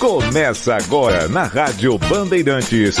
Começa 0.00 0.76
agora 0.76 1.28
na 1.28 1.42
Rádio 1.44 1.98
Bandeirantes. 1.98 2.96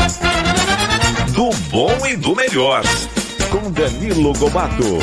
Do 1.32 1.48
bom 1.70 2.06
e 2.06 2.14
do 2.14 2.36
melhor. 2.36 2.82
Com 3.50 3.70
Danilo 3.70 4.34
Gobato. 4.34 4.98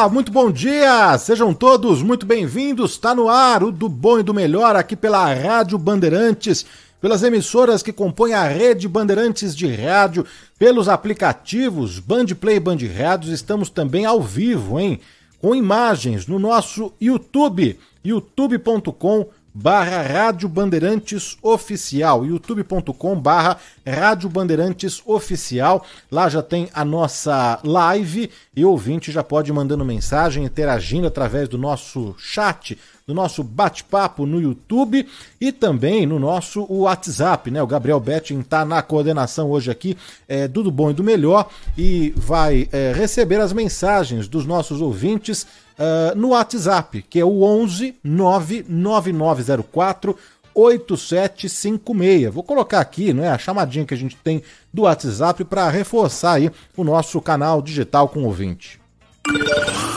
Olá, 0.00 0.08
muito 0.08 0.32
bom 0.32 0.50
dia! 0.50 1.18
Sejam 1.18 1.52
todos 1.52 2.02
muito 2.02 2.24
bem-vindos. 2.24 2.92
Está 2.92 3.14
no 3.14 3.28
ar 3.28 3.62
o 3.62 3.70
do 3.70 3.86
bom 3.86 4.18
e 4.18 4.22
do 4.22 4.32
melhor 4.32 4.74
aqui 4.74 4.96
pela 4.96 5.30
Rádio 5.34 5.76
Bandeirantes, 5.76 6.64
pelas 6.98 7.22
emissoras 7.22 7.82
que 7.82 7.92
compõem 7.92 8.32
a 8.32 8.44
rede 8.44 8.88
Bandeirantes 8.88 9.54
de 9.54 9.66
rádio, 9.66 10.24
pelos 10.58 10.88
aplicativos 10.88 11.98
Band 11.98 12.28
Play 12.28 12.56
e 12.56 12.60
Band 12.60 12.78
Rádios. 12.96 13.30
Estamos 13.30 13.68
também 13.68 14.06
ao 14.06 14.22
vivo, 14.22 14.80
hein? 14.80 14.98
Com 15.38 15.54
imagens 15.54 16.26
no 16.26 16.38
nosso 16.38 16.94
YouTube, 16.98 17.78
youtube.com 18.02 19.26
barra 19.52 20.02
Rádio 20.02 20.48
Bandeirantes 20.48 21.36
Oficial, 21.42 22.24
youtube.com 22.24 23.20
barra 23.20 23.58
Rádio 23.86 24.28
Bandeirantes 24.28 25.02
Oficial. 25.04 25.84
Lá 26.10 26.28
já 26.28 26.42
tem 26.42 26.68
a 26.72 26.84
nossa 26.84 27.60
live 27.64 28.30
e 28.54 28.64
o 28.64 28.70
ouvinte 28.70 29.10
já 29.10 29.22
pode 29.22 29.50
ir 29.50 29.54
mandando 29.54 29.84
mensagem, 29.84 30.44
interagindo 30.44 31.06
através 31.06 31.48
do 31.48 31.58
nosso 31.58 32.14
chat, 32.18 32.78
do 33.10 33.14
nosso 33.14 33.42
bate-papo 33.42 34.24
no 34.24 34.40
YouTube 34.40 35.04
e 35.40 35.50
também 35.50 36.06
no 36.06 36.20
nosso 36.20 36.64
WhatsApp, 36.70 37.50
né? 37.50 37.60
O 37.60 37.66
Gabriel 37.66 37.98
Betting 37.98 38.38
está 38.38 38.64
na 38.64 38.80
coordenação 38.82 39.50
hoje 39.50 39.68
aqui 39.68 39.98
é, 40.28 40.46
do, 40.46 40.62
do 40.62 40.70
Bom 40.70 40.92
e 40.92 40.94
do 40.94 41.02
Melhor 41.02 41.50
e 41.76 42.14
vai 42.16 42.68
é, 42.70 42.92
receber 42.94 43.40
as 43.40 43.52
mensagens 43.52 44.28
dos 44.28 44.46
nossos 44.46 44.80
ouvintes 44.80 45.42
uh, 45.42 46.14
no 46.14 46.28
WhatsApp, 46.28 47.02
que 47.02 47.18
é 47.18 47.24
o 47.24 47.42
11 47.42 47.96
99904 48.04 50.16
8756. 50.54 52.32
Vou 52.32 52.44
colocar 52.44 52.78
aqui, 52.78 53.12
não 53.12 53.24
é, 53.24 53.28
a 53.28 53.38
chamadinha 53.38 53.84
que 53.84 53.94
a 53.94 53.96
gente 53.96 54.14
tem 54.16 54.40
do 54.72 54.82
WhatsApp 54.82 55.44
para 55.44 55.68
reforçar 55.68 56.34
aí 56.34 56.48
o 56.76 56.84
nosso 56.84 57.20
canal 57.20 57.60
digital 57.60 58.08
com 58.08 58.22
ouvinte. 58.22 58.78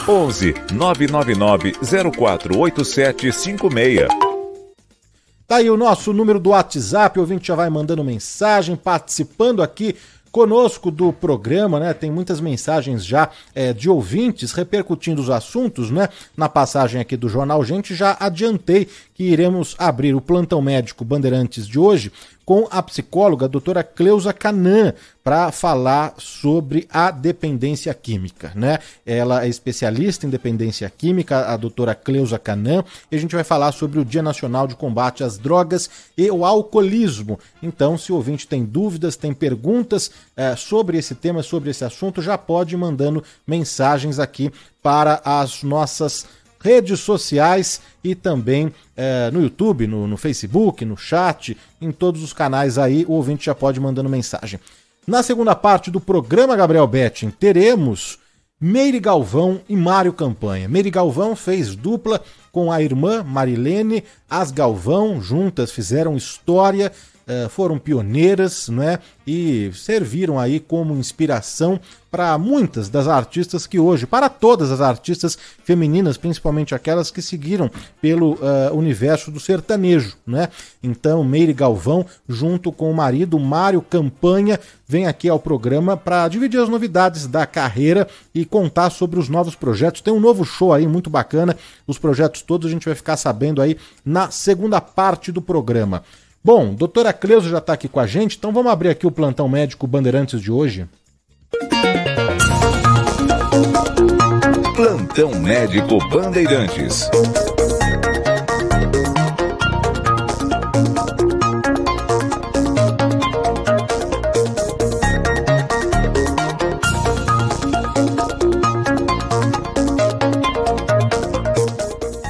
11 0.08 0.54
999 0.72 1.72
048756. 2.12 4.08
Tá 5.46 5.56
aí 5.56 5.68
o 5.70 5.76
nosso 5.76 6.12
número 6.12 6.38
do 6.38 6.50
WhatsApp, 6.50 7.18
o 7.18 7.22
ouvinte 7.22 7.48
já 7.48 7.54
vai 7.54 7.68
mandando 7.70 8.02
mensagem, 8.04 8.76
participando 8.76 9.62
aqui 9.62 9.94
conosco 10.34 10.90
do 10.90 11.12
programa, 11.12 11.78
né? 11.78 11.94
Tem 11.94 12.10
muitas 12.10 12.40
mensagens 12.40 13.06
já 13.06 13.30
é, 13.54 13.72
de 13.72 13.88
ouvintes 13.88 14.50
repercutindo 14.50 15.22
os 15.22 15.30
assuntos, 15.30 15.92
né? 15.92 16.08
Na 16.36 16.48
passagem 16.48 17.00
aqui 17.00 17.16
do 17.16 17.28
Jornal 17.28 17.64
Gente, 17.64 17.94
já 17.94 18.16
adiantei 18.18 18.88
que 19.14 19.22
iremos 19.22 19.76
abrir 19.78 20.12
o 20.12 20.20
plantão 20.20 20.60
médico 20.60 21.04
Bandeirantes 21.04 21.68
de 21.68 21.78
hoje 21.78 22.10
com 22.44 22.68
a 22.70 22.82
psicóloga 22.82 23.46
a 23.46 23.48
doutora 23.48 23.82
Cleusa 23.82 24.32
Canan 24.32 24.94
para 25.22 25.50
falar 25.50 26.14
sobre 26.18 26.86
a 26.90 27.10
dependência 27.10 27.94
química, 27.94 28.52
né? 28.54 28.78
Ela 29.06 29.44
é 29.44 29.48
especialista 29.48 30.26
em 30.26 30.30
dependência 30.30 30.90
química, 30.90 31.46
a 31.46 31.56
doutora 31.56 31.94
Cleusa 31.94 32.38
Canan, 32.38 32.84
e 33.10 33.16
a 33.16 33.18
gente 33.18 33.34
vai 33.34 33.44
falar 33.44 33.72
sobre 33.72 33.98
o 33.98 34.04
Dia 34.04 34.22
Nacional 34.22 34.66
de 34.66 34.76
Combate 34.76 35.24
às 35.24 35.38
Drogas 35.38 35.88
e 36.16 36.30
o 36.30 36.44
Alcoolismo. 36.44 37.38
Então, 37.62 37.96
se 37.96 38.12
o 38.12 38.16
ouvinte 38.16 38.46
tem 38.46 38.64
dúvidas, 38.64 39.16
tem 39.16 39.32
perguntas 39.32 40.10
é, 40.36 40.54
sobre 40.56 40.98
esse 40.98 41.14
tema, 41.14 41.42
sobre 41.42 41.70
esse 41.70 41.84
assunto, 41.84 42.20
já 42.20 42.36
pode 42.36 42.74
ir 42.74 42.78
mandando 42.78 43.24
mensagens 43.46 44.18
aqui 44.18 44.52
para 44.82 45.22
as 45.24 45.62
nossas 45.62 46.26
redes 46.64 47.00
sociais 47.00 47.82
e 48.02 48.14
também 48.14 48.72
é, 48.96 49.30
no 49.30 49.42
YouTube, 49.42 49.86
no, 49.86 50.06
no, 50.06 50.16
Facebook, 50.16 50.82
no 50.82 50.96
chat, 50.96 51.54
em 51.78 51.92
todos 51.92 52.22
os 52.22 52.32
canais 52.32 52.78
aí, 52.78 53.04
o 53.06 53.12
ouvinte 53.12 53.44
já 53.44 53.54
pode 53.54 53.78
mandando 53.78 54.08
mensagem. 54.08 54.58
Na 55.06 55.22
segunda 55.22 55.54
parte 55.54 55.90
do 55.90 56.00
programa 56.00 56.56
Gabriel 56.56 56.86
Betting, 56.86 57.28
teremos 57.28 58.18
Meire 58.58 58.98
Galvão 58.98 59.60
e 59.68 59.76
Mário 59.76 60.14
Campanha. 60.14 60.66
Meire 60.66 60.90
Galvão 60.90 61.36
fez 61.36 61.76
dupla 61.76 62.22
com 62.50 62.72
a 62.72 62.80
irmã 62.80 63.22
Marilene, 63.22 64.02
as 64.30 64.50
Galvão, 64.50 65.20
juntas 65.20 65.70
fizeram 65.70 66.16
história 66.16 66.90
eh, 67.26 67.48
foram 67.48 67.78
pioneiras 67.78 68.68
né, 68.68 68.98
e 69.26 69.70
serviram 69.72 70.38
aí 70.38 70.60
como 70.60 70.94
inspiração 70.94 71.80
para 72.14 72.38
muitas 72.38 72.88
das 72.88 73.08
artistas 73.08 73.66
que 73.66 73.76
hoje, 73.76 74.06
para 74.06 74.28
todas 74.28 74.70
as 74.70 74.80
artistas 74.80 75.36
femininas, 75.64 76.16
principalmente 76.16 76.72
aquelas 76.72 77.10
que 77.10 77.20
seguiram 77.20 77.68
pelo 78.00 78.34
uh, 78.34 78.72
universo 78.72 79.32
do 79.32 79.40
sertanejo, 79.40 80.16
né? 80.24 80.48
Então, 80.80 81.24
Meire 81.24 81.52
Galvão, 81.52 82.06
junto 82.28 82.70
com 82.70 82.88
o 82.88 82.94
marido 82.94 83.36
Mário 83.36 83.82
Campanha, 83.82 84.60
vem 84.86 85.08
aqui 85.08 85.28
ao 85.28 85.40
programa 85.40 85.96
para 85.96 86.28
dividir 86.28 86.60
as 86.60 86.68
novidades 86.68 87.26
da 87.26 87.44
carreira 87.46 88.06
e 88.32 88.44
contar 88.44 88.90
sobre 88.90 89.18
os 89.18 89.28
novos 89.28 89.56
projetos. 89.56 90.00
Tem 90.00 90.14
um 90.14 90.20
novo 90.20 90.44
show 90.44 90.72
aí 90.72 90.86
muito 90.86 91.10
bacana. 91.10 91.56
Os 91.84 91.98
projetos 91.98 92.42
todos 92.42 92.68
a 92.68 92.70
gente 92.70 92.86
vai 92.86 92.94
ficar 92.94 93.16
sabendo 93.16 93.60
aí 93.60 93.76
na 94.04 94.30
segunda 94.30 94.80
parte 94.80 95.32
do 95.32 95.42
programa. 95.42 96.04
Bom, 96.44 96.76
doutora 96.76 97.12
Cleusa 97.12 97.48
já 97.48 97.58
está 97.58 97.72
aqui 97.72 97.88
com 97.88 97.98
a 97.98 98.06
gente, 98.06 98.36
então 98.36 98.52
vamos 98.52 98.70
abrir 98.70 98.90
aqui 98.90 99.04
o 99.04 99.10
plantão 99.10 99.48
médico 99.48 99.84
Bandeirantes 99.84 100.40
de 100.40 100.52
hoje. 100.52 100.86
Plantão 104.74 105.30
médico 105.40 105.98
Bandeirantes. 106.08 107.08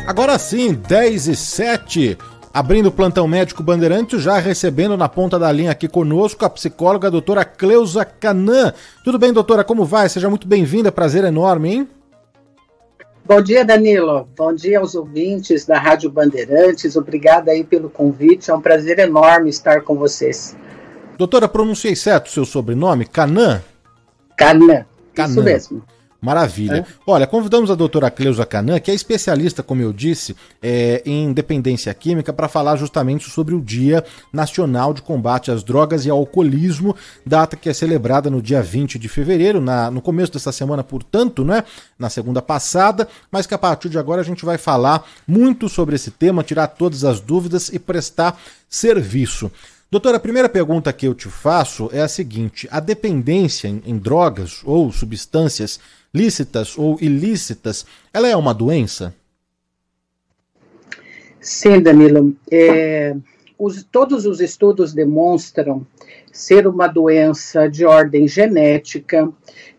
Agora 0.06 0.38
sim, 0.38 0.72
10 0.74 1.28
e 1.28 1.36
7. 1.36 2.18
Abrindo 2.54 2.86
o 2.86 2.92
plantão 2.92 3.26
médico 3.26 3.64
Bandeirantes, 3.64 4.22
já 4.22 4.38
recebendo 4.38 4.96
na 4.96 5.08
ponta 5.08 5.40
da 5.40 5.50
linha 5.50 5.72
aqui 5.72 5.88
conosco 5.88 6.44
a 6.44 6.48
psicóloga 6.48 7.08
a 7.08 7.10
doutora 7.10 7.44
Cleusa 7.44 8.04
Canan. 8.04 8.72
Tudo 9.02 9.18
bem, 9.18 9.32
doutora? 9.32 9.64
Como 9.64 9.84
vai? 9.84 10.08
Seja 10.08 10.30
muito 10.30 10.46
bem-vinda, 10.46 10.92
prazer 10.92 11.24
enorme, 11.24 11.74
hein? 11.74 11.88
Bom 13.24 13.42
dia, 13.42 13.64
Danilo. 13.64 14.28
Bom 14.36 14.54
dia 14.54 14.78
aos 14.78 14.94
ouvintes 14.94 15.66
da 15.66 15.80
Rádio 15.80 16.08
Bandeirantes. 16.08 16.94
Obrigada 16.94 17.50
aí 17.50 17.64
pelo 17.64 17.90
convite. 17.90 18.52
É 18.52 18.54
um 18.54 18.60
prazer 18.60 19.00
enorme 19.00 19.50
estar 19.50 19.80
com 19.80 19.96
vocês. 19.96 20.56
Doutora, 21.18 21.48
pronunciei 21.48 21.96
certo 21.96 22.26
o 22.26 22.30
seu 22.30 22.44
sobrenome? 22.44 23.04
Canan? 23.04 23.64
Canan. 24.36 24.86
Isso 25.18 25.42
mesmo. 25.42 25.82
Maravilha. 26.24 26.78
É. 26.78 26.84
Olha, 27.06 27.26
convidamos 27.26 27.70
a 27.70 27.74
doutora 27.74 28.10
Cleusa 28.10 28.46
Canan, 28.46 28.80
que 28.80 28.90
é 28.90 28.94
especialista, 28.94 29.62
como 29.62 29.82
eu 29.82 29.92
disse, 29.92 30.34
é, 30.62 31.02
em 31.04 31.30
dependência 31.34 31.92
química, 31.92 32.32
para 32.32 32.48
falar 32.48 32.76
justamente 32.76 33.28
sobre 33.28 33.54
o 33.54 33.60
Dia 33.60 34.02
Nacional 34.32 34.94
de 34.94 35.02
Combate 35.02 35.50
às 35.50 35.62
Drogas 35.62 36.06
e 36.06 36.10
ao 36.10 36.16
Alcoolismo, 36.16 36.96
data 37.26 37.56
que 37.56 37.68
é 37.68 37.74
celebrada 37.74 38.30
no 38.30 38.40
dia 38.40 38.62
20 38.62 38.98
de 38.98 39.06
fevereiro, 39.06 39.60
na, 39.60 39.90
no 39.90 40.00
começo 40.00 40.32
dessa 40.32 40.50
semana, 40.50 40.82
portanto, 40.82 41.44
né, 41.44 41.62
na 41.98 42.08
segunda 42.08 42.40
passada, 42.40 43.06
mas 43.30 43.46
que 43.46 43.52
a 43.52 43.58
partir 43.58 43.90
de 43.90 43.98
agora 43.98 44.22
a 44.22 44.24
gente 44.24 44.46
vai 44.46 44.56
falar 44.56 45.06
muito 45.28 45.68
sobre 45.68 45.94
esse 45.94 46.10
tema, 46.10 46.42
tirar 46.42 46.68
todas 46.68 47.04
as 47.04 47.20
dúvidas 47.20 47.68
e 47.68 47.78
prestar 47.78 48.40
serviço. 48.66 49.50
Doutora, 49.94 50.16
a 50.16 50.20
primeira 50.20 50.48
pergunta 50.48 50.92
que 50.92 51.06
eu 51.06 51.14
te 51.14 51.28
faço 51.28 51.88
é 51.92 52.00
a 52.00 52.08
seguinte: 52.08 52.66
a 52.68 52.80
dependência 52.80 53.68
em, 53.68 53.80
em 53.86 53.96
drogas 53.96 54.60
ou 54.64 54.90
substâncias 54.90 55.78
lícitas 56.14 56.78
ou 56.78 56.96
ilícitas, 57.00 57.84
ela 58.12 58.28
é 58.28 58.36
uma 58.36 58.54
doença? 58.54 59.14
Sim, 61.40 61.82
Danilo. 61.82 62.34
É, 62.50 63.14
os, 63.58 63.82
todos 63.84 64.24
os 64.24 64.40
estudos 64.40 64.94
demonstram 64.94 65.86
ser 66.32 66.66
uma 66.66 66.86
doença 66.86 67.68
de 67.68 67.84
ordem 67.84 68.26
genética, 68.26 69.28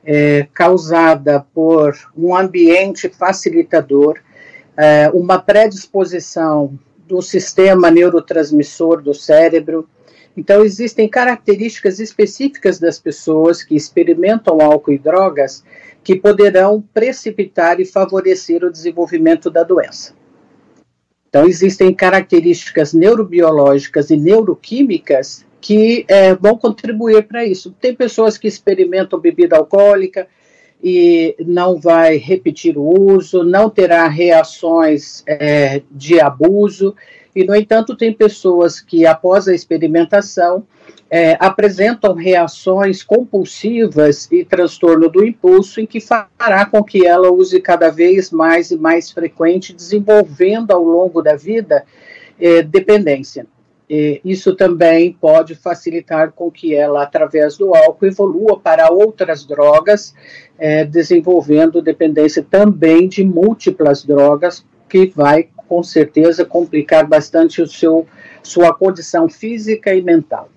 é, 0.04 0.48
causada 0.54 1.46
por 1.54 1.94
um 2.16 2.36
ambiente 2.36 3.10
facilitador, 3.10 4.20
é, 4.78 5.10
uma 5.14 5.40
predisposição 5.40 6.78
do 7.08 7.22
sistema 7.22 7.90
neurotransmissor 7.90 9.02
do 9.02 9.14
cérebro. 9.14 9.88
Então, 10.38 10.64
existem 10.64 11.08
características 11.08 12.00
específicas 12.00 12.80
das 12.80 13.00
pessoas 13.00 13.64
que 13.64 13.76
experimentam 13.76 14.62
álcool 14.62 14.94
e 14.94 14.98
drogas 14.98 15.64
que 16.06 16.16
poderão 16.16 16.84
precipitar 16.94 17.81
e 17.81 17.86
favorecer 17.86 18.63
o 18.63 18.72
desenvolvimento 18.72 19.50
da 19.50 19.63
doença. 19.63 20.13
Então, 21.28 21.48
existem 21.48 21.92
características 21.92 22.94
neurobiológicas 22.94 24.12
e 24.12 24.16
neuroquímicas 24.16 25.44
que 25.60 26.06
é, 26.07 26.36
vão 26.36 26.60
contribuir 26.60 27.24
para 27.24 27.44
isso. 27.44 27.75
Tem 27.81 27.96
pessoas 27.96 28.38
que 28.38 28.48
experimentam 28.48 29.19
bebida 29.19 29.57
alcoólica 29.57 30.28
e 30.81 31.36
não 31.40 31.80
vai 31.80 32.18
repetir 32.18 32.78
o 32.78 32.84
uso, 32.84 33.44
não 33.44 33.68
terá 33.68 34.08
reações 34.08 35.24
é, 35.25 35.81
de 35.90 36.19
abuso, 36.19 36.96
e, 37.36 37.44
no 37.44 37.56
entanto, 37.56 37.98
tem 37.98 38.13
pessoas 38.13 38.80
que, 38.80 39.08
após 39.08 39.48
a 39.48 39.56
experimentação, 39.56 40.68
é, 41.10 41.38
apresentam 41.40 42.13
reações 42.13 43.04
compulsivas 43.04 44.28
e 44.31 44.44
transtorno 44.44 45.10
do 45.10 45.25
impulso, 45.25 45.80
em 45.80 45.86
que 45.86 46.00
fará 46.00 46.66
com 46.66 46.84
que 46.84 47.06
ela 47.06 47.31
use 47.31 47.60
cada 47.62 47.90
vez 47.90 48.31
mais 48.31 48.72
e 48.72 48.78
mais 48.78 49.12
frequente, 49.12 49.74
desenvolvendo 49.74 50.72
ao 50.72 50.84
longo 50.84 51.22
da 51.22 51.36
vida 51.36 51.86
é, 52.40 52.62
dependência. 52.62 53.46
E 53.88 54.19
isso 54.25 54.56
também 54.56 55.13
pode 55.13 55.54
facilitar 55.54 56.31
com 56.31 56.50
que 56.50 56.74
ela, 56.74 57.04
através 57.04 57.56
do 57.56 57.75
álcool, 57.75 58.08
evolua 58.08 58.60
para 58.60 58.92
outras 58.92 59.46
drogas, 59.46 60.16
é, 60.58 60.84
desenvolvendo 60.84 61.84
dependência 61.84 62.44
também 62.50 63.08
de 63.08 63.24
múltiplas 63.24 64.04
drogas, 64.04 64.66
que 64.90 65.06
vai 65.16 65.50
com 65.68 65.84
certeza 65.84 66.44
complicar 66.44 67.08
bastante 67.08 67.62
o 67.62 67.68
seu, 67.68 68.08
sua 68.42 68.74
condição 68.74 69.30
física 69.30 69.94
e 69.94 70.01
mental. 70.01 70.50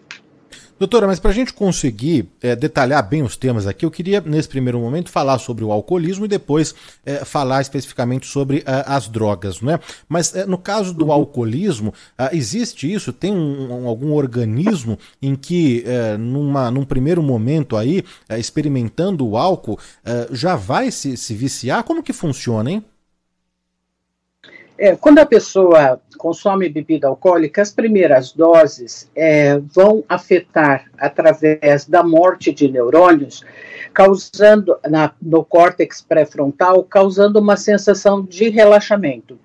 Doutora, 0.78 1.08
mas 1.08 1.18
para 1.18 1.32
a 1.32 1.34
gente 1.34 1.52
conseguir 1.52 2.28
é, 2.40 2.54
detalhar 2.54 3.02
bem 3.02 3.22
os 3.22 3.36
temas 3.36 3.66
aqui, 3.66 3.84
eu 3.84 3.90
queria, 3.90 4.20
nesse 4.20 4.48
primeiro 4.48 4.78
momento, 4.78 5.10
falar 5.10 5.38
sobre 5.38 5.64
o 5.64 5.72
alcoolismo 5.72 6.24
e 6.24 6.28
depois 6.28 6.72
é, 7.04 7.24
falar 7.24 7.60
especificamente 7.60 8.26
sobre 8.26 8.58
é, 8.58 8.84
as 8.86 9.08
drogas, 9.08 9.60
não 9.60 9.72
é? 9.72 9.80
Mas 10.08 10.32
no 10.46 10.56
caso 10.56 10.94
do 10.94 11.10
alcoolismo, 11.10 11.92
existe 12.32 12.92
isso? 12.92 13.12
Tem 13.12 13.32
um, 13.32 13.82
um, 13.82 13.88
algum 13.88 14.12
organismo 14.12 14.98
em 15.20 15.34
que, 15.34 15.84
numa, 16.18 16.70
num 16.70 16.84
primeiro 16.84 17.22
momento 17.22 17.76
aí, 17.76 18.04
experimentando 18.38 19.26
o 19.26 19.36
álcool, 19.36 19.78
já 20.30 20.54
vai 20.54 20.90
se, 20.90 21.16
se 21.16 21.34
viciar? 21.34 21.82
Como 21.84 22.02
que 22.02 22.12
funciona, 22.12 22.70
hein? 22.70 22.84
É, 24.78 24.94
quando 24.94 25.18
a 25.18 25.26
pessoa 25.26 26.00
consome 26.18 26.68
bebida 26.68 27.08
alcoólica, 27.08 27.62
as 27.62 27.70
primeiras 27.70 28.32
doses 28.32 29.10
é, 29.16 29.58
vão 29.58 30.04
afetar 30.06 30.84
através 30.98 31.86
da 31.86 32.02
morte 32.02 32.52
de 32.52 32.68
neurônios, 32.68 33.44
causando 33.94 34.76
na, 34.86 35.12
no 35.22 35.42
córtex 35.44 36.02
pré-frontal, 36.02 36.82
causando 36.82 37.38
uma 37.38 37.56
sensação 37.56 38.22
de 38.22 38.50
relaxamento. 38.50 39.38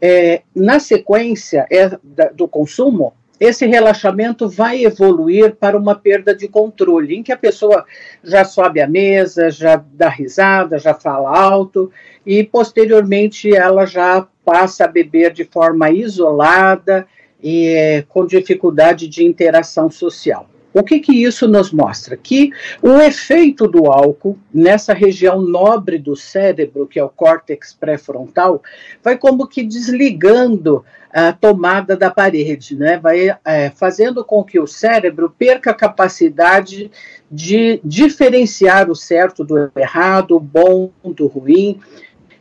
É, 0.00 0.42
na 0.54 0.80
sequência 0.80 1.66
é, 1.70 1.96
da, 2.02 2.30
do 2.30 2.48
consumo, 2.48 3.12
esse 3.40 3.66
relaxamento 3.66 4.48
vai 4.48 4.84
evoluir 4.84 5.54
para 5.54 5.76
uma 5.76 5.94
perda 5.94 6.34
de 6.34 6.48
controle, 6.48 7.14
em 7.14 7.22
que 7.22 7.32
a 7.32 7.36
pessoa 7.36 7.84
já 8.22 8.44
sobe 8.44 8.80
à 8.80 8.88
mesa, 8.88 9.48
já 9.50 9.82
dá 9.92 10.08
risada, 10.08 10.78
já 10.78 10.92
fala 10.92 11.38
alto, 11.38 11.92
e 12.26 12.42
posteriormente 12.42 13.54
ela 13.54 13.86
já 13.86 14.26
passa 14.48 14.86
a 14.86 14.88
beber 14.88 15.30
de 15.30 15.44
forma 15.44 15.90
isolada 15.90 17.06
e 17.42 17.66
é, 17.66 18.02
com 18.08 18.24
dificuldade 18.24 19.06
de 19.06 19.22
interação 19.22 19.90
social. 19.90 20.48
O 20.72 20.82
que, 20.82 21.00
que 21.00 21.12
isso 21.22 21.46
nos 21.46 21.70
mostra? 21.70 22.16
Que 22.16 22.50
o 22.80 22.96
efeito 22.98 23.68
do 23.68 23.90
álcool 23.90 24.38
nessa 24.52 24.94
região 24.94 25.42
nobre 25.42 25.98
do 25.98 26.16
cérebro, 26.16 26.86
que 26.86 26.98
é 26.98 27.04
o 27.04 27.10
córtex 27.10 27.74
pré-frontal, 27.74 28.62
vai 29.02 29.18
como 29.18 29.46
que 29.46 29.62
desligando 29.62 30.82
a 31.12 31.32
tomada 31.32 31.94
da 31.94 32.10
parede, 32.10 32.74
né? 32.74 32.98
vai 32.98 33.36
é, 33.44 33.70
fazendo 33.70 34.24
com 34.24 34.42
que 34.42 34.58
o 34.58 34.66
cérebro 34.66 35.34
perca 35.38 35.72
a 35.72 35.74
capacidade 35.74 36.90
de 37.30 37.80
diferenciar 37.84 38.90
o 38.90 38.96
certo 38.96 39.44
do 39.44 39.70
errado, 39.76 40.36
o 40.36 40.40
bom 40.40 40.90
do 41.04 41.26
ruim, 41.26 41.80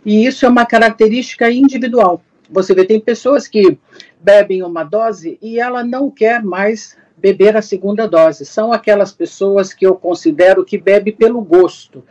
e 0.08 0.26
isso 0.26 0.46
é 0.46 0.50
uma 0.50 0.66
característica 0.66 1.52
individual. 1.52 2.22
Você 2.50 2.74
vê, 2.74 2.86
tem 2.86 2.98
pessoas 2.98 3.46
que 3.46 3.78
bebem 4.22 4.64
uma 4.64 4.82
dose 4.82 5.38
e 5.42 5.60
ela 5.60 5.84
não 5.84 6.10
quer 6.10 6.42
mais 6.42 6.98
beber 7.18 7.58
a 7.58 7.62
segunda 7.62 8.08
dose. 8.08 8.46
São 8.46 8.72
aquelas 8.72 9.12
pessoas 9.12 9.74
que 9.74 9.86
eu 9.86 9.96
considero 9.96 10.64
que 10.64 10.78
bebe 10.78 11.12
pelo 11.12 11.42
gosto, 11.42 12.06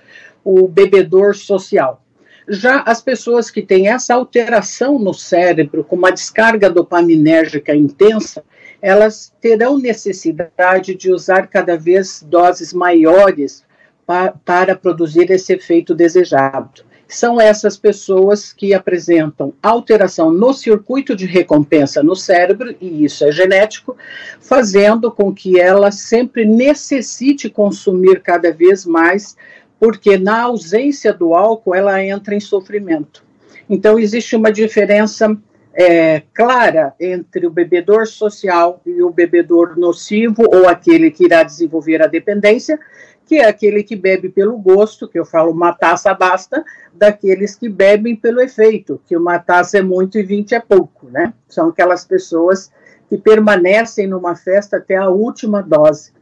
o 0.44 0.68
bebedor 0.68 1.35
social. 1.35 2.02
Já 2.47 2.82
as 2.82 3.00
pessoas 3.00 3.50
que 3.50 3.62
têm 3.62 3.88
essa 3.88 4.12
alteração 4.12 4.99
no 4.99 5.14
cérebro, 5.14 5.82
com 5.82 5.97
uma 5.97 6.12
descarga 6.12 6.68
dopaminérgica 6.68 7.75
intensa, 7.75 8.44
elas 8.82 9.32
terão 9.40 9.78
necessidade 9.78 10.94
de 10.94 11.11
usar 11.11 11.47
cada 11.47 11.78
vez 11.78 12.23
doses 12.23 12.75
maiores 12.75 13.64
pa 14.04 14.35
para 14.44 14.76
produzir 14.76 15.30
esse 15.30 15.54
efeito 15.54 15.94
desejado 15.94 16.85
são 17.08 17.40
essas 17.40 17.76
pessoas 17.76 18.52
que 18.52 18.75
apresentam 18.75 19.52
alteração 19.62 20.30
no 20.30 20.52
circuito 20.52 21.14
de 21.14 21.26
recompensa 21.26 22.02
no 22.02 22.16
cérebro, 22.16 22.75
e 22.80 23.04
isso 23.04 23.25
é 23.25 23.30
genético, 23.30 23.96
fazendo 24.40 25.10
com 25.10 25.32
que 25.32 25.60
ela 25.60 25.90
sempre 25.92 26.44
necessite 26.44 27.48
consumir 27.48 28.20
cada 28.20 28.52
vez 28.52 28.84
mais, 28.84 29.36
porque 29.78 30.18
na 30.18 30.42
ausência 30.42 31.12
do 31.12 31.34
álcool 31.34 31.75
ela 31.75 32.02
entra 32.02 32.34
em 32.34 32.40
sofrimento. 32.40 33.25
Então, 33.68 33.98
existe 33.98 34.34
uma 34.34 34.50
diferença 34.50 35.36
é, 35.75 36.22
clara 36.32 36.94
entre 36.98 37.46
o 37.46 37.50
bebedor 37.50 38.06
social 38.06 38.80
e 38.86 39.02
o 39.02 39.10
bebedor 39.10 39.78
nocivo, 39.78 40.44
ou 40.52 40.68
aquele 40.68 41.10
que 41.10 41.25
irá 41.25 41.42
desenvolver 41.42 42.02
a 42.02 42.06
dependência, 42.06 42.80
que 43.26 43.37
é 43.37 43.49
aquele 43.49 43.83
que 43.83 43.97
bebe 43.97 44.28
pelo 44.28 44.56
gosto, 44.56 45.09
que 45.09 45.18
eu 45.18 45.25
falo 45.25 45.50
uma 45.50 45.73
taça 45.73 46.14
basta, 46.14 46.64
daqueles 46.95 47.56
que 47.56 47.68
bebem 47.68 48.14
pelo 48.14 48.40
efeito, 48.40 49.00
que 49.04 49.16
uma 49.16 49.38
taça 49.38 49.78
é 49.78 49.83
muito 49.83 50.16
e 50.16 50.23
vinte 50.23 50.54
é 50.54 50.61
pouco, 50.61 51.11
né? 51.11 51.35
São 51.49 51.68
aquelas 51.68 52.04
pessoas 52.04 52.71
que 53.09 53.18
permanecem 53.18 54.06
numa 54.06 54.37
festa 54.37 54.76
até 54.76 54.97
a 54.97 55.09
última 55.09 55.61
dose. 55.61 56.12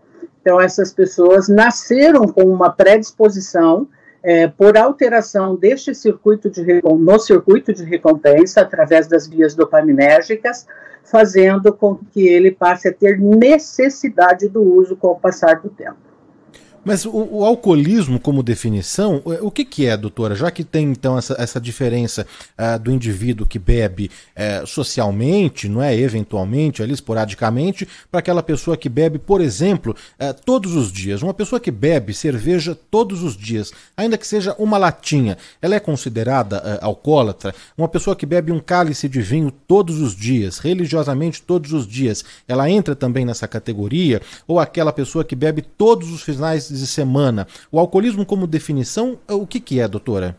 Então, 0.40 0.58
essas 0.60 0.92
pessoas 0.92 1.48
nasceram 1.48 2.26
com 2.26 2.44
uma 2.44 2.70
predisposição 2.70 3.86
é, 4.22 4.48
por 4.48 4.76
alteração 4.76 5.54
deste 5.54 5.94
circuito 5.94 6.48
de 6.48 6.80
no 6.82 7.18
circuito 7.18 7.72
de 7.74 7.84
recompensa 7.84 8.62
através 8.62 9.06
das 9.06 9.26
vias 9.26 9.54
dopaminérgicas, 9.54 10.66
fazendo 11.04 11.72
com 11.74 11.96
que 11.96 12.26
ele 12.26 12.50
passe 12.50 12.88
a 12.88 12.92
ter 12.92 13.20
necessidade 13.20 14.48
do 14.48 14.62
uso 14.62 14.96
com 14.96 15.08
o 15.08 15.20
passar 15.20 15.60
do 15.60 15.68
tempo. 15.68 16.03
Mas 16.84 17.06
o, 17.06 17.10
o, 17.10 17.44
alcoolismo, 17.44 18.20
como 18.20 18.42
definição, 18.42 19.22
o 19.40 19.50
que, 19.50 19.64
que 19.64 19.86
é, 19.86 19.96
doutora? 19.96 20.34
Já 20.34 20.50
que 20.50 20.62
tem 20.62 20.90
então 20.90 21.16
essa, 21.16 21.34
essa 21.38 21.60
diferença 21.60 22.26
uh, 22.58 22.78
do 22.78 22.90
indivíduo 22.90 23.46
que 23.46 23.58
bebe 23.58 24.10
uh, 24.36 24.66
socialmente, 24.66 25.68
não 25.68 25.82
é 25.82 25.96
eventualmente, 25.96 26.82
ali 26.82 26.92
esporadicamente, 26.92 27.88
para 28.10 28.20
aquela 28.20 28.42
pessoa 28.42 28.76
que 28.76 28.88
bebe, 28.88 29.18
por 29.18 29.40
exemplo, 29.40 29.96
uh, 30.20 30.34
todos 30.44 30.74
os 30.74 30.92
dias. 30.92 31.22
Uma 31.22 31.32
pessoa 31.32 31.58
que 31.58 31.70
bebe 31.70 32.12
cerveja 32.12 32.76
todos 32.90 33.22
os 33.22 33.34
dias, 33.34 33.72
ainda 33.96 34.18
que 34.18 34.26
seja 34.26 34.54
uma 34.58 34.76
latinha, 34.76 35.38
ela 35.62 35.74
é 35.74 35.80
considerada 35.80 36.78
alcoólatra? 36.82 37.54
Uma 37.78 37.88
pessoa 37.88 38.14
que 38.14 38.26
bebe 38.26 38.52
um 38.52 38.60
cálice 38.60 39.08
de 39.08 39.22
vinho 39.22 39.50
todos 39.50 40.00
os 40.00 40.14
dias, 40.14 40.58
religiosamente 40.58 41.40
todos 41.40 41.72
os 41.72 41.86
dias, 41.86 42.24
ela 42.46 42.68
entra 42.68 42.94
também 42.94 43.24
nessa 43.24 43.48
categoria? 43.48 44.20
Ou 44.46 44.60
aquela 44.60 44.92
pessoa 44.92 45.24
que 45.24 45.34
bebe 45.34 45.62
todos 45.62 46.12
os 46.12 46.22
finais 46.22 46.73
de 46.80 46.86
semana. 46.86 47.46
O 47.70 47.78
alcoolismo, 47.78 48.24
como 48.26 48.46
definição, 48.46 49.18
o 49.28 49.46
que, 49.46 49.60
que 49.60 49.80
é, 49.80 49.88
doutora? 49.88 50.36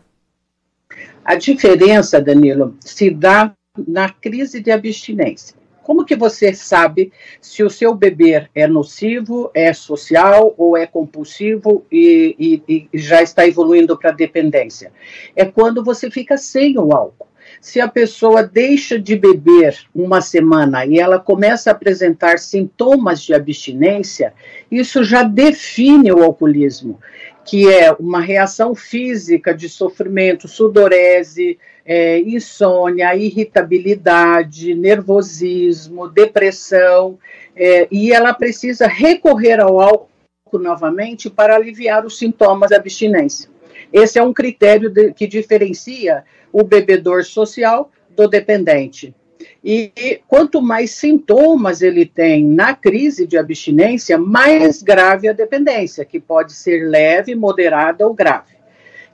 A 1.24 1.34
diferença, 1.34 2.20
Danilo, 2.20 2.76
se 2.80 3.10
dá 3.10 3.52
na 3.86 4.08
crise 4.08 4.60
de 4.60 4.70
abstinência. 4.70 5.56
Como 5.82 6.04
que 6.04 6.16
você 6.16 6.52
sabe 6.52 7.12
se 7.40 7.62
o 7.62 7.70
seu 7.70 7.94
beber 7.94 8.50
é 8.52 8.66
nocivo, 8.66 9.50
é 9.54 9.72
social 9.72 10.52
ou 10.58 10.76
é 10.76 10.84
compulsivo 10.84 11.84
e, 11.92 12.62
e, 12.68 12.88
e 12.92 12.98
já 12.98 13.22
está 13.22 13.46
evoluindo 13.46 13.96
para 13.96 14.10
dependência? 14.10 14.90
É 15.36 15.44
quando 15.44 15.84
você 15.84 16.10
fica 16.10 16.36
sem 16.36 16.76
o 16.76 16.92
álcool. 16.92 17.28
Se 17.66 17.80
a 17.80 17.88
pessoa 17.88 18.44
deixa 18.44 18.96
de 18.96 19.16
beber 19.16 19.76
uma 19.92 20.20
semana 20.20 20.86
e 20.86 21.00
ela 21.00 21.18
começa 21.18 21.68
a 21.68 21.72
apresentar 21.72 22.38
sintomas 22.38 23.20
de 23.20 23.34
abstinência, 23.34 24.32
isso 24.70 25.02
já 25.02 25.24
define 25.24 26.12
o 26.12 26.22
alcoolismo, 26.22 27.00
que 27.44 27.68
é 27.68 27.90
uma 27.98 28.20
reação 28.20 28.72
física 28.72 29.52
de 29.52 29.68
sofrimento, 29.68 30.46
sudorese, 30.46 31.58
é, 31.84 32.20
insônia, 32.20 33.16
irritabilidade, 33.16 34.72
nervosismo, 34.72 36.08
depressão, 36.08 37.18
é, 37.56 37.88
e 37.90 38.12
ela 38.12 38.32
precisa 38.32 38.86
recorrer 38.86 39.58
ao 39.58 39.80
álcool 39.80 40.08
novamente 40.52 41.28
para 41.28 41.56
aliviar 41.56 42.06
os 42.06 42.16
sintomas 42.16 42.70
da 42.70 42.76
abstinência. 42.76 43.50
Esse 43.92 44.20
é 44.20 44.22
um 44.22 44.32
critério 44.32 44.88
de, 44.88 45.12
que 45.12 45.26
diferencia 45.26 46.24
o 46.56 46.64
bebedor 46.64 47.22
social 47.22 47.90
do 48.16 48.26
dependente. 48.26 49.14
E, 49.62 50.22
quanto 50.26 50.62
mais 50.62 50.92
sintomas 50.92 51.82
ele 51.82 52.06
tem 52.06 52.46
na 52.46 52.74
crise 52.74 53.26
de 53.26 53.36
abstinência, 53.36 54.16
mais 54.16 54.82
grave 54.82 55.28
a 55.28 55.34
dependência, 55.34 56.02
que 56.02 56.18
pode 56.18 56.54
ser 56.54 56.88
leve, 56.88 57.34
moderada 57.34 58.06
ou 58.06 58.14
grave. 58.14 58.56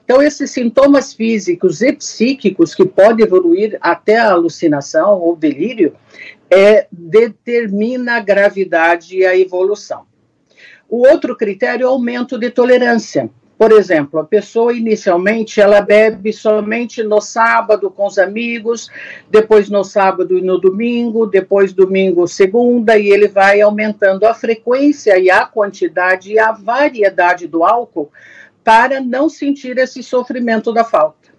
Então, 0.05 0.21
esses 0.21 0.51
sintomas 0.51 1.13
físicos 1.13 1.81
e 1.81 1.91
psíquicos, 1.91 2.73
que 2.73 2.85
podem 2.85 3.25
evoluir 3.25 3.77
até 3.81 4.19
a 4.19 4.31
alucinação 4.31 5.19
ou 5.19 5.35
delírio, 5.35 5.97
é, 6.49 6.87
determina 6.89 8.15
a 8.15 8.19
gravidade 8.21 9.17
e 9.17 9.25
a 9.25 9.37
evolução. 9.37 10.05
O 10.87 11.05
outro 11.05 11.35
critério 11.35 11.83
é 11.83 11.87
o 11.87 11.93
aumento 11.93 12.37
de 12.37 12.49
tolerância. 12.49 13.29
Por 13.63 13.71
exemplo, 13.71 14.19
a 14.19 14.25
pessoa 14.25 14.73
inicialmente 14.73 15.61
ela 15.61 15.79
bebe 15.79 16.33
somente 16.33 17.01
no 17.01 17.21
sábado 17.21 17.89
com 17.89 18.05
os 18.05 18.19
amigos, 18.19 18.91
depois 19.31 19.69
no 19.69 19.85
sábado 19.85 20.37
e 20.37 20.41
no 20.41 20.57
domingo, 20.57 21.25
depois 21.25 21.71
domingo, 21.71 22.27
segunda, 22.27 22.97
e 22.97 23.07
ele 23.07 23.29
vai 23.29 23.61
aumentando 23.61 24.25
a 24.25 24.33
frequência 24.33 25.17
e 25.17 25.31
a 25.31 25.45
quantidade 25.45 26.33
e 26.33 26.37
a 26.37 26.51
variedade 26.51 27.47
do 27.47 27.63
álcool 27.63 28.11
para 28.65 28.99
não 28.99 29.29
sentir 29.29 29.77
esse 29.77 30.03
sofrimento 30.03 30.73
da 30.73 30.83
falta. 30.83 31.29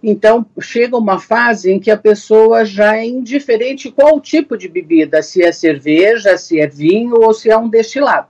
Então, 0.00 0.46
chega 0.60 0.96
uma 0.96 1.18
fase 1.18 1.72
em 1.72 1.80
que 1.80 1.90
a 1.90 1.96
pessoa 1.96 2.64
já 2.64 2.98
é 2.98 3.04
indiferente 3.04 3.90
qual 3.90 4.20
tipo 4.20 4.56
de 4.56 4.68
bebida, 4.68 5.24
se 5.24 5.42
é 5.42 5.50
cerveja, 5.50 6.38
se 6.38 6.60
é 6.60 6.68
vinho 6.68 7.16
ou 7.20 7.34
se 7.34 7.50
é 7.50 7.58
um 7.58 7.68
destilado 7.68 8.28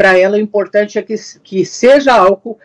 para 0.00 0.18
ela 0.18 0.38
o 0.38 0.40
importante 0.40 0.98
é 0.98 1.02
que, 1.02 1.14
que 1.44 1.62
seja 1.62 2.14
álcool 2.14 2.58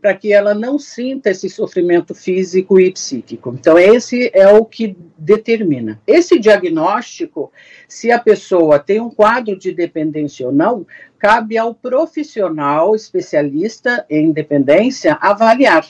para 0.00 0.14
que 0.14 0.32
ela 0.32 0.54
não 0.54 0.78
sinta 0.78 1.30
esse 1.30 1.48
sofrimento 1.50 2.14
físico 2.14 2.80
e 2.80 2.90
psíquico. 2.90 3.54
Então, 3.58 3.78
esse 3.78 4.30
é 4.32 4.48
o 4.48 4.64
que 4.64 4.96
determina. 5.16 6.00
Esse 6.06 6.38
diagnóstico, 6.38 7.52
se 7.86 8.10
a 8.10 8.18
pessoa 8.18 8.78
tem 8.78 9.00
um 9.00 9.10
quadro 9.10 9.58
de 9.58 9.72
dependência 9.72 10.46
ou 10.46 10.52
não, 10.52 10.86
cabe 11.18 11.58
ao 11.58 11.74
profissional 11.74 12.94
especialista 12.96 14.06
em 14.08 14.32
dependência 14.32 15.18
avaliar. 15.20 15.86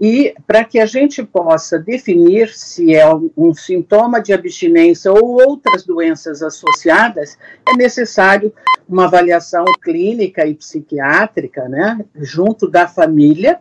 E 0.00 0.34
para 0.46 0.64
que 0.64 0.78
a 0.78 0.86
gente 0.86 1.22
possa 1.22 1.78
definir 1.78 2.48
se 2.48 2.94
é 2.94 3.06
um, 3.36 3.54
sintoma 3.54 4.20
de 4.20 4.32
abstinência 4.32 5.12
ou 5.12 5.40
outras 5.40 5.84
doenças 5.84 6.42
associadas, 6.42 7.38
é 7.68 7.76
necessário 7.76 8.52
uma 8.88 9.04
avaliação 9.04 9.64
clínica 9.82 10.46
e 10.46 10.54
psiquiátrica, 10.54 11.68
né, 11.68 12.04
junto 12.16 12.68
da 12.68 12.88
família, 12.88 13.60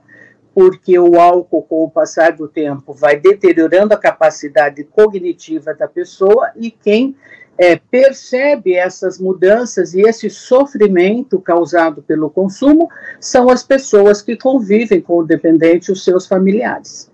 porque 0.54 0.98
o 1.00 1.20
álcool, 1.20 1.64
com 1.64 1.84
o 1.84 1.90
passar 1.90 2.34
do 2.34 2.48
tempo, 2.48 2.94
vai 2.94 3.20
deteriorando 3.20 3.94
a 3.94 3.98
capacidade 3.98 4.84
cognitiva 4.84 5.74
da 5.74 5.88
pessoa 5.88 6.52
e 6.56 6.70
quem 6.70 7.16
é, 7.58 7.76
percebe 7.76 8.74
essas 8.74 9.20
mudanças 9.20 9.94
e 9.94 10.02
esse 10.02 10.30
sofrimento 10.30 11.40
causado 11.40 12.02
pelo 12.02 12.30
consumo 12.30 12.90
são 13.20 13.50
as 13.50 13.64
pessoas 13.64 14.22
que 14.22 14.36
convivem 14.36 15.02
com 15.02 15.20
o 15.20 15.24
dependente 15.24 15.92
os 15.92 16.04
seus 16.04 16.28
familiares. 16.28 17.12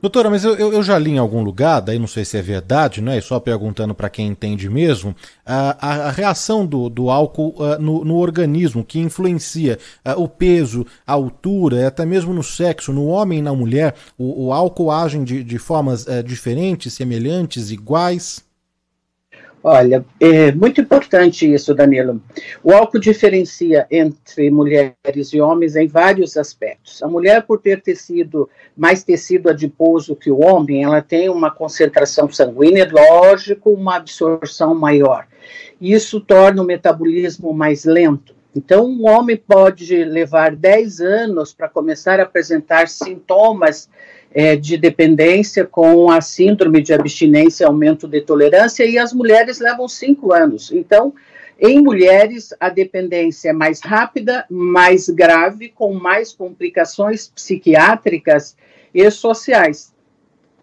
Doutora, 0.00 0.30
mas 0.30 0.44
eu, 0.44 0.54
eu, 0.54 0.80
já 0.80 0.96
li 0.96 1.10
em 1.10 1.18
algum 1.18 1.42
lugar, 1.42 1.80
daí 1.80 1.98
não 1.98 2.06
sei 2.06 2.24
se 2.24 2.38
é 2.38 2.42
verdade, 2.42 3.02
né? 3.02 3.20
Só 3.20 3.40
perguntando 3.40 3.92
para 3.96 4.08
quem 4.08 4.28
entende 4.28 4.70
mesmo, 4.70 5.12
a, 5.44 5.76
a, 5.84 5.94
a 6.06 6.10
reação 6.12 6.64
do, 6.64 6.88
do 6.88 7.10
álcool 7.10 7.56
uh, 7.58 7.82
no, 7.82 8.04
no, 8.04 8.14
organismo, 8.14 8.84
que 8.84 9.00
influencia 9.00 9.76
uh, 10.06 10.22
o 10.22 10.28
peso, 10.28 10.86
a 11.04 11.14
altura, 11.14 11.88
até 11.88 12.06
mesmo 12.06 12.32
no 12.32 12.44
sexo, 12.44 12.92
no 12.92 13.06
homem 13.06 13.40
e 13.40 13.42
na 13.42 13.52
mulher, 13.52 13.96
o, 14.16 14.46
o 14.46 14.52
álcool 14.52 14.92
agem 14.92 15.24
de, 15.24 15.42
de 15.42 15.58
formas 15.58 16.06
uh, 16.06 16.22
diferentes, 16.22 16.94
semelhantes, 16.94 17.72
iguais? 17.72 18.47
Olha, 19.62 20.04
é 20.20 20.52
muito 20.52 20.80
importante 20.80 21.52
isso, 21.52 21.74
Danilo. 21.74 22.22
O 22.62 22.72
álcool 22.72 23.00
diferencia 23.00 23.86
entre 23.90 24.50
mulheres 24.50 25.32
e 25.32 25.40
homens 25.40 25.74
em 25.74 25.88
vários 25.88 26.36
aspectos. 26.36 27.02
A 27.02 27.08
mulher, 27.08 27.42
por 27.42 27.60
ter 27.60 27.82
tecido 27.82 28.48
mais 28.76 29.02
tecido 29.02 29.50
adiposo 29.50 30.14
que 30.14 30.30
o 30.30 30.40
homem, 30.40 30.84
ela 30.84 31.02
tem 31.02 31.28
uma 31.28 31.50
concentração 31.50 32.30
sanguínea, 32.30 32.88
lógico, 32.90 33.70
uma 33.70 33.96
absorção 33.96 34.74
maior. 34.74 35.26
Isso 35.80 36.20
torna 36.20 36.62
o 36.62 36.66
metabolismo 36.66 37.52
mais 37.52 37.84
lento. 37.84 38.34
Então, 38.54 38.86
um 38.86 39.06
homem 39.08 39.36
pode 39.36 40.04
levar 40.04 40.54
10 40.54 41.00
anos 41.00 41.52
para 41.52 41.68
começar 41.68 42.18
a 42.18 42.22
apresentar 42.22 42.88
sintomas 42.88 43.88
é, 44.32 44.56
de 44.56 44.76
dependência 44.76 45.64
com 45.64 46.10
a 46.10 46.20
síndrome 46.20 46.82
de 46.82 46.92
abstinência, 46.92 47.66
aumento 47.66 48.06
de 48.06 48.20
tolerância, 48.20 48.84
e 48.84 48.98
as 48.98 49.12
mulheres 49.12 49.58
levam 49.58 49.88
cinco 49.88 50.32
anos. 50.32 50.70
Então, 50.72 51.14
em 51.60 51.80
mulheres, 51.80 52.54
a 52.60 52.68
dependência 52.68 53.50
é 53.50 53.52
mais 53.52 53.80
rápida, 53.80 54.44
mais 54.48 55.08
grave, 55.08 55.70
com 55.70 55.92
mais 55.92 56.32
complicações 56.32 57.26
psiquiátricas 57.28 58.56
e 58.94 59.10
sociais. 59.10 59.92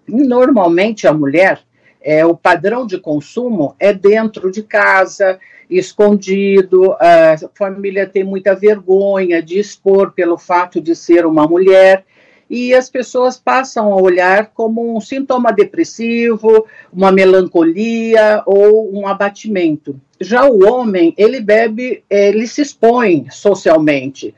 Normalmente, 0.07 1.07
a 1.07 1.13
mulher, 1.13 1.59
é, 2.01 2.25
o 2.25 2.35
padrão 2.35 2.85
de 2.85 2.97
consumo 2.97 3.75
é 3.79 3.91
dentro 3.91 4.49
de 4.49 4.63
casa, 4.63 5.39
escondido, 5.69 6.93
a 6.93 7.35
família 7.55 8.07
tem 8.07 8.23
muita 8.23 8.55
vergonha 8.55 9.41
de 9.41 9.59
expor 9.59 10.11
pelo 10.11 10.37
fato 10.37 10.79
de 10.79 10.95
ser 10.95 11.25
uma 11.25 11.47
mulher, 11.47 12.05
e 12.49 12.73
as 12.73 12.89
pessoas 12.89 13.37
passam 13.37 13.91
a 13.91 13.95
olhar 13.95 14.51
como 14.53 14.95
um 14.95 15.01
sintoma 15.01 15.51
depressivo, 15.51 16.65
uma 16.93 17.11
melancolia 17.11 18.43
ou 18.45 18.93
um 18.93 19.07
abatimento. 19.07 19.99
Já 20.19 20.47
o 20.47 20.63
homem, 20.65 21.13
ele 21.17 21.41
bebe, 21.41 22.03
ele 22.09 22.47
se 22.47 22.61
expõe 22.61 23.27
socialmente, 23.31 24.33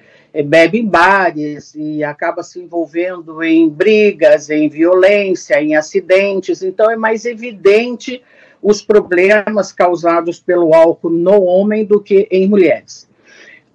bebe 0.45 0.79
em 0.79 0.85
bares 0.85 1.75
e 1.75 2.03
acaba 2.03 2.43
se 2.43 2.59
envolvendo 2.59 3.43
em 3.43 3.69
brigas, 3.69 4.49
em 4.49 4.69
violência, 4.69 5.61
em 5.61 5.75
acidentes, 5.75 6.61
então 6.61 6.89
é 6.89 6.95
mais 6.95 7.25
evidente 7.25 8.21
os 8.61 8.81
problemas 8.81 9.71
causados 9.71 10.39
pelo 10.39 10.73
álcool 10.73 11.09
no 11.09 11.43
homem 11.43 11.85
do 11.85 12.01
que 12.01 12.27
em 12.31 12.47
mulheres. 12.47 13.07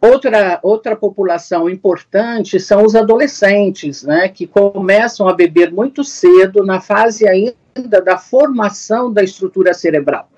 Outra, 0.05 0.59
outra 0.65 0.97
população 0.97 1.71
importante 1.71 2.59
são 2.59 2.85
os 2.85 2.97
adolescentes, 2.97 4.03
né, 4.03 4.29
que 4.29 4.49
começam 4.49 5.29
a 5.29 5.33
beber 5.33 5.71
muito 5.71 6.03
cedo, 6.03 6.65
na 6.65 6.81
fase 6.81 7.25
ainda 7.29 8.01
da 8.05 8.19
formação 8.19 9.13
da 9.13 9.23
estrutura 9.23 9.73
cerebral. 9.73 10.29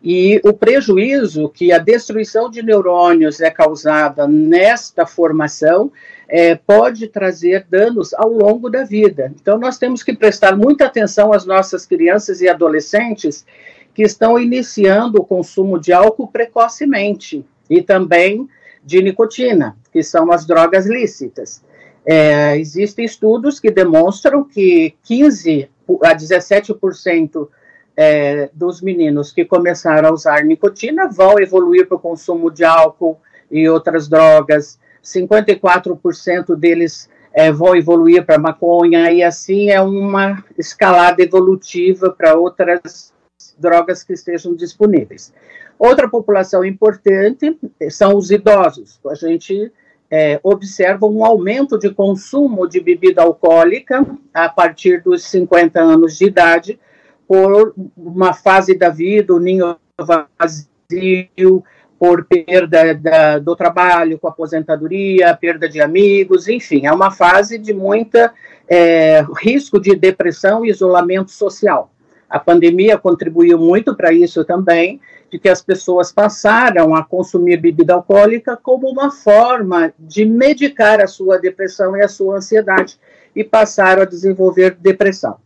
E 0.00 0.40
o 0.44 0.52
prejuízo 0.52 1.48
que 1.48 1.72
a 1.72 1.78
destruição 1.78 2.48
de 2.48 2.62
neurônios 2.62 3.40
é 3.40 3.50
causada 3.50 4.28
nesta 4.28 5.04
formação 5.04 5.90
é, 6.28 6.54
pode 6.54 7.08
trazer 7.08 7.66
danos 7.68 8.14
ao 8.14 8.30
longo 8.30 8.70
da 8.70 8.84
vida. 8.84 9.32
Então, 9.34 9.58
nós 9.58 9.78
temos 9.78 10.04
que 10.04 10.14
prestar 10.14 10.56
muita 10.56 10.84
atenção 10.84 11.32
às 11.32 11.44
nossas 11.44 11.84
crianças 11.84 12.40
e 12.40 12.48
adolescentes 12.48 13.44
que 13.92 14.04
estão 14.04 14.38
iniciando 14.38 15.20
o 15.20 15.24
consumo 15.24 15.76
de 15.76 15.92
álcool 15.92 16.28
precocemente 16.28 17.44
e 17.68 17.82
também 17.82 18.48
de 18.88 19.02
nicotina, 19.02 19.76
que 19.92 20.02
são 20.02 20.32
as 20.32 20.46
drogas 20.46 20.86
lícitas. 20.86 21.62
É, 22.06 22.58
existem 22.58 23.04
estudos 23.04 23.60
que 23.60 23.70
demonstram 23.70 24.42
que 24.42 24.94
15 25.02 25.68
a 26.02 26.14
17% 26.14 27.48
é, 27.94 28.48
dos 28.54 28.80
meninos 28.80 29.30
que 29.30 29.44
começaram 29.44 30.08
a 30.08 30.12
usar 30.12 30.42
nicotina 30.42 31.06
vão 31.06 31.38
evoluir 31.38 31.86
para 31.86 31.98
o 31.98 32.00
consumo 32.00 32.50
de 32.50 32.64
álcool 32.64 33.20
e 33.50 33.68
outras 33.68 34.08
drogas, 34.08 34.80
54% 35.04 36.56
deles 36.56 37.10
é, 37.34 37.52
vão 37.52 37.76
evoluir 37.76 38.24
para 38.24 38.38
maconha, 38.38 39.12
e 39.12 39.22
assim 39.22 39.68
é 39.68 39.82
uma 39.82 40.42
escalada 40.56 41.22
evolutiva 41.22 42.10
para 42.10 42.34
outras 42.36 43.12
drogas 43.58 44.02
que 44.02 44.12
estejam 44.12 44.54
disponíveis. 44.54 45.32
Outra 45.78 46.08
população 46.08 46.64
importante 46.64 47.58
são 47.90 48.16
os 48.16 48.30
idosos. 48.30 48.98
A 49.06 49.14
gente 49.14 49.72
é, 50.10 50.40
observa 50.42 51.06
um 51.06 51.24
aumento 51.24 51.78
de 51.78 51.90
consumo 51.90 52.66
de 52.66 52.80
bebida 52.80 53.22
alcoólica 53.22 54.04
a 54.32 54.48
partir 54.48 55.02
dos 55.02 55.24
50 55.24 55.80
anos 55.80 56.16
de 56.16 56.26
idade, 56.26 56.78
por 57.26 57.74
uma 57.96 58.32
fase 58.32 58.76
da 58.76 58.88
vida, 58.88 59.34
o 59.34 59.38
ninho 59.38 59.76
vazio, 60.00 61.62
por 61.98 62.24
perda 62.24 62.94
da, 62.94 63.38
do 63.38 63.54
trabalho, 63.54 64.18
com 64.18 64.28
aposentadoria, 64.28 65.36
perda 65.36 65.68
de 65.68 65.80
amigos, 65.80 66.48
enfim, 66.48 66.86
é 66.86 66.92
uma 66.92 67.10
fase 67.10 67.58
de 67.58 67.74
muita 67.74 68.32
é, 68.68 69.24
risco 69.36 69.80
de 69.80 69.94
depressão 69.94 70.64
e 70.64 70.70
isolamento 70.70 71.30
social. 71.30 71.90
A 72.28 72.38
pandemia 72.38 72.98
contribuiu 72.98 73.58
muito 73.58 73.96
para 73.96 74.12
isso 74.12 74.44
também, 74.44 75.00
de 75.30 75.38
que 75.38 75.48
as 75.48 75.62
pessoas 75.62 76.10
passaram 76.10 76.94
a 76.94 77.04
consumir 77.04 77.58
bebida 77.58 77.94
alcoólica 77.94 78.56
como 78.56 78.88
uma 78.88 79.10
forma 79.10 79.92
de 79.98 80.24
medicar 80.24 81.00
a 81.00 81.06
sua 81.06 81.38
depressão 81.38 81.96
e 81.96 82.02
a 82.02 82.08
sua 82.08 82.36
ansiedade 82.36 82.98
e 83.34 83.44
passaram 83.44 84.02
a 84.02 84.06
desenvolver 84.06 84.74
depressão. 84.74 85.36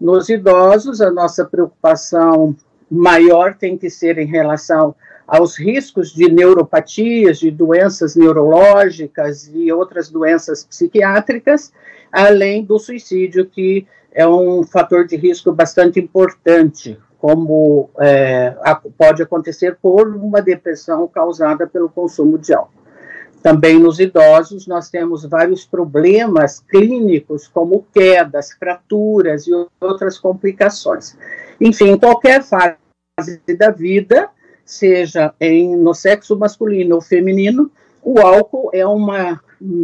Nos 0.00 0.28
idosos, 0.28 1.00
a 1.00 1.10
nossa 1.10 1.44
preocupação 1.44 2.56
maior 2.90 3.54
tem 3.54 3.76
que 3.76 3.88
ser 3.88 4.18
em 4.18 4.26
relação 4.26 4.94
aos 5.26 5.56
riscos 5.56 6.12
de 6.12 6.30
neuropatias, 6.30 7.38
de 7.38 7.50
doenças 7.50 8.14
neurológicas 8.16 9.50
e 9.52 9.72
outras 9.72 10.10
doenças 10.10 10.64
psiquiátricas, 10.64 11.72
além 12.12 12.62
do 12.62 12.78
suicídio, 12.78 13.46
que 13.46 13.86
é 14.12 14.28
um 14.28 14.62
fator 14.62 15.06
de 15.06 15.16
risco 15.16 15.50
bastante 15.50 15.98
importante, 15.98 16.98
como 17.18 17.88
é, 17.98 18.54
pode 18.98 19.22
acontecer 19.22 19.78
por 19.80 20.08
uma 20.14 20.42
depressão 20.42 21.08
causada 21.08 21.66
pelo 21.66 21.88
consumo 21.88 22.36
de 22.36 22.52
álcool. 22.52 22.82
Também 23.42 23.78
nos 23.78 23.98
idosos, 23.98 24.68
nós 24.68 24.88
temos 24.88 25.24
vários 25.24 25.64
problemas 25.64 26.60
clínicos, 26.60 27.48
como 27.48 27.86
quedas, 27.92 28.52
fraturas 28.52 29.46
e 29.46 29.52
outras 29.80 30.16
complicações. 30.16 31.16
Enfim, 31.60 31.90
em 31.90 31.98
qualquer 31.98 32.44
fase 32.44 32.76
da 33.58 33.70
vida, 33.70 34.28
seja 34.64 35.34
em, 35.40 35.74
no 35.76 35.92
sexo 35.92 36.36
masculino 36.36 36.96
ou 36.96 37.00
feminino, 37.00 37.70
o 38.00 38.20
álcool 38.20 38.70
é 38.72 38.86
uma 38.86 39.40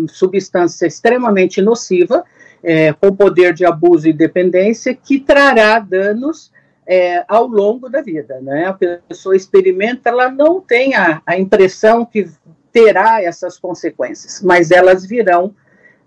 substância 0.08 0.86
extremamente 0.86 1.60
nociva, 1.62 2.24
é, 2.62 2.92
com 2.92 3.14
poder 3.14 3.54
de 3.54 3.64
abuso 3.64 4.08
e 4.08 4.12
dependência, 4.12 4.94
que 4.94 5.20
trará 5.20 5.78
danos 5.78 6.52
é, 6.86 7.24
ao 7.28 7.46
longo 7.46 7.88
da 7.88 8.00
vida. 8.00 8.40
Né? 8.40 8.66
A 8.66 8.72
pessoa 8.72 9.36
experimenta, 9.36 10.08
ela 10.08 10.30
não 10.30 10.60
tem 10.60 10.94
a, 10.94 11.22
a 11.26 11.38
impressão 11.38 12.04
que 12.04 12.28
terá 12.72 13.22
essas 13.22 13.58
consequências, 13.58 14.42
mas 14.42 14.70
elas 14.70 15.04
virão 15.06 15.54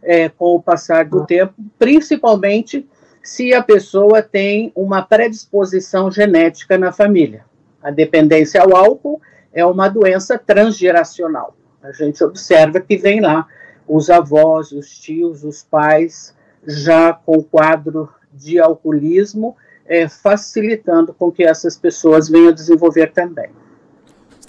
é, 0.01 0.29
com 0.29 0.55
o 0.55 0.61
passar 0.61 1.05
do 1.05 1.25
tempo, 1.25 1.53
principalmente 1.77 2.88
se 3.21 3.53
a 3.53 3.62
pessoa 3.62 4.21
tem 4.21 4.71
uma 4.75 5.01
predisposição 5.01 6.10
genética 6.10 6.77
na 6.77 6.91
família. 6.91 7.45
A 7.84 7.91
dependência 7.91 8.62
ao 8.62 8.75
álcool 8.75 9.21
é 9.53 9.65
uma 9.65 9.88
doença 9.88 10.38
transgeracional. 10.38 11.55
A 11.84 11.91
gente 11.91 12.23
observa 12.23 12.79
que 12.79 12.97
vem 12.97 13.21
lá 13.21 13.47
os 13.93 14.10
avós, 14.10 14.71
os 14.71 14.97
tios, 14.97 15.43
os 15.43 15.63
pais, 15.63 16.34
já 16.65 17.12
com 17.12 17.43
quadro 17.43 18.08
de 18.32 18.58
alcoolismo, 18.58 19.58
é, 19.86 20.08
facilitando 20.08 21.13
com 21.13 21.30
que 21.30 21.43
essas 21.43 21.77
pessoas 21.77 22.30
venham 22.30 22.54
desenvolver 22.54 23.12
também. 23.12 23.49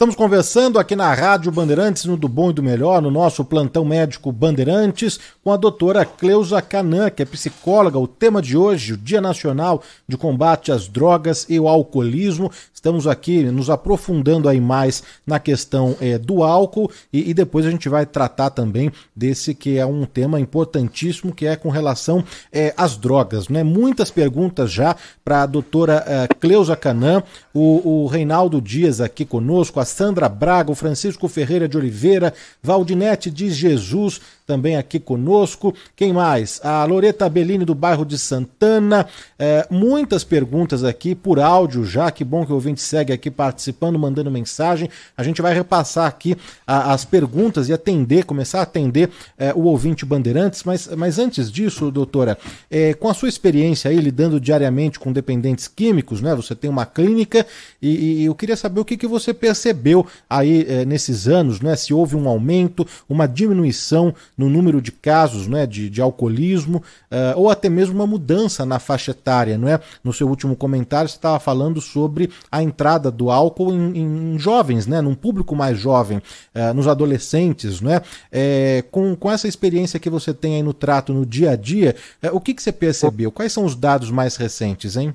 Estamos 0.02 0.16
conversando 0.16 0.80
aqui 0.80 0.96
na 0.96 1.14
Rádio 1.14 1.52
Bandeirantes, 1.52 2.06
no 2.06 2.16
Do 2.16 2.26
Bom 2.26 2.50
e 2.50 2.52
do 2.52 2.60
Melhor, 2.60 3.00
no 3.00 3.08
nosso 3.08 3.44
plantão 3.44 3.84
médico 3.84 4.32
Bandeirantes, 4.32 5.20
com 5.44 5.52
a 5.52 5.56
doutora 5.56 6.04
Cleusa 6.04 6.60
Canan, 6.60 7.08
que 7.08 7.22
é 7.22 7.24
psicóloga. 7.24 8.00
O 8.00 8.08
tema 8.08 8.42
de 8.42 8.56
hoje, 8.56 8.94
o 8.94 8.96
Dia 8.96 9.20
Nacional 9.20 9.80
de 10.08 10.16
Combate 10.16 10.72
às 10.72 10.88
Drogas 10.88 11.46
e 11.48 11.56
ao 11.56 11.68
Alcoolismo. 11.68 12.50
Estamos 12.74 13.06
aqui 13.06 13.44
nos 13.44 13.70
aprofundando 13.70 14.48
aí 14.48 14.60
mais 14.60 15.04
na 15.24 15.38
questão 15.38 15.96
é, 16.00 16.18
do 16.18 16.42
álcool 16.42 16.90
e, 17.12 17.30
e, 17.30 17.32
depois 17.32 17.64
a 17.64 17.70
gente 17.70 17.88
vai 17.88 18.04
tratar 18.04 18.50
também 18.50 18.90
desse 19.14 19.54
que 19.54 19.78
é 19.78 19.86
um 19.86 20.04
tema 20.04 20.40
importantíssimo, 20.40 21.32
que 21.32 21.46
é 21.46 21.54
com 21.54 21.68
relação 21.68 22.24
é, 22.52 22.74
às 22.76 22.96
drogas. 22.96 23.48
Né? 23.48 23.62
Muitas 23.62 24.10
perguntas 24.10 24.72
já 24.72 24.96
para 25.24 25.44
a 25.44 25.46
doutora 25.46 26.02
é, 26.04 26.26
Cleusa 26.26 26.74
Canan, 26.74 27.22
o, 27.54 28.02
o 28.02 28.06
Reinaldo 28.08 28.60
Dias 28.60 29.00
aqui 29.00 29.24
conosco, 29.24 29.78
a 29.78 29.91
Sandra 29.92 30.28
Braga, 30.28 30.72
o 30.72 30.74
Francisco 30.74 31.28
Ferreira 31.28 31.68
de 31.68 31.76
Oliveira, 31.76 32.35
Valdinete 32.62 33.31
de 33.31 33.50
Jesus, 33.50 34.20
também 34.52 34.76
aqui 34.76 35.00
conosco. 35.00 35.74
Quem 35.96 36.12
mais? 36.12 36.60
A 36.62 36.84
Loreta 36.84 37.26
Bellini 37.26 37.64
do 37.64 37.74
bairro 37.74 38.04
de 38.04 38.18
Santana. 38.18 39.06
É, 39.38 39.66
muitas 39.70 40.24
perguntas 40.24 40.84
aqui 40.84 41.14
por 41.14 41.40
áudio 41.40 41.86
já. 41.86 42.10
Que 42.10 42.22
bom 42.22 42.44
que 42.44 42.52
o 42.52 42.54
ouvinte 42.54 42.82
segue 42.82 43.14
aqui 43.14 43.30
participando, 43.30 43.98
mandando 43.98 44.30
mensagem. 44.30 44.90
A 45.16 45.22
gente 45.22 45.40
vai 45.40 45.54
repassar 45.54 46.06
aqui 46.06 46.36
a, 46.66 46.92
as 46.92 47.02
perguntas 47.06 47.70
e 47.70 47.72
atender, 47.72 48.26
começar 48.26 48.58
a 48.58 48.64
atender 48.64 49.08
é, 49.38 49.54
o 49.54 49.62
ouvinte 49.62 50.04
Bandeirantes. 50.04 50.64
Mas, 50.64 50.86
mas 50.98 51.18
antes 51.18 51.50
disso, 51.50 51.90
doutora, 51.90 52.36
é, 52.70 52.92
com 52.92 53.08
a 53.08 53.14
sua 53.14 53.30
experiência 53.30 53.90
aí 53.90 53.96
lidando 53.96 54.38
diariamente 54.38 55.00
com 55.00 55.10
dependentes 55.10 55.66
químicos, 55.66 56.20
né? 56.20 56.34
Você 56.34 56.54
tem 56.54 56.68
uma 56.68 56.84
clínica 56.84 57.46
e, 57.80 58.20
e 58.20 58.24
eu 58.26 58.34
queria 58.34 58.56
saber 58.56 58.80
o 58.80 58.84
que, 58.84 58.98
que 58.98 59.06
você 59.06 59.32
percebeu 59.32 60.06
aí 60.28 60.66
é, 60.68 60.84
nesses 60.84 61.26
anos, 61.26 61.62
né? 61.62 61.74
Se 61.74 61.94
houve 61.94 62.16
um 62.16 62.28
aumento, 62.28 62.86
uma 63.08 63.26
diminuição 63.26 64.14
no 64.42 64.50
número 64.50 64.83
de 64.83 64.90
casos 64.90 65.46
né, 65.46 65.66
de, 65.66 65.88
de 65.88 66.02
alcoolismo, 66.02 66.78
uh, 66.78 67.37
ou 67.38 67.48
até 67.48 67.68
mesmo 67.68 67.94
uma 67.94 68.07
mudança 68.07 68.66
na 68.66 68.81
faixa 68.81 69.12
etária. 69.12 69.57
Não 69.57 69.68
é? 69.68 69.81
No 70.02 70.12
seu 70.12 70.28
último 70.28 70.57
comentário, 70.57 71.09
você 71.09 71.16
estava 71.16 71.38
falando 71.38 71.81
sobre 71.81 72.31
a 72.50 72.62
entrada 72.62 73.11
do 73.11 73.31
álcool 73.31 73.72
em, 73.72 74.35
em 74.35 74.38
jovens, 74.38 74.87
né, 74.87 75.00
num 75.00 75.14
público 75.14 75.55
mais 75.55 75.78
jovem, 75.78 76.18
uh, 76.18 76.74
nos 76.74 76.88
adolescentes. 76.88 77.81
Não 77.81 77.92
é? 77.92 78.02
é? 78.31 78.85
com, 78.90 79.14
com 79.14 79.31
essa 79.31 79.46
experiência 79.46 80.00
que 80.00 80.11
você 80.11 80.35
tem 80.35 80.57
aí 80.57 80.62
no 80.62 80.74
trato 80.74 81.14
no 81.14 81.24
dia 81.24 81.52
a 81.52 81.57
dia, 81.57 81.94
o 82.33 82.40
que, 82.40 82.55
que 82.55 82.62
você 82.62 82.72
percebeu? 82.72 83.31
Quais 83.31 83.52
são 83.52 83.64
os 83.64 83.76
dados 83.76 84.11
mais 84.11 84.37
recentes, 84.37 84.96
hein? 84.96 85.14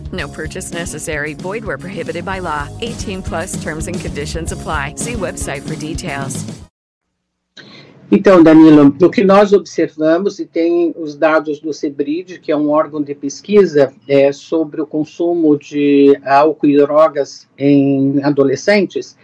No 0.11 0.27
purchase 0.27 0.71
necessary. 0.71 1.33
Void 1.33 1.63
where 1.63 1.77
prohibited 1.77 2.25
by 2.25 2.39
law. 2.39 2.67
18 2.81 3.21
plus 3.21 3.61
terms 3.61 3.87
and 3.87 3.99
conditions 3.99 4.51
apply. 4.51 4.95
See 4.95 5.13
website 5.13 5.61
for 5.61 5.75
details. 5.75 6.43
Então, 8.13 8.43
Danilo, 8.43 8.93
o 9.01 9.09
que 9.09 9.23
nós 9.23 9.53
observamos, 9.53 10.37
e 10.37 10.45
tem 10.45 10.93
os 10.97 11.15
dados 11.15 11.61
do 11.61 11.71
CEBRID, 11.71 12.41
que 12.41 12.51
é 12.51 12.57
um 12.57 12.69
órgão 12.69 13.01
de 13.01 13.15
pesquisa 13.15 13.93
é, 14.05 14.33
sobre 14.33 14.81
o 14.81 14.85
consumo 14.85 15.57
de 15.57 16.19
álcool 16.25 16.67
e 16.67 16.75
drogas 16.75 17.47
em 17.57 18.21
adolescentes, 18.21 19.15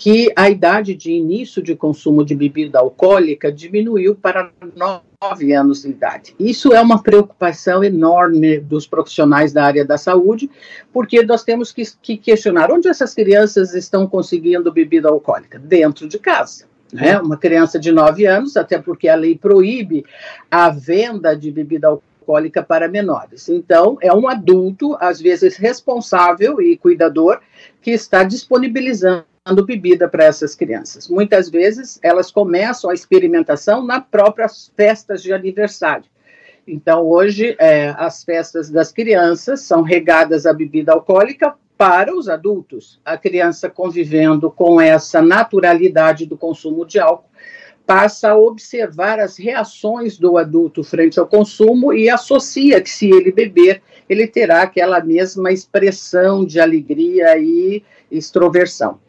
que 0.00 0.32
a 0.34 0.48
idade 0.48 0.94
de 0.94 1.12
início 1.12 1.62
de 1.62 1.76
consumo 1.76 2.24
de 2.24 2.34
bebida 2.34 2.78
alcoólica 2.78 3.52
diminuiu 3.52 4.14
para 4.14 4.50
nove 4.74 5.52
anos 5.52 5.82
de 5.82 5.90
idade. 5.90 6.34
Isso 6.40 6.72
é 6.72 6.80
uma 6.80 7.02
preocupação 7.02 7.84
enorme 7.84 8.58
dos 8.58 8.86
profissionais 8.86 9.52
da 9.52 9.62
área 9.62 9.84
da 9.84 9.98
saúde, 9.98 10.50
porque 10.90 11.22
nós 11.22 11.44
temos 11.44 11.70
que, 11.70 11.82
que 12.00 12.16
questionar 12.16 12.72
onde 12.72 12.88
essas 12.88 13.12
crianças 13.12 13.74
estão 13.74 14.06
conseguindo 14.06 14.72
bebida 14.72 15.10
alcoólica? 15.10 15.58
Dentro 15.58 16.08
de 16.08 16.18
casa 16.18 16.64
né? 16.90 17.20
Uma 17.20 17.36
criança 17.36 17.78
de 17.78 17.92
9 17.92 18.26
anos, 18.26 18.56
até 18.56 18.76
porque 18.76 19.08
a 19.08 19.14
lei 19.14 19.36
proíbe 19.38 20.04
a 20.50 20.70
venda 20.70 21.36
de 21.36 21.48
bebida 21.52 21.86
alcoólica 21.86 22.64
para 22.64 22.88
menores. 22.88 23.48
Então, 23.48 23.96
é 24.00 24.12
um 24.12 24.26
adulto, 24.28 24.96
às 24.98 25.20
vezes 25.20 25.56
responsável 25.56 26.60
e 26.60 26.76
cuidador, 26.76 27.40
que 27.80 27.92
está 27.92 28.24
disponibilizando 28.24 29.29
bebida 29.66 30.08
para 30.08 30.24
essas 30.24 30.54
crianças. 30.54 31.08
Muitas 31.08 31.48
vezes 31.48 31.98
elas 32.02 32.30
começam 32.30 32.90
a 32.90 32.94
experimentação 32.94 33.84
nas 33.84 34.04
próprias 34.04 34.70
festas 34.76 35.22
de 35.22 35.32
aniversário. 35.32 36.04
Então, 36.66 37.06
hoje, 37.06 37.56
é, 37.58 37.94
as 37.96 38.22
festas 38.22 38.70
das 38.70 38.92
crianças 38.92 39.62
são 39.62 39.82
regadas 39.82 40.46
a 40.46 40.52
bebida 40.52 40.92
alcoólica 40.92 41.54
para 41.76 42.14
os 42.14 42.28
adultos. 42.28 43.00
A 43.04 43.16
criança 43.16 43.70
convivendo 43.70 44.50
com 44.50 44.80
essa 44.80 45.22
naturalidade 45.22 46.26
do 46.26 46.36
consumo 46.36 46.84
de 46.84 47.00
álcool 47.00 47.30
passa 47.86 48.30
a 48.30 48.36
observar 48.36 49.18
as 49.18 49.36
reações 49.36 50.16
do 50.16 50.36
adulto 50.36 50.84
frente 50.84 51.18
ao 51.18 51.26
consumo 51.26 51.92
e 51.92 52.08
associa 52.08 52.80
que 52.80 52.90
se 52.90 53.10
ele 53.10 53.32
beber, 53.32 53.82
ele 54.08 54.28
terá 54.28 54.62
aquela 54.62 55.00
mesma 55.00 55.50
expressão 55.50 56.44
de 56.44 56.60
alegria 56.60 57.36
e 57.38 57.82
extroversão. 58.10 59.00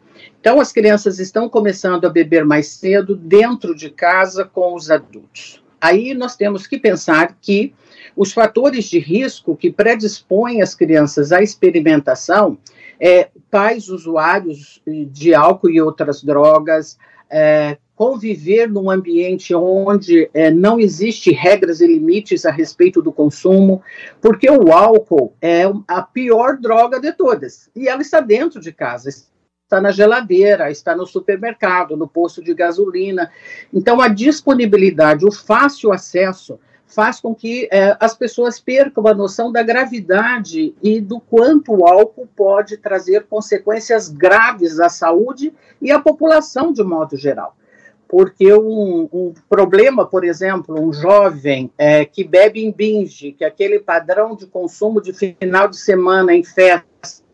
Então, 0.42 0.58
as 0.58 0.72
crianças 0.72 1.20
estão 1.20 1.48
começando 1.48 2.04
a 2.04 2.10
beber 2.10 2.44
mais 2.44 2.66
cedo 2.66 3.14
dentro 3.14 3.76
de 3.76 3.88
casa 3.88 4.44
com 4.44 4.74
os 4.74 4.90
adultos. 4.90 5.62
Aí 5.80 6.14
nós 6.14 6.34
temos 6.34 6.66
que 6.66 6.80
pensar 6.80 7.38
que 7.40 7.72
os 8.16 8.32
fatores 8.32 8.86
de 8.86 8.98
risco 8.98 9.56
que 9.56 9.70
predispõem 9.70 10.60
as 10.60 10.74
crianças 10.74 11.30
à 11.30 11.40
experimentação, 11.40 12.58
é, 12.98 13.28
pais 13.52 13.88
usuários 13.88 14.82
de 14.84 15.32
álcool 15.32 15.70
e 15.70 15.80
outras 15.80 16.24
drogas, 16.24 16.98
é, 17.30 17.78
conviver 17.94 18.68
num 18.68 18.90
ambiente 18.90 19.54
onde 19.54 20.28
é, 20.34 20.50
não 20.50 20.80
existe 20.80 21.30
regras 21.30 21.80
e 21.80 21.86
limites 21.86 22.44
a 22.44 22.50
respeito 22.50 23.00
do 23.00 23.12
consumo, 23.12 23.80
porque 24.20 24.50
o 24.50 24.72
álcool 24.72 25.34
é 25.40 25.62
a 25.86 26.02
pior 26.02 26.58
droga 26.58 26.98
de 26.98 27.12
todas, 27.12 27.70
e 27.76 27.86
ela 27.86 28.02
está 28.02 28.18
dentro 28.18 28.60
de 28.60 28.72
casa, 28.72 29.08
está 29.72 29.80
na 29.80 29.90
geladeira, 29.90 30.70
está 30.70 30.94
no 30.94 31.06
supermercado, 31.06 31.96
no 31.96 32.06
posto 32.06 32.42
de 32.42 32.52
gasolina. 32.52 33.30
Então, 33.72 34.02
a 34.02 34.08
disponibilidade, 34.08 35.24
o 35.24 35.32
fácil 35.32 35.90
acesso 35.90 36.60
faz 36.84 37.18
com 37.18 37.34
que 37.34 37.70
é, 37.72 37.96
as 37.98 38.14
pessoas 38.14 38.60
percam 38.60 39.06
a 39.06 39.14
noção 39.14 39.50
da 39.50 39.62
gravidade 39.62 40.74
e 40.82 41.00
do 41.00 41.18
quanto 41.18 41.72
o 41.72 41.86
álcool 41.86 42.28
pode 42.36 42.76
trazer 42.76 43.24
consequências 43.24 44.10
graves 44.10 44.78
à 44.78 44.90
saúde 44.90 45.54
e 45.80 45.90
à 45.90 45.98
população 45.98 46.70
de 46.70 46.84
modo 46.84 47.16
geral. 47.16 47.56
Porque 48.06 48.52
um, 48.52 49.08
um 49.10 49.32
problema, 49.48 50.04
por 50.04 50.22
exemplo, 50.22 50.78
um 50.78 50.92
jovem 50.92 51.72
é, 51.78 52.04
que 52.04 52.22
bebe 52.22 52.62
em 52.62 52.70
binge, 52.70 53.32
que 53.32 53.42
é 53.42 53.46
aquele 53.46 53.78
padrão 53.78 54.36
de 54.36 54.46
consumo 54.46 55.00
de 55.00 55.14
final 55.14 55.68
de 55.68 55.78
semana 55.78 56.34
em 56.34 56.44
festas, 56.44 57.24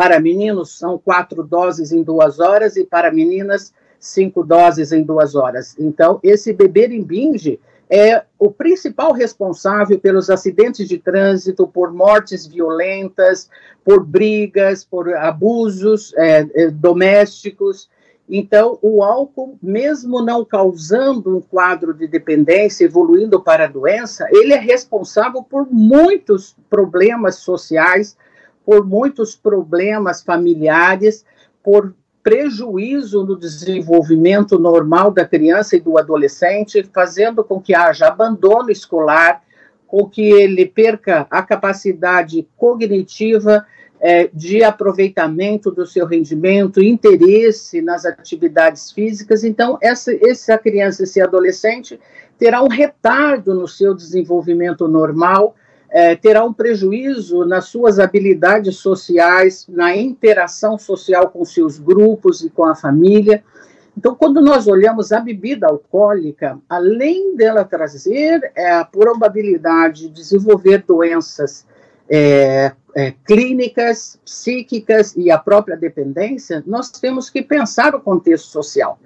para 0.00 0.18
meninos 0.18 0.78
são 0.78 0.96
quatro 0.96 1.42
doses 1.42 1.92
em 1.92 2.02
duas 2.02 2.40
horas 2.40 2.74
e 2.74 2.86
para 2.86 3.12
meninas 3.12 3.70
cinco 3.98 4.42
doses 4.42 4.92
em 4.92 5.02
duas 5.02 5.34
horas. 5.34 5.76
Então, 5.78 6.18
esse 6.22 6.54
beber 6.54 6.90
em 6.90 7.02
binge 7.02 7.60
é 7.90 8.22
o 8.38 8.50
principal 8.50 9.12
responsável 9.12 9.98
pelos 9.98 10.30
acidentes 10.30 10.88
de 10.88 10.96
trânsito, 10.96 11.68
por 11.68 11.92
mortes 11.92 12.46
violentas, 12.46 13.50
por 13.84 14.02
brigas, 14.02 14.86
por 14.86 15.12
abusos 15.12 16.14
é, 16.16 16.46
é, 16.54 16.70
domésticos. 16.70 17.90
Então, 18.26 18.78
o 18.80 19.02
álcool, 19.02 19.58
mesmo 19.62 20.24
não 20.24 20.46
causando 20.46 21.36
um 21.36 21.42
quadro 21.42 21.92
de 21.92 22.06
dependência, 22.06 22.86
evoluindo 22.86 23.38
para 23.42 23.66
a 23.66 23.68
doença, 23.68 24.26
ele 24.30 24.54
é 24.54 24.58
responsável 24.58 25.42
por 25.42 25.70
muitos 25.70 26.56
problemas 26.70 27.34
sociais, 27.34 28.16
por 28.70 28.86
muitos 28.86 29.34
problemas 29.34 30.22
familiares, 30.22 31.24
por 31.60 31.92
prejuízo 32.22 33.24
no 33.24 33.36
desenvolvimento 33.36 34.60
normal 34.60 35.10
da 35.10 35.24
criança 35.24 35.74
e 35.74 35.80
do 35.80 35.98
adolescente, 35.98 36.88
fazendo 36.94 37.42
com 37.42 37.60
que 37.60 37.74
haja 37.74 38.06
abandono 38.06 38.70
escolar, 38.70 39.42
com 39.88 40.08
que 40.08 40.22
ele 40.22 40.66
perca 40.66 41.26
a 41.28 41.42
capacidade 41.42 42.46
cognitiva 42.56 43.66
é, 43.98 44.30
de 44.32 44.62
aproveitamento 44.62 45.72
do 45.72 45.84
seu 45.84 46.06
rendimento, 46.06 46.80
interesse 46.80 47.82
nas 47.82 48.06
atividades 48.06 48.92
físicas. 48.92 49.42
Então, 49.42 49.78
essa, 49.82 50.12
essa 50.24 50.56
criança, 50.56 51.02
esse 51.02 51.20
adolescente, 51.20 51.98
terá 52.38 52.62
um 52.62 52.68
retardo 52.68 53.52
no 53.52 53.66
seu 53.66 53.96
desenvolvimento 53.96 54.86
normal 54.86 55.56
é, 55.90 56.14
terá 56.14 56.44
um 56.44 56.52
prejuízo 56.52 57.44
nas 57.44 57.66
suas 57.66 57.98
habilidades 57.98 58.76
sociais, 58.76 59.66
na 59.68 59.96
interação 59.96 60.78
social 60.78 61.28
com 61.28 61.44
seus 61.44 61.78
grupos 61.78 62.42
e 62.42 62.50
com 62.50 62.64
a 62.64 62.74
família. 62.74 63.42
Então, 63.96 64.14
quando 64.14 64.40
nós 64.40 64.66
olhamos 64.66 65.12
a 65.12 65.20
bebida 65.20 65.66
alcoólica, 65.66 66.58
além 66.68 67.34
dela 67.36 67.64
trazer 67.64 68.52
é, 68.54 68.70
a 68.72 68.84
probabilidade 68.84 70.02
de 70.02 70.14
desenvolver 70.14 70.84
doenças 70.86 71.66
é, 72.08 72.72
é, 72.94 73.14
clínicas, 73.24 74.18
psíquicas 74.24 75.14
e 75.16 75.30
a 75.30 75.38
própria 75.38 75.76
dependência, 75.76 76.62
nós 76.66 76.90
temos 76.90 77.28
que 77.28 77.42
pensar 77.42 77.94
o 77.94 78.00
contexto 78.00 78.46
social 78.46 78.98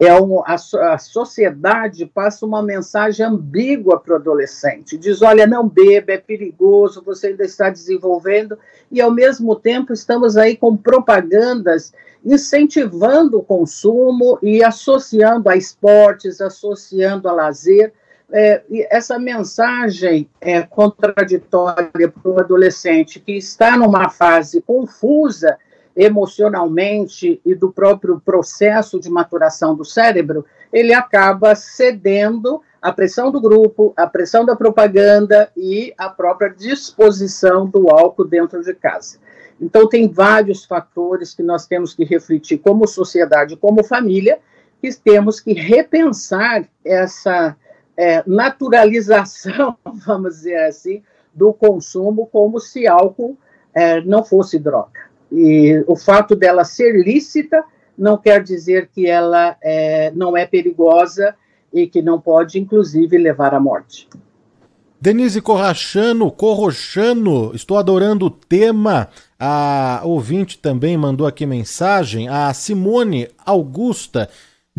é 0.00 0.18
um, 0.18 0.40
a, 0.40 0.54
a, 0.94 0.98
sociedade 0.98 2.06
passa 2.06 2.46
uma 2.46 2.62
mensagem 2.62 3.24
ambígua 3.24 4.00
para 4.00 4.14
o 4.14 4.16
adolescente. 4.16 4.96
Diz: 4.96 5.20
olha, 5.20 5.46
não 5.46 5.68
beba, 5.68 6.12
é 6.12 6.16
perigoso, 6.16 7.02
você 7.04 7.28
ainda 7.28 7.44
está 7.44 7.68
desenvolvendo, 7.68 8.58
e 8.90 8.98
ao 8.98 9.10
mesmo 9.10 9.54
tempo 9.54 9.92
estamos 9.92 10.38
aí 10.38 10.56
com 10.56 10.74
propagandas 10.74 11.92
incentivando 12.24 13.38
o 13.38 13.42
consumo 13.42 14.38
e 14.42 14.64
associando 14.64 15.50
a 15.50 15.56
esportes, 15.56 16.40
associando 16.40 17.28
a 17.28 17.32
lazer. 17.32 17.92
É, 18.32 18.62
essa 18.90 19.18
mensagem 19.18 20.30
é 20.40 20.62
contraditória 20.62 22.08
para 22.08 22.30
o 22.30 22.38
adolescente 22.38 23.20
que 23.20 23.32
está 23.32 23.76
numa 23.76 24.08
fase 24.08 24.62
confusa 24.62 25.58
emocionalmente 26.00 27.42
e 27.44 27.54
do 27.54 27.70
próprio 27.70 28.18
processo 28.18 28.98
de 28.98 29.10
maturação 29.10 29.74
do 29.74 29.84
cérebro, 29.84 30.46
ele 30.72 30.94
acaba 30.94 31.54
cedendo 31.54 32.62
à 32.80 32.90
pressão 32.90 33.30
do 33.30 33.38
grupo, 33.38 33.92
à 33.94 34.06
pressão 34.06 34.46
da 34.46 34.56
propaganda 34.56 35.52
e 35.54 35.92
à 35.98 36.08
própria 36.08 36.48
disposição 36.48 37.66
do 37.66 37.90
álcool 37.90 38.24
dentro 38.24 38.62
de 38.62 38.72
casa. 38.72 39.18
Então, 39.60 39.86
tem 39.86 40.08
vários 40.08 40.64
fatores 40.64 41.34
que 41.34 41.42
nós 41.42 41.66
temos 41.66 41.92
que 41.92 42.02
refletir 42.02 42.56
como 42.56 42.88
sociedade, 42.88 43.54
como 43.54 43.84
família, 43.84 44.38
que 44.80 44.90
temos 44.94 45.38
que 45.38 45.52
repensar 45.52 46.66
essa 46.82 47.54
é, 47.94 48.22
naturalização, 48.26 49.76
vamos 50.06 50.36
dizer 50.36 50.64
assim, 50.64 51.02
do 51.34 51.52
consumo 51.52 52.26
como 52.26 52.58
se 52.58 52.86
álcool 52.86 53.36
é, 53.74 54.00
não 54.00 54.24
fosse 54.24 54.58
droga. 54.58 55.09
E 55.30 55.84
o 55.86 55.96
fato 55.96 56.34
dela 56.34 56.64
ser 56.64 56.92
lícita 56.92 57.62
não 57.96 58.16
quer 58.16 58.42
dizer 58.42 58.88
que 58.92 59.06
ela 59.06 59.56
é, 59.62 60.10
não 60.14 60.36
é 60.36 60.46
perigosa 60.46 61.34
e 61.72 61.86
que 61.86 62.02
não 62.02 62.20
pode, 62.20 62.58
inclusive, 62.58 63.16
levar 63.18 63.54
à 63.54 63.60
morte. 63.60 64.08
Denise 65.00 65.40
Corrachano, 65.40 66.30
Corrochano, 66.30 67.54
estou 67.54 67.78
adorando 67.78 68.26
o 68.26 68.30
tema. 68.30 69.08
A 69.38 70.02
ouvinte 70.04 70.58
também 70.58 70.96
mandou 70.96 71.26
aqui 71.26 71.46
mensagem. 71.46 72.28
A 72.28 72.52
Simone 72.52 73.28
Augusta 73.46 74.28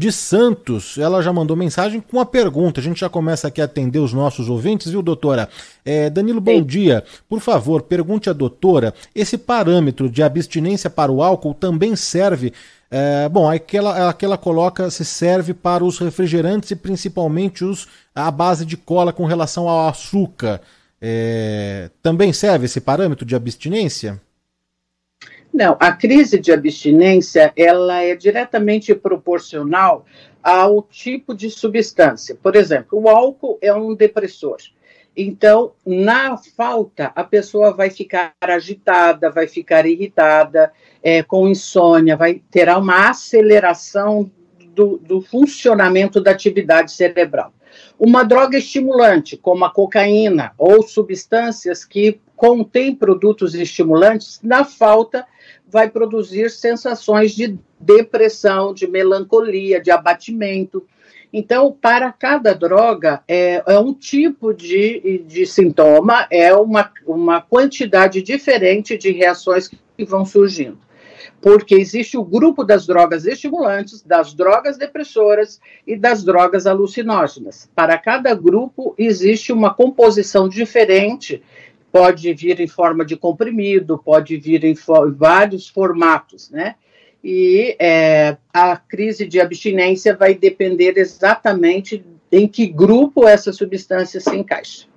de 0.02 0.12
Santos, 0.12 0.98
ela 0.98 1.22
já 1.22 1.32
mandou 1.32 1.56
mensagem 1.56 2.02
com 2.02 2.18
uma 2.18 2.26
pergunta. 2.26 2.80
A 2.80 2.84
gente 2.84 3.00
já 3.00 3.08
começa 3.08 3.48
aqui 3.48 3.62
a 3.62 3.66
atender 3.66 4.00
os 4.00 4.14
nossos 4.14 4.50
ouvintes, 4.50 4.92
viu, 4.92 5.04
doutora? 5.04 5.48
É, 5.86 6.10
Danilo, 6.10 6.42
bom 6.42 6.58
Sim. 6.58 6.64
dia. 6.64 7.04
Por 7.30 7.40
favor, 7.40 7.84
pergunte 7.84 8.28
à 8.28 8.34
doutora: 8.34 8.96
esse 9.14 9.38
parâmetro 9.38 10.10
de 10.10 10.24
abstinência 10.24 10.90
para 10.90 11.12
o 11.12 11.22
álcool 11.22 11.54
também 11.54 11.96
serve 11.96 12.52
é, 12.90 13.30
bom, 13.30 13.50
aquela, 13.50 14.10
aquela 14.10 14.38
coloca 14.38 14.90
se 14.90 15.06
serve 15.06 15.54
para 15.54 15.84
os 15.86 16.00
refrigerantes 16.00 16.72
e 16.72 16.76
principalmente 16.76 17.64
os 17.64 17.88
à 18.14 18.30
base 18.32 18.66
de 18.66 18.76
cola 18.76 19.14
com 19.14 19.26
relação 19.26 19.70
ao 19.70 19.88
açúcar. 19.88 20.60
É, 21.00 21.92
também 22.02 22.34
serve 22.34 22.66
esse 22.66 22.82
parâmetro 22.82 23.24
de 23.24 23.36
abstinência? 23.36 24.20
Não, 25.54 25.76
a 25.80 25.92
crise 25.92 26.40
de 26.40 26.52
abstinência 26.52 27.52
ela 27.56 28.02
é 28.02 28.16
diretamente 28.16 28.96
proporcional 28.96 30.06
ao 30.42 30.82
tipo 30.82 31.36
de 31.36 31.50
substância. 31.50 32.38
Por 32.42 32.56
exemplo, 32.56 33.00
o 33.00 33.10
álcool 33.10 33.58
é 33.62 33.74
um 33.74 33.94
depressor. 33.94 34.58
Então, 35.16 35.74
na 35.86 36.38
falta, 36.38 37.12
a 37.14 37.24
pessoa 37.24 37.74
vai 37.74 37.90
ficar 37.90 38.34
agitada, 38.40 39.30
vai 39.30 39.46
ficar 39.46 39.86
irritada, 39.86 40.72
é, 41.04 41.22
com 41.22 41.50
insônia, 41.50 42.16
vai 42.16 42.42
terá 42.50 42.78
uma 42.78 43.10
aceleração 43.10 44.32
do, 44.74 44.98
do 44.98 45.22
funcionamento 45.22 46.22
da 46.22 46.32
atividade 46.32 46.94
cerebral. 46.94 47.54
Uma 48.00 48.24
droga 48.24 48.58
estimulante, 48.58 49.36
como 49.36 49.66
a 49.66 49.70
cocaína 49.70 50.54
ou 50.58 50.82
substâncias 50.82 51.84
que 51.84 52.20
contêm 52.36 52.96
produtos 52.96 53.54
estimulantes, 53.54 54.40
na 54.42 54.64
falta, 54.64 55.26
vai 55.72 55.90
produzir 55.90 56.52
sensações 56.52 57.32
de 57.32 57.58
depressão, 57.80 58.74
de 58.74 58.86
melancolia, 58.86 59.82
de 59.82 59.90
abatimento. 59.90 60.86
Então, 61.34 61.72
para 61.72 62.12
cada 62.12 62.54
droga, 62.54 63.24
é, 63.26 63.64
é 63.66 63.80
um 63.80 63.94
tipo 63.94 64.54
de, 64.54 65.24
de 65.26 65.46
sintoma, 65.46 66.28
é 66.30 66.54
uma, 66.54 66.92
uma 67.08 67.42
quantidade 67.42 68.22
diferente 68.22 68.98
de 68.98 69.12
reações 69.12 69.70
que 69.70 70.04
vão 70.04 70.26
surgindo. 70.26 70.78
Porque 71.42 71.74
existe 71.74 72.18
o 72.18 72.24
grupo 72.24 72.64
das 72.64 72.86
drogas 72.86 73.26
estimulantes, 73.26 74.02
das 74.02 74.34
drogas 74.34 74.78
depressoras 74.78 75.60
e 75.88 75.96
das 75.96 76.24
drogas 76.24 76.68
alucinógenas. 76.68 77.70
Para 77.74 77.98
cada 77.98 78.36
grupo, 78.36 78.94
existe 78.98 79.54
uma 79.54 79.74
composição 79.74 80.50
diferente 80.50 81.42
pode 81.92 82.34
vir 82.34 82.60
em 82.60 82.68
forma 82.68 83.06
de 83.06 83.16
comprimido, 83.16 83.98
pode 83.98 84.38
vir 84.38 84.64
em 84.64 84.76
vários 85.16 85.68
formatos, 85.68 86.50
né? 86.50 86.76
e 87.24 87.76
é, 87.80 88.36
a 88.52 88.76
crise 88.76 89.28
de 89.28 89.40
abstinência 89.40 90.16
vai 90.16 90.34
depender 90.34 90.98
exatamente 90.98 92.04
em 92.32 92.48
que 92.48 92.66
grupo 92.66 93.28
essa 93.28 93.54
substância 93.54 94.20
se 94.20 94.36
encaixa. 94.36 94.88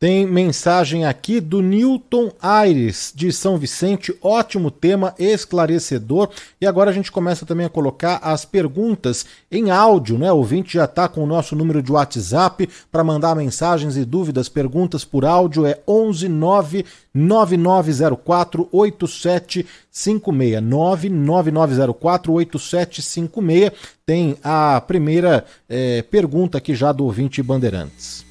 Tem 0.00 0.26
mensagem 0.26 1.04
aqui 1.04 1.40
do 1.40 1.60
Newton 1.60 2.32
Aires, 2.40 3.12
de 3.14 3.30
São 3.30 3.58
Vicente. 3.58 4.16
Ótimo 4.22 4.70
tema, 4.70 5.14
esclarecedor. 5.18 6.30
E 6.58 6.66
agora 6.66 6.88
a 6.88 6.92
gente 6.94 7.12
começa 7.12 7.44
também 7.44 7.66
a 7.66 7.68
colocar 7.68 8.16
as 8.22 8.46
perguntas 8.46 9.26
em 9.52 9.70
áudio, 9.70 10.16
né? 10.16 10.32
O 10.32 10.36
ouvinte 10.36 10.72
já 10.72 10.86
está 10.86 11.06
com 11.06 11.22
o 11.22 11.26
nosso 11.26 11.54
número 11.54 11.82
de 11.82 11.92
WhatsApp 11.92 12.66
para 12.90 13.04
mandar 13.04 13.36
mensagens 13.36 13.94
e 13.98 14.06
dúvidas, 14.06 14.48
perguntas 14.48 15.04
por 15.04 15.26
áudio. 15.26 15.66
É 15.66 15.78
119 15.86 16.86
9904 17.12 18.70
8756. 18.72 20.62
99904 20.62 22.32
8756. 22.32 23.72
Tem 24.06 24.34
a 24.42 24.80
primeira 24.80 25.44
é, 25.68 26.00
pergunta 26.00 26.56
aqui 26.56 26.74
já 26.74 26.90
do 26.90 27.04
ouvinte 27.04 27.42
Bandeirantes. 27.42 28.29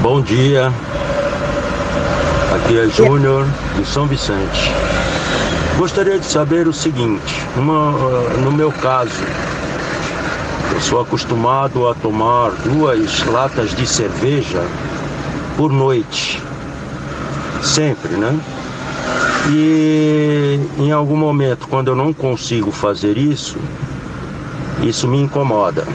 Bom 0.00 0.20
dia, 0.20 0.72
aqui 2.54 2.78
é 2.78 2.88
Júnior 2.88 3.46
de 3.76 3.86
São 3.86 4.06
Vicente. 4.06 4.72
Gostaria 5.78 6.18
de 6.18 6.26
saber 6.26 6.66
o 6.66 6.72
seguinte: 6.72 7.40
uma, 7.56 7.90
uh, 7.90 8.40
no 8.40 8.50
meu 8.50 8.72
caso, 8.72 9.22
eu 10.72 10.80
sou 10.80 11.00
acostumado 11.00 11.88
a 11.88 11.94
tomar 11.94 12.50
duas 12.64 13.24
latas 13.26 13.74
de 13.74 13.86
cerveja 13.86 14.62
por 15.56 15.72
noite, 15.72 16.42
sempre, 17.62 18.14
né? 18.14 18.36
E 19.50 20.60
em 20.78 20.90
algum 20.90 21.16
momento, 21.16 21.68
quando 21.68 21.88
eu 21.88 21.96
não 21.96 22.12
consigo 22.12 22.72
fazer 22.72 23.16
isso, 23.16 23.56
isso 24.82 25.06
me 25.06 25.20
incomoda 25.20 25.86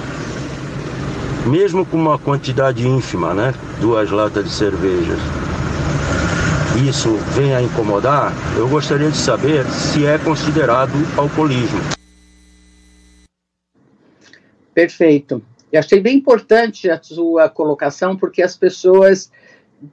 mesmo 1.48 1.86
com 1.86 1.98
uma 1.98 2.20
quantidade 2.20 2.86
ínfima, 2.86 3.34
né? 3.34 3.54
Duas 3.80 4.12
latas 4.12 4.44
de 4.44 4.52
cerveja. 4.52 5.16
Isso 6.88 7.16
vem 7.34 7.56
a 7.56 7.62
incomodar, 7.62 8.32
eu 8.56 8.68
gostaria 8.68 9.10
de 9.10 9.18
saber 9.18 9.66
se 9.66 10.06
é 10.06 10.18
considerado 10.20 10.92
alcoolismo. 11.18 11.80
Perfeito. 14.74 15.42
Eu 15.72 15.80
achei 15.80 16.00
bem 16.00 16.18
importante 16.18 16.90
a 16.90 17.02
sua 17.02 17.50
colocação, 17.50 18.16
porque 18.16 18.44
as 18.44 18.56
pessoas 18.56 19.32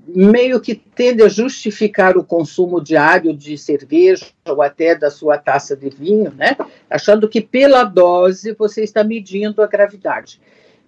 meio 0.07 0.61
que 0.61 0.75
tendem 0.75 1.25
a 1.25 1.29
justificar 1.29 2.17
o 2.17 2.25
consumo 2.25 2.83
diário 2.83 3.35
de 3.35 3.57
cerveja 3.57 4.27
ou 4.47 4.63
até 4.63 4.95
da 4.95 5.11
sua 5.11 5.39
taça 5.39 5.77
de 5.77 5.91
vinho, 5.91 6.33
né? 6.37 6.57
Achando 6.89 7.29
que 7.29 7.41
pela 7.41 7.85
dose 7.85 8.55
você 8.59 8.83
está 8.83 9.05
medindo 9.05 9.63
a 9.63 9.67
gravidade. 9.67 10.41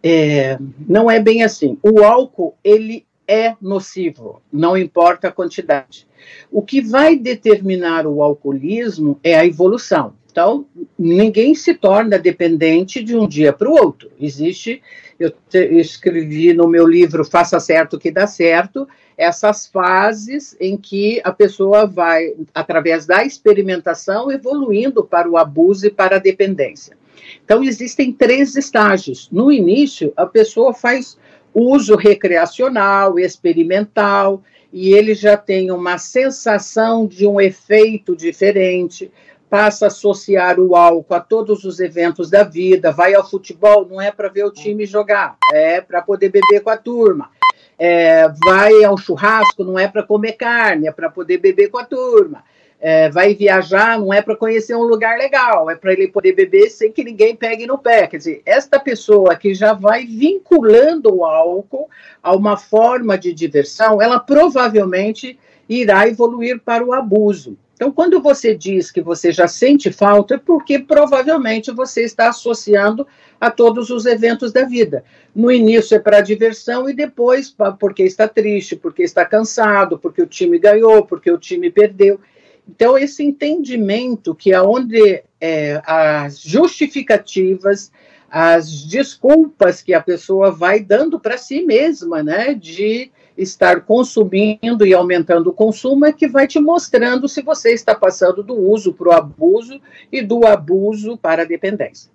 É, 0.02 0.58
não 0.88 1.10
é 1.10 1.20
bem 1.20 1.42
assim. 1.42 1.78
O 1.82 2.02
álcool, 2.02 2.54
ele 2.62 3.04
é 3.26 3.54
nocivo, 3.60 4.40
não 4.52 4.76
importa 4.76 5.28
a 5.28 5.32
quantidade. 5.32 6.06
O 6.50 6.62
que 6.62 6.80
vai 6.80 7.16
determinar 7.16 8.06
o 8.06 8.22
alcoolismo 8.22 9.18
é 9.22 9.36
a 9.36 9.44
evolução. 9.44 10.14
Então, 10.30 10.66
ninguém 10.98 11.54
se 11.54 11.74
torna 11.74 12.18
dependente 12.18 13.02
de 13.02 13.16
um 13.16 13.26
dia 13.26 13.52
para 13.52 13.70
o 13.70 13.72
outro. 13.72 14.10
Existe, 14.20 14.82
eu, 15.18 15.30
te, 15.30 15.58
eu 15.58 15.78
escrevi 15.78 16.52
no 16.52 16.68
meu 16.68 16.86
livro 16.86 17.24
Faça 17.24 17.58
Certo 17.58 17.98
que 17.98 18.10
Dá 18.10 18.26
Certo, 18.26 18.86
essas 19.16 19.66
fases 19.66 20.56
em 20.60 20.76
que 20.76 21.20
a 21.24 21.32
pessoa 21.32 21.86
vai, 21.86 22.34
através 22.54 23.06
da 23.06 23.24
experimentação, 23.24 24.30
evoluindo 24.30 25.04
para 25.04 25.28
o 25.28 25.36
abuso 25.36 25.86
e 25.86 25.90
para 25.90 26.16
a 26.16 26.20
dependência. 26.20 26.96
Então, 27.44 27.64
existem 27.64 28.12
três 28.12 28.56
estágios. 28.56 29.28
No 29.32 29.50
início, 29.50 30.12
a 30.16 30.26
pessoa 30.26 30.74
faz 30.74 31.18
uso 31.54 31.96
recreacional, 31.96 33.18
experimental, 33.18 34.42
e 34.72 34.92
ele 34.92 35.14
já 35.14 35.36
tem 35.36 35.70
uma 35.70 35.96
sensação 35.96 37.06
de 37.06 37.26
um 37.26 37.40
efeito 37.40 38.14
diferente, 38.14 39.10
passa 39.48 39.86
a 39.86 39.88
associar 39.88 40.60
o 40.60 40.76
álcool 40.76 41.14
a 41.14 41.20
todos 41.20 41.64
os 41.64 41.80
eventos 41.80 42.28
da 42.28 42.42
vida, 42.42 42.92
vai 42.92 43.14
ao 43.14 43.28
futebol, 43.28 43.86
não 43.88 44.00
é 44.00 44.10
para 44.10 44.28
ver 44.28 44.44
o 44.44 44.50
time 44.50 44.84
jogar, 44.84 45.38
é 45.52 45.80
para 45.80 46.02
poder 46.02 46.28
beber 46.28 46.60
com 46.60 46.70
a 46.70 46.76
turma. 46.76 47.30
É, 47.78 48.28
vai 48.44 48.84
ao 48.84 48.96
churrasco, 48.96 49.62
não 49.62 49.78
é 49.78 49.86
para 49.86 50.02
comer 50.02 50.32
carne, 50.32 50.88
é 50.88 50.92
para 50.92 51.10
poder 51.10 51.38
beber 51.38 51.68
com 51.68 51.78
a 51.78 51.84
turma 51.84 52.42
é, 52.80 53.08
vai 53.08 53.34
viajar 53.34 53.98
não 53.98 54.12
é 54.12 54.20
para 54.20 54.36
conhecer 54.36 54.74
um 54.74 54.82
lugar 54.82 55.18
legal, 55.18 55.70
é 55.70 55.74
para 55.74 55.92
ele 55.92 56.08
poder 56.08 56.32
beber 56.32 56.68
sem 56.70 56.92
que 56.92 57.04
ninguém 57.04 57.34
pegue 57.34 57.66
no 57.66 57.78
pé. 57.78 58.06
Quer 58.06 58.18
dizer, 58.18 58.42
esta 58.44 58.78
pessoa 58.78 59.34
que 59.34 59.54
já 59.54 59.72
vai 59.72 60.04
vinculando 60.04 61.14
o 61.14 61.24
álcool 61.24 61.88
a 62.22 62.34
uma 62.34 62.56
forma 62.56 63.16
de 63.16 63.32
diversão, 63.32 64.00
ela 64.00 64.20
provavelmente 64.20 65.38
irá 65.68 66.06
evoluir 66.06 66.60
para 66.60 66.84
o 66.84 66.92
abuso. 66.92 67.56
Então, 67.76 67.92
quando 67.92 68.22
você 68.22 68.54
diz 68.54 68.90
que 68.90 69.02
você 69.02 69.30
já 69.30 69.46
sente 69.46 69.92
falta, 69.92 70.36
é 70.36 70.38
porque 70.38 70.78
provavelmente 70.78 71.70
você 71.70 72.04
está 72.04 72.30
associando 72.30 73.06
a 73.38 73.50
todos 73.50 73.90
os 73.90 74.06
eventos 74.06 74.50
da 74.50 74.64
vida. 74.64 75.04
No 75.34 75.52
início 75.52 75.94
é 75.94 75.98
para 75.98 76.22
diversão 76.22 76.88
e 76.88 76.94
depois 76.94 77.54
porque 77.78 78.02
está 78.02 78.26
triste, 78.26 78.76
porque 78.76 79.02
está 79.02 79.26
cansado, 79.26 79.98
porque 79.98 80.22
o 80.22 80.26
time 80.26 80.58
ganhou, 80.58 81.04
porque 81.04 81.30
o 81.30 81.36
time 81.36 81.70
perdeu. 81.70 82.18
Então, 82.66 82.96
esse 82.96 83.22
entendimento 83.22 84.34
que 84.34 84.54
aonde 84.54 85.22
é, 85.38 85.82
as 85.84 86.40
justificativas, 86.40 87.92
as 88.30 88.84
desculpas 88.84 89.82
que 89.82 89.92
a 89.92 90.00
pessoa 90.00 90.50
vai 90.50 90.80
dando 90.80 91.20
para 91.20 91.36
si 91.36 91.62
mesma, 91.62 92.22
né, 92.22 92.54
de 92.54 93.10
estar 93.36 93.82
consumindo 93.82 94.86
e 94.86 94.94
aumentando 94.94 95.50
o 95.50 95.52
consumo, 95.52 96.06
é 96.06 96.12
que 96.12 96.26
vai 96.26 96.46
te 96.46 96.58
mostrando 96.58 97.28
se 97.28 97.42
você 97.42 97.72
está 97.72 97.94
passando 97.94 98.42
do 98.42 98.54
uso 98.54 98.92
para 98.92 99.08
o 99.08 99.12
abuso 99.12 99.80
e 100.10 100.22
do 100.22 100.46
abuso 100.46 101.16
para 101.16 101.42
a 101.42 101.46
dependência. 101.46 102.10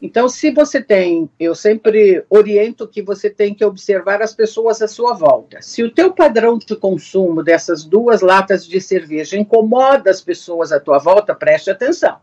Então, 0.00 0.28
se 0.28 0.50
você 0.50 0.82
tem, 0.82 1.30
eu 1.38 1.54
sempre 1.54 2.24
oriento 2.28 2.88
que 2.88 3.00
você 3.00 3.30
tem 3.30 3.54
que 3.54 3.64
observar 3.64 4.20
as 4.20 4.34
pessoas 4.34 4.82
à 4.82 4.88
sua 4.88 5.12
volta. 5.12 5.62
Se 5.62 5.80
o 5.84 5.92
teu 5.92 6.12
padrão 6.12 6.58
de 6.58 6.74
consumo 6.74 7.40
dessas 7.40 7.84
duas 7.84 8.20
latas 8.20 8.66
de 8.66 8.80
cerveja 8.80 9.38
incomoda 9.38 10.10
as 10.10 10.20
pessoas 10.20 10.72
à 10.72 10.80
tua 10.80 10.98
volta, 10.98 11.36
preste 11.36 11.70
atenção. 11.70 12.16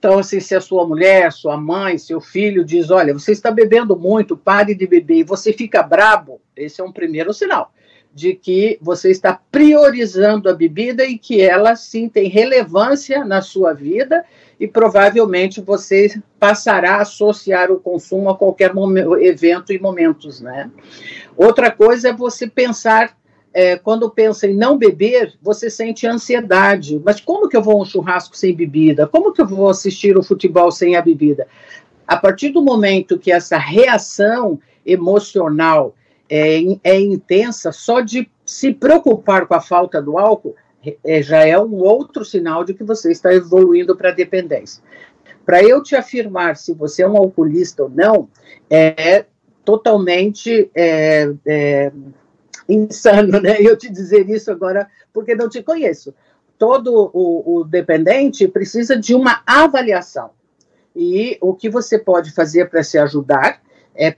Então, 0.00 0.18
assim, 0.18 0.40
se 0.40 0.54
a 0.54 0.62
sua 0.62 0.86
mulher, 0.86 1.30
sua 1.30 1.58
mãe, 1.58 1.98
seu 1.98 2.22
filho 2.22 2.64
diz, 2.64 2.90
olha, 2.90 3.12
você 3.12 3.32
está 3.32 3.50
bebendo 3.50 3.94
muito, 3.94 4.34
pare 4.34 4.74
de 4.74 4.86
beber, 4.86 5.18
e 5.18 5.22
você 5.22 5.52
fica 5.52 5.82
brabo, 5.82 6.40
esse 6.56 6.80
é 6.80 6.84
um 6.84 6.90
primeiro 6.90 7.34
sinal 7.34 7.70
de 8.12 8.34
que 8.34 8.78
você 8.80 9.10
está 9.10 9.38
priorizando 9.52 10.48
a 10.48 10.54
bebida 10.54 11.04
e 11.04 11.16
que 11.16 11.40
ela 11.40 11.76
sim 11.76 12.08
tem 12.08 12.28
relevância 12.28 13.24
na 13.26 13.40
sua 13.40 13.72
vida 13.72 14.24
e 14.58 14.66
provavelmente 14.66 15.60
você 15.60 16.20
passará 16.38 16.96
a 16.96 17.02
associar 17.02 17.70
o 17.70 17.78
consumo 17.78 18.30
a 18.30 18.36
qualquer 18.36 18.74
momento, 18.74 19.16
evento 19.16 19.72
e 19.72 19.78
momentos, 19.78 20.40
né? 20.40 20.70
Outra 21.36 21.70
coisa 21.70 22.08
é 22.08 22.12
você 22.12 22.48
pensar 22.48 23.16
é, 23.52 23.76
quando 23.76 24.10
pensa 24.10 24.46
em 24.46 24.54
não 24.54 24.78
beber, 24.78 25.34
você 25.42 25.68
sente 25.68 26.06
ansiedade. 26.06 27.00
Mas 27.04 27.20
como 27.20 27.48
que 27.48 27.56
eu 27.56 27.62
vou 27.62 27.78
a 27.78 27.82
um 27.82 27.84
churrasco 27.84 28.36
sem 28.36 28.54
bebida? 28.54 29.06
Como 29.06 29.32
que 29.32 29.42
eu 29.42 29.46
vou 29.46 29.68
assistir 29.68 30.16
o 30.16 30.22
futebol 30.22 30.70
sem 30.70 30.96
a 30.96 31.02
bebida? 31.02 31.46
A 32.06 32.16
partir 32.16 32.50
do 32.50 32.62
momento 32.62 33.18
que 33.18 33.32
essa 33.32 33.58
reação 33.58 34.60
emocional 34.84 35.94
é, 36.28 36.60
é 36.84 37.00
intensa, 37.00 37.72
só 37.72 38.00
de 38.00 38.30
se 38.44 38.72
preocupar 38.72 39.46
com 39.46 39.54
a 39.54 39.60
falta 39.60 40.00
do 40.00 40.18
álcool, 40.18 40.54
é, 41.04 41.22
já 41.22 41.44
é 41.44 41.58
um 41.58 41.74
outro 41.74 42.24
sinal 42.24 42.64
de 42.64 42.72
que 42.72 42.84
você 42.84 43.12
está 43.12 43.32
evoluindo 43.34 43.96
para 43.96 44.10
a 44.10 44.14
dependência. 44.14 44.82
Para 45.44 45.62
eu 45.62 45.82
te 45.82 45.96
afirmar 45.96 46.56
se 46.56 46.72
você 46.72 47.02
é 47.02 47.08
um 47.08 47.16
alcoolista 47.16 47.82
ou 47.82 47.88
não, 47.90 48.28
é 48.68 49.24
totalmente 49.64 50.70
é, 50.74 51.32
é, 51.46 51.92
insano, 52.70 53.40
né? 53.40 53.56
Eu 53.60 53.76
te 53.76 53.90
dizer 53.90 54.28
isso 54.28 54.50
agora 54.50 54.88
porque 55.12 55.34
não 55.34 55.48
te 55.48 55.62
conheço. 55.62 56.14
Todo 56.58 57.10
o, 57.12 57.60
o 57.60 57.64
dependente 57.64 58.46
precisa 58.46 58.96
de 58.96 59.14
uma 59.14 59.42
avaliação. 59.46 60.30
E 60.94 61.38
o 61.40 61.54
que 61.54 61.68
você 61.68 61.98
pode 61.98 62.32
fazer 62.32 62.68
para 62.68 62.82
se 62.82 62.98
ajudar 62.98 63.60
é 63.94 64.10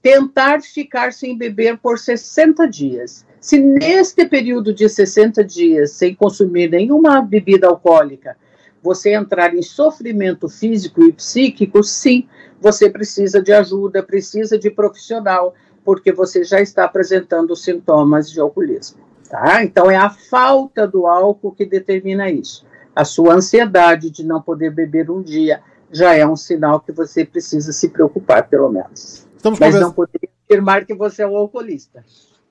tentar 0.00 0.62
ficar 0.62 1.12
sem 1.12 1.36
beber 1.36 1.78
por 1.78 1.98
60 1.98 2.66
dias. 2.68 3.26
Se 3.40 3.58
neste 3.58 4.24
período 4.26 4.72
de 4.72 4.88
60 4.88 5.44
dias, 5.44 5.92
sem 5.92 6.14
consumir 6.14 6.70
nenhuma 6.70 7.20
bebida 7.20 7.66
alcoólica, 7.66 8.36
você 8.82 9.14
entrar 9.14 9.54
em 9.54 9.62
sofrimento 9.62 10.48
físico 10.48 11.02
e 11.02 11.12
psíquico, 11.12 11.82
sim, 11.82 12.26
você 12.60 12.88
precisa 12.88 13.42
de 13.42 13.52
ajuda, 13.52 14.02
precisa 14.02 14.58
de 14.58 14.70
profissional, 14.70 15.54
porque 15.86 16.12
você 16.12 16.42
já 16.42 16.60
está 16.60 16.84
apresentando 16.84 17.54
sintomas 17.54 18.28
de 18.28 18.40
alcoolismo. 18.40 18.98
Tá? 19.30 19.62
Então, 19.62 19.88
é 19.88 19.96
a 19.96 20.10
falta 20.10 20.84
do 20.86 21.06
álcool 21.06 21.52
que 21.52 21.64
determina 21.64 22.28
isso. 22.28 22.66
A 22.94 23.04
sua 23.04 23.34
ansiedade 23.34 24.10
de 24.10 24.26
não 24.26 24.42
poder 24.42 24.70
beber 24.70 25.08
um 25.08 25.22
dia 25.22 25.62
já 25.92 26.12
é 26.12 26.26
um 26.26 26.34
sinal 26.34 26.80
que 26.80 26.90
você 26.90 27.24
precisa 27.24 27.72
se 27.72 27.88
preocupar, 27.88 28.48
pelo 28.48 28.68
menos. 28.68 29.28
Estamos 29.36 29.60
Mas 29.60 29.76
não 29.76 29.92
poderia 29.92 30.28
afirmar 30.44 30.84
que 30.84 30.94
você 30.94 31.22
é 31.22 31.26
um 31.26 31.36
alcoolista. 31.36 32.04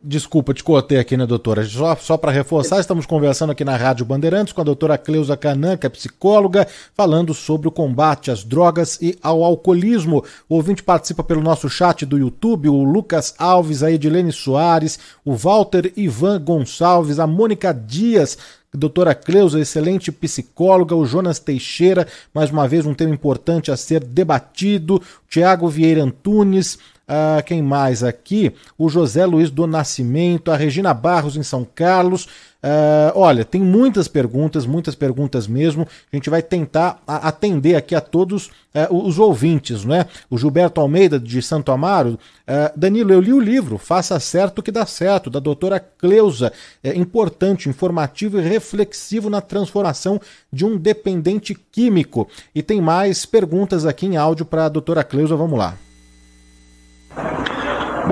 Desculpa, 0.08 0.54
te 0.54 0.64
cortei 0.64 1.00
aqui, 1.00 1.18
né, 1.18 1.26
doutora? 1.26 1.66
Só, 1.66 1.96
só 1.96 2.16
para 2.16 2.32
reforçar, 2.32 2.80
estamos 2.80 3.08
conversando 3.08 3.54
aqui 3.54 3.66
na 3.66 3.76
Rádio 3.76 4.06
Bandeirantes 4.06 4.54
com 4.54 4.62
a 4.62 4.64
doutora 4.64 5.00
Cleusa 5.00 5.36
Canan, 5.36 5.78
que 5.78 5.88
é 5.88 5.90
psicóloga, 5.90 6.68
falando 6.94 7.34
sobre 7.34 7.68
o 7.68 7.72
combate 7.72 8.30
às 8.30 8.44
drogas 8.44 9.00
e 9.02 9.18
ao 9.20 9.44
alcoolismo. 9.44 10.24
O 10.48 10.58
ouvinte 10.58 10.84
participa 10.84 11.24
pelo 11.24 11.42
nosso 11.42 11.68
chat 11.68 12.06
do 12.06 12.20
YouTube, 12.20 12.70
o 12.70 12.84
Lucas 12.84 13.34
Alves, 13.40 13.82
a 13.82 13.92
Edilene 13.92 14.32
Soares, 14.32 15.00
o 15.26 15.34
Walter 15.34 15.92
Ivan 15.98 16.40
Gonçalves, 16.40 17.18
a 17.18 17.26
Mônica 17.26 17.74
Dias, 17.74 18.38
doutora 18.72 19.16
Cleusa, 19.16 19.60
excelente 19.60 20.12
psicóloga, 20.12 20.96
o 20.96 21.04
Jonas 21.04 21.40
Teixeira, 21.40 22.08
mais 22.32 22.52
uma 22.52 22.68
vez 22.68 22.86
um 22.86 22.94
tema 22.94 23.16
importante 23.16 23.72
a 23.72 23.78
ser 23.78 24.04
debatido, 24.04 25.02
Tiago 25.28 25.68
Vieira 25.68 26.04
Antunes, 26.04 26.78
ah, 27.08 27.42
quem 27.46 27.62
mais 27.62 28.04
aqui? 28.04 28.54
O 28.78 28.90
José 28.90 29.26
Luiz 29.26 29.52
do 29.52 29.68
Nascimento, 29.68 30.52
a 30.52 30.56
Regina 30.56 30.94
Barros 30.94 31.38
em 31.38 31.44
São 31.44 31.66
Carlos. 31.76 32.28
Ah, 32.68 33.12
olha, 33.14 33.46
tem 33.46 33.62
muitas 33.62 34.08
perguntas, 34.08 34.66
muitas 34.66 34.96
perguntas 34.96 35.48
mesmo. 35.48 35.88
A 36.12 36.16
gente 36.16 36.32
vai 36.32 36.42
tentar 36.42 37.00
atender 37.06 37.76
aqui 37.76 37.94
a 37.94 38.02
todos 38.02 38.50
ah, 38.74 38.88
os 38.90 39.20
ouvintes, 39.20 39.86
né? 39.86 40.08
O 40.32 40.38
Gilberto 40.38 40.82
Almeida 40.82 41.20
de 41.20 41.44
Santo 41.44 41.72
Amaro. 41.72 42.18
Ah, 42.48 42.72
Danilo, 42.76 43.14
eu 43.14 43.22
li 43.22 43.32
o 43.32 43.40
livro 43.40 43.78
Faça 43.78 44.20
Certo 44.20 44.64
que 44.64 44.72
Dá 44.72 44.88
Certo, 44.88 45.30
da 45.30 45.40
doutora 45.40 45.80
Cleusa. 45.80 46.52
É 46.84 46.96
importante, 46.96 47.70
informativo 47.70 48.40
e 48.40 48.42
reflexivo 48.42 49.30
na 49.30 49.42
transformação 49.42 50.20
de 50.52 50.66
um 50.66 50.76
dependente 50.76 51.54
químico. 51.72 52.28
E 52.56 52.64
tem 52.64 52.82
mais 52.82 53.28
perguntas 53.28 53.86
aqui 53.86 54.08
em 54.08 54.18
áudio 54.18 54.44
para 54.44 54.66
a 54.66 54.70
doutora 54.70 55.04
Cleusa. 55.04 55.36
Vamos 55.36 55.60
lá. 55.60 55.85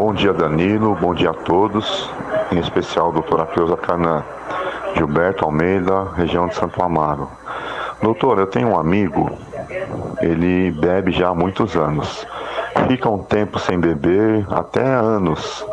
Bom 0.06 0.14
dia, 0.14 0.34
Danilo. 0.34 0.98
Bom 1.00 1.16
dia 1.16 1.30
a 1.30 1.34
todos, 1.34 2.12
em 2.52 2.60
especial 2.60 3.08
a 3.08 3.14
doutora 3.14 3.46
Cleusa 3.46 3.78
Canã, 3.78 4.22
Gilberto 4.98 5.46
Almeida, 5.46 6.10
região 6.14 6.46
de 6.46 6.56
Santo 6.56 6.84
Amaro. 6.84 7.30
Doutor, 8.02 8.38
eu 8.38 8.48
tenho 8.48 8.68
um 8.68 8.78
amigo, 8.78 9.32
ele 10.20 10.72
bebe 10.72 11.14
já 11.14 11.30
há 11.30 11.34
muitos 11.34 11.78
anos. 11.78 12.28
Fica 12.86 13.10
um 13.10 13.20
tempo 13.20 13.58
sem 13.58 13.80
beber, 13.80 14.46
até 14.52 14.84
anos, 14.84 15.66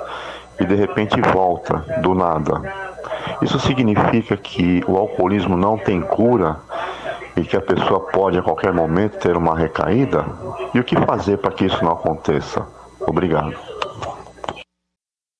e 0.61 0.65
de 0.65 0.77
repente 0.77 1.21
volta, 1.21 1.85
do 2.01 2.15
nada. 2.15 2.73
Isso 3.43 3.59
significa 3.59 4.37
que 4.37 4.85
o 4.87 4.97
alcoolismo 4.97 5.57
não 5.57 5.77
tem 5.77 6.01
cura 6.01 6.57
e 7.37 7.43
que 7.43 7.57
a 7.57 7.61
pessoa 7.61 7.99
pode 7.99 8.39
a 8.39 8.43
qualquer 8.43 8.73
momento 8.73 9.19
ter 9.19 9.37
uma 9.37 9.59
recaída? 9.59 10.25
E 10.73 10.79
o 10.79 10.85
que 10.85 10.95
fazer 11.01 11.39
para 11.39 11.51
que 11.51 11.65
isso 11.65 11.85
não 11.85 11.91
aconteça? 11.91 12.65
Obrigado. 13.01 13.70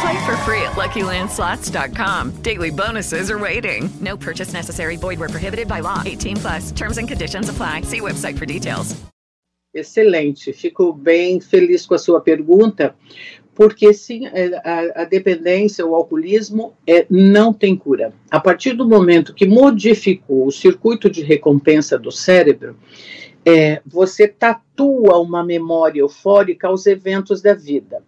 Play 0.00 0.26
for 0.26 0.36
free 0.38 0.62
at 0.62 0.76
LuckyLandSlots.com. 0.76 2.42
Daily 2.42 2.70
bonuses 2.70 3.30
are 3.30 3.38
waiting. 3.38 3.90
No 4.00 4.16
purchase 4.16 4.52
necessary. 4.52 4.96
Void 4.96 5.18
were 5.18 5.28
prohibited 5.28 5.66
by 5.66 5.80
law. 5.80 6.02
18 6.04 6.36
plus. 6.36 6.72
Terms 6.72 6.98
and 6.98 7.08
conditions 7.08 7.48
apply. 7.48 7.82
See 7.82 8.00
website 8.00 8.38
for 8.38 8.46
details. 8.46 8.94
Excelente. 9.74 10.52
Fico 10.52 10.92
bem 10.92 11.40
feliz 11.40 11.86
com 11.86 11.94
a 11.94 11.98
sua 11.98 12.20
pergunta, 12.20 12.94
porque 13.54 13.92
sim, 13.92 14.26
é, 14.26 14.54
a, 14.64 15.02
a 15.02 15.04
dependência, 15.04 15.84
o 15.84 15.94
alcoolismo, 15.94 16.74
é, 16.86 17.06
não 17.10 17.52
tem 17.52 17.76
cura. 17.76 18.12
A 18.30 18.40
partir 18.40 18.72
do 18.72 18.88
momento 18.88 19.34
que 19.34 19.46
modificou 19.46 20.46
o 20.46 20.52
circuito 20.52 21.10
de 21.10 21.22
recompensa 21.22 21.98
do 21.98 22.10
cérebro, 22.10 22.76
é, 23.44 23.82
você 23.86 24.26
tatua 24.26 25.18
uma 25.18 25.44
memória 25.44 26.00
eufórica 26.00 26.68
aos 26.68 26.86
eventos 26.86 27.42
da 27.42 27.54
vida. 27.54 28.02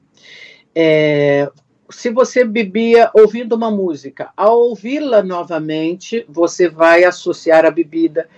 É, 0.74 1.51
se 1.91 2.11
você 2.11 2.45
bebia 2.45 3.11
ouvindo 3.14 3.55
uma 3.55 3.70
música, 3.70 4.30
ao 4.36 4.59
ouvi-la 4.59 5.22
novamente, 5.22 6.24
você 6.28 6.68
vai 6.68 7.05
associar 7.05 7.64
a 7.64 7.70
bebida. 7.70 8.28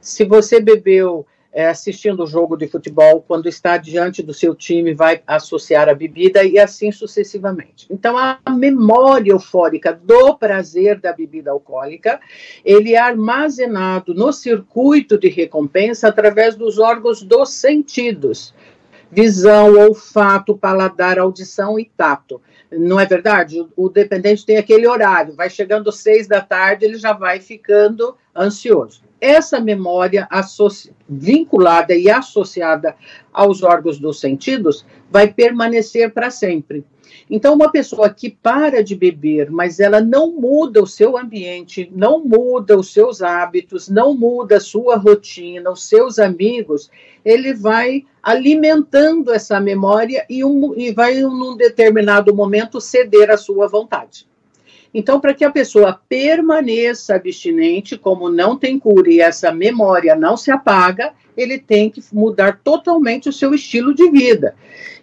Se 0.00 0.24
você 0.24 0.60
bebeu 0.60 1.26
é, 1.54 1.68
assistindo 1.68 2.24
o 2.24 2.26
jogo 2.26 2.56
de 2.56 2.66
futebol, 2.66 3.24
quando 3.26 3.48
está 3.48 3.76
diante 3.76 4.24
do 4.24 4.34
seu 4.34 4.56
time, 4.56 4.92
vai 4.92 5.22
associar 5.24 5.88
a 5.88 5.94
bebida 5.94 6.42
e 6.42 6.58
assim 6.58 6.90
sucessivamente. 6.90 7.86
Então, 7.88 8.18
a 8.18 8.40
memória 8.50 9.30
eufórica 9.30 9.92
do 9.92 10.36
prazer 10.36 10.98
da 10.98 11.12
bebida 11.12 11.52
alcoólica, 11.52 12.20
ele 12.64 12.94
é 12.94 12.98
armazenado 12.98 14.12
no 14.12 14.32
circuito 14.32 15.16
de 15.16 15.28
recompensa 15.28 16.08
através 16.08 16.56
dos 16.56 16.80
órgãos 16.80 17.22
dos 17.22 17.50
sentidos. 17.50 18.52
Visão, 19.08 19.78
olfato, 19.78 20.58
paladar, 20.58 21.20
audição 21.20 21.78
e 21.78 21.84
tato. 21.84 22.42
Não 22.78 22.98
é 22.98 23.06
verdade? 23.06 23.66
O, 23.76 23.88
dependente 23.88 24.44
tem 24.44 24.56
aquele 24.56 24.86
horário, 24.86 25.34
vai 25.34 25.50
chegando 25.50 25.90
seis 25.92 26.26
da 26.26 26.40
tarde, 26.40 26.84
ele 26.84 26.98
já 26.98 27.12
vai 27.12 27.40
ficando 27.40 28.16
ansioso 28.36 29.02
essa 29.24 29.58
memória 29.58 30.28
vinculada 31.08 31.94
e 31.94 32.10
associada 32.10 32.94
aos 33.32 33.62
órgãos 33.62 33.98
dos 33.98 34.20
sentidos 34.20 34.84
vai 35.10 35.32
permanecer 35.32 36.12
para 36.12 36.30
sempre. 36.30 36.84
Então, 37.30 37.54
uma 37.54 37.70
pessoa 37.70 38.10
que 38.10 38.28
para 38.28 38.84
de 38.84 38.94
beber, 38.94 39.50
mas 39.50 39.80
ela 39.80 39.98
não 39.98 40.30
muda 40.32 40.82
o 40.82 40.86
seu 40.86 41.16
ambiente, 41.16 41.90
não 41.94 42.22
muda 42.22 42.78
os 42.78 42.92
seus 42.92 43.22
hábitos, 43.22 43.88
não 43.88 44.14
muda 44.14 44.58
a 44.58 44.60
sua 44.60 44.96
rotina, 44.96 45.70
os 45.70 45.88
seus 45.88 46.18
amigos, 46.18 46.90
ele 47.24 47.54
vai 47.54 48.04
alimentando 48.24 49.32
essa 49.32 49.60
memória 49.60 50.24
e, 50.30 50.42
um, 50.42 50.74
e 50.74 50.92
vai, 50.92 51.20
num 51.20 51.56
determinado 51.56 52.34
momento, 52.34 52.80
ceder 52.80 53.30
à 53.30 53.36
sua 53.36 53.68
vontade. 53.68 54.26
Então, 54.94 55.20
para 55.20 55.34
que 55.34 55.44
a 55.44 55.50
pessoa 55.50 56.00
permaneça 56.08 57.16
abstinente, 57.16 57.98
como 57.98 58.30
não 58.30 58.56
tem 58.56 58.78
cura 58.78 59.10
e 59.10 59.20
essa 59.20 59.52
memória 59.52 60.14
não 60.14 60.36
se 60.36 60.50
apaga, 60.50 61.12
ele 61.36 61.58
tem 61.58 61.90
que 61.90 62.02
mudar 62.12 62.60
totalmente 62.64 63.28
o 63.28 63.32
seu 63.32 63.52
estilo 63.52 63.92
de 63.92 64.08
vida 64.10 64.54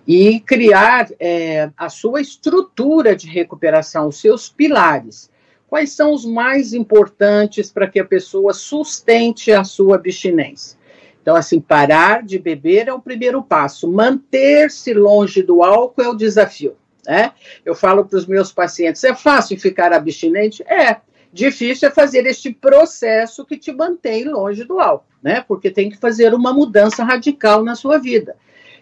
e 0.08 0.40
criar 0.40 1.10
é, 1.20 1.70
a 1.78 1.90
sua 1.90 2.22
estrutura 2.22 3.16
de 3.16 3.28
recuperação, 3.28 4.08
os 4.08 4.20
seus 4.20 4.50
pilares. 4.50 5.30
Quais 5.68 5.92
são 5.92 6.12
os 6.14 6.26
mais 6.26 6.74
importantes 6.74 7.72
para 7.72 7.88
que 7.88 8.00
a 8.00 8.06
pessoa 8.06 8.54
sustente 8.54 9.52
a 9.52 9.64
sua 9.64 9.96
abstinência? 9.96 10.81
Então, 11.22 11.36
assim, 11.36 11.60
parar 11.60 12.24
de 12.24 12.40
beber 12.40 12.88
é 12.88 12.94
o 12.94 13.02
primeiro 13.02 13.44
passo. 13.44 13.92
Manter-se 13.92 14.94
longe 14.94 15.44
do 15.44 15.64
álcool 15.64 16.02
é 16.02 16.10
o 16.10 16.16
desafio. 16.16 16.76
Né? 17.06 17.32
Eu 17.66 17.76
falo 17.76 18.06
para 18.06 18.18
os 18.18 18.26
meus 18.26 18.52
pacientes: 18.52 19.04
é 19.04 19.14
fácil 19.14 19.60
ficar 19.60 19.94
abstinente? 19.94 20.64
É. 20.64 20.98
Difícil 21.34 21.88
é 21.88 21.92
fazer 21.92 22.26
este 22.26 22.52
processo 22.52 23.46
que 23.46 23.58
te 23.58 23.72
mantém 23.72 24.26
longe 24.26 24.66
do 24.66 24.82
álcool, 24.82 25.06
né? 25.24 25.42
Porque 25.48 25.72
tem 25.72 25.90
que 25.90 25.96
fazer 25.96 26.34
uma 26.34 26.52
mudança 26.52 27.06
radical 27.06 27.64
na 27.64 27.74
sua 27.74 27.98
vida. 27.98 28.36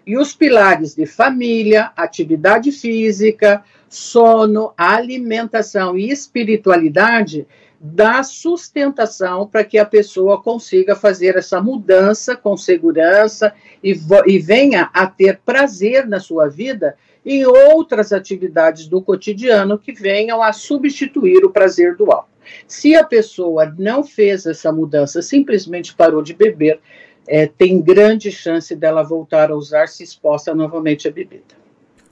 E 0.03 0.17
os 0.17 0.33
pilares 0.33 0.95
de 0.95 1.05
família, 1.05 1.91
atividade 1.95 2.71
física, 2.71 3.63
sono, 3.87 4.73
alimentação 4.75 5.95
e 5.95 6.09
espiritualidade 6.09 7.45
dá 7.79 8.21
sustentação 8.23 9.47
para 9.47 9.63
que 9.63 9.77
a 9.77 9.85
pessoa 9.85 10.41
consiga 10.41 10.95
fazer 10.95 11.37
essa 11.37 11.61
mudança 11.61 12.35
com 12.35 12.57
segurança 12.57 13.53
e, 13.83 13.97
e 14.27 14.39
venha 14.39 14.89
a 14.93 15.07
ter 15.07 15.39
prazer 15.45 16.05
na 16.05 16.19
sua 16.19 16.49
vida 16.49 16.97
em 17.25 17.45
outras 17.45 18.11
atividades 18.11 18.87
do 18.87 19.01
cotidiano 19.01 19.77
que 19.77 19.93
venham 19.93 20.41
a 20.41 20.51
substituir 20.51 21.45
o 21.45 21.51
prazer 21.51 21.95
do 21.95 22.11
álcool. 22.11 22.27
Se 22.67 22.95
a 22.95 23.03
pessoa 23.03 23.73
não 23.77 24.03
fez 24.03 24.45
essa 24.45 24.71
mudança, 24.71 25.21
simplesmente 25.21 25.93
parou 25.93 26.21
de 26.21 26.33
beber, 26.33 26.79
é, 27.27 27.45
tem 27.45 27.79
grande 27.79 28.31
chance 28.31 28.75
dela 28.75 29.03
voltar 29.03 29.51
a 29.51 29.55
usar 29.55 29.87
se 29.87 30.03
exposta 30.03 30.55
novamente 30.55 31.07
à 31.07 31.11
bebida. 31.11 31.58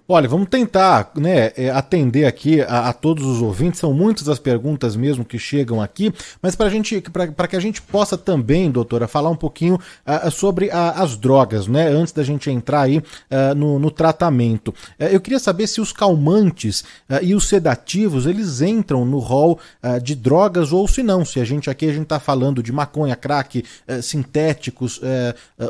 Olha, 0.09 0.29
vamos 0.29 0.47
tentar 0.47 1.11
né, 1.17 1.51
é, 1.57 1.69
atender 1.69 2.25
aqui 2.25 2.61
a, 2.61 2.87
a, 2.87 2.93
todos 2.93 3.25
os 3.25 3.41
ouvintes. 3.41 3.81
São 3.81 3.93
muitas 3.93 4.29
as 4.29 4.39
perguntas 4.39 4.95
mesmo 4.95 5.25
que 5.25 5.37
chegam 5.37 5.81
aqui, 5.81 6.13
mas 6.41 6.55
para 6.55 6.69
gente, 6.69 7.01
para 7.01 7.45
que 7.45 7.57
a 7.57 7.59
gente 7.59 7.81
possa 7.81 8.17
também, 8.17 8.71
doutora, 8.71 9.05
falar 9.05 9.29
um 9.29 9.35
pouquinho 9.35 9.75
uh, 9.75 10.31
sobre 10.31 10.67
uh, 10.67 10.71
as 10.95 11.17
drogas, 11.17 11.67
né? 11.67 11.89
Antes 11.89 12.13
da 12.13 12.23
gente 12.23 12.49
entrar 12.49 12.83
aí 12.83 12.99
uh, 12.99 13.53
no, 13.53 13.77
no, 13.79 13.91
tratamento. 13.91 14.73
eu 14.97 15.19
queria 15.19 15.39
saber 15.39 15.67
se 15.67 15.81
os 15.81 15.91
calmantes 15.91 16.85
e 17.21 17.33
os 17.33 17.49
sedativos 17.49 18.25
eles 18.25 18.61
entram 18.61 19.03
no 19.03 19.17
rol 19.17 19.59
de 20.03 20.13
drogas 20.13 20.71
ou 20.71 20.87
se 20.87 21.01
não. 21.01 21.25
Se 21.25 21.39
a 21.39 21.45
gente 21.45 21.69
aqui 21.69 21.85
a 21.89 21.91
gente 21.91 22.03
está 22.03 22.19
falando 22.19 22.61
de 22.61 22.71
maconha, 22.71 23.15
crack, 23.15 23.63
sintéticos, 24.03 25.01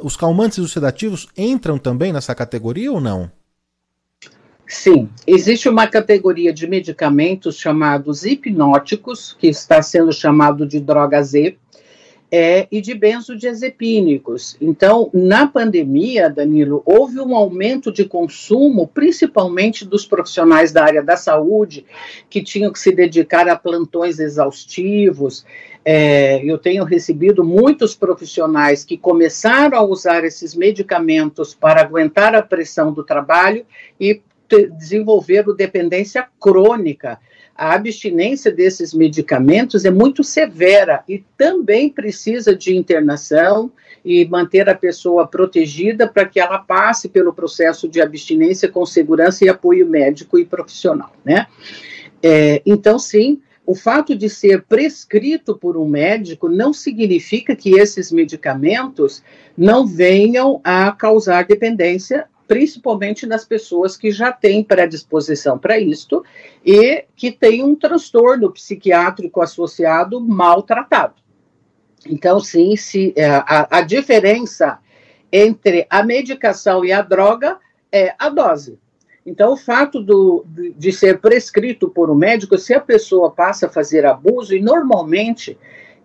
os 0.03 0.17
calmantes 0.17 0.57
e 0.57 0.61
os 0.61 0.73
sedativos 0.73 1.27
entram 1.37 1.77
também 1.77 2.11
nessa 2.11 2.35
categoria 2.35 2.91
ou 2.91 2.99
não? 2.99 3.31
Sim, 4.67 5.09
existe 5.25 5.69
uma 5.69 5.87
categoria 5.87 6.51
de 6.51 6.67
medicamentos 6.67 7.57
chamados 7.57 8.25
hipnóticos, 8.25 9.35
que 9.39 9.47
está 9.47 9.81
sendo 9.81 10.11
chamado 10.11 10.67
de 10.67 10.81
droga 10.81 11.23
Z, 11.23 11.57
é, 12.29 12.67
e 12.69 12.81
de 12.81 12.93
benzodiazepínicos. 12.93 14.57
Então, 14.59 15.09
na 15.13 15.47
pandemia, 15.47 16.29
Danilo, 16.29 16.83
houve 16.85 17.17
um 17.21 17.33
aumento 17.33 17.93
de 17.93 18.03
consumo, 18.03 18.87
principalmente 18.87 19.85
dos 19.85 20.05
profissionais 20.05 20.73
da 20.73 20.83
área 20.83 21.01
da 21.01 21.15
saúde, 21.15 21.85
que 22.29 22.43
tinham 22.43 22.69
que 22.71 22.79
se 22.79 22.91
dedicar 22.91 23.47
a 23.47 23.55
plantões 23.55 24.19
exaustivos. 24.19 25.45
É, 25.85 26.43
eu 26.43 26.57
tenho 26.57 26.83
recebido 26.83 27.45
muitos 27.45 27.95
profissionais 27.95 28.83
que 28.83 28.97
começaram 28.97 29.77
a 29.77 29.81
usar 29.81 30.25
esses 30.25 30.53
medicamentos 30.53 31.55
para 31.55 31.79
aguentar 31.79 32.35
a 32.35 32.41
pressão 32.41 32.91
do 32.91 33.05
trabalho 33.05 33.65
e 33.97 34.21
desenvolveram 34.47 35.55
dependência 35.55 36.27
crônica. 36.39 37.19
A 37.55 37.73
abstinência 37.73 38.51
desses 38.51 38.93
medicamentos 38.93 39.83
é 39.83 39.89
muito 39.89 40.23
severa 40.23 41.03
e 41.09 41.23
também 41.35 41.89
precisa 41.89 42.55
de 42.55 42.75
internação 42.75 43.71
e 44.05 44.25
manter 44.25 44.69
a 44.69 44.75
pessoa 44.75 45.27
protegida 45.27 46.07
para 46.07 46.25
que 46.25 46.39
ela 46.39 46.59
passe 46.59 47.09
pelo 47.09 47.33
processo 47.33 47.89
de 47.89 47.99
abstinência 47.99 48.69
com 48.69 48.85
segurança 48.85 49.43
e 49.43 49.49
apoio 49.49 49.87
médico 49.87 50.37
e 50.37 50.45
profissional, 50.45 51.11
né? 51.25 51.47
É, 52.21 52.61
então, 52.65 52.99
sim, 52.99 53.41
o 53.65 53.75
fato 53.75 54.15
de 54.15 54.29
ser 54.29 54.61
prescrito 54.63 55.57
por 55.57 55.75
um 55.75 55.87
médico 55.89 56.47
não 56.47 56.71
significa 56.71 57.53
que 57.53 57.77
esses 57.77 58.13
medicamentos 58.13 59.21
não 59.57 59.85
venham 59.85 60.61
a 60.63 60.91
causar 60.93 61.45
dependência 61.45 62.27
principalmente 62.47 63.25
nas 63.25 63.43
pessoas 63.43 63.97
que 63.97 64.11
já 64.11 64.31
têm 64.31 64.63
predisposição 64.63 65.59
para 65.59 65.77
isto 65.77 66.23
e 66.65 67.05
que 67.15 67.31
têm 67.31 67.63
um 67.63 67.75
transtorno 67.75 68.51
psiquiátrico 68.51 69.41
associado 69.41 70.21
maltratado. 70.21 71.15
Então, 72.05 72.39
sim, 72.39 72.75
se, 72.75 73.13
é, 73.15 73.27
a, 73.27 73.67
a 73.77 73.81
diferença 73.81 74.79
entre 75.31 75.85
a 75.89 76.03
medicação 76.03 76.85
e 76.85 76.91
a 76.91 77.01
droga 77.01 77.57
é 77.91 78.15
a 78.17 78.29
dose. 78.29 78.79
Então, 79.25 79.51
o 79.51 79.57
fato 79.57 80.01
do, 80.01 80.45
de 80.77 80.91
ser 80.93 81.19
prescrito 81.19 81.89
por 81.89 82.09
um 82.09 82.15
médico, 82.15 82.57
se 82.57 82.73
a 82.73 82.79
pessoa 82.79 83.29
passa 83.29 83.65
a 83.65 83.69
fazer 83.69 84.05
abuso, 84.05 84.55
e 84.55 84.61
normalmente 84.61 85.57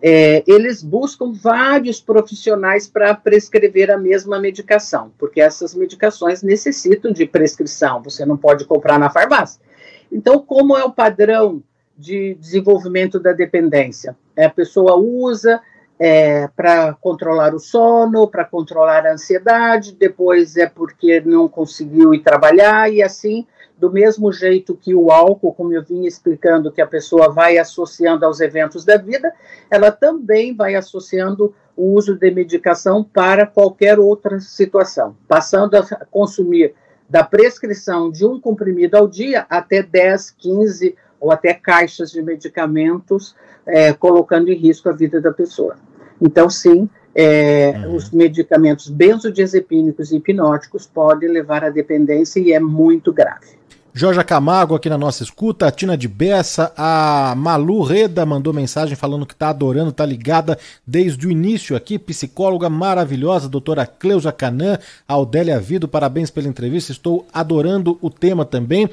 é, 0.03 0.43
eles 0.49 0.83
buscam 0.83 1.33
vários 1.33 2.01
profissionais 2.01 2.89
para 2.89 3.15
prescrever 3.15 3.89
a 3.89 3.97
mesma 3.97 4.41
medicação, 4.41 5.13
porque 5.17 5.41
essas 5.41 5.77
medicações 5.77 6.43
necessitam 6.43 7.13
de 7.13 7.25
prescrição, 7.25 8.03
você 8.03 8.27
não 8.27 8.37
pode 8.37 8.65
comprar 8.65 8.99
na 8.99 9.09
farmácia. 9.09 9.63
Então, 10.11 10.41
como 10.41 10.77
é 10.77 10.85
o 10.85 10.91
padrão 10.91 11.63
de 11.97 12.35
desenvolvimento 12.35 13.21
da 13.21 13.33
dependência? 13.33 14.17
É, 14.35 14.47
a 14.47 14.51
pessoa 14.51 14.97
usa 14.97 15.61
é, 16.01 16.49
para 16.49 16.95
controlar 16.95 17.55
o 17.55 17.61
sono, 17.61 18.27
para 18.27 18.45
controlar 18.45 19.07
a 19.07 19.13
ansiedade, 19.13 19.95
depois 19.95 20.57
é 20.57 20.67
porque 20.67 21.21
não 21.21 21.49
conseguiu 21.49 22.13
ir 22.13 22.25
trabalhar, 22.25 22.93
e 22.93 23.01
assim 23.01 23.47
do 23.83 23.91
mesmo 23.91 24.33
jeito 24.33 24.79
que 24.81 24.95
o 24.95 25.11
álcool, 25.11 25.53
como 25.53 25.73
eu 25.73 25.83
vinha 25.83 26.07
explicando, 26.07 26.71
que 26.71 26.81
a 26.81 26.87
pessoa 26.87 27.29
vai 27.29 27.59
associando 27.59 28.25
aos 28.25 28.39
eventos 28.39 28.85
da 28.85 28.97
vida, 28.97 29.35
ela 29.69 29.91
também 29.91 30.55
vai 30.55 30.77
associando 30.77 31.53
o 31.77 31.93
uso 31.93 32.15
de 32.15 32.31
medicação 32.31 33.03
para 33.03 33.45
qualquer 33.45 33.99
outra 33.99 34.39
situação, 34.39 35.17
passando 35.27 35.75
a 35.75 35.83
consumir 36.09 36.75
da 37.11 37.25
prescrição 37.25 38.09
de 38.09 38.25
um 38.25 38.41
comprimido 38.41 38.97
ao 38.97 39.09
dia 39.09 39.47
até 39.51 39.83
10, 39.83 40.31
15 40.31 40.95
ou 41.19 41.33
até 41.33 41.53
caixas 41.53 42.13
de 42.13 42.23
medicamentos, 42.23 43.35
é, 43.67 43.93
colocando 43.93 44.49
em 44.49 44.55
risco 44.55 44.89
a 44.89 44.93
vida 44.93 45.21
da 45.21 45.33
pessoa. 45.33 45.75
Então, 46.21 46.49
sim, 46.49 46.89
é, 47.13 47.75
uhum. 47.85 47.97
os 47.97 48.13
medicamentos 48.13 48.89
benzodiazepínicos 48.89 50.13
e 50.13 50.19
hipnóticos 50.19 50.87
podem 50.87 51.29
levar 51.29 51.65
à 51.65 51.69
dependência 51.69 52.39
e 52.39 52.53
é 52.53 52.61
muito 52.61 53.13
grave. 53.13 53.61
Jorge 53.95 54.25
Camargo 54.25 54.75
aqui 54.75 54.89
na 54.89 54.97
nossa 54.97 55.23
escuta, 55.23 55.67
a 55.67 55.71
Tina 55.71 55.99
de 55.99 56.09
Bessa, 56.09 56.73
a 56.79 57.35
Malu 57.37 57.83
Reda 57.83 58.25
mandou 58.25 58.51
mensagem 58.51 58.97
falando 58.97 59.27
que 59.27 59.35
está 59.35 59.51
adorando, 59.51 59.91
está 59.91 60.07
ligada 60.07 60.59
desde 60.87 61.27
o 61.27 61.31
início 61.31 61.77
aqui, 61.77 61.99
psicóloga 61.99 62.71
maravilhosa, 62.71 63.51
doutora 63.51 63.85
Cleusa 63.85 64.33
Canã, 64.33 64.79
a 65.07 65.19
Odélia 65.19 65.61
Vido, 65.61 65.87
parabéns 65.87 66.31
pela 66.31 66.49
entrevista, 66.49 66.91
estou 66.91 67.27
adorando 67.35 67.99
o 68.01 68.09
tema 68.09 68.47
também. 68.47 68.89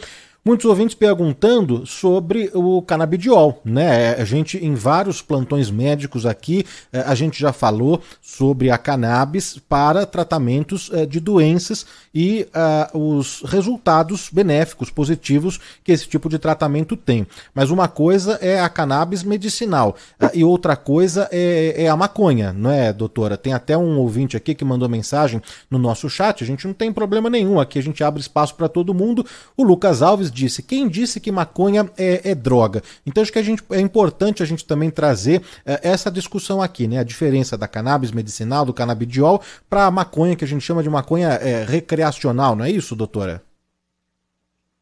Muitos 0.49 0.65
ouvintes 0.65 0.95
perguntando 0.95 1.85
sobre 1.85 2.49
o 2.55 2.81
canabidiol, 2.81 3.61
né? 3.63 4.15
A 4.15 4.25
gente, 4.25 4.57
em 4.57 4.73
vários 4.73 5.21
plantões 5.21 5.69
médicos 5.69 6.25
aqui, 6.25 6.65
eh, 6.91 7.03
a 7.05 7.13
gente 7.13 7.39
já 7.39 7.53
falou 7.53 8.01
sobre 8.19 8.71
a 8.71 8.77
cannabis 8.79 9.59
para 9.69 10.07
tratamentos 10.07 10.89
eh, 10.91 11.05
de 11.05 11.19
doenças 11.19 11.85
e 12.11 12.47
uh, 12.93 12.97
os 12.97 13.43
resultados 13.45 14.29
benéficos, 14.31 14.89
positivos 14.89 15.59
que 15.83 15.91
esse 15.91 16.07
tipo 16.07 16.27
de 16.27 16.39
tratamento 16.39 16.97
tem. 16.97 17.27
Mas 17.53 17.69
uma 17.69 17.87
coisa 17.87 18.39
é 18.41 18.59
a 18.59 18.69
cannabis 18.69 19.21
medicinal 19.21 19.95
e 20.33 20.43
outra 20.43 20.75
coisa 20.75 21.29
é, 21.31 21.83
é, 21.83 21.87
a 21.87 21.95
maconha, 21.95 22.51
não 22.51 22.71
é, 22.71 22.91
doutora? 22.91 23.37
Tem 23.37 23.53
até 23.53 23.77
um 23.77 23.99
ouvinte 23.99 24.35
aqui 24.35 24.55
que 24.55 24.65
mandou 24.65 24.89
mensagem 24.89 25.41
no 25.69 25.77
nosso 25.77 26.09
chat, 26.09 26.43
a 26.43 26.47
gente 26.47 26.65
não 26.65 26.73
tem 26.73 26.91
problema 26.91 27.29
nenhum, 27.29 27.59
aqui 27.59 27.77
a 27.77 27.83
gente 27.83 28.03
abre 28.03 28.21
espaço 28.21 28.55
para 28.55 28.67
todo 28.67 28.93
mundo. 28.93 29.23
O 29.55 29.63
Lucas 29.63 30.01
Alves 30.01 30.31
disse: 30.39 30.63
quem 30.63 30.87
disse 30.87 31.19
que 31.19 31.31
maconha 31.31 31.89
é, 31.97 32.31
é 32.31 32.35
droga? 32.35 32.81
Então 33.05 33.21
acho 33.21 33.31
que 33.31 33.39
a 33.39 33.43
gente, 33.43 33.63
é 33.71 33.79
importante 33.79 34.41
a 34.41 34.45
gente 34.45 34.65
também 34.65 34.89
trazer 34.89 35.41
é, 35.65 35.79
essa 35.83 36.09
discussão 36.09 36.61
aqui, 36.61 36.87
né? 36.87 36.99
A 36.99 37.03
diferença 37.03 37.57
da 37.57 37.67
cannabis 37.67 38.11
medicinal, 38.11 38.65
do 38.65 38.73
canabidiol, 38.73 39.41
para 39.69 39.85
a 39.85 39.91
maconha, 39.91 40.35
que 40.35 40.45
a 40.45 40.47
gente 40.47 40.63
chama 40.63 40.83
de 40.83 40.89
maconha 40.89 41.29
é, 41.29 41.63
recreacional, 41.63 42.55
não 42.55 42.65
é 42.65 42.71
isso, 42.71 42.95
doutora? 42.95 43.43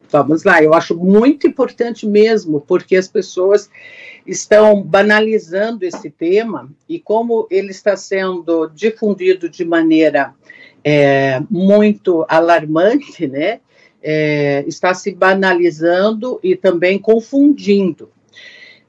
Vamos 0.10 0.44
lá, 0.44 0.64
eu 0.64 0.74
acho 0.74 0.96
muito 0.96 1.46
importante 1.48 2.08
mesmo, 2.08 2.62
porque 2.62 2.96
as 2.96 3.10
pessoas 3.10 3.70
estão 4.26 4.82
banalizando 4.82 5.84
esse 5.84 6.10
tema 6.10 6.70
e 6.88 6.98
como 7.00 7.46
ele 7.52 7.72
está 7.72 7.96
sendo 7.98 8.68
difundido 8.68 9.50
de 9.50 9.66
maneira 9.66 10.34
é, 10.84 11.42
muito 11.50 12.26
alarmante, 12.30 13.28
né? 13.28 13.60
É, 14.10 14.64
está 14.66 14.94
se 14.94 15.12
banalizando 15.14 16.40
e 16.42 16.56
também 16.56 16.98
confundindo. 16.98 18.10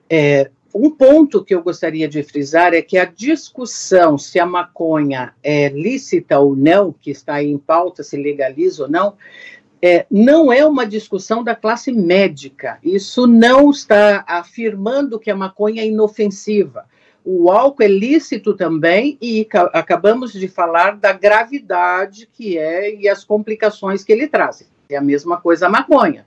É, 0.08 0.48
um 0.72 0.88
ponto 0.88 1.42
que 1.42 1.52
eu 1.52 1.60
gostaria 1.60 2.06
de 2.06 2.22
frisar 2.22 2.72
é 2.72 2.80
que 2.80 2.96
a 2.96 3.04
discussão 3.04 4.16
se 4.16 4.38
a 4.38 4.46
maconha 4.46 5.34
é 5.42 5.70
lícita 5.70 6.38
ou 6.38 6.54
não, 6.54 6.92
que 6.92 7.10
está 7.10 7.34
aí 7.34 7.50
em 7.50 7.58
pauta, 7.58 8.04
se 8.04 8.16
legaliza 8.16 8.84
ou 8.84 8.88
não, 8.88 9.14
é, 9.82 10.06
não 10.08 10.52
é 10.52 10.64
uma 10.64 10.86
discussão 10.86 11.42
da 11.42 11.56
classe 11.56 11.90
médica. 11.90 12.78
Isso 12.80 13.26
não 13.26 13.70
está 13.70 14.24
afirmando 14.24 15.18
que 15.18 15.32
a 15.32 15.36
maconha 15.36 15.82
é 15.82 15.86
inofensiva. 15.88 16.86
O 17.24 17.50
álcool 17.50 17.82
é 17.82 17.88
lícito 17.88 18.54
também 18.54 19.18
e 19.20 19.44
acabamos 19.72 20.32
de 20.32 20.46
falar 20.46 20.96
da 20.96 21.12
gravidade 21.12 22.28
que 22.32 22.56
é 22.56 22.94
e 22.94 23.08
as 23.08 23.24
complicações 23.24 24.04
que 24.04 24.12
ele 24.12 24.28
traz. 24.28 24.77
É 24.88 24.96
a 24.96 25.00
mesma 25.00 25.40
coisa 25.40 25.66
a 25.66 25.70
maconha. 25.70 26.26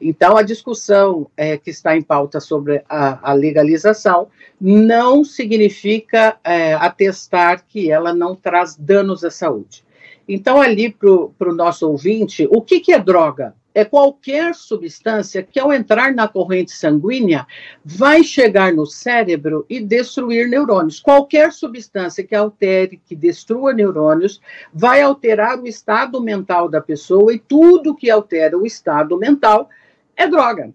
Então, 0.00 0.36
a 0.36 0.42
discussão 0.42 1.30
é, 1.36 1.56
que 1.56 1.70
está 1.70 1.96
em 1.96 2.02
pauta 2.02 2.40
sobre 2.40 2.84
a, 2.88 3.30
a 3.30 3.32
legalização 3.32 4.28
não 4.60 5.24
significa 5.24 6.36
é, 6.44 6.74
atestar 6.74 7.64
que 7.66 7.90
ela 7.90 8.12
não 8.12 8.34
traz 8.34 8.76
danos 8.76 9.24
à 9.24 9.30
saúde. 9.30 9.84
Então, 10.28 10.60
ali 10.60 10.90
para 10.90 11.50
o 11.50 11.54
nosso 11.54 11.88
ouvinte, 11.88 12.48
o 12.50 12.60
que, 12.60 12.80
que 12.80 12.92
é 12.92 12.98
droga? 12.98 13.54
É 13.74 13.84
qualquer 13.84 14.54
substância 14.54 15.42
que, 15.42 15.58
ao 15.58 15.72
entrar 15.72 16.14
na 16.14 16.28
corrente 16.28 16.70
sanguínea, 16.70 17.46
vai 17.84 18.22
chegar 18.22 18.72
no 18.72 18.86
cérebro 18.86 19.66
e 19.68 19.80
destruir 19.80 20.48
neurônios. 20.48 21.00
Qualquer 21.00 21.52
substância 21.52 22.22
que 22.22 22.34
altere, 22.34 23.02
que 23.04 23.16
destrua 23.16 23.72
neurônios, 23.72 24.40
vai 24.72 25.02
alterar 25.02 25.58
o 25.58 25.66
estado 25.66 26.20
mental 26.20 26.68
da 26.68 26.80
pessoa 26.80 27.34
e 27.34 27.38
tudo 27.38 27.96
que 27.96 28.08
altera 28.08 28.56
o 28.56 28.64
estado 28.64 29.18
mental 29.18 29.68
é 30.16 30.28
droga. 30.28 30.72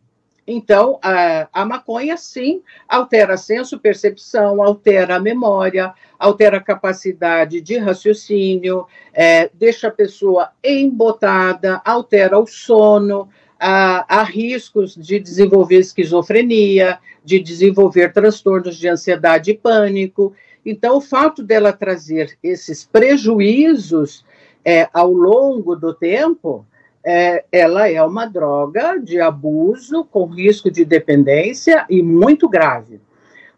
Então, 0.51 0.97
a, 1.03 1.47
a 1.53 1.63
maconha, 1.63 2.17
sim, 2.17 2.63
altera 2.87 3.37
senso, 3.37 3.77
percepção, 3.77 4.63
altera 4.63 5.17
a 5.17 5.19
memória, 5.19 5.93
altera 6.17 6.57
a 6.57 6.59
capacidade 6.59 7.61
de 7.61 7.77
raciocínio, 7.77 8.87
é, 9.13 9.51
deixa 9.53 9.89
a 9.89 9.91
pessoa 9.91 10.49
embotada, 10.63 11.79
altera 11.85 12.39
o 12.39 12.47
sono, 12.47 13.29
há, 13.59 14.03
há 14.09 14.23
riscos 14.23 14.95
de 14.95 15.19
desenvolver 15.19 15.77
esquizofrenia, 15.77 16.97
de 17.23 17.39
desenvolver 17.39 18.11
transtornos 18.11 18.75
de 18.75 18.87
ansiedade 18.87 19.51
e 19.51 19.53
pânico. 19.55 20.33
Então, 20.65 20.97
o 20.97 21.01
fato 21.01 21.43
dela 21.43 21.71
trazer 21.71 22.35
esses 22.41 22.83
prejuízos 22.83 24.25
é, 24.65 24.89
ao 24.91 25.13
longo 25.13 25.75
do 25.75 25.93
tempo 25.93 26.65
é, 27.11 27.43
ela 27.51 27.89
é 27.89 28.03
uma 28.03 28.27
droga 28.27 28.99
de 28.99 29.19
abuso 29.19 30.05
com 30.05 30.25
risco 30.25 30.69
de 30.69 30.85
dependência 30.85 31.83
e 31.89 32.03
muito 32.03 32.47
grave. 32.47 33.01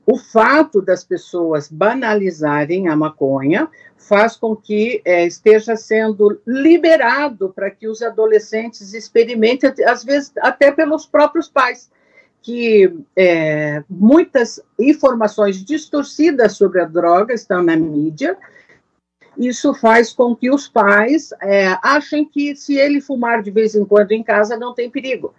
O 0.06 0.18
fato 0.18 0.82
das 0.82 1.04
pessoas 1.04 1.70
banalizarem 1.70 2.88
a 2.88 2.96
maconha 2.96 3.68
faz 3.98 4.38
com 4.38 4.56
que 4.56 5.02
é, 5.04 5.28
esteja 5.28 5.76
sendo 5.76 6.40
liberado 6.48 7.52
para 7.54 7.70
que 7.70 7.90
os 7.90 8.02
adolescentes 8.02 8.94
experimentem, 8.94 9.74
às 9.86 10.02
vezes 10.02 10.32
até 10.38 10.72
pelos 10.72 11.06
próprios 11.06 11.50
pais, 11.50 11.92
que 12.42 13.04
é, 13.18 13.84
muitas 13.90 14.62
informações 14.80 15.62
distorcidas 15.62 16.54
sobre 16.54 16.80
a 16.80 16.86
droga 16.86 17.34
estão 17.34 17.62
na 17.62 17.76
mídia 17.76 18.38
isso 19.38 19.74
faz 19.74 20.12
com 20.14 20.36
que 20.36 20.50
os 20.50 20.68
pais 20.68 21.30
é, 21.42 21.78
achem 21.82 22.26
que 22.26 22.56
se 22.56 22.76
ele 22.76 23.00
fumar 23.00 23.42
de 23.42 23.52
vez 23.52 23.76
em 23.76 23.86
quando 23.86 24.12
em 24.12 24.24
casa 24.24 24.58
não 24.58 24.74
tem 24.74 24.90
perigo. 24.90 25.34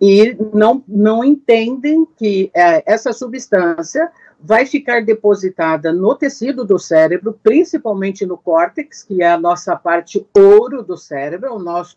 E 0.00 0.36
não, 0.52 0.82
não 0.86 1.24
entendem 1.24 2.06
que 2.16 2.50
é, 2.54 2.82
essa 2.86 3.12
substância 3.12 4.10
vai 4.38 4.66
ficar 4.66 5.02
depositada 5.02 5.92
no 5.92 6.14
tecido 6.14 6.64
do 6.64 6.78
cérebro, 6.78 7.38
principalmente 7.42 8.26
no 8.26 8.36
córtex, 8.36 9.02
que 9.02 9.22
é 9.22 9.30
a 9.30 9.38
nossa 9.38 9.74
parte 9.74 10.26
ouro 10.36 10.82
do 10.82 10.96
cérebro, 10.96 11.54
o 11.54 11.58
nosso, 11.58 11.96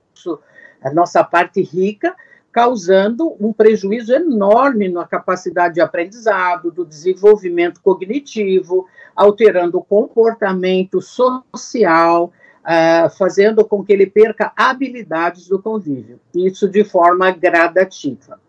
a 0.82 0.92
nossa 0.94 1.24
parte 1.24 1.62
rica, 1.62 2.16
causando 2.52 3.36
um 3.40 3.54
prejuízo 3.54 4.14
enorme 4.14 4.90
na 4.90 5.06
capacidade 5.06 5.76
de 5.76 5.82
aprendizado, 5.82 6.72
do 6.72 6.86
desenvolvimento 6.86 7.82
cognitivo, 7.82 8.88
alterando 9.16 9.78
o 9.78 9.84
comportamento 9.84 11.02
social, 11.02 12.34
uh, 12.60 13.10
fazendo 13.18 13.64
com 13.64 13.84
que 13.84 13.94
ele 13.94 14.08
perca 14.08 14.52
habilidades 14.56 15.48
do 15.48 15.62
convívio. 15.62 16.20
Isso 16.34 16.68
de 16.68 16.84
forma 16.84 17.30
gradativa. 17.32 18.40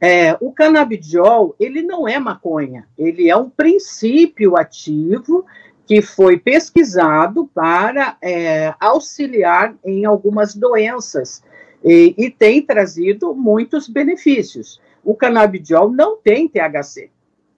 É, 0.00 0.36
o 0.40 0.52
canabidiol, 0.52 1.56
ele 1.58 1.82
não 1.82 2.06
é 2.06 2.18
maconha, 2.18 2.86
ele 2.98 3.30
é 3.30 3.36
um 3.36 3.48
princípio 3.48 4.56
ativo 4.56 5.46
que 5.86 6.02
foi 6.02 6.36
pesquisado 6.36 7.48
para 7.54 8.16
é, 8.20 8.74
auxiliar 8.78 9.74
em 9.84 10.04
algumas 10.04 10.54
doenças 10.54 11.42
e, 11.84 12.14
e, 12.16 12.30
tem 12.30 12.62
trazido 12.62 13.34
muitos 13.34 13.88
benefícios. 13.88 14.80
O 15.04 15.14
canabidiol 15.14 15.90
não 15.90 16.16
tem 16.16 16.48
THC, 16.48 17.10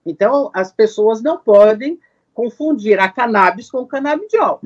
então 0.05 0.51
as 0.53 0.71
pessoas 0.71 1.21
não 1.21 1.37
podem 1.37 1.99
confundir 2.33 2.99
a 2.99 3.09
cannabis 3.09 3.69
com 3.69 3.79
o 3.79 3.87
canabidiol. 3.87 4.61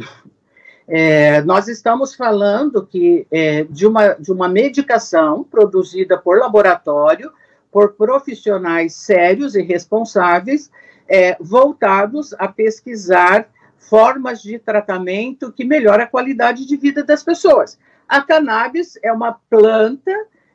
É, 0.88 1.41
nós 1.43 1.68
estamos 1.68 2.14
falando 2.14 2.86
que 2.86 3.26
é, 3.32 3.64
de, 3.64 3.88
uma, 3.88 4.10
de 4.14 4.32
uma 4.32 4.49
medicação 4.49 5.43
produzida 5.43 6.18
por 6.18 6.38
laboratório, 6.38 7.32
por 7.72 7.93
profissionais 7.93 8.93
sérios 8.93 9.56
e 9.56 9.62
responsáveis, 9.62 10.70
é, 11.08 11.38
voltados 11.39 12.34
a 12.34 12.47
pesquisar 12.47 13.47
formas 13.78 14.41
de 14.41 14.60
tratamento 14.60 15.51
que 15.51 15.66
melhora 15.66 16.04
a 16.04 16.08
qualidade 16.08 16.66
de 16.66 16.78
vida 16.78 17.04
das 17.04 17.24
pessoas. 17.24 17.80
A 18.14 18.22
cannabis 18.22 18.95
é 19.01 19.11
uma 19.11 19.39
planta 19.49 20.11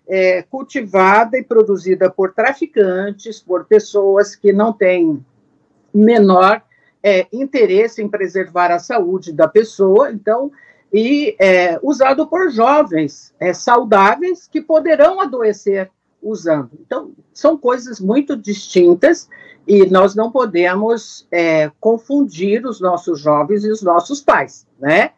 é, 0.07 0.43
cultivada 0.43 1.37
e 1.37 1.43
produzida 1.43 2.09
por 2.09 2.33
traficantes, 2.33 3.41
por 3.41 3.65
pessoas 3.65 4.37
que 4.37 4.53
não 4.53 4.73
têm 4.73 5.27
menor 5.93 6.63
é, 7.03 7.27
interesse 7.33 8.01
em 8.01 8.09
preservar 8.09 8.71
a 8.71 8.79
saúde 8.79 9.33
da 9.33 9.49
pessoa, 9.49 10.13
então, 10.13 10.53
e 10.93 11.35
é, 11.41 11.81
usado 11.83 12.29
por 12.29 12.49
jovens 12.49 13.35
é, 13.41 13.53
saudáveis 13.53 14.47
que 14.47 14.61
poderão 14.61 15.21
adoecer 15.21 15.91
usando. 16.23 16.71
Então, 16.81 17.11
são 17.35 17.59
coisas 17.59 17.99
muito 17.99 18.37
distintas 18.37 19.29
e 19.67 19.85
nós 19.87 20.15
não 20.15 20.31
podemos 20.31 21.27
é, 21.29 21.73
confundir 21.81 22.65
os 22.65 22.81
nossos 22.81 23.19
jovens 23.19 23.65
e 23.65 23.69
os 23.73 23.83
nossos 23.83 24.21
pais, 24.21 24.65
né? 24.79 25.11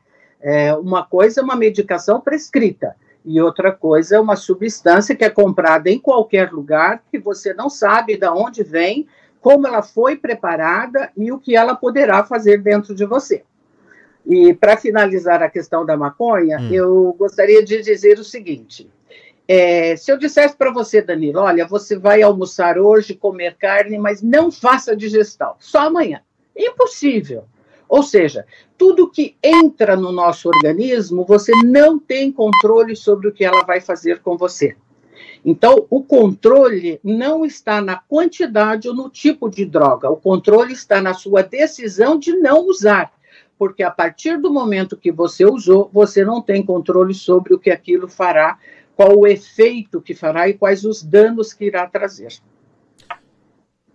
É, 0.43 0.75
uma 0.75 1.05
coisa 1.05 1.41
é 1.41 1.45
uma 1.45 1.57
medicação 1.57 2.21
prescrita 2.21 2.97
e 3.25 3.41
outra 3.41 3.71
coisa 3.71 4.17
é 4.17 4.21
uma 4.21 4.37
substância 4.37 5.15
que 5.15 5.25
é 5.25 5.31
comprada 5.31 5.91
em 5.91 5.99
qualquer 5.99 6.51
lugar 6.53 7.03
que 7.11 7.19
você 7.19 7.53
não 7.53 7.69
sabe 7.69 8.17
de 8.17 8.29
onde 8.29 8.63
vem, 8.63 9.07
como 9.41 9.67
ela 9.67 9.83
foi 9.83 10.17
preparada 10.17 11.11
e 11.17 11.31
o 11.31 11.39
que 11.39 11.55
ela 11.55 11.75
poderá 11.75 12.25
fazer 12.25 12.63
dentro 12.63 12.95
de 12.95 13.05
você. 13.05 13.43
E 14.27 14.55
para 14.55 14.77
finalizar 14.77 15.43
a 15.43 15.51
questão 15.51 15.85
da 15.85 15.97
maconha, 15.97 16.59
hum. 16.59 16.69
eu 16.73 17.15
gostaria 17.19 17.65
de 17.65 17.83
dizer 17.83 18.19
o 18.19 18.25
seguinte: 18.25 18.91
é, 19.49 19.97
se 19.97 20.13
eu 20.13 20.19
dissesse 20.19 20.55
para 20.57 20.73
você, 20.73 21.03
Danilo, 21.03 21.41
olha, 21.41 21.67
você 21.67 21.99
vai 21.99 22.23
almoçar 22.23 22.79
hoje, 22.79 23.15
comer 23.15 23.57
carne, 23.57 23.99
mas 23.99 24.23
não 24.23 24.51
faça 24.51 24.95
digestão, 24.95 25.57
só 25.59 25.87
amanhã. 25.87 26.21
Impossível. 26.57 27.45
Ou 27.91 28.05
seja, 28.05 28.47
tudo 28.79 29.11
que 29.11 29.37
entra 29.43 29.97
no 29.97 30.13
nosso 30.13 30.49
organismo, 30.49 31.25
você 31.25 31.51
não 31.65 31.99
tem 31.99 32.31
controle 32.31 32.95
sobre 32.95 33.27
o 33.27 33.33
que 33.33 33.45
ela 33.45 33.65
vai 33.65 33.81
fazer 33.81 34.21
com 34.21 34.37
você. 34.37 34.77
Então, 35.45 35.87
o 35.91 36.01
controle 36.01 37.01
não 37.03 37.45
está 37.45 37.81
na 37.81 37.97
quantidade 37.97 38.89
ou 38.89 38.95
no 38.95 39.11
tipo 39.11 39.51
de 39.51 39.65
droga, 39.65 40.09
o 40.09 40.17
controle 40.17 40.73
está 40.73 41.03
na 41.03 41.15
sua 41.15 41.43
decisão 41.43 42.17
de 42.17 42.33
não 42.37 42.65
usar. 42.69 43.13
Porque 43.59 43.83
a 43.83 43.91
partir 43.91 44.39
do 44.39 44.53
momento 44.53 44.97
que 44.97 45.11
você 45.11 45.45
usou, 45.45 45.91
você 45.93 46.25
não 46.25 46.41
tem 46.41 46.65
controle 46.65 47.13
sobre 47.13 47.53
o 47.53 47.59
que 47.59 47.71
aquilo 47.71 48.07
fará, 48.07 48.57
qual 48.95 49.19
o 49.19 49.27
efeito 49.27 50.01
que 50.01 50.15
fará 50.15 50.49
e 50.49 50.55
quais 50.55 50.85
os 50.85 51.03
danos 51.03 51.53
que 51.53 51.65
irá 51.65 51.89
trazer. 51.89 52.41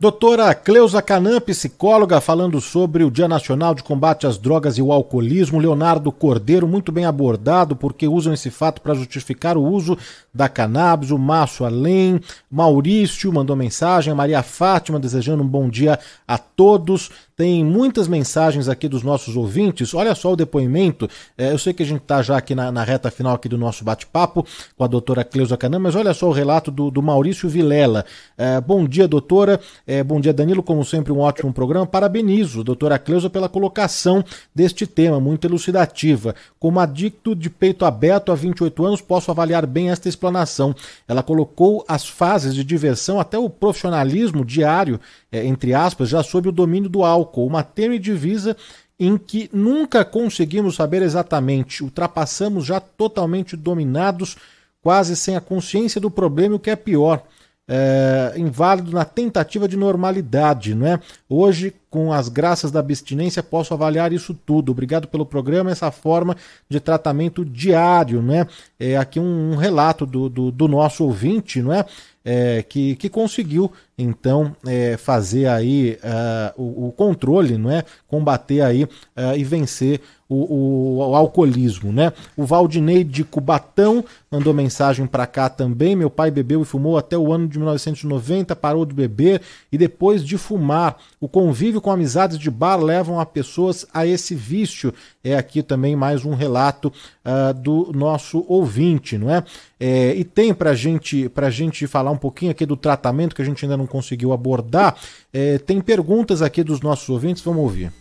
Doutora 0.06 0.54
Cleusa 0.54 1.02
Canã, 1.02 1.42
psicóloga, 1.42 2.22
falando 2.22 2.62
sobre 2.62 3.04
o 3.04 3.10
Dia 3.10 3.28
Nacional 3.28 3.74
de 3.74 3.82
Combate 3.82 4.28
às 4.28 4.38
Drogas 4.38 4.78
e 4.78 4.82
o 4.84 4.92
Alcoolismo. 4.92 5.58
Leonardo 5.58 6.12
Cordeiro, 6.12 6.68
muito 6.68 6.92
bem 6.92 7.06
abordado, 7.06 7.76
porque 7.76 8.08
usam 8.08 8.32
esse 8.32 8.52
fato 8.52 8.84
para 8.84 8.94
justificar 8.94 9.58
o 9.58 9.64
uso 9.64 9.98
da 10.36 10.50
cannabis. 10.50 11.10
O 11.10 11.18
Márcio 11.18 11.66
Além, 11.66 12.20
Maurício 12.52 13.32
mandou 13.32 13.56
mensagem, 13.56 14.12
a 14.12 14.16
Maria 14.16 14.44
Fátima 14.44 15.00
desejando 15.00 15.42
um 15.42 15.48
bom 15.48 15.70
dia 15.70 15.98
a 16.28 16.38
todos. 16.38 17.10
Tem 17.38 17.66
muitas 17.66 18.08
mensagens 18.08 18.70
aqui 18.70 18.88
dos 18.88 19.04
nossos 19.04 19.36
ouvintes. 19.36 19.94
Olha 19.94 20.16
só 20.16 20.32
o 20.32 20.36
depoimento. 20.38 21.10
É, 21.38 21.52
eu 21.52 21.58
sei 21.58 21.74
que 21.74 21.84
a 21.84 21.86
gente 21.86 22.02
está 22.02 22.22
já 22.22 22.38
aqui 22.38 22.56
na, 22.56 22.72
na, 22.72 22.82
reta 22.82 23.12
final 23.12 23.36
aqui 23.36 23.50
do 23.50 23.58
nosso 23.58 23.84
bate-papo 23.84 24.46
com 24.78 24.84
a 24.86 24.88
doutora 24.88 25.22
Cleusa 25.22 25.58
Canã, 25.58 25.78
mas 25.78 25.96
olha 25.96 26.14
só 26.14 26.30
o 26.30 26.32
relato 26.32 26.72
do, 26.72 26.90
do 26.90 27.02
Maurício 27.02 27.50
Vilela. 27.50 28.06
É, 28.38 28.62
bom 28.62 28.88
dia, 28.88 29.06
doutora. 29.06 29.60
É, 29.86 30.02
bom 30.02 30.22
dia, 30.22 30.34
Danilo. 30.34 30.64
Como 30.64 30.86
sempre, 30.86 31.12
um 31.12 31.20
ótimo 31.20 31.52
programa. 31.52 31.86
Parabenizo, 31.86 32.64
doutora 32.64 32.98
Cleusa, 32.98 33.30
pela 33.30 33.50
colocação 33.50 34.24
deste 34.54 34.88
tema, 34.88 35.20
muito 35.20 35.46
elucidativa. 35.46 36.34
Como 36.58 36.80
adicto 36.80 37.36
de 37.36 37.50
peito 37.50 37.84
aberto 37.84 38.32
há 38.32 38.36
28 38.36 38.86
anos, 38.86 39.02
posso 39.02 39.30
avaliar 39.30 39.66
bem 39.66 39.90
esta 39.90 40.08
explanação. 40.26 40.76
Ela 41.08 41.22
colocou 41.22 41.86
as 41.88 42.08
fases 42.08 42.54
de 42.56 42.64
diversão 42.64 43.20
até 43.20 43.38
o 43.38 43.50
profissionalismo 43.50 44.44
diário, 44.44 45.00
é, 45.32 45.46
entre 45.46 45.74
aspas, 45.74 46.10
já 46.10 46.24
sob 46.24 46.50
o 46.50 46.52
domínio 46.52 46.90
do 46.90 47.04
álcool 47.04 47.48
uma 47.48 47.64
tênue 47.64 48.00
divisa 48.00 48.56
em 49.00 49.18
que 49.18 49.50
nunca 49.52 50.06
conseguimos 50.06 50.76
saber 50.76 51.02
exatamente, 51.02 51.84
ultrapassamos 51.84 52.66
já 52.66 52.80
totalmente 52.80 53.58
dominados, 53.58 54.38
quase 54.82 55.16
sem 55.16 55.36
a 55.36 55.42
consciência 55.42 56.00
do 56.00 56.10
problema, 56.10 56.56
o 56.56 56.60
que 56.60 56.70
é 56.70 56.76
pior. 56.76 57.22
É, 57.68 58.34
inválido 58.38 58.92
na 58.92 59.04
tentativa 59.04 59.68
de 59.68 59.76
normalidade, 59.76 60.76
não 60.76 60.86
é? 60.86 61.00
Hoje, 61.28 61.74
com 61.90 62.14
as 62.14 62.30
graças 62.30 62.72
da 62.72 62.80
abstinência, 62.80 63.42
posso 63.42 63.74
avaliar 63.74 64.14
isso 64.14 64.36
tudo. 64.36 64.72
Obrigado 64.72 65.08
pelo 65.08 65.26
programa, 65.26 65.72
essa 65.72 65.90
forma 65.90 66.38
de 66.70 66.80
tratamento 66.80 67.44
diário, 67.44 68.22
não 68.22 68.36
é? 68.36 68.48
É 68.80 68.98
aqui 68.98 69.20
um, 69.20 69.54
um 69.54 69.56
relato 69.56 70.06
do, 70.06 70.30
do, 70.30 70.52
do, 70.52 70.68
nosso 70.68 71.06
ouvinte, 71.06 71.60
não 71.60 71.74
é? 71.74 71.86
é 72.24 72.62
que, 72.62 72.96
que 72.98 73.10
conseguiu 73.10 73.72
então 73.98 74.56
é, 74.68 74.96
fazer 74.98 75.48
aí 75.48 75.98
uh, 76.04 76.62
o, 76.62 76.90
o, 76.90 76.92
controle, 76.92 77.58
não 77.58 77.72
é? 77.72 77.84
Combater 78.08 78.62
aí 78.62 78.84
uh, 78.84 78.90
e 79.36 79.44
vencer 79.44 80.02
o, 80.28 80.36
o, 80.36 80.98
o, 80.98 81.16
alcoolismo, 81.16 81.92
né? 81.92 82.12
O 82.36 82.46
Valdinei 82.46 83.04
de 83.04 83.24
Cubatão 83.24 84.04
mandou 84.32 84.54
mensagem 84.54 85.06
para 85.06 85.28
cá 85.28 85.50
também. 85.50 85.96
Meu 85.96 86.10
pai 86.10 86.32
bebeu 86.32 86.64
e 86.64 86.66
fumou 86.66 86.98
até 86.98 87.16
o 87.16 87.32
ano 87.32 87.48
de 87.48 87.60
1990, 87.60 88.56
parou 88.56 88.86
de 88.86 88.94
beber 88.94 89.42
e 89.72 89.78
depois 89.78 90.26
de 90.26 90.38
fumar. 90.38 90.98
O 91.22 91.28
convívio 91.28 91.80
com 91.80 91.92
amizades 91.92 92.40
de 92.40 92.50
bar 92.50 92.78
levam 92.78 93.20
a 93.20 93.26
pessoas 93.26 93.86
a 93.94 94.06
esse 94.06 94.34
vício. 94.34 94.92
É 95.24 95.38
aqui 95.38 95.62
também 95.62 95.96
mais 95.96 96.26
um 96.26 96.34
relato 96.34 96.92
uh, 97.24 97.54
do 97.54 97.92
nosso 97.94 98.44
ouvinte, 98.48 99.18
não 99.20 99.30
é? 99.30 99.44
é 99.80 100.16
e 100.16 100.24
tem 100.24 100.56
para 100.56 100.74
gente, 100.74 101.32
a 101.36 101.50
gente 101.52 101.86
falar 101.86 102.10
um 102.10 102.18
pouquinho 102.18 102.52
aqui 102.52 102.66
do 102.66 102.76
tratamento 102.76 103.36
que 103.36 103.42
a 103.44 103.46
gente 103.46 103.64
ainda 103.64 103.78
não 103.78 103.86
conseguiu 103.86 104.34
abordar. 104.34 104.96
É, 105.32 105.60
tem 105.60 105.80
perguntas 105.82 106.42
aqui 106.42 106.64
dos 106.64 106.82
nossos 106.82 107.08
ouvintes, 107.10 107.44
vamos 107.44 107.62
ouvir. 107.62 107.92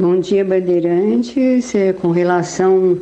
Bom 0.00 0.18
dia, 0.18 0.42
Bandeirantes. 0.42 1.74
É, 1.74 1.92
com 1.92 2.10
relação 2.10 2.98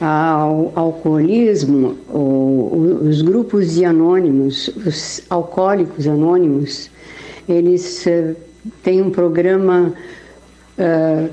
ao 0.00 0.70
alcoolismo, 0.76 1.98
os 2.08 3.22
grupos 3.22 3.74
de 3.74 3.84
anônimos, 3.84 4.68
os 4.68 5.20
alcoólicos 5.28 6.06
anônimos, 6.06 6.92
eles 7.48 8.06
uh, 8.06 8.36
têm 8.84 9.02
um 9.02 9.10
programa 9.10 9.92
uh, 10.78 11.28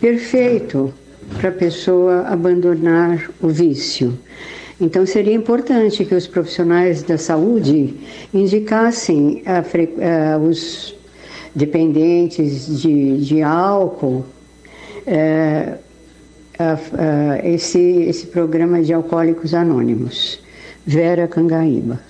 perfeito 0.00 0.92
para 1.38 1.50
a 1.50 1.52
pessoa 1.52 2.22
abandonar 2.26 3.30
o 3.40 3.46
vício. 3.46 4.18
Então, 4.80 5.06
seria 5.06 5.34
importante 5.34 6.04
que 6.04 6.16
os 6.16 6.26
profissionais 6.26 7.04
da 7.04 7.16
saúde 7.16 7.94
indicassem 8.34 9.40
a, 9.46 10.36
os 10.36 10.96
dependentes 11.54 12.80
de, 12.82 13.18
de 13.18 13.40
álcool 13.40 14.24
é, 15.08 15.78
esse, 17.44 17.78
esse 17.78 18.26
programa 18.26 18.82
de 18.82 18.92
Alcoólicos 18.92 19.54
Anônimos. 19.54 20.40
Vera 20.86 21.28
Cangaíba. 21.28 22.00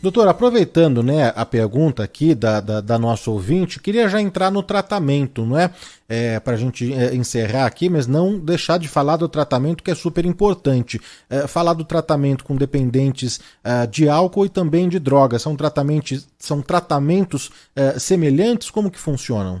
Doutor, 0.00 0.28
aproveitando 0.28 1.02
né, 1.02 1.32
a 1.34 1.44
pergunta 1.44 2.04
aqui 2.04 2.32
da, 2.32 2.60
da, 2.60 2.80
da 2.80 2.98
nossa 2.98 3.32
ouvinte, 3.32 3.80
queria 3.80 4.08
já 4.08 4.20
entrar 4.20 4.48
no 4.48 4.62
tratamento, 4.62 5.44
não 5.44 5.58
é? 5.58 5.72
é 6.08 6.38
Para 6.38 6.54
a 6.54 6.56
gente 6.56 6.92
é, 6.92 7.16
encerrar 7.16 7.66
aqui, 7.66 7.88
mas 7.88 8.06
não 8.06 8.38
deixar 8.38 8.78
de 8.78 8.86
falar 8.86 9.16
do 9.16 9.28
tratamento 9.28 9.82
que 9.82 9.90
é 9.90 9.96
super 9.96 10.24
importante. 10.24 11.00
É, 11.28 11.48
falar 11.48 11.72
do 11.72 11.84
tratamento 11.84 12.44
com 12.44 12.54
dependentes 12.54 13.40
é, 13.64 13.88
de 13.88 14.08
álcool 14.08 14.46
e 14.46 14.48
também 14.48 14.88
de 14.88 15.00
drogas. 15.00 15.42
São 15.42 15.56
tratamentos, 15.56 16.28
são 16.38 16.62
tratamentos 16.62 17.50
é, 17.74 17.98
semelhantes? 17.98 18.70
Como 18.70 18.92
que 18.92 19.00
funcionam? 19.00 19.60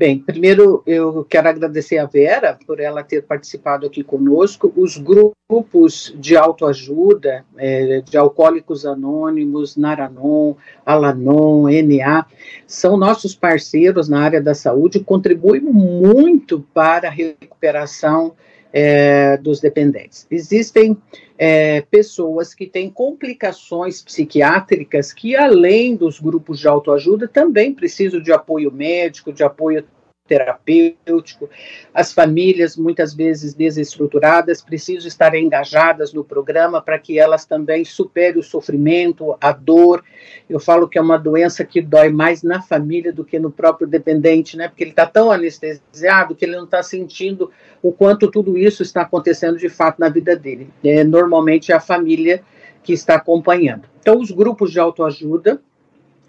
Bem, 0.00 0.18
primeiro 0.18 0.82
eu 0.86 1.26
quero 1.28 1.46
agradecer 1.46 1.98
a 1.98 2.06
Vera 2.06 2.58
por 2.66 2.80
ela 2.80 3.04
ter 3.04 3.22
participado 3.22 3.86
aqui 3.86 4.02
conosco. 4.02 4.72
Os 4.74 4.96
grupos 4.96 6.16
de 6.16 6.38
autoajuda, 6.38 7.44
é, 7.58 8.00
de 8.00 8.16
Alcoólicos 8.16 8.86
Anônimos, 8.86 9.76
Naranon, 9.76 10.54
Alanon, 10.86 11.66
NA, 11.68 12.24
são 12.66 12.96
nossos 12.96 13.34
parceiros 13.34 14.08
na 14.08 14.22
área 14.22 14.40
da 14.40 14.54
saúde, 14.54 15.00
contribuem 15.00 15.60
muito 15.60 16.66
para 16.72 17.08
a 17.08 17.10
recuperação 17.10 18.32
é, 18.72 19.36
dos 19.36 19.60
dependentes. 19.60 20.26
Existem 20.30 20.96
é, 21.38 21.80
pessoas 21.82 22.54
que 22.54 22.66
têm 22.66 22.90
complicações 22.90 24.02
psiquiátricas 24.02 25.12
que, 25.12 25.34
além 25.34 25.96
dos 25.96 26.20
grupos 26.20 26.58
de 26.58 26.68
autoajuda, 26.68 27.26
também 27.26 27.72
precisam 27.72 28.20
de 28.20 28.32
apoio 28.32 28.70
médico, 28.70 29.32
de 29.32 29.42
apoio 29.42 29.84
terapêutico. 30.30 31.50
As 31.92 32.12
famílias, 32.12 32.76
muitas 32.76 33.12
vezes 33.12 33.52
desestruturadas, 33.52 34.62
precisam 34.62 35.08
estar 35.08 35.34
engajadas 35.34 36.12
no 36.12 36.22
programa 36.22 36.80
para 36.80 37.00
que 37.00 37.18
elas 37.18 37.44
também 37.44 37.84
superem 37.84 38.38
o 38.38 38.44
sofrimento, 38.44 39.36
a 39.40 39.50
dor. 39.50 40.04
Eu 40.48 40.60
falo 40.60 40.88
que 40.88 40.96
é 40.96 41.02
uma 41.02 41.18
doença 41.18 41.64
que 41.64 41.80
dói 41.80 42.10
mais 42.10 42.44
na 42.44 42.62
família 42.62 43.12
do 43.12 43.24
que 43.24 43.40
no 43.40 43.50
próprio 43.50 43.88
dependente, 43.88 44.56
né? 44.56 44.68
Porque 44.68 44.84
ele 44.84 44.90
está 44.90 45.04
tão 45.04 45.32
anestesiado 45.32 46.36
que 46.36 46.44
ele 46.44 46.54
não 46.54 46.64
está 46.64 46.80
sentindo 46.80 47.50
o 47.82 47.90
quanto 47.90 48.30
tudo 48.30 48.56
isso 48.56 48.84
está 48.84 49.02
acontecendo 49.02 49.58
de 49.58 49.68
fato 49.68 49.98
na 49.98 50.08
vida 50.08 50.36
dele. 50.36 50.70
É, 50.84 51.02
normalmente 51.02 51.72
é 51.72 51.74
a 51.74 51.80
família 51.80 52.40
que 52.84 52.92
está 52.92 53.16
acompanhando. 53.16 53.82
Então, 54.00 54.20
os 54.20 54.30
grupos 54.30 54.70
de 54.70 54.78
autoajuda 54.78 55.60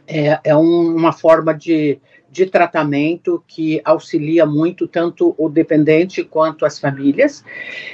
é, 0.08 0.40
é 0.44 0.56
um, 0.56 0.96
uma 0.96 1.14
forma 1.14 1.54
de 1.54 2.00
de 2.32 2.46
tratamento 2.46 3.44
que 3.46 3.82
auxilia 3.84 4.46
muito 4.46 4.88
tanto 4.88 5.36
o 5.38 5.50
dependente 5.50 6.24
quanto 6.24 6.66
as 6.66 6.80
famílias. 6.80 7.44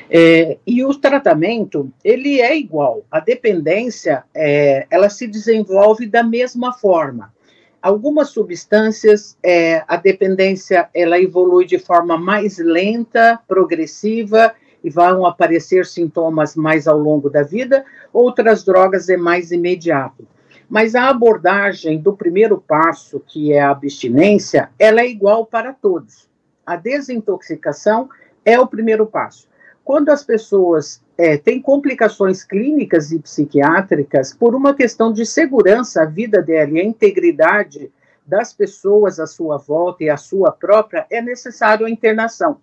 É, 0.10 0.58
e 0.66 0.86
o 0.86 0.94
tratamento, 0.94 1.92
ele 2.04 2.40
é 2.40 2.56
igual. 2.56 3.04
A 3.10 3.20
dependência, 3.20 4.24
é, 4.36 4.86
ela 4.92 5.10
se 5.10 5.26
desenvolve 5.26 6.06
da 6.06 6.22
mesma 6.22 6.72
forma. 6.72 7.34
Algumas 7.82 8.30
substâncias, 8.30 9.36
é, 9.44 9.84
a 9.88 9.98
dependência, 9.98 10.88
ela 10.94 11.20
evolui 11.20 11.66
de 11.66 11.80
forma 11.80 12.18
mais 12.18 12.60
lenta, 12.60 13.40
progressiva, 13.48 14.54
e 14.84 14.90
vão 14.90 15.26
aparecer 15.26 15.86
sintomas 15.86 16.56
mais 16.56 16.88
ao 16.88 16.98
longo 16.98 17.30
da 17.30 17.42
vida, 17.42 17.84
outras 18.14 18.64
drogas 18.64 19.10
é 19.10 19.18
mais 19.18 19.52
imediato. 19.52 20.28
Mas 20.70 20.96
a 20.96 21.10
abordagem 21.10 22.00
do 22.00 22.16
primeiro 22.16 22.58
passo, 22.60 23.22
que 23.26 23.54
é 23.54 23.62
a 23.62 23.72
abstinência, 23.72 24.70
ela 24.78 25.02
é 25.02 25.08
igual 25.08 25.46
para 25.46 25.72
todos. 25.74 26.28
A 26.66 26.76
desintoxicação 26.76 28.10
é 28.44 28.60
o 28.60 28.68
primeiro 28.68 29.06
passo. 29.06 29.48
Quando 29.84 30.10
as 30.10 30.24
pessoas 30.24 31.02
é, 31.18 31.38
têm 31.38 31.62
complicações 31.62 32.44
clínicas 32.44 33.12
e 33.12 33.20
psiquiátricas, 33.20 34.34
por 34.34 34.54
uma 34.54 34.74
questão 34.74 35.14
de 35.14 35.26
segurança, 35.26 36.04
a 36.04 36.06
vida 36.06 36.42
dela 36.42 36.72
e 36.72 36.82
a 36.82 36.84
integridade 36.84 37.90
das 38.26 38.52
pessoas 38.52 39.18
à 39.18 39.26
sua 39.26 39.58
volta 39.58 40.04
e 40.04 40.10
à 40.10 40.18
sua 40.18 40.52
própria, 40.52 41.06
é 41.10 41.22
necessário 41.22 41.86
a 41.86 41.90
internação. 41.90 42.58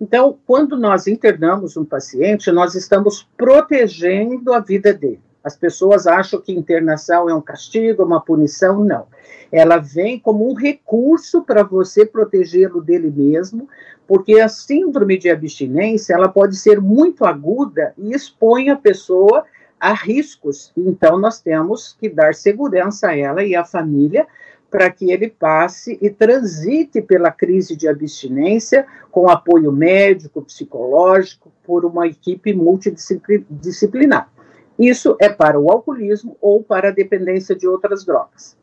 Então, 0.00 0.38
quando 0.46 0.76
nós 0.76 1.06
internamos 1.06 1.76
um 1.76 1.84
paciente, 1.84 2.50
nós 2.50 2.74
estamos 2.74 3.28
protegendo 3.36 4.54
a 4.54 4.58
vida 4.58 4.94
dele. 4.94 5.20
As 5.42 5.56
pessoas 5.56 6.06
acham 6.06 6.40
que 6.40 6.52
internação 6.52 7.28
é 7.28 7.34
um 7.34 7.40
castigo, 7.40 8.04
uma 8.04 8.20
punição, 8.20 8.84
não. 8.84 9.06
Ela 9.50 9.78
vem 9.78 10.18
como 10.18 10.48
um 10.50 10.54
recurso 10.54 11.42
para 11.42 11.62
você 11.62 12.06
protegê-lo 12.06 12.80
dele 12.80 13.10
mesmo, 13.10 13.68
porque 14.06 14.40
a 14.40 14.48
síndrome 14.48 15.18
de 15.18 15.30
abstinência, 15.30 16.14
ela 16.14 16.28
pode 16.28 16.56
ser 16.56 16.80
muito 16.80 17.24
aguda 17.24 17.92
e 17.98 18.12
expõe 18.14 18.70
a 18.70 18.76
pessoa 18.76 19.44
a 19.78 19.92
riscos. 19.92 20.72
Então 20.76 21.18
nós 21.18 21.40
temos 21.40 21.96
que 21.98 22.08
dar 22.08 22.34
segurança 22.34 23.08
a 23.08 23.16
ela 23.16 23.42
e 23.42 23.56
à 23.56 23.64
família 23.64 24.26
para 24.70 24.90
que 24.90 25.12
ele 25.12 25.28
passe 25.28 25.98
e 26.00 26.08
transite 26.08 27.02
pela 27.02 27.30
crise 27.30 27.76
de 27.76 27.86
abstinência 27.86 28.86
com 29.10 29.28
apoio 29.28 29.70
médico, 29.70 30.40
psicológico, 30.40 31.52
por 31.62 31.84
uma 31.84 32.06
equipe 32.06 32.54
multidisciplinar. 32.54 34.31
Isso 34.78 35.16
é 35.20 35.28
para 35.28 35.58
o 35.58 35.70
alcoolismo 35.70 36.36
ou 36.40 36.62
para 36.62 36.88
a 36.88 36.92
dependência 36.92 37.54
de 37.54 37.66
outras 37.66 38.04
drogas. 38.04 38.56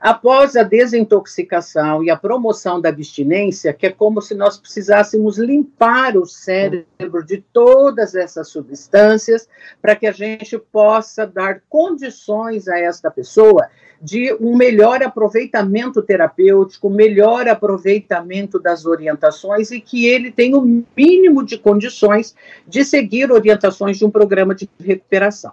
Após 0.00 0.54
a 0.54 0.62
desintoxicação 0.62 2.04
e 2.04 2.10
a 2.10 2.16
promoção 2.16 2.80
da 2.80 2.88
abstinência, 2.88 3.72
que 3.72 3.86
é 3.86 3.90
como 3.90 4.22
se 4.22 4.34
nós 4.34 4.56
precisássemos 4.56 5.38
limpar 5.38 6.16
o 6.16 6.24
cérebro 6.24 7.24
de 7.24 7.38
todas 7.52 8.14
essas 8.14 8.48
substâncias, 8.48 9.48
para 9.82 9.96
que 9.96 10.06
a 10.06 10.12
gente 10.12 10.56
possa 10.56 11.26
dar 11.26 11.62
condições 11.68 12.68
a 12.68 12.78
esta 12.78 13.10
pessoa 13.10 13.68
de 14.00 14.32
um 14.40 14.56
melhor 14.56 15.02
aproveitamento 15.02 16.00
terapêutico, 16.02 16.88
melhor 16.88 17.48
aproveitamento 17.48 18.60
das 18.60 18.86
orientações 18.86 19.72
e 19.72 19.80
que 19.80 20.06
ele 20.06 20.30
tenha 20.30 20.56
o 20.56 20.84
mínimo 20.96 21.44
de 21.44 21.58
condições 21.58 22.36
de 22.66 22.84
seguir 22.84 23.32
orientações 23.32 23.98
de 23.98 24.04
um 24.04 24.10
programa 24.10 24.54
de 24.54 24.70
recuperação. 24.78 25.52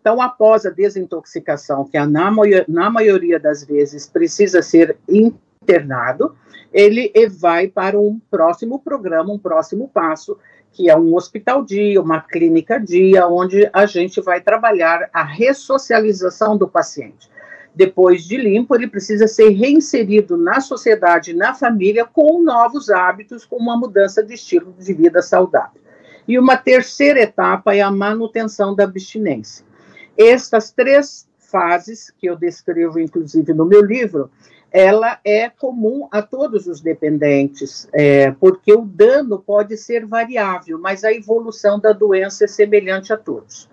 Então, 0.00 0.20
após 0.20 0.64
a 0.64 0.70
desintoxicação, 0.70 1.84
que 1.84 1.98
na, 1.98 2.30
na 2.66 2.90
maioria 2.90 3.38
das 3.38 3.64
vezes 3.64 4.06
precisa 4.06 4.62
ser 4.62 4.96
internado, 5.08 6.34
ele 6.72 7.12
vai 7.28 7.68
para 7.68 7.98
um 7.98 8.20
próximo 8.30 8.78
programa, 8.78 9.32
um 9.32 9.38
próximo 9.38 9.88
passo, 9.92 10.38
que 10.72 10.88
é 10.88 10.96
um 10.96 11.14
hospital 11.14 11.64
dia, 11.64 12.00
uma 12.00 12.20
clínica 12.20 12.78
dia, 12.78 13.26
onde 13.26 13.68
a 13.72 13.84
gente 13.86 14.20
vai 14.20 14.40
trabalhar 14.40 15.10
a 15.12 15.22
ressocialização 15.22 16.56
do 16.56 16.68
paciente 16.68 17.28
depois 17.74 18.24
de 18.24 18.36
limpo, 18.36 18.74
ele 18.74 18.88
precisa 18.88 19.26
ser 19.26 19.50
reinserido 19.50 20.36
na 20.36 20.60
sociedade, 20.60 21.32
na 21.32 21.54
família, 21.54 22.04
com 22.04 22.42
novos 22.42 22.90
hábitos, 22.90 23.44
com 23.44 23.56
uma 23.56 23.76
mudança 23.76 24.22
de 24.22 24.34
estilo 24.34 24.74
de 24.78 24.92
vida 24.92 25.22
saudável. 25.22 25.80
E 26.26 26.38
uma 26.38 26.56
terceira 26.56 27.20
etapa 27.20 27.74
é 27.74 27.80
a 27.80 27.90
manutenção 27.90 28.74
da 28.74 28.84
abstinência. 28.84 29.64
Estas 30.22 30.70
três 30.70 31.26
fases, 31.38 32.12
que 32.18 32.26
eu 32.28 32.36
descrevo 32.36 33.00
inclusive 33.00 33.54
no 33.54 33.64
meu 33.64 33.80
livro, 33.80 34.30
ela 34.70 35.18
é 35.24 35.48
comum 35.48 36.08
a 36.12 36.20
todos 36.20 36.66
os 36.66 36.82
dependentes, 36.82 37.88
é, 37.90 38.30
porque 38.32 38.70
o 38.70 38.82
dano 38.82 39.38
pode 39.38 39.78
ser 39.78 40.04
variável, 40.04 40.78
mas 40.78 41.04
a 41.04 41.12
evolução 41.12 41.80
da 41.80 41.94
doença 41.94 42.44
é 42.44 42.46
semelhante 42.46 43.14
a 43.14 43.16
todos. 43.16 43.66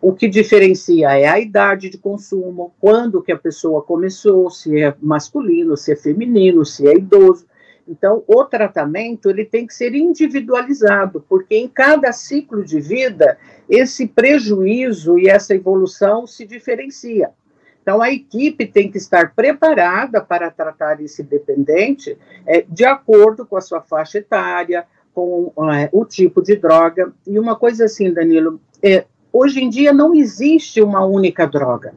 O 0.00 0.12
que 0.12 0.26
diferencia 0.26 1.16
é 1.16 1.28
a 1.28 1.38
idade 1.38 1.88
de 1.88 1.96
consumo, 1.96 2.74
quando 2.80 3.22
que 3.22 3.30
a 3.30 3.38
pessoa 3.38 3.80
começou, 3.80 4.50
se 4.50 4.82
é 4.82 4.92
masculino, 5.00 5.76
se 5.76 5.92
é 5.92 5.96
feminino, 5.96 6.66
se 6.66 6.88
é 6.88 6.96
idoso. 6.96 7.46
Então, 7.86 8.22
o 8.26 8.44
tratamento 8.44 9.28
ele 9.28 9.44
tem 9.44 9.66
que 9.66 9.74
ser 9.74 9.94
individualizado, 9.94 11.24
porque 11.28 11.56
em 11.56 11.68
cada 11.68 12.12
ciclo 12.12 12.64
de 12.64 12.80
vida 12.80 13.38
esse 13.68 14.06
prejuízo 14.06 15.18
e 15.18 15.28
essa 15.28 15.54
evolução 15.54 16.26
se 16.26 16.46
diferencia. 16.46 17.30
Então, 17.82 18.00
a 18.00 18.12
equipe 18.12 18.64
tem 18.66 18.90
que 18.90 18.96
estar 18.96 19.34
preparada 19.34 20.20
para 20.20 20.50
tratar 20.50 21.00
esse 21.00 21.22
dependente 21.22 22.16
é, 22.46 22.64
de 22.68 22.84
acordo 22.84 23.44
com 23.44 23.56
a 23.56 23.60
sua 23.60 23.80
faixa 23.80 24.18
etária, 24.18 24.86
com 25.12 25.52
é, 25.72 25.88
o 25.92 26.04
tipo 26.04 26.40
de 26.40 26.54
droga. 26.54 27.12
E 27.26 27.38
uma 27.38 27.56
coisa 27.56 27.86
assim, 27.86 28.12
Danilo, 28.12 28.60
é, 28.80 29.04
hoje 29.32 29.60
em 29.60 29.68
dia 29.68 29.92
não 29.92 30.14
existe 30.14 30.80
uma 30.80 31.04
única 31.04 31.44
droga. 31.44 31.92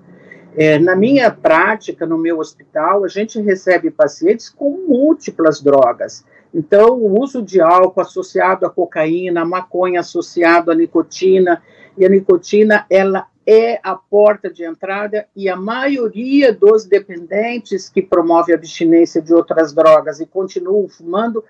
É, 0.57 0.79
na 0.79 0.95
minha 0.95 1.29
prática, 1.29 2.05
no 2.05 2.17
meu 2.17 2.39
hospital, 2.39 3.03
a 3.03 3.07
gente 3.07 3.41
recebe 3.41 3.91
pacientes 3.91 4.49
com 4.49 4.85
múltiplas 4.87 5.61
drogas. 5.61 6.25
Então, 6.53 6.97
o 6.97 7.19
uso 7.19 7.41
de 7.41 7.59
álcool 7.59 7.99
associado 7.99 8.65
à 8.65 8.69
cocaína, 8.69 9.41
a 9.41 9.45
maconha 9.45 9.99
associado 9.99 10.71
à 10.71 10.75
nicotina, 10.75 11.61
e 11.97 12.05
a 12.05 12.09
nicotina, 12.09 12.85
ela 12.89 13.27
é 13.45 13.79
a 13.83 13.95
porta 13.95 14.49
de 14.49 14.63
entrada 14.63 15.27
e 15.35 15.47
a 15.47 15.55
maioria 15.55 16.51
dos 16.51 16.85
dependentes 16.85 17.89
que 17.89 18.01
promove 18.01 18.51
a 18.51 18.55
abstinência 18.55 19.21
de 19.21 19.33
outras 19.33 19.71
drogas 19.71 20.19
e 20.19 20.25
continuam 20.25 20.87
fumando 20.87 21.43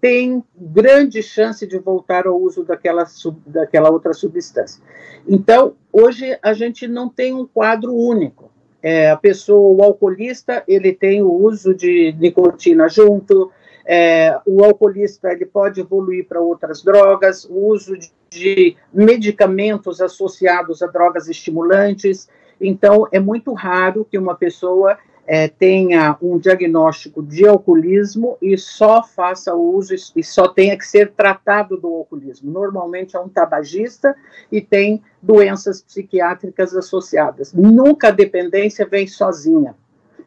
tem 0.00 0.42
grande 0.56 1.22
chance 1.22 1.66
de 1.66 1.78
voltar 1.78 2.26
ao 2.26 2.40
uso 2.40 2.64
daquela, 2.64 3.04
daquela 3.46 3.90
outra 3.90 4.12
substância. 4.12 4.82
Então, 5.26 5.74
hoje 5.92 6.38
a 6.42 6.52
gente 6.52 6.86
não 6.86 7.08
tem 7.08 7.34
um 7.34 7.46
quadro 7.46 7.94
único. 7.94 8.50
É, 8.80 9.10
a 9.10 9.16
pessoa, 9.16 9.76
o 9.76 9.82
alcoolista, 9.82 10.62
ele 10.68 10.92
tem 10.92 11.20
o 11.20 11.32
uso 11.32 11.74
de 11.74 12.14
nicotina 12.18 12.88
junto, 12.88 13.50
é, 13.84 14.38
o 14.46 14.62
alcoolista 14.62 15.32
ele 15.32 15.46
pode 15.46 15.80
evoluir 15.80 16.26
para 16.28 16.40
outras 16.40 16.82
drogas, 16.82 17.44
o 17.44 17.68
uso 17.68 17.96
de, 17.96 18.12
de 18.30 18.76
medicamentos 18.92 20.00
associados 20.00 20.82
a 20.82 20.86
drogas 20.86 21.26
estimulantes. 21.26 22.28
Então, 22.60 23.08
é 23.10 23.18
muito 23.18 23.52
raro 23.52 24.06
que 24.08 24.18
uma 24.18 24.36
pessoa 24.36 24.96
é, 25.30 25.46
tenha 25.46 26.16
um 26.22 26.38
diagnóstico 26.38 27.22
de 27.22 27.46
alcoolismo 27.46 28.38
e 28.40 28.56
só 28.56 29.02
faça 29.02 29.54
uso 29.54 29.94
e 30.16 30.24
só 30.24 30.48
tenha 30.48 30.76
que 30.76 30.86
ser 30.86 31.12
tratado 31.12 31.76
do 31.76 31.86
alcoolismo. 31.88 32.50
Normalmente 32.50 33.14
é 33.14 33.20
um 33.20 33.28
tabagista 33.28 34.16
e 34.50 34.62
tem 34.62 35.02
doenças 35.20 35.82
psiquiátricas 35.82 36.74
associadas. 36.74 37.52
Nunca 37.52 38.08
a 38.08 38.10
dependência 38.10 38.86
vem 38.86 39.06
sozinha. 39.06 39.74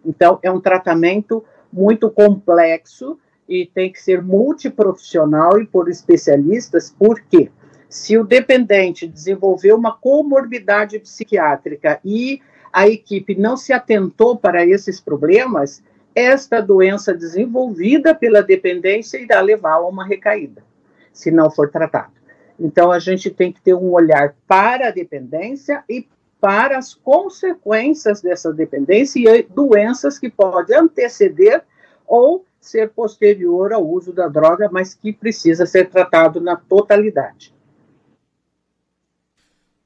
Então, 0.05 0.37
é 0.43 0.51
um 0.51 0.61
tratamento 0.61 1.43
muito 1.73 2.07
complexo 2.11 3.17
e 3.49 3.65
tem 3.65 3.91
que 3.91 3.99
ser 3.99 4.21
multiprofissional 4.21 5.59
e 5.59 5.65
por 5.65 5.89
especialistas, 5.89 6.95
porque 6.95 7.49
se 7.89 8.19
o 8.19 8.23
dependente 8.23 9.07
desenvolver 9.07 9.73
uma 9.73 9.97
comorbidade 9.97 10.99
psiquiátrica 10.99 11.99
e 12.05 12.39
a 12.71 12.87
equipe 12.87 13.35
não 13.35 13.57
se 13.57 13.73
atentou 13.73 14.37
para 14.37 14.65
esses 14.65 14.99
problemas, 14.99 15.83
esta 16.15 16.61
doença 16.61 17.13
desenvolvida 17.13 18.13
pela 18.13 18.41
dependência 18.41 19.17
irá 19.17 19.41
levar 19.41 19.73
a 19.73 19.87
uma 19.87 20.05
recaída, 20.05 20.63
se 21.11 21.31
não 21.31 21.49
for 21.49 21.69
tratado. 21.69 22.13
Então, 22.59 22.91
a 22.91 22.99
gente 22.99 23.29
tem 23.29 23.51
que 23.51 23.61
ter 23.61 23.73
um 23.73 23.91
olhar 23.91 24.35
para 24.47 24.87
a 24.87 24.91
dependência 24.91 25.83
e 25.89 26.07
para 26.39 26.77
as 26.77 26.93
consequências 26.93 28.21
dessa 28.21 28.51
dependência 28.51 29.37
e 29.37 29.43
doenças 29.43 30.17
que 30.19 30.29
podem 30.29 30.77
anteceder 30.77 31.63
ou 32.07 32.45
ser 32.59 32.89
posterior 32.89 33.73
ao 33.73 33.87
uso 33.87 34.13
da 34.13 34.27
droga, 34.27 34.69
mas 34.71 34.93
que 34.93 35.11
precisa 35.11 35.65
ser 35.65 35.89
tratado 35.89 36.39
na 36.39 36.55
totalidade. 36.55 37.53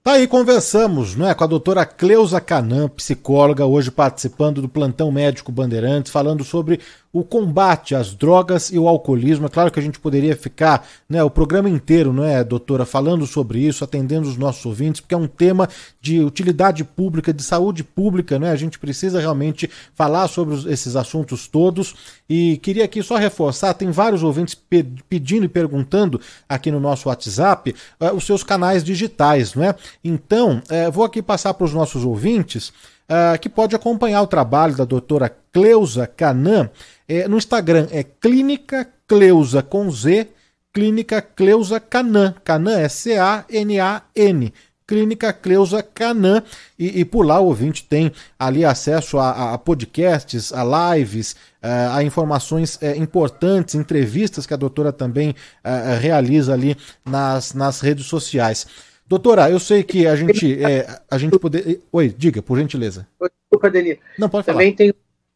Tá 0.06 0.12
aí, 0.12 0.28
conversamos 0.28 1.16
não 1.16 1.28
é, 1.28 1.34
com 1.34 1.44
a 1.44 1.48
doutora 1.48 1.84
Cleusa 1.84 2.40
Canã, 2.40 2.88
psicóloga, 2.88 3.66
hoje 3.66 3.90
participando 3.90 4.62
do 4.62 4.70
Plantão 4.70 5.12
Médico 5.12 5.52
Bandeirantes, 5.52 6.12
falando 6.12 6.44
sobre 6.44 6.80
o 7.16 7.24
combate 7.24 7.96
às 7.96 8.14
drogas 8.14 8.70
e 8.74 8.78
o 8.78 8.90
alcoolismo. 8.90 9.46
É 9.46 9.50
claro 9.50 9.72
que 9.72 9.80
a 9.80 9.82
gente 9.82 9.98
poderia 10.02 10.36
ficar 10.36 10.86
né, 11.08 11.24
o 11.24 11.30
programa 11.30 11.70
inteiro, 11.70 12.12
não 12.12 12.26
é, 12.26 12.44
doutora, 12.44 12.86
falando 12.86 13.26
sobre 13.26 13.60
isso, 13.60 13.86
atendendo 13.86 14.28
os 14.28 14.36
nossos 14.36 14.66
ouvintes, 14.66 15.00
porque 15.00 15.16
é 15.16 15.18
um 15.18 15.26
tema 15.26 15.70
de 16.02 16.20
utilidade 16.20 16.84
pública, 16.84 17.34
de 17.34 17.42
saúde 17.42 17.86
pública, 17.86 18.38
né? 18.38 18.52
A 18.52 18.56
gente 18.58 18.78
precisa 18.78 19.22
realmente 19.22 19.70
falar 19.94 20.28
sobre 20.28 20.56
esses 20.70 20.98
assuntos 20.98 21.48
todos. 21.48 21.96
E 22.30 22.58
queria 22.58 22.84
aqui 22.84 23.02
só 23.02 23.16
reforçar, 23.16 23.74
tem 23.76 23.92
vários 23.92 24.22
ouvintes 24.22 24.54
pe 24.54 24.84
pedindo 25.08 25.46
e 25.46 25.48
perguntando 25.50 26.20
aqui 26.50 26.70
no 26.70 26.82
nosso 26.82 27.08
WhatsApp 27.08 27.74
uh, 28.02 28.14
os 28.14 28.26
seus 28.26 28.44
canais 28.44 28.84
digitais, 28.84 29.56
não 29.56 29.64
é? 29.64 29.74
Então, 30.04 30.62
uh, 30.70 30.92
vou 30.92 31.04
aqui 31.04 31.22
passar 31.22 31.54
para 31.54 31.66
os 31.66 31.74
nossos 31.74 32.06
ouvintes 32.06 32.70
uh, 32.70 33.40
que 33.40 33.50
pode 33.50 33.76
acompanhar 33.76 34.22
o 34.22 34.28
trabalho 34.28 34.76
da 34.76 34.86
doutora 34.86 35.36
Cleusa 35.52 36.06
Canan 36.08 36.70
é, 37.08 37.28
no 37.28 37.38
Instagram 37.38 37.88
é 37.92 38.04
Clínica 38.04 38.88
Cleusa 39.08 39.62
com 39.62 39.90
Z, 39.92 40.28
Clínica 40.74 41.22
Cleusa 41.22 41.80
Canan. 41.80 42.34
Canan 42.44 42.80
é 42.80 42.90
C-A-N-A-N. 42.90 44.54
Clínica 44.88 45.32
Cleusa 45.32 45.82
Canan. 45.84 46.44
E, 46.78 47.00
e, 47.00 47.06
por 47.06 47.26
lá 47.26 47.40
o 47.40 47.46
ouvinte 47.46 47.84
tem 47.84 48.12
ali 48.38 48.66
acesso 48.66 49.18
a, 49.20 49.54
a 49.54 49.58
podcasts, 49.58 50.52
a 50.52 50.96
lives, 50.96 51.34
uh, 51.64 51.96
a 51.96 52.04
informações 52.04 52.76
uh, 52.76 52.98
importantes, 52.98 53.76
entrevistas 53.76 54.46
que 54.46 54.54
a 54.54 54.58
doutora 54.58 54.92
também 54.92 55.30
uh, 55.30 56.00
realiza 56.00 56.54
ali 56.54 56.76
nas, 57.06 57.54
nas 57.54 57.82
redes 57.82 58.08
sociais. 58.08 58.66
Doutora, 59.08 59.50
eu 59.50 59.60
sei 59.60 59.84
que 59.84 60.08
a 60.08 60.16
gente, 60.16 60.64
é, 60.64 61.00
a 61.10 61.18
gente 61.18 61.38
poder. 61.38 61.82
Oi, 61.92 62.10
diga, 62.10 62.42
por 62.42 62.58
gentileza. 62.58 63.08
Desculpa, 63.22 63.70
Denise. 63.70 64.00
Não, 64.18 64.28
pode 64.28 64.46
falar. 64.46 64.58
Também 64.58 64.74
tem 64.74 64.94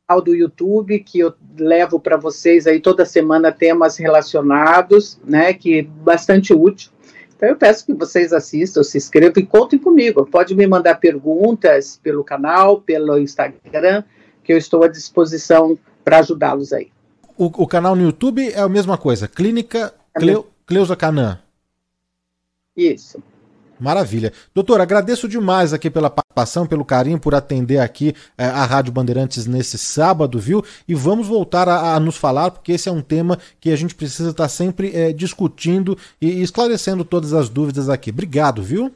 canal 0.10 0.24
do 0.24 0.34
YouTube 0.34 1.00
que 1.02 1.20
eu 1.20 1.36
levo 1.56 2.00
para 2.00 2.18
vocês 2.18 2.66
aí 2.66 2.80
toda 2.80 3.06
semana 3.06 3.52
temas 3.52 3.96
relacionados, 3.98 5.20
né, 5.24 5.54
que 5.54 5.80
é 5.80 5.84
bastante 5.84 6.52
útil. 6.52 6.92
Então 7.36 7.48
eu 7.48 7.56
peço 7.56 7.86
que 7.86 7.94
vocês 7.94 8.34
assistam, 8.34 8.82
se 8.82 8.98
inscrevam 8.98 9.42
e 9.42 9.46
contem 9.46 9.78
comigo. 9.78 10.26
Pode 10.26 10.56
me 10.56 10.66
mandar 10.66 10.96
perguntas 10.96 12.00
pelo 12.02 12.24
canal, 12.24 12.82
pelo 12.82 13.20
Instagram, 13.20 14.04
que 14.44 14.52
eu 14.52 14.58
estou 14.58 14.84
à 14.84 14.88
disposição 14.88 15.78
para 16.04 16.18
ajudá-los 16.18 16.74
aí. 16.74 16.92
O, 17.38 17.46
o, 17.46 17.68
canal 17.68 17.96
no 17.96 18.02
YouTube 18.02 18.50
é 18.52 18.60
a 18.60 18.68
mesma 18.68 18.98
coisa, 18.98 19.28
Clínica 19.28 19.94
Cleu, 20.16 20.48
Cleusa 20.66 20.96
Canan. 20.96 21.40
Isso. 22.76 23.24
Maravilha. 23.80 24.34
Doutor, 24.54 24.82
agradeço 24.82 25.28
demais 25.28 25.74
aqui 25.74 25.90
pela 25.90 26.10
participação, 26.10 26.68
pelo 26.68 26.84
carinho, 26.84 27.20
por 27.20 27.34
atender 27.34 27.80
aqui 27.80 28.14
é, 28.38 28.46
a 28.46 28.66
Rádio 28.66 28.92
Bandeirantes 28.92 29.46
nesse 29.46 29.78
sábado, 29.78 30.38
viu? 30.40 30.64
E 30.88 30.94
vamos 30.94 31.28
voltar 31.28 31.70
a, 31.70 31.96
a, 31.96 32.00
nos 32.00 32.18
falar, 32.18 32.52
porque 32.52 32.74
esse 32.74 32.90
é 32.90 32.92
um 32.92 33.02
tema 33.02 33.40
que 33.60 33.72
a 33.72 33.76
gente 33.76 33.96
precisa 33.96 34.32
estar 34.32 34.50
sempre 34.50 34.96
é, 34.96 35.14
discutindo 35.14 35.98
e 36.22 36.42
esclarecendo 36.42 37.06
todas 37.06 37.34
as 37.34 37.48
dúvidas 37.50 37.90
aqui. 37.90 38.10
Obrigado, 38.10 38.62
viu? 38.62 38.92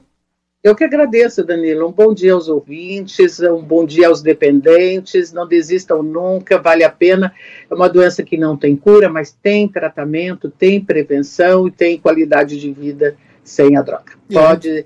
Eu 0.63 0.73
que 0.73 0.84
agradeço, 0.86 1.43
Danilo. 1.43 1.89
Um 1.89 1.91
bom 1.91 2.13
dia 2.13 2.31
aos 2.31 2.47
ouvintes, 2.47 3.38
um 3.41 3.61
bom 3.61 3.86
dia 3.86 4.07
aos 4.07 4.21
dependentes. 4.21 5.34
Não 5.34 5.45
desistam 5.45 6.01
nunca, 6.01 6.57
vale 6.57 6.86
a 6.86 6.89
pena. 6.89 7.34
É 7.69 7.75
uma 7.75 7.89
doença 7.89 8.23
que 8.23 8.38
não 8.38 8.55
tem 8.55 8.73
cura, 8.73 9.09
mas 9.09 9.38
tem 9.43 9.67
tratamento, 9.67 10.49
tem 10.49 10.79
prevenção 10.79 11.67
e 11.67 11.71
tem 11.71 11.99
qualidade 11.99 12.57
de 12.57 12.71
vida 12.71 13.17
sem 13.44 13.78
a 13.78 13.82
droga. 13.82 14.14
Pode. 14.32 14.86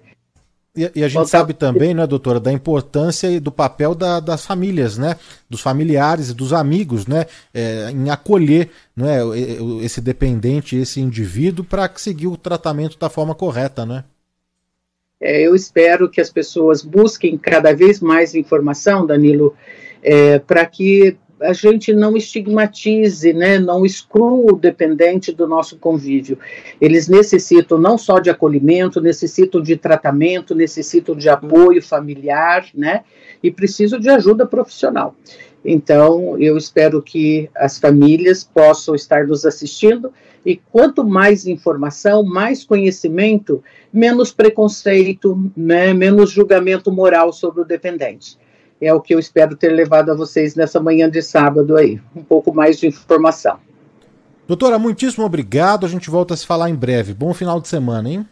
E, 0.75 0.91
e 0.93 1.03
a 1.03 1.07
gente 1.07 1.27
sabe 1.27 1.53
também, 1.53 1.95
né, 1.95 2.05
doutora, 2.05 2.39
da 2.39 2.53
importância 2.53 3.27
e 3.31 3.39
do 3.39 3.51
papel 3.51 3.95
da, 3.95 4.19
das 4.19 4.45
famílias, 4.45 4.95
né, 4.95 5.15
dos 5.49 5.59
familiares 5.59 6.29
e 6.29 6.35
dos 6.35 6.53
amigos, 6.53 7.07
né, 7.07 7.25
é, 7.51 7.89
em 7.89 8.11
acolher, 8.11 8.69
né, 8.95 9.17
esse 9.81 9.99
dependente, 9.99 10.75
esse 10.75 11.01
indivíduo, 11.01 11.65
para 11.65 11.91
seguir 11.95 12.27
o 12.27 12.37
tratamento 12.37 12.97
da 12.99 13.09
forma 13.09 13.33
correta, 13.33 13.85
né? 13.85 14.03
É, 15.19 15.41
eu 15.41 15.55
espero 15.55 16.07
que 16.07 16.21
as 16.21 16.29
pessoas 16.29 16.83
busquem 16.83 17.39
cada 17.39 17.73
vez 17.73 17.99
mais 17.99 18.35
informação, 18.35 19.03
Danilo, 19.03 19.55
é, 20.03 20.37
para 20.37 20.63
que 20.63 21.17
a 21.41 21.53
gente 21.53 21.93
não 21.93 22.17
estigmatize, 22.17 23.31
né, 23.33 23.59
não 23.59 23.85
exclua 23.85 24.53
o 24.53 24.55
dependente 24.55 25.31
do 25.31 25.47
nosso 25.47 25.77
convívio. 25.77 26.37
Eles 26.81 27.07
necessitam 27.07 27.77
não 27.77 27.97
só 27.97 28.19
de 28.19 28.29
acolhimento, 28.29 28.99
necessitam 28.99 29.61
de 29.61 29.75
tratamento, 29.75 30.55
necessitam 30.55 31.15
de 31.15 31.29
apoio 31.29 31.81
familiar, 31.81 32.67
né, 32.73 33.03
e 33.41 33.51
precisam 33.51 33.99
de 33.99 34.09
ajuda 34.09 34.45
profissional. 34.45 35.15
Então, 35.63 36.37
eu 36.39 36.57
espero 36.57 37.01
que 37.01 37.49
as 37.55 37.77
famílias 37.77 38.43
possam 38.43 38.95
estar 38.95 39.27
nos 39.27 39.45
assistindo 39.45 40.11
e 40.45 40.55
quanto 40.71 41.03
mais 41.03 41.45
informação, 41.45 42.23
mais 42.23 42.63
conhecimento, 42.63 43.61
menos 43.91 44.31
preconceito, 44.31 45.51
né, 45.55 45.93
menos 45.93 46.31
julgamento 46.31 46.91
moral 46.91 47.33
sobre 47.33 47.61
o 47.61 47.65
dependente 47.65 48.37
é 48.79 48.93
o 48.93 49.01
que 49.01 49.13
eu 49.13 49.19
espero 49.19 49.55
ter 49.55 49.69
levado 49.69 50.11
a 50.11 50.15
vocês 50.15 50.55
nessa 50.55 50.79
manhã 50.79 51.09
de 51.09 51.21
sábado 51.21 51.75
aí. 51.75 51.99
Um 52.15 52.23
pouco 52.23 52.53
mais 52.53 52.79
de 52.79 52.87
informação. 52.87 53.59
Doutora, 54.47 54.79
muitíssimo 54.79 55.25
obrigado. 55.25 55.85
A 55.85 55.89
gente 55.89 56.09
volta 56.09 56.33
a 56.33 56.37
se 56.37 56.45
falar 56.45 56.69
em 56.69 56.75
breve. 56.75 57.13
Bom 57.13 57.33
final 57.33 57.59
de 57.59 57.67
semana, 57.67 58.09
hein? 58.09 58.25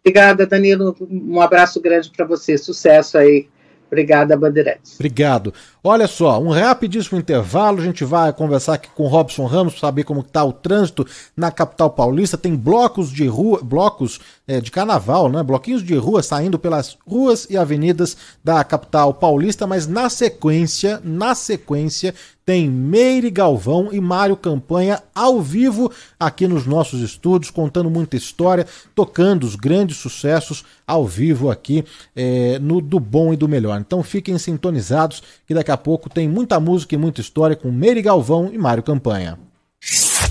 Obrigada, 0.00 0.46
Danilo. 0.46 0.96
Um 1.00 1.40
abraço 1.40 1.80
grande 1.80 2.10
para 2.10 2.26
você. 2.26 2.58
Sucesso 2.58 3.16
aí. 3.18 3.48
Obrigada, 3.86 4.36
Bandeirantes. 4.36 4.94
Obrigado. 4.94 5.52
Olha 5.90 6.06
só, 6.06 6.38
um 6.38 6.50
rapidíssimo 6.50 7.18
intervalo, 7.18 7.80
a 7.80 7.82
gente 7.82 8.04
vai 8.04 8.30
conversar 8.30 8.74
aqui 8.74 8.90
com 8.94 9.06
Robson 9.06 9.46
Ramos 9.46 9.72
para 9.72 9.80
saber 9.80 10.04
como 10.04 10.20
está 10.20 10.44
o 10.44 10.52
trânsito 10.52 11.06
na 11.34 11.50
capital 11.50 11.88
paulista. 11.88 12.36
Tem 12.36 12.54
blocos 12.54 13.10
de 13.10 13.26
rua, 13.26 13.60
blocos 13.62 14.20
é, 14.46 14.60
de 14.60 14.70
carnaval, 14.70 15.30
né? 15.30 15.42
Bloquinhos 15.42 15.82
de 15.82 15.96
rua 15.96 16.22
saindo 16.22 16.58
pelas 16.58 16.98
ruas 17.06 17.46
e 17.48 17.56
avenidas 17.56 18.18
da 18.44 18.62
capital 18.64 19.14
paulista, 19.14 19.66
mas 19.66 19.86
na 19.86 20.10
sequência, 20.10 21.00
na 21.02 21.34
sequência, 21.34 22.14
tem 22.48 22.66
Meire 22.66 23.30
Galvão 23.30 23.90
e 23.92 24.00
Mário 24.00 24.34
Campanha 24.34 25.02
ao 25.14 25.38
vivo 25.38 25.92
aqui 26.18 26.48
nos 26.48 26.64
nossos 26.64 27.02
estúdios, 27.02 27.50
contando 27.50 27.90
muita 27.90 28.16
história, 28.16 28.66
tocando 28.94 29.44
os 29.44 29.54
grandes 29.54 29.98
sucessos 29.98 30.64
ao 30.86 31.06
vivo 31.06 31.50
aqui 31.50 31.84
é, 32.16 32.58
no 32.58 32.80
Do 32.80 32.98
Bom 32.98 33.34
e 33.34 33.36
do 33.36 33.46
Melhor. 33.46 33.78
Então 33.78 34.02
fiquem 34.02 34.38
sintonizados 34.38 35.22
que 35.46 35.52
daqui 35.52 35.70
a 35.70 35.76
pouco 35.78 36.10
tem 36.10 36.28
muita 36.28 36.60
música 36.60 36.94
e 36.94 36.98
muita 36.98 37.20
história 37.20 37.56
com 37.56 37.70
Meire 37.70 38.02
Galvão 38.02 38.50
e 38.52 38.58
Mário 38.58 38.82
Campanha. 38.82 39.38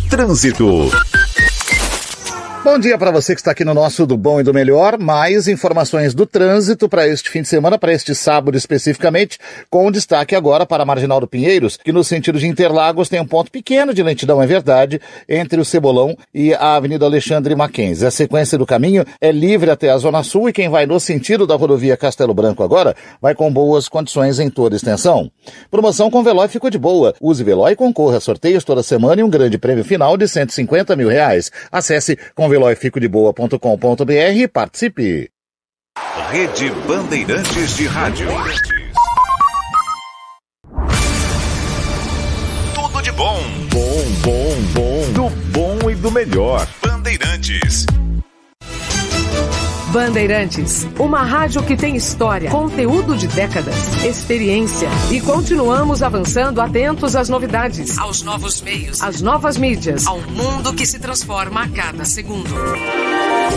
Trânsito. 0.09 0.91
Bom 2.63 2.77
dia 2.77 2.97
para 2.97 3.11
você 3.11 3.33
que 3.33 3.39
está 3.39 3.51
aqui 3.51 3.63
no 3.63 3.73
nosso 3.73 4.05
Do 4.05 4.17
Bom 4.17 4.41
e 4.41 4.43
do 4.43 4.53
Melhor. 4.53 4.97
Mais 4.99 5.47
informações 5.47 6.13
do 6.13 6.25
trânsito 6.25 6.89
para 6.89 7.07
este 7.07 7.29
fim 7.29 7.41
de 7.41 7.47
semana, 7.47 7.77
para 7.77 7.93
este 7.93 8.13
sábado 8.13 8.57
especificamente, 8.57 9.39
com 9.69 9.89
destaque 9.89 10.35
agora 10.35 10.65
para 10.65 10.83
a 10.83 10.85
Marginal 10.85 11.21
do 11.21 11.27
Pinheiros, 11.27 11.77
que 11.77 11.93
no 11.93 12.03
sentido 12.03 12.39
de 12.39 12.47
Interlagos 12.47 13.07
tem 13.07 13.21
um 13.21 13.25
ponto 13.25 13.49
pequeno 13.49 13.93
de 13.93 14.03
lentidão, 14.03 14.41
é 14.41 14.47
verdade, 14.47 14.99
entre 15.29 15.61
o 15.61 15.65
Cebolão 15.65 16.17
e 16.33 16.53
a 16.53 16.75
Avenida 16.75 17.05
Alexandre 17.05 17.55
Mackenzie. 17.55 18.05
A 18.05 18.11
sequência 18.11 18.57
do 18.57 18.65
caminho 18.65 19.05
é 19.21 19.31
livre 19.31 19.71
até 19.71 19.89
a 19.89 19.97
Zona 19.97 20.21
Sul 20.21 20.49
e 20.49 20.53
quem 20.53 20.67
vai 20.67 20.85
no 20.85 20.99
sentido 20.99 21.47
da 21.47 21.55
rodovia 21.55 21.95
Castelo 21.95 22.33
Branco 22.33 22.63
agora 22.63 22.95
vai 23.21 23.33
com 23.33 23.51
boas 23.51 23.87
condições 23.87 24.39
em 24.39 24.49
toda 24.49 24.75
extensão. 24.75 25.31
Promoção 25.71 26.11
com 26.11 26.23
Veloy 26.23 26.47
ficou 26.49 26.69
de 26.69 26.77
boa. 26.77 27.13
Use 27.21 27.43
Veloy 27.43 27.71
e 27.71 27.75
concorra 27.75 28.17
a 28.17 28.21
sorteios 28.21 28.63
toda 28.65 28.83
semana 28.83 29.21
e 29.21 29.23
um 29.23 29.29
grande 29.29 29.57
prêmio 29.57 29.85
final 29.85 30.17
de 30.17 30.27
150 30.27 30.95
mil 30.95 31.07
reais. 31.07 31.49
Acesse 31.71 32.17
com 32.35 32.46
veloyficodeboa.com.br 32.49 34.11
e 34.35 34.47
participe. 34.47 35.29
Rede 36.29 36.71
Bandeirantes 36.87 37.77
de 37.77 37.87
Rádio. 37.87 38.27
Tudo 42.73 43.01
de 43.01 43.11
bom. 43.11 43.41
Bom, 43.71 44.03
bom, 44.23 44.55
bom. 44.73 45.11
Do 45.13 45.29
bom 45.51 45.89
e 45.89 45.95
do 45.95 46.11
melhor. 46.11 46.67
Bandeirantes. 46.81 47.85
Bandeirantes, 49.91 50.85
uma 50.99 51.23
rádio 51.23 51.63
que 51.63 51.77
tem 51.77 51.95
história, 51.95 52.51
conteúdo 52.51 53.15
de 53.15 53.25
décadas, 53.27 54.03
experiência 54.03 54.89
e 55.09 55.21
continuamos 55.21 56.03
avançando 56.03 56.59
atentos 56.59 57.15
às 57.15 57.29
novidades, 57.29 57.97
aos 57.97 58.21
novos 58.21 58.61
meios, 58.61 59.01
às 59.01 59.21
novas 59.21 59.57
mídias, 59.57 60.05
ao 60.05 60.19
mundo 60.19 60.73
que 60.73 60.85
se 60.85 60.99
transforma 60.99 61.63
a 61.63 61.69
cada 61.69 62.03
segundo. 62.03 62.53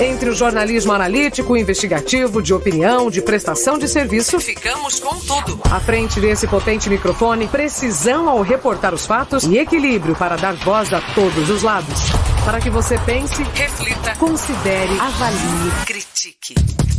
Entre 0.00 0.30
o 0.30 0.34
jornalismo 0.34 0.92
analítico, 0.92 1.56
investigativo, 1.56 2.40
de 2.40 2.54
opinião, 2.54 3.10
de 3.10 3.20
prestação 3.20 3.76
de 3.76 3.88
serviço, 3.88 4.38
ficamos 4.38 5.00
com 5.00 5.16
tudo. 5.18 5.60
À 5.70 5.80
frente 5.80 6.20
desse 6.20 6.46
potente 6.46 6.88
microfone, 6.88 7.48
precisão 7.48 8.28
ao 8.28 8.40
reportar 8.40 8.94
os 8.94 9.04
fatos 9.04 9.44
e 9.44 9.58
equilíbrio 9.58 10.14
para 10.14 10.36
dar 10.36 10.54
voz 10.54 10.92
a 10.92 11.00
todos 11.14 11.50
os 11.50 11.62
lados. 11.62 12.00
Para 12.44 12.60
que 12.60 12.70
você 12.70 12.96
pense, 13.00 13.42
reflita, 13.42 14.14
considere, 14.16 14.98
avalie, 14.98 15.72
critique. 15.84 16.19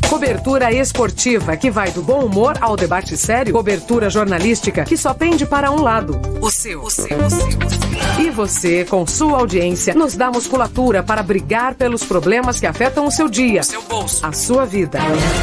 Cobertura 0.10 0.74
esportiva 0.74 1.56
que 1.56 1.70
vai 1.70 1.92
do 1.92 2.02
bom 2.02 2.26
humor 2.26 2.58
ao 2.60 2.76
debate 2.76 3.16
sério. 3.16 3.54
Cobertura 3.54 4.10
jornalística 4.10 4.84
que 4.84 4.98
só 4.98 5.14
pende 5.14 5.46
para 5.46 5.70
um 5.70 5.80
lado. 5.80 6.20
O 6.42 6.50
seu, 6.50 6.82
o 6.82 6.90
seu, 6.90 7.06
o 7.06 7.30
seu. 7.30 7.48
O 7.48 7.70
seu. 7.70 8.20
E 8.20 8.32
você, 8.32 8.84
com 8.84 9.06
sua 9.06 9.38
audiência, 9.38 9.94
nos 9.94 10.16
dá 10.16 10.32
musculatura 10.32 11.04
para 11.04 11.22
brigar 11.22 11.76
pelos 11.76 12.04
problemas 12.04 12.60
que 12.60 12.66
afetam 12.66 13.06
o 13.06 13.12
seu 13.12 13.30
dia, 13.30 13.62
seu 13.62 13.84
bolso, 13.84 14.26
a 14.26 14.34
sua 14.34 14.66
vida. 14.66 14.98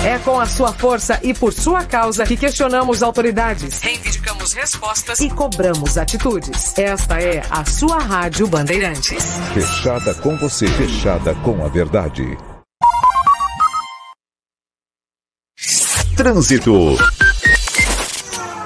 É 0.05 0.18
com 0.18 0.41
a 0.41 0.47
sua 0.47 0.72
força 0.72 1.20
e 1.22 1.33
por 1.33 1.53
sua 1.53 1.85
causa 1.85 2.26
que 2.26 2.37
questionamos 2.37 3.01
autoridades, 3.01 3.81
reivindicamos 3.81 4.55
respostas 4.55 5.20
e 5.20 5.31
cobramos 5.31 5.97
atitudes. 5.97 6.76
Esta 6.76 7.20
é 7.20 7.43
a 7.49 7.64
sua 7.64 7.99
Rádio 7.99 8.49
Bandeirantes. 8.49 9.24
Fechada 9.55 10.14
com 10.14 10.37
você, 10.37 10.66
fechada 10.66 11.33
com 11.37 11.64
a 11.64 11.68
verdade. 11.68 12.37
Trânsito. 16.18 17.17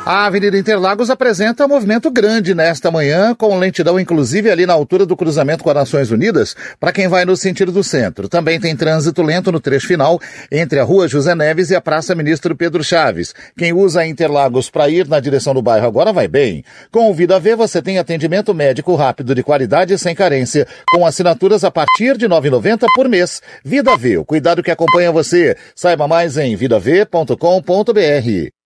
A 0.05 0.27
Avenida 0.27 0.59
Interlagos 0.59 1.11
apresenta 1.11 1.65
um 1.65 1.69
movimento 1.69 2.11
grande 2.11 2.57
nesta 2.57 2.91
manhã, 2.91 3.37
com 3.37 3.57
lentidão 3.57 4.01
inclusive 4.01 4.51
ali 4.51 4.67
na 4.67 4.73
altura 4.73 5.07
do 5.07 5.17
cruzamento 5.17 5.63
com 5.63 5.71
as 5.71 5.77
Nações 5.77 6.11
Unidas, 6.11 6.57
para 6.81 6.91
quem 6.91 7.07
vai 7.07 7.25
no 7.25 7.37
sentido 7.37 7.71
do 7.71 7.85
centro. 7.85 8.29
Também 8.29 8.59
tem 8.59 8.75
trânsito 8.75 9.23
lento 9.23 9.53
no 9.53 9.61
trecho 9.61 9.87
final 9.87 10.19
entre 10.51 10.81
a 10.81 10.83
Rua 10.83 11.07
José 11.07 11.37
Neves 11.37 11.71
e 11.71 11.77
a 11.77 11.81
Praça 11.81 12.17
Ministro 12.17 12.57
Pedro 12.57 12.83
Chaves. 12.83 13.33
Quem 13.57 13.73
usa 13.73 14.05
Interlagos 14.05 14.69
para 14.69 14.89
ir 14.89 15.07
na 15.07 15.21
direção 15.21 15.55
do 15.55 15.63
bairro 15.63 15.87
agora 15.87 16.13
vai 16.13 16.27
bem. 16.27 16.65
Com 16.91 17.09
o 17.09 17.15
Vida 17.15 17.39
V 17.39 17.55
você 17.55 17.81
tem 17.81 18.01
atendimento 18.01 18.53
médico 18.53 18.97
rápido 18.97 19.37
de 19.37 19.45
qualidade 19.45 19.95
e 19.95 19.99
sem 19.99 20.17
carência, 20.17 20.67
com 20.91 21.07
assinaturas 21.07 21.63
a 21.63 21.71
partir 21.71 22.17
de 22.17 22.27
R$ 22.27 22.33
9,90 22.33 22.87
por 22.97 23.09
mês. 23.09 23.41
Vida 23.65 23.97
V, 23.97 24.19
o 24.19 24.25
cuidado 24.25 24.65
que 24.65 24.71
acompanha 24.73 25.13
você. 25.13 25.57
Saiba 25.77 26.09
mais 26.09 26.37
em 26.37 26.57
vidav.com.br. 26.57 28.62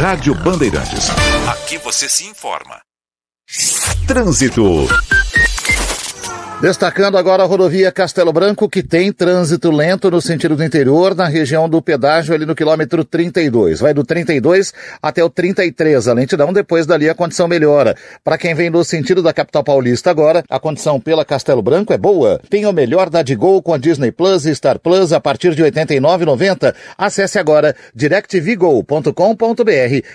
Rádio 0.00 0.34
Bandeirantes. 0.34 1.10
Aqui 1.46 1.76
você 1.76 2.08
se 2.08 2.24
informa. 2.24 2.80
Trânsito. 4.08 4.88
Destacando 6.60 7.16
agora 7.16 7.42
a 7.42 7.46
rodovia 7.46 7.90
Castelo 7.90 8.34
Branco, 8.34 8.68
que 8.68 8.82
tem 8.82 9.10
trânsito 9.10 9.70
lento 9.70 10.10
no 10.10 10.20
sentido 10.20 10.54
do 10.54 10.62
interior, 10.62 11.14
na 11.14 11.26
região 11.26 11.66
do 11.66 11.80
pedágio, 11.80 12.34
ali 12.34 12.44
no 12.44 12.54
quilômetro 12.54 13.02
32. 13.02 13.80
Vai 13.80 13.94
do 13.94 14.04
32 14.04 14.74
até 15.00 15.24
o 15.24 15.30
33. 15.30 16.06
A 16.06 16.12
lentidão, 16.12 16.52
depois 16.52 16.84
dali 16.84 17.08
a 17.08 17.14
condição 17.14 17.48
melhora. 17.48 17.96
Para 18.22 18.36
quem 18.36 18.54
vem 18.54 18.68
no 18.68 18.84
sentido 18.84 19.22
da 19.22 19.32
capital 19.32 19.64
paulista 19.64 20.10
agora, 20.10 20.44
a 20.50 20.60
condição 20.60 21.00
pela 21.00 21.24
Castelo 21.24 21.62
Branco 21.62 21.94
é 21.94 21.98
boa. 21.98 22.38
Tem 22.50 22.66
o 22.66 22.72
melhor 22.74 23.08
da 23.08 23.22
Digol 23.22 23.62
com 23.62 23.72
a 23.72 23.78
Disney 23.78 24.12
Plus 24.12 24.44
e 24.44 24.54
Star 24.54 24.78
Plus 24.78 25.14
a 25.14 25.20
partir 25.20 25.54
de 25.54 25.62
R$ 25.62 25.70
89,90. 25.70 26.74
Acesse 26.98 27.38
agora 27.38 27.74
directvgo.com.br 27.94 29.12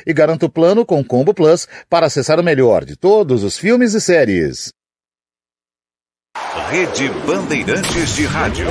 e 0.05 0.13
garanta 0.13 0.45
o 0.45 0.49
plano 0.49 0.85
com 0.85 1.03
Combo 1.03 1.33
Plus 1.33 1.67
para 1.89 2.05
acessar 2.05 2.39
o 2.39 2.43
melhor 2.43 2.85
de 2.85 2.95
todos 2.95 3.43
os 3.43 3.57
filmes 3.57 3.95
e 3.95 3.99
séries. 3.99 4.75
Rede 6.35 7.09
Bandeirantes 7.25 8.15
de 8.15 8.25
Rádio. 8.25 8.67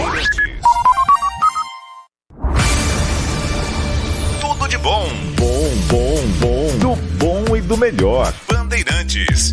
Tudo 4.41 4.69
de 4.69 4.77
bom. 4.79 5.09
Bom, 5.37 5.71
bom, 5.89 6.27
bom. 6.41 6.79
Do 6.79 6.97
bom 7.17 7.57
e 7.57 7.63
do 7.63 7.77
melhor. 7.79 8.35
Bandeirantes. 8.47 9.53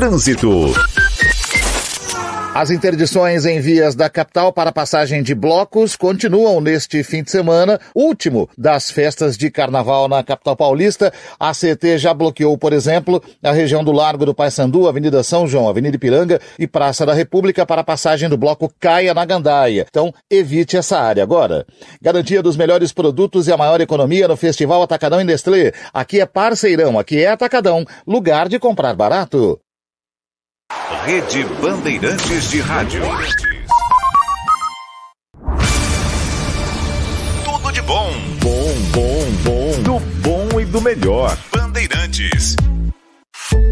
Trânsito. 0.00 0.72
As 2.54 2.70
interdições 2.70 3.44
em 3.44 3.60
vias 3.60 3.94
da 3.94 4.08
capital 4.08 4.50
para 4.50 4.72
passagem 4.72 5.22
de 5.22 5.34
blocos 5.34 5.94
continuam 5.94 6.58
neste 6.58 7.02
fim 7.02 7.22
de 7.22 7.30
semana, 7.30 7.78
último 7.94 8.48
das 8.56 8.90
festas 8.90 9.36
de 9.36 9.50
carnaval 9.50 10.08
na 10.08 10.24
capital 10.24 10.56
paulista. 10.56 11.12
A 11.38 11.52
CT 11.52 11.98
já 11.98 12.14
bloqueou, 12.14 12.56
por 12.56 12.72
exemplo, 12.72 13.22
a 13.42 13.52
região 13.52 13.84
do 13.84 13.92
Largo 13.92 14.24
do 14.24 14.34
Paissandu, 14.34 14.88
Avenida 14.88 15.22
São 15.22 15.46
João, 15.46 15.68
Avenida 15.68 15.96
Ipiranga 15.96 16.40
e 16.58 16.66
Praça 16.66 17.04
da 17.04 17.12
República 17.12 17.66
para 17.66 17.84
passagem 17.84 18.26
do 18.26 18.38
bloco 18.38 18.72
Caia 18.80 19.12
na 19.12 19.26
Gandaia. 19.26 19.84
Então, 19.86 20.14
evite 20.30 20.78
essa 20.78 20.98
área 20.98 21.22
agora. 21.22 21.66
Garantia 22.00 22.42
dos 22.42 22.56
melhores 22.56 22.90
produtos 22.90 23.48
e 23.48 23.52
a 23.52 23.56
maior 23.58 23.82
economia 23.82 24.26
no 24.26 24.36
Festival 24.38 24.82
Atacadão 24.82 25.20
em 25.20 25.24
Nestlé. 25.24 25.72
Aqui 25.92 26.22
é 26.22 26.24
parceirão, 26.24 26.98
aqui 26.98 27.22
é 27.22 27.28
Atacadão, 27.28 27.84
lugar 28.06 28.48
de 28.48 28.58
comprar 28.58 28.94
barato. 28.94 29.60
Rede 30.70 31.44
Bandeirantes 31.60 32.48
de 32.50 32.60
Rádio. 32.60 33.02
Tudo 37.44 37.72
de 37.72 37.82
bom. 37.82 38.12
Bom, 38.40 38.74
bom, 38.92 39.32
bom. 39.42 39.82
Do 39.82 40.00
bom 40.20 40.60
e 40.60 40.64
do 40.64 40.80
melhor. 40.80 41.36
Bandeirantes. 41.52 42.54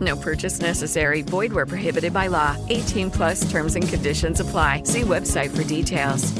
No 0.00 0.16
purchase 0.16 0.60
necessary. 0.60 1.22
Void 1.22 1.52
where 1.52 1.66
prohibited 1.66 2.12
by 2.12 2.28
law. 2.28 2.56
18 2.68 3.10
plus 3.10 3.50
terms 3.50 3.74
and 3.74 3.88
conditions 3.88 4.40
apply. 4.40 4.82
See 4.84 5.00
website 5.00 5.56
for 5.56 5.64
details. 5.64 6.32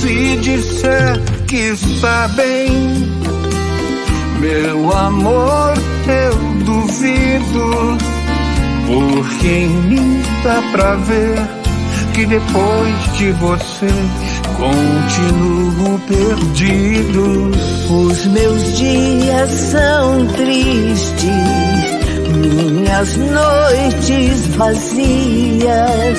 Se 0.00 0.36
disser 0.36 1.16
que 1.48 1.72
está 1.72 2.28
bem, 2.28 2.70
meu 4.38 4.92
amor, 4.92 5.74
eu 6.06 6.64
duvido. 6.64 7.98
Porque 8.86 9.48
em 9.48 9.68
mim 9.68 10.22
dá 10.44 10.62
pra 10.70 10.94
ver 10.94 11.65
que 12.16 12.24
depois 12.24 13.12
de 13.18 13.30
você 13.32 13.88
continuo 14.56 15.98
perdido. 16.08 17.50
Os 17.90 18.24
meus 18.26 18.78
dias 18.78 19.50
são 19.50 20.26
tristes, 20.28 21.26
minhas 22.34 23.16
noites 23.18 24.46
vazias, 24.56 26.18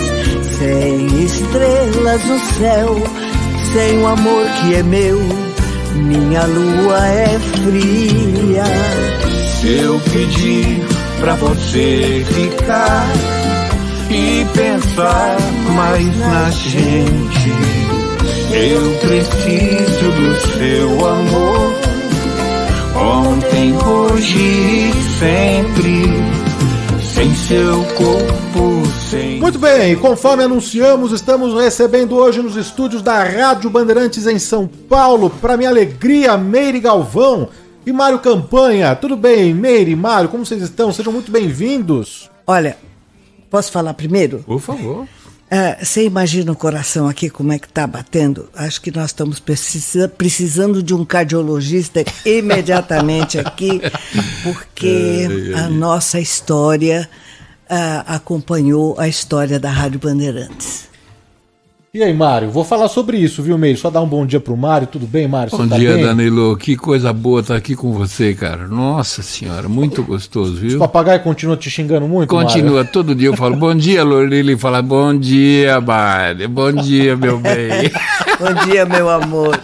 sem 0.60 1.08
estrelas 1.24 2.24
no 2.26 2.40
céu, 2.60 3.04
sem 3.74 3.98
o 3.98 4.08
amor 4.08 4.46
que 4.62 4.76
é 4.76 4.84
meu, 4.84 5.20
minha 5.96 6.46
lua 6.46 7.08
é 7.08 7.40
fria. 7.40 8.64
Se 9.60 9.80
eu 9.80 10.00
pedir 10.12 10.80
pra 11.20 11.34
você 11.34 12.24
ficar 12.24 13.37
e 14.10 14.46
pensar 14.54 15.38
mais 15.76 16.18
na 16.18 16.50
gente. 16.50 17.52
Eu 18.54 18.98
preciso 19.00 20.12
do 20.12 20.58
seu 20.58 21.08
amor, 21.08 21.74
ontem, 22.96 23.74
hoje 23.78 24.38
e 24.38 24.94
sempre, 25.20 26.04
sem 27.02 27.36
seu 27.36 27.84
corpo, 27.96 28.88
sem. 29.10 29.40
Muito 29.40 29.60
bem, 29.60 29.96
conforme 29.98 30.44
anunciamos, 30.44 31.12
estamos 31.12 31.54
recebendo 31.54 32.16
hoje 32.16 32.42
nos 32.42 32.56
estúdios 32.56 33.02
da 33.02 33.24
Rádio 33.24 33.70
Bandeirantes 33.70 34.26
em 34.26 34.40
São 34.40 34.68
Paulo, 34.68 35.30
para 35.30 35.58
minha 35.58 35.70
alegria, 35.70 36.38
Meire 36.38 36.80
Galvão 36.80 37.50
e 37.86 37.92
Mário 37.92 38.20
Campanha. 38.20 38.96
Tudo 38.96 39.18
bem, 39.18 39.54
Meire, 39.54 39.96
Mário, 39.96 40.30
como 40.30 40.46
vocês 40.46 40.62
estão? 40.62 40.94
Sejam 40.94 41.12
muito 41.12 41.32
bem-vindos. 41.32 42.30
Olha, 42.46 42.78
posso 43.50 43.72
falar 43.72 43.94
primeiro? 43.94 44.40
Por 44.40 44.60
favor. 44.60 45.08
É, 45.50 45.84
você 45.84 46.04
imagina 46.04 46.52
o 46.52 46.56
coração 46.56 47.08
aqui 47.08 47.30
como 47.30 47.54
é 47.54 47.60
que 47.60 47.70
tá 47.70 47.88
batendo? 47.88 48.50
Acho 48.54 48.82
que 48.82 48.92
nós 48.92 49.12
estamos 49.12 49.40
precisa, 49.40 50.10
precisando 50.10 50.84
de 50.84 50.94
um 50.94 51.06
cardiologista 51.06 52.04
imediatamente 52.26 53.40
aqui, 53.40 53.82
porque 54.44 55.26
a 55.56 55.70
nossa 55.70 56.20
história 56.20 57.10
ah, 57.70 58.04
acompanhou 58.16 59.00
a 59.00 59.08
história 59.08 59.58
da 59.58 59.70
Rádio 59.70 60.00
Bandeirantes. 60.00 60.87
E 61.94 62.04
aí, 62.04 62.14
Mário? 62.14 62.52
Vou 62.52 62.66
falar 62.66 62.90
sobre 62.90 63.18
isso, 63.18 63.42
viu, 63.42 63.58
Meire? 63.58 63.78
Só 63.78 63.90
dar 63.90 64.02
um 64.02 64.08
bom 64.08 64.26
dia 64.26 64.42
pro 64.42 64.58
Mário. 64.58 64.86
Tudo 64.88 65.08
bem, 65.08 65.26
Mário? 65.26 65.50
Bom 65.52 65.66
Você 65.66 65.80
dia, 65.80 65.92
tá 65.92 65.96
bem? 65.96 66.06
Danilo. 66.06 66.58
Que 66.58 66.76
coisa 66.76 67.14
boa 67.14 67.40
estar 67.40 67.56
aqui 67.56 67.76
com 67.76 67.94
você, 67.94 68.34
cara. 68.34 68.68
Nossa 68.68 69.24
senhora, 69.24 69.70
muito 69.70 70.04
gostoso, 70.04 70.54
Os 70.54 70.60
viu? 70.60 70.80
papagaios 70.80 71.24
continuam 71.24 71.58
te 71.58 71.70
xingando 71.70 72.06
muito, 72.06 72.30
Continua, 72.30 72.76
Mário? 72.78 72.92
todo 72.92 73.16
dia 73.16 73.30
eu 73.30 73.38
falo, 73.38 73.56
bom 73.56 73.74
dia, 73.74 74.04
Lorili, 74.04 74.36
ele 74.36 74.58
fala, 74.58 74.82
bom 74.82 75.18
dia, 75.18 75.80
Mário, 75.80 76.50
bom 76.50 76.74
dia, 76.74 77.16
meu 77.16 77.40
bem. 77.40 77.90
Bom 78.40 78.54
dia, 78.66 78.86
meu 78.86 79.10
amor. 79.10 79.60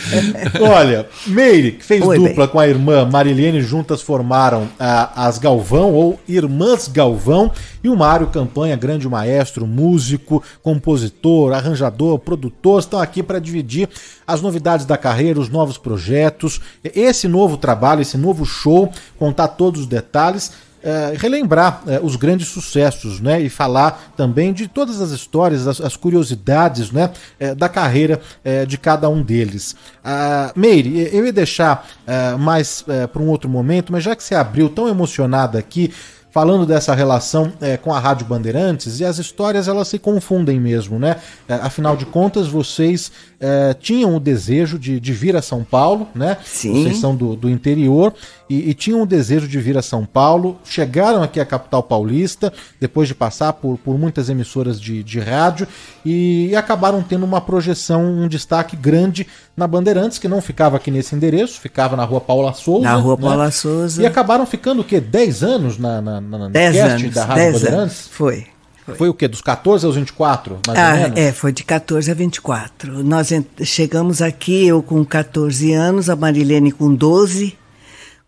Olha, 0.58 1.06
Meire, 1.26 1.72
que 1.72 1.84
fez 1.84 2.02
Oi, 2.02 2.16
dupla 2.16 2.48
com 2.48 2.58
a 2.58 2.66
irmã 2.66 3.04
Marilene, 3.04 3.60
juntas 3.60 4.00
formaram 4.00 4.66
ah, 4.80 5.26
as 5.26 5.36
Galvão, 5.36 5.92
ou 5.92 6.18
Irmãs 6.26 6.88
Galvão, 6.88 7.52
e 7.82 7.88
o 7.90 7.94
Mário 7.94 8.28
Campanha, 8.28 8.76
grande 8.76 9.06
maestro, 9.06 9.66
músico, 9.66 10.42
compositor, 10.62 11.52
arranjador, 11.64 12.18
produtor, 12.18 12.80
estão 12.80 13.00
aqui 13.00 13.22
para 13.22 13.38
dividir 13.38 13.88
as 14.26 14.40
novidades 14.40 14.86
da 14.86 14.96
carreira, 14.96 15.40
os 15.40 15.48
novos 15.48 15.78
projetos, 15.78 16.60
esse 16.82 17.26
novo 17.26 17.56
trabalho, 17.56 18.02
esse 18.02 18.18
novo 18.18 18.44
show, 18.44 18.90
contar 19.18 19.48
todos 19.48 19.82
os 19.82 19.86
detalhes. 19.86 20.52
eh, 20.84 21.14
relembrar 21.16 21.82
eh, 21.86 21.98
os 22.02 22.14
grandes 22.14 22.48
sucessos, 22.48 23.18
né? 23.18 23.40
E 23.40 23.48
falar 23.48 24.12
também 24.18 24.52
de 24.52 24.68
todas 24.68 25.00
as 25.00 25.12
histórias, 25.12 25.66
as, 25.66 25.80
as 25.80 25.96
curiosidades, 25.96 26.90
né? 26.90 27.10
eh, 27.40 27.54
da 27.54 27.70
carreira 27.70 28.20
eh, 28.44 28.66
de 28.66 28.76
cada 28.76 29.08
um 29.08 29.22
deles. 29.22 29.74
Ah, 30.04 30.52
Meire, 30.54 31.08
eu 31.10 31.24
ia 31.24 31.32
deixar 31.32 31.88
eh, 32.06 32.36
mais 32.36 32.84
para 33.10 33.22
um 33.22 33.28
outro 33.28 33.48
momento, 33.48 33.90
mas 33.90 34.04
já 34.04 34.14
que 34.14 34.22
você 34.22 34.34
abriu 34.34 34.68
tão 34.68 34.86
emocionada 34.86 35.58
aqui, 35.58 35.90
falando 36.34 36.66
dessa 36.66 36.92
relação 36.96 37.52
eh, 37.60 37.76
com 37.76 37.94
a 37.94 38.00
Rádio 38.00 38.26
Bandeirantes, 38.26 38.98
e 38.98 39.04
as 39.04 39.20
histórias 39.20 39.68
elas 39.68 39.86
se 39.86 40.00
confundem 40.00 40.58
mesmo, 40.58 40.98
né? 40.98 41.18
Eh, 41.48 41.54
afinal 41.62 41.96
de 41.96 42.04
contas, 42.04 42.48
vocês 42.48 43.12
eh, 43.38 43.76
tinham 43.78 44.16
o 44.16 44.18
desejo 44.18 44.76
de, 44.76 44.98
de 44.98 45.12
vir 45.12 45.36
a 45.36 45.42
São 45.42 45.62
Paulo, 45.62 46.08
né? 46.12 46.36
Sim. 46.44 46.72
Vocês 46.72 46.98
são 46.98 47.14
do, 47.14 47.36
do 47.36 47.48
interior 47.48 48.12
e, 48.48 48.70
e 48.70 48.74
tinham 48.74 49.02
o 49.02 49.06
desejo 49.06 49.46
de 49.46 49.58
vir 49.60 49.78
a 49.78 49.82
São 49.82 50.04
Paulo, 50.04 50.58
chegaram 50.64 51.22
aqui 51.22 51.38
à 51.38 51.46
capital 51.46 51.82
paulista, 51.82 52.52
depois 52.80 53.06
de 53.06 53.14
passar 53.14 53.52
por, 53.52 53.78
por 53.78 53.98
muitas 53.98 54.28
emissoras 54.28 54.80
de, 54.80 55.02
de 55.02 55.20
rádio, 55.20 55.68
e, 56.04 56.48
e 56.48 56.56
acabaram 56.56 57.02
tendo 57.02 57.24
uma 57.24 57.40
projeção, 57.40 58.04
um 58.04 58.26
destaque 58.26 58.76
grande 58.76 59.26
na 59.56 59.66
Bandeirantes, 59.66 60.18
que 60.18 60.28
não 60.28 60.42
ficava 60.42 60.76
aqui 60.76 60.90
nesse 60.90 61.14
endereço, 61.14 61.60
ficava 61.60 61.96
na 61.96 62.04
rua 62.04 62.20
Paula 62.20 62.52
Souza. 62.52 62.84
Na 62.84 62.96
Rua 62.96 63.16
né? 63.16 63.22
Paula 63.22 63.50
Souza. 63.50 64.02
E 64.02 64.06
acabaram 64.06 64.44
ficando 64.44 64.82
o 64.82 64.84
quê? 64.84 65.00
10 65.00 65.42
anos 65.42 65.78
na, 65.78 66.02
na, 66.02 66.20
na, 66.24 66.48
Dez 66.48 66.76
anos, 66.76 67.14
da 67.14 67.24
Rádio 67.24 67.52
Bandeirantes? 67.52 68.08
Foi. 68.10 68.46
Foi. 68.84 68.94
foi. 68.94 69.08
o 69.08 69.14
quê? 69.14 69.28
Dos 69.28 69.40
14 69.40 69.86
aos 69.86 69.96
24, 69.96 70.58
mais 70.66 70.78
ah, 70.78 70.90
ou 70.90 71.00
menos? 71.00 71.18
É, 71.18 71.32
foi 71.32 71.52
de 71.52 71.64
14 71.64 72.10
a 72.10 72.14
24. 72.14 73.02
Nós 73.02 73.30
chegamos 73.62 74.20
aqui, 74.20 74.66
eu 74.66 74.82
com 74.82 75.04
14 75.04 75.72
anos, 75.72 76.10
a 76.10 76.16
Marilene 76.16 76.70
com 76.70 76.94
12, 76.94 77.56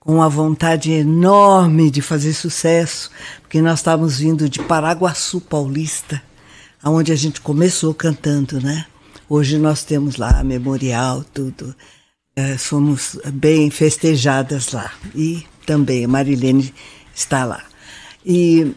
com 0.01 0.14
uma 0.14 0.28
vontade 0.28 0.93
enorme 0.93 1.90
de 1.90 2.01
fazer 2.01 2.32
sucesso, 2.32 3.10
porque 3.43 3.60
nós 3.60 3.81
estávamos 3.81 4.18
vindo 4.18 4.48
de 4.48 4.62
Paraguaçu 4.62 5.40
Paulista, 5.40 6.23
onde 6.85 7.12
a 7.12 7.16
gente 7.16 7.40
começou 7.40 7.93
cantando, 7.93 8.60
né? 8.60 8.86
Hoje 9.28 9.59
nós 9.59 9.82
temos 9.82 10.16
lá 10.16 10.43
memorial, 10.44 11.24
tudo. 11.35 11.74
É, 12.36 12.56
somos 12.56 13.18
bem 13.32 13.70
festejadas 13.70 14.70
lá. 14.70 14.93
E 15.14 15.44
também 15.66 16.05
a 16.05 16.09
Marilene 16.09 16.73
está 17.12 17.44
lá. 17.44 17.64
E 18.27 18.74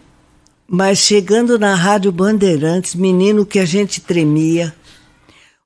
mas 0.72 1.00
chegando 1.00 1.58
na 1.58 1.74
Rádio 1.74 2.12
Bandeirantes, 2.12 2.94
menino, 2.94 3.44
que 3.44 3.58
a 3.58 3.66
gente 3.66 4.00
tremia, 4.00 4.72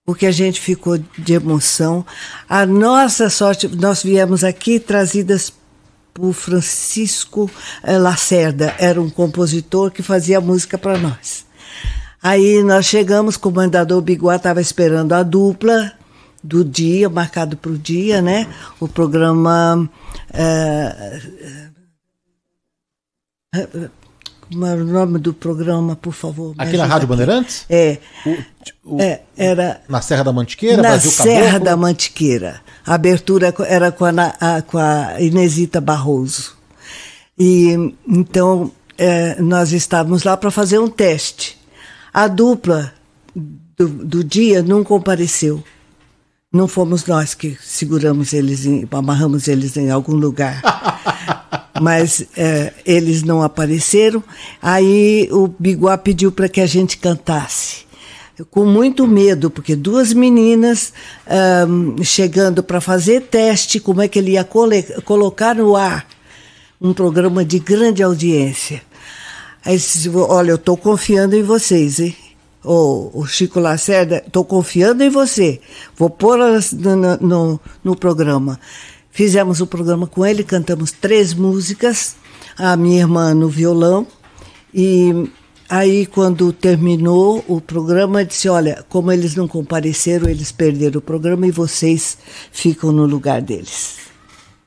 o 0.06 0.16
que 0.16 0.26
a 0.26 0.32
gente 0.32 0.62
ficou 0.62 0.98
de 0.98 1.34
emoção. 1.34 2.06
A 2.48 2.66
nossa 2.66 3.30
sorte, 3.30 3.68
nós 3.68 4.02
viemos 4.02 4.46
aqui 4.46 4.80
trazidas 4.80 5.52
por 6.14 6.32
Francisco 6.32 7.52
eh, 7.84 7.98
Lacerda, 7.98 8.74
era 8.80 9.02
um 9.02 9.10
compositor 9.10 9.92
que 9.92 10.02
fazia 10.02 10.40
música 10.40 10.78
para 10.78 10.98
nós. 10.98 11.46
Aí 12.22 12.64
nós 12.64 12.86
chegamos, 12.86 13.36
o 13.36 13.40
comandador 13.42 14.02
Biguá 14.02 14.38
estava 14.38 14.62
esperando 14.62 15.12
a 15.12 15.22
dupla 15.22 15.92
do 16.42 16.64
dia, 16.64 17.10
marcado 17.10 17.58
para 17.58 17.72
o 17.72 17.78
dia, 17.78 18.22
né? 18.22 18.48
O 18.80 18.88
programa. 18.88 19.90
Uh, 20.30 21.73
como 24.50 24.66
era 24.66 24.82
o 24.82 24.86
nome 24.86 25.20
do 25.20 25.34
programa, 25.34 25.96
por 25.96 26.14
favor? 26.14 26.54
Aqui 26.58 26.78
na 26.78 26.86
Rádio. 26.86 27.08
Bandeirantes? 27.08 27.66
É. 27.70 27.98
O, 28.26 28.96
o, 28.96 29.02
é. 29.02 29.22
Era. 29.38 29.82
Na 29.88 30.02
Serra 30.02 30.24
da 30.24 30.34
Mantiqueira? 30.34 30.78
Na 30.78 30.90
Brasil 30.90 31.12
Serra 31.12 31.44
Caboclo? 31.44 31.66
da 31.66 31.78
Mantiqueira. 31.78 32.62
A 32.86 32.94
abertura 32.96 33.54
era 33.66 33.92
com 33.92 34.06
a, 34.06 34.12
a, 34.40 34.62
com 34.62 34.78
a 34.78 35.22
Inesita 35.22 35.80
Barroso. 35.80 36.56
E 37.38 37.94
então 38.08 38.72
é, 38.98 39.42
nós 39.42 39.72
estávamos 39.72 40.24
lá 40.24 40.38
para 40.38 40.52
fazer 40.52 40.80
um 40.80 40.90
teste. 40.90 41.58
A 42.14 42.28
dupla 42.28 42.94
do, 43.36 43.88
do 43.88 44.24
dia 44.24 44.62
não 44.62 44.84
compareceu. 44.84 45.64
Não 46.52 46.68
fomos 46.68 47.06
nós 47.08 47.34
que 47.34 47.58
seguramos 47.60 48.32
eles, 48.32 48.66
em, 48.66 48.88
amarramos 48.92 49.48
eles 49.48 49.76
em 49.76 49.90
algum 49.90 50.14
lugar. 50.14 50.62
Mas 51.82 52.26
é, 52.38 52.74
eles 52.86 53.24
não 53.24 53.42
apareceram. 53.42 54.24
Aí 54.62 55.28
o 55.32 55.48
Biguá 55.48 55.98
pediu 55.98 56.32
para 56.32 56.48
que 56.48 56.62
a 56.62 56.66
gente 56.66 56.98
cantasse. 56.98 57.84
Com 58.50 58.66
muito 58.66 59.08
medo, 59.08 59.50
porque 59.50 59.76
duas 59.76 60.12
meninas 60.12 60.92
um, 61.68 62.04
chegando 62.04 62.64
para 62.64 62.82
fazer 62.82 63.22
teste, 63.22 63.80
como 63.80 64.02
é 64.02 64.08
que 64.08 64.18
ele 64.18 64.32
ia 64.32 64.48
colocar 65.06 65.56
no 65.56 65.76
ar 65.76 66.08
um 66.82 66.94
programa 66.94 67.46
de 67.46 67.60
grande 67.60 68.02
audiência. 68.02 68.82
Aí 69.64 69.78
disse, 69.78 70.10
olha, 70.10 70.52
eu 70.52 70.56
estou 70.56 70.76
confiando 70.76 71.36
em 71.36 71.44
vocês, 71.44 72.00
hein? 72.00 72.16
o, 72.64 73.26
Chico 73.28 73.60
Lacerda, 73.60 74.24
estou 74.26 74.46
confiando 74.46 75.04
em 75.04 75.10
você, 75.10 75.60
vou 75.98 76.10
pôr 76.10 76.38
no, 76.74 77.18
no, 77.18 77.60
no, 77.84 77.96
programa. 77.96 78.60
Fizemos 79.14 79.62
o 79.62 79.68
programa 79.68 80.08
com 80.08 80.26
ele, 80.26 80.44
cantamos 80.44 80.92
três 80.92 81.36
músicas, 81.36 82.16
a 82.58 82.76
minha 82.76 83.02
irmã 83.02 83.32
no 83.36 83.48
violão, 83.48 84.08
e 84.74 85.30
aí 85.70 86.08
quando 86.08 86.52
terminou 86.52 87.46
o 87.48 87.62
programa, 87.62 88.26
disse, 88.26 88.50
olha, 88.50 88.84
como 88.90 89.12
eles 89.12 89.36
não 89.36 89.48
compareceram, 89.48 90.28
eles 90.28 90.52
perderam 90.52 90.98
o 90.98 91.02
programa 91.02 91.46
e 91.46 91.52
vocês 91.52 92.18
ficam 92.52 92.92
no 92.92 93.06
lugar 93.06 93.40
deles. 93.40 94.03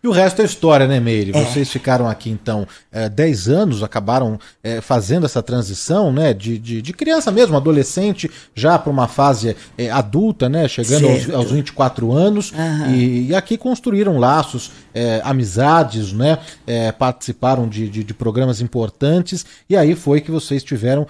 E 0.06 0.08
o 0.08 0.12
resto 0.12 0.40
é 0.40 0.44
história, 0.44 0.86
né, 0.86 1.00
Meire? 1.00 1.32
É. 1.34 1.44
Vocês 1.44 1.68
ficaram 1.68 2.08
aqui, 2.08 2.30
então, 2.30 2.64
10 3.12 3.48
é, 3.48 3.52
anos, 3.52 3.82
acabaram 3.82 4.38
é, 4.62 4.80
fazendo 4.80 5.26
essa 5.26 5.42
transição, 5.42 6.12
né, 6.12 6.32
de, 6.32 6.58
de, 6.58 6.80
de 6.80 6.92
criança 6.92 7.32
mesmo, 7.32 7.56
adolescente, 7.56 8.30
já 8.54 8.78
para 8.78 8.92
uma 8.92 9.08
fase 9.08 9.56
é, 9.76 9.90
adulta, 9.90 10.48
né, 10.48 10.68
chegando 10.68 11.08
aos, 11.08 11.28
aos 11.28 11.50
24 11.50 12.12
anos, 12.12 12.52
uhum. 12.52 12.94
e, 12.94 13.30
e, 13.30 13.34
aqui 13.34 13.58
construíram 13.58 14.16
laços, 14.16 14.70
é, 14.94 15.20
amizades, 15.24 16.12
né, 16.12 16.38
é, 16.64 16.92
participaram 16.92 17.68
de, 17.68 17.88
de, 17.88 18.04
de, 18.04 18.14
programas 18.14 18.60
importantes, 18.60 19.44
e 19.68 19.76
aí 19.76 19.96
foi 19.96 20.20
que 20.20 20.30
vocês 20.30 20.62
tiveram 20.62 21.04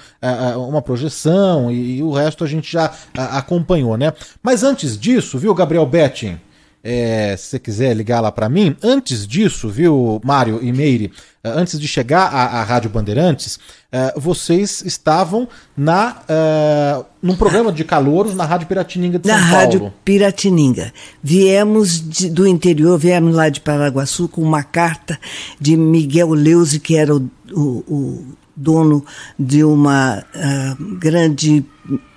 uma 0.57 0.81
projeção, 0.81 1.71
e, 1.71 1.99
e, 1.99 2.03
o 2.03 2.13
resto 2.13 2.45
a 2.45 2.47
gente 2.47 2.73
já 2.73 2.91
acompanhou, 3.15 3.95
né? 3.99 4.15
Mas 4.43 4.63
antes 4.63 4.99
disso, 4.99 5.39
viu, 5.39 5.55
Gabriel 5.55 5.85
Betting? 5.85 6.39
É, 6.89 7.37
se 7.37 7.47
você 7.47 7.59
quiser 7.59 7.95
ligar 7.95 8.21
lá 8.21 8.31
para 8.31 8.49
mim. 8.49 8.77
Antes 8.81 9.27
disso, 9.27 9.69
viu, 9.69 10.21
Mário 10.25 10.61
e 10.63 10.73
Meire, 10.73 11.11
é, 11.43 11.49
antes 11.49 11.81
de 11.81 11.89
chegar 11.89 12.33
à, 12.33 12.61
à 12.61 12.63
Rádio 12.63 12.89
Bandeirantes, 12.89 13.57
uh, 13.57 14.21
vocês 14.21 14.83
estavam 14.87 15.49
na 15.77 16.23
uh, 16.23 17.05
num 17.21 17.35
programa 17.35 17.73
de 17.73 17.83
calouros 17.83 18.37
na 18.37 18.45
Rádio 18.45 18.69
Piratininga 18.69 19.19
de 19.19 19.27
na 19.27 19.35
São 19.35 19.43
Paulo. 19.43 19.57
Na 19.57 19.63
Rádio 19.63 19.93
Piratininga. 20.05 20.93
Viemos 21.21 22.01
de, 22.09 22.31
do 22.31 22.47
interior, 22.47 22.97
viemos 22.97 23.35
lá 23.35 23.49
de 23.49 23.61
Paraguaçu 23.61 24.29
com 24.29 24.41
uma 24.41 24.63
carta 24.63 25.19
de 25.61 25.77
Miguel 25.77 26.29
Leuze, 26.35 26.79
que 26.79 26.97
era 26.97 27.13
o, 27.13 27.29
o, 27.51 27.85
o 27.89 28.27
dono 28.55 29.05
de 29.37 29.65
uma 29.65 30.25
uh, 30.35 30.97
grande 30.99 31.65
é 31.89 32.16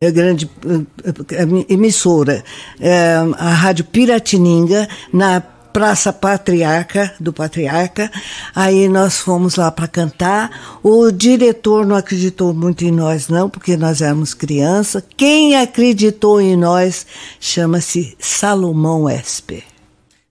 grande 0.00 0.48
é, 0.64 1.34
é, 1.34 1.72
emissora, 1.72 2.44
é, 2.78 3.16
a 3.36 3.50
Rádio 3.50 3.84
Piratininga, 3.84 4.88
na 5.12 5.40
Praça 5.40 6.12
Patriarca, 6.12 7.12
do 7.18 7.32
Patriarca. 7.32 8.08
Aí 8.54 8.88
nós 8.88 9.18
fomos 9.18 9.56
lá 9.56 9.72
para 9.72 9.88
cantar. 9.88 10.78
O 10.84 11.10
diretor 11.10 11.84
não 11.84 11.96
acreditou 11.96 12.54
muito 12.54 12.84
em 12.84 12.92
nós, 12.92 13.28
não, 13.28 13.50
porque 13.50 13.76
nós 13.76 14.00
éramos 14.00 14.34
criança. 14.34 15.04
Quem 15.16 15.56
acreditou 15.56 16.40
em 16.40 16.56
nós 16.56 17.04
chama-se 17.40 18.16
Salomão 18.20 19.10
Esper. 19.10 19.64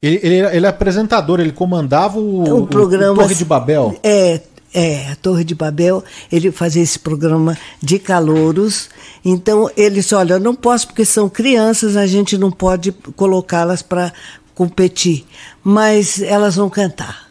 Ele, 0.01 0.19
ele, 0.23 0.55
ele 0.55 0.65
é 0.65 0.69
apresentador, 0.69 1.41
ele 1.41 1.51
comandava 1.51 2.17
o, 2.19 2.63
o 2.63 2.67
programa. 2.67 3.13
O 3.13 3.17
Torre 3.17 3.35
de 3.35 3.45
Babel. 3.45 3.99
É, 4.01 4.39
é, 4.77 5.09
a 5.09 5.15
Torre 5.15 5.43
de 5.43 5.55
Babel, 5.55 6.03
ele 6.31 6.51
fazia 6.51 6.83
esse 6.83 6.99
programa 6.99 7.57
de 7.81 7.97
calouros. 7.97 8.89
Então 9.25 9.71
ele 9.75 9.95
disse: 9.95 10.13
Olha, 10.13 10.33
eu 10.33 10.39
não 10.39 10.53
posso, 10.53 10.85
porque 10.85 11.03
são 11.03 11.27
crianças, 11.27 11.97
a 11.97 12.05
gente 12.05 12.37
não 12.37 12.51
pode 12.51 12.91
colocá-las 13.15 13.81
para 13.81 14.13
competir, 14.53 15.25
mas 15.63 16.21
elas 16.21 16.57
vão 16.57 16.69
cantar. 16.69 17.25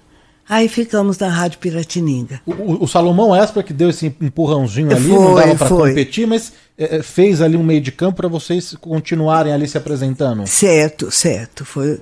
Aí 0.48 0.68
ficamos 0.68 1.18
na 1.18 1.28
Rádio 1.28 1.60
Piratininga. 1.60 2.40
O, 2.44 2.84
o 2.84 2.88
Salomão 2.88 3.34
Esper 3.34 3.62
que 3.64 3.72
deu 3.72 3.90
esse 3.90 4.06
empurrãozinho 4.20 4.90
ali, 4.90 5.08
foi, 5.08 5.14
não 5.14 5.34
dava 5.36 5.54
para 5.54 5.68
competir, 5.68 6.26
mas 6.26 6.52
é, 6.76 6.96
é, 6.96 7.02
fez 7.02 7.40
ali 7.40 7.56
um 7.56 7.62
meio 7.62 7.80
de 7.80 7.92
campo 7.92 8.16
para 8.16 8.28
vocês 8.28 8.74
continuarem 8.80 9.52
ali 9.52 9.68
se 9.68 9.78
apresentando. 9.78 10.46
Certo, 10.48 11.12
certo. 11.12 11.64
Foi, 11.64 12.00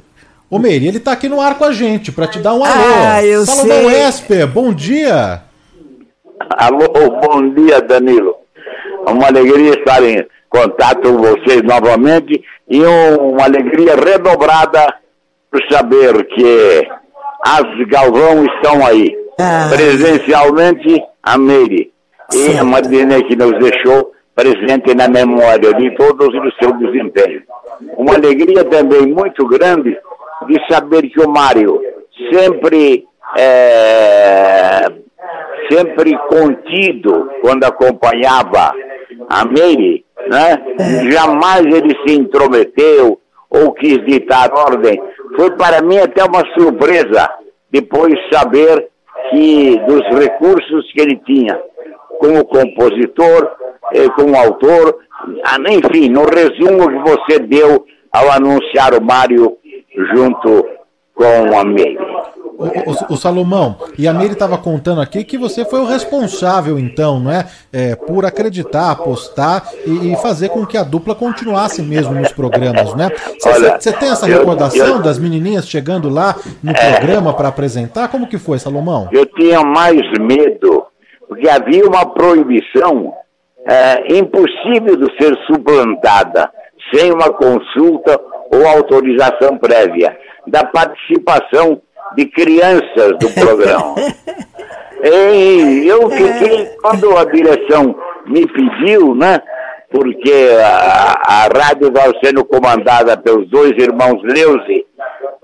Ô 0.51 0.59
Meire, 0.59 0.89
ele 0.89 1.01
tá 1.01 1.13
aqui 1.13 1.29
no 1.29 1.41
ar 1.41 1.57
com 1.59 1.65
a 1.65 1.73
gente 1.73 2.13
para 2.13 2.27
te 2.27 2.39
dar 2.39 2.55
um 2.55 2.65
alô. 2.65 2.75
Ah, 3.07 3.25
eu 3.25 3.45
Salomão 3.47 3.91
sei. 3.91 4.03
Esper, 4.03 4.47
bom 4.47 4.73
dia. 4.73 5.43
Alô, 6.51 6.89
bom 7.23 7.49
dia, 7.55 7.81
Danilo. 7.81 8.37
É 9.07 9.11
uma 9.11 9.27
alegria 9.27 9.71
estar 9.71 10.03
em 10.03 10.25
contato 10.49 11.03
com 11.03 11.19
vocês 11.19 11.63
novamente 11.63 12.43
e 12.69 12.81
uma 12.83 13.45
alegria 13.45 13.97
redobrada 13.97 14.95
por 15.51 15.61
saber 15.71 16.25
que 16.27 16.89
as 17.45 17.89
Galvão 17.89 18.45
estão 18.45 18.87
aí. 18.87 19.17
Ah. 19.39 19.69
Presencialmente, 19.71 21.03
a 21.23 21.39
Meire. 21.39 21.93
E 22.33 22.59
a 22.59 22.65
Madine 22.65 23.23
que 23.25 23.37
nos 23.37 23.59
deixou 23.59 24.13
presente 24.35 24.95
na 24.95 25.09
memória 25.09 25.73
de 25.75 25.95
todos 25.97 26.29
e 26.35 26.41
do 26.41 26.53
seu 26.59 26.73
desempenho. 26.79 27.43
Uma 27.97 28.15
alegria 28.15 28.65
também 28.65 29.07
muito 29.07 29.47
grande 29.47 29.97
de 30.47 30.61
saber 30.69 31.03
que 31.09 31.21
o 31.21 31.29
Mário 31.29 31.81
sempre 32.33 33.07
é, 33.37 34.87
sempre 35.71 36.17
contido 36.29 37.31
quando 37.41 37.65
acompanhava 37.65 38.73
a 39.31 39.45
Meire, 39.45 40.05
né? 40.29 41.11
Jamais 41.11 41.65
ele 41.65 41.97
se 42.07 42.15
intrometeu 42.15 43.19
ou 43.51 43.73
quis 43.73 44.05
ditar 44.05 44.53
ordem. 44.53 45.01
Foi 45.37 45.51
para 45.57 45.83
mim 45.83 45.99
até 45.99 46.25
uma 46.25 46.43
surpresa 46.55 47.31
depois 47.71 48.15
saber 48.33 48.89
que 49.31 49.79
dos 49.87 50.03
recursos 50.19 50.93
que 50.93 51.01
ele 51.01 51.17
tinha 51.25 51.61
como 52.19 52.45
compositor, 52.45 53.51
eh, 53.93 54.09
como 54.17 54.37
autor, 54.37 54.97
ah, 55.45 55.57
enfim, 55.69 56.09
no 56.09 56.25
resumo 56.25 56.89
que 56.89 57.11
você 57.11 57.39
deu 57.41 57.85
ao 58.13 58.31
anunciar 58.31 58.95
o 58.95 59.03
Mário 59.03 59.57
junto 60.13 60.67
com 61.15 61.57
a 61.59 61.65
Meire. 61.65 61.99
O, 62.57 62.67
o, 62.67 63.15
o 63.15 63.17
Salomão, 63.17 63.77
e 63.99 64.07
a 64.07 64.15
Meire 64.15 64.35
estava 64.35 64.57
contando 64.57 65.01
aqui 65.01 65.25
que 65.25 65.37
você 65.37 65.65
foi 65.65 65.81
o 65.81 65.87
responsável, 65.87 66.79
então, 66.79 67.19
não 67.19 67.31
é? 67.31 67.47
é 67.73 67.97
por 67.97 68.25
acreditar, 68.25 68.93
apostar 68.93 69.69
e, 69.85 70.13
e, 70.13 70.17
fazer 70.17 70.51
com 70.51 70.65
que 70.65 70.77
a 70.77 70.85
dupla 70.85 71.17
continuasse 71.17 71.83
mesmo 71.83 72.15
nos 72.15 72.31
programas, 72.31 72.95
né? 72.95 73.11
Você 73.41 73.93
tem 73.93 74.11
essa 74.11 74.27
recordação 74.27 74.87
eu, 74.87 74.95
eu, 74.97 75.03
das 75.03 75.19
menininhas 75.19 75.69
chegando 75.69 76.09
lá 76.09 76.37
no 76.63 76.71
é, 76.71 76.93
programa 76.93 77.33
para 77.33 77.49
apresentar? 77.49 78.09
Como 78.09 78.29
que 78.29 78.39
foi, 78.39 78.61
Salomão? 78.61 79.09
Eu 79.11 79.27
tinha 79.27 79.61
mais 79.63 80.01
medo, 80.21 80.87
porque 81.29 81.49
havia 81.49 81.85
uma 81.85 82.07
proibição 82.07 83.15
é, 83.67 84.17
impossível 84.17 84.97
de 84.97 85.13
ser 85.21 85.37
suplantada 85.47 86.51
sem 86.93 87.11
uma 87.13 87.31
consulta 87.33 88.21
ou 88.53 88.67
autorização 88.67 89.57
prévia 89.59 90.17
da 90.47 90.65
participação 90.65 91.81
de 92.17 92.27
crianças 92.27 93.19
do 93.19 93.31
programa. 93.35 93.95
e 95.03 95.87
eu 95.87 96.09
fiquei, 96.11 96.67
quando 96.81 97.17
a 97.17 97.25
direção 97.25 97.95
me 98.27 98.47
pediu, 98.47 99.15
né? 99.15 99.41
Porque 99.91 100.49
a, 100.61 101.23
a 101.27 101.43
rádio 101.45 101.89
estava 101.89 102.13
sendo 102.23 102.45
comandada 102.45 103.17
pelos 103.17 103.49
dois 103.49 103.73
irmãos 103.73 104.21
Leuze, 104.23 104.87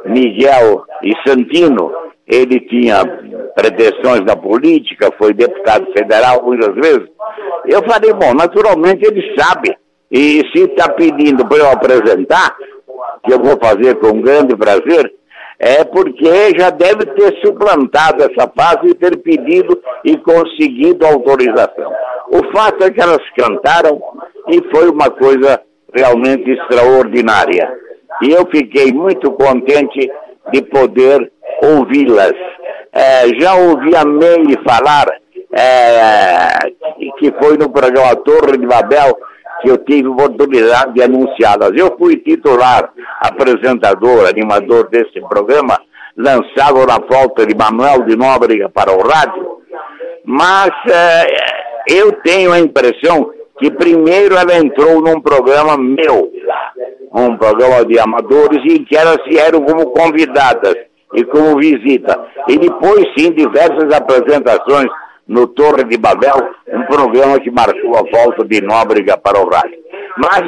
Miguel 0.07 0.85
e 1.03 1.13
Santino. 1.27 1.93
Ele 2.27 2.61
tinha 2.61 3.05
pretensões 3.55 4.25
na 4.25 4.37
política, 4.37 5.11
foi 5.19 5.35
deputado 5.35 5.87
federal 5.93 6.43
muitas 6.45 6.75
vezes. 6.75 7.09
Eu 7.67 7.83
falei, 7.83 8.13
bom, 8.13 8.35
naturalmente 8.35 9.05
ele 9.05 9.35
sabe. 9.37 9.77
E 10.11 10.43
se 10.53 10.65
está 10.65 10.89
pedindo 10.89 11.47
para 11.47 11.59
eu 11.59 11.71
apresentar, 11.71 12.57
que 13.25 13.33
eu 13.33 13.39
vou 13.39 13.59
fazer 13.63 13.97
com 13.97 14.21
grande 14.21 14.57
prazer, 14.57 15.13
é 15.59 15.85
porque 15.85 16.59
já 16.59 16.71
deve 16.71 17.05
ter 17.07 17.39
suplantado 17.45 18.23
essa 18.23 18.51
fase 18.57 18.89
e 18.89 18.95
ter 18.95 19.17
pedido 19.19 19.79
e 20.05 20.17
conseguido 20.17 21.07
autorização. 21.07 21.93
O 22.33 22.57
fato 22.57 22.85
é 22.85 22.91
que 22.91 23.01
elas 23.01 23.23
cantaram 23.37 24.01
e 24.49 24.63
foi 24.75 24.89
uma 24.89 25.11
coisa 25.11 25.61
realmente 25.95 26.51
extraordinária. 26.51 27.71
E 28.23 28.31
eu 28.31 28.47
fiquei 28.47 28.93
muito 28.93 29.31
contente 29.33 30.11
de 30.53 30.63
poder 30.63 31.31
ouvi-las. 31.63 32.35
É, 32.93 33.29
já 33.39 33.55
ouvi 33.55 33.95
a 33.95 34.05
Meire 34.05 34.59
falar, 34.67 35.07
é, 35.53 36.71
que 37.19 37.33
foi 37.41 37.57
no 37.57 37.71
programa 37.71 38.17
Torre 38.17 38.57
de 38.57 38.67
Babel, 38.67 39.17
que 39.61 39.71
eu 39.71 39.79
tive 39.79 40.09
oportunidade 40.09 40.95
de 40.95 41.03
anunciá-las. 41.03 41.73
Eu 41.77 41.97
fui 41.99 42.17
titular, 42.17 42.93
apresentador, 43.21 44.29
animador 44.29 44.89
desse 44.89 45.21
programa, 45.29 45.79
lançado 46.17 46.87
na 46.87 47.01
falta 47.11 47.47
de 47.47 47.55
Manuel 47.55 48.05
de 48.05 48.17
Nóbrega 48.17 48.69
para 48.69 48.93
o 48.93 49.01
rádio, 49.01 49.59
mas 50.25 50.71
é, 50.89 51.27
eu 51.89 52.13
tenho 52.23 52.53
a 52.53 52.59
impressão 52.59 53.31
que 53.59 53.71
primeiro 53.71 54.37
ela 54.37 54.57
entrou 54.57 55.03
num 55.03 55.21
programa 55.21 55.77
meu, 55.77 56.31
um 57.15 57.37
programa 57.37 57.85
de 57.85 57.99
amadores, 57.99 58.61
em 58.65 58.85
que 58.85 58.97
elas 58.97 59.19
vieram 59.27 59.61
como 59.63 59.91
convidadas 59.91 60.75
e 61.15 61.25
como 61.25 61.59
visita. 61.59 62.19
E 62.49 62.57
depois, 62.57 63.05
sim, 63.17 63.33
diversas 63.33 63.93
apresentações 63.93 64.89
no 65.31 65.47
Torre 65.47 65.85
de 65.85 65.97
Babel, 65.97 66.35
um 66.67 66.83
programa 66.87 67.39
que 67.39 67.53
marcou 67.53 67.97
a 67.97 68.03
volta 68.03 68.45
de 68.45 68.61
Nóbrega 68.63 69.17
para 69.17 69.41
o 69.41 69.49
rádio. 69.49 69.79
Mas 70.19 70.43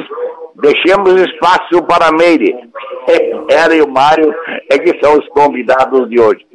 deixemos 0.61 1.13
espaço 1.21 1.81
para 1.87 2.11
Meire. 2.11 2.53
Ela 3.49 3.75
e 3.75 3.81
o 3.81 3.87
Mário 3.87 4.35
é 4.69 4.77
que 4.77 4.99
são 5.01 5.17
os 5.17 5.25
convidados 5.29 6.09
de 6.09 6.19
hoje. 6.19 6.45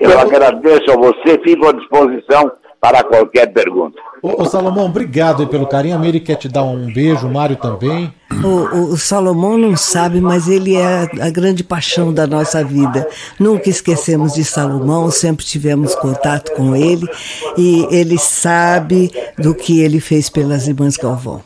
Eu 0.00 0.18
agradeço 0.18 0.90
a 0.90 0.96
você, 0.96 1.40
fico 1.44 1.68
à 1.68 1.72
disposição 1.72 2.50
para 2.86 3.02
qualquer 3.02 3.52
pergunta. 3.52 3.98
Ô, 4.22 4.42
ô, 4.42 4.44
Salomão, 4.44 4.86
obrigado 4.86 5.48
pelo 5.48 5.66
carinho. 5.66 5.96
A 5.96 5.98
Miri 5.98 6.20
quer 6.20 6.36
te 6.36 6.48
dar 6.48 6.62
um 6.62 6.86
beijo, 6.92 7.26
o 7.26 7.32
Mário 7.32 7.56
também. 7.56 8.14
O, 8.44 8.92
o, 8.92 8.96
Salomão 8.96 9.58
não 9.58 9.76
sabe, 9.76 10.20
mas 10.20 10.46
ele 10.46 10.76
é 10.76 11.08
a 11.20 11.30
grande 11.30 11.64
paixão 11.64 12.14
da 12.14 12.28
nossa 12.28 12.62
vida. 12.62 13.08
Nunca 13.40 13.68
esquecemos 13.68 14.34
de 14.34 14.44
Salomão, 14.44 15.10
sempre 15.10 15.44
tivemos 15.44 15.96
contato 15.96 16.52
com 16.52 16.76
ele 16.76 17.08
e 17.58 17.88
ele 17.90 18.18
sabe 18.18 19.10
do 19.36 19.52
que 19.52 19.80
ele 19.80 19.98
fez 19.98 20.28
pelas 20.28 20.68
irmãs 20.68 20.96
Galvão. 20.96 21.42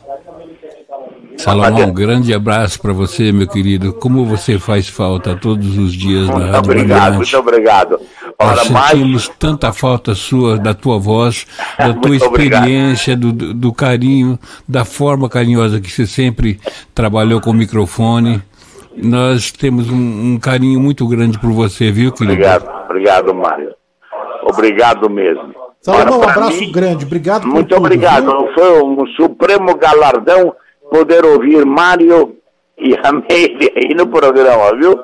Salomão, 1.37 1.87
um 1.87 1.93
grande 1.93 2.31
abraço 2.35 2.79
para 2.79 2.93
você, 2.93 3.31
meu 3.31 3.47
querido. 3.47 3.93
Como 3.93 4.25
você 4.25 4.59
faz 4.59 4.87
falta 4.87 5.35
todos 5.35 5.75
os 5.75 5.91
dias 5.91 6.27
na 6.27 6.35
muito 6.35 6.51
Rádio 6.51 6.71
Obrigado, 6.71 7.15
muito 7.15 7.37
obrigado. 7.37 7.99
Nós 8.43 8.59
sentimos 8.61 9.27
mais... 9.27 9.37
tanta 9.39 9.71
falta 9.71 10.15
sua, 10.15 10.57
da 10.57 10.73
tua 10.73 10.97
voz, 10.97 11.45
da 11.77 11.93
tua 11.93 12.15
experiência, 12.15 13.15
do, 13.15 13.31
do, 13.31 13.73
carinho, 13.73 14.37
da 14.67 14.85
forma 14.85 15.29
carinhosa 15.29 15.79
que 15.79 15.89
você 15.89 16.05
sempre 16.05 16.59
trabalhou 16.93 17.41
com 17.41 17.51
o 17.51 17.53
microfone. 17.53 18.41
Nós 18.95 19.51
temos 19.51 19.89
um, 19.89 20.33
um 20.33 20.39
carinho 20.39 20.79
muito 20.79 21.07
grande 21.07 21.39
por 21.39 21.51
você, 21.51 21.91
viu, 21.91 22.11
querido? 22.11 22.33
Obrigado, 22.33 22.69
obrigado, 22.85 23.33
Mário. 23.33 23.73
Obrigado 24.43 25.09
mesmo. 25.09 25.53
Salomão, 25.81 26.19
um 26.19 26.23
abraço 26.23 26.59
mim, 26.59 26.71
grande, 26.71 27.05
obrigado 27.05 27.41
por 27.43 27.51
Muito 27.53 27.69
tudo, 27.69 27.77
obrigado. 27.77 28.25
Viu? 28.25 28.53
Foi 28.53 28.83
um 28.83 29.07
supremo 29.15 29.75
galardão 29.75 30.53
poder 30.91 31.25
ouvir 31.25 31.65
Mário 31.65 32.40
e 32.81 32.95
a 33.03 33.11
Meire 33.11 33.71
aí 33.75 33.93
no 33.95 34.07
programa, 34.07 34.75
viu? 34.75 34.99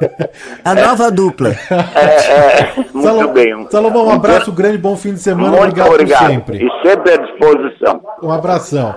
A 0.66 0.76
nova 0.76 1.12
dupla. 1.12 1.50
É, 1.50 2.62
é, 2.62 2.74
muito 2.94 3.02
Salom, 3.02 3.34
bem. 3.34 3.68
Salomão, 3.70 4.08
um 4.08 4.12
abraço 4.12 4.52
grande, 4.52 4.78
bom 4.78 4.96
fim 4.96 5.14
de 5.14 5.20
semana. 5.20 5.50
Muito 5.50 5.64
obrigado, 5.64 5.94
obrigado. 5.94 6.28
sempre. 6.28 6.66
E 6.66 6.88
sempre 6.88 7.14
à 7.14 7.18
disposição. 7.18 8.02
Um 8.22 8.32
abração. 8.32 8.96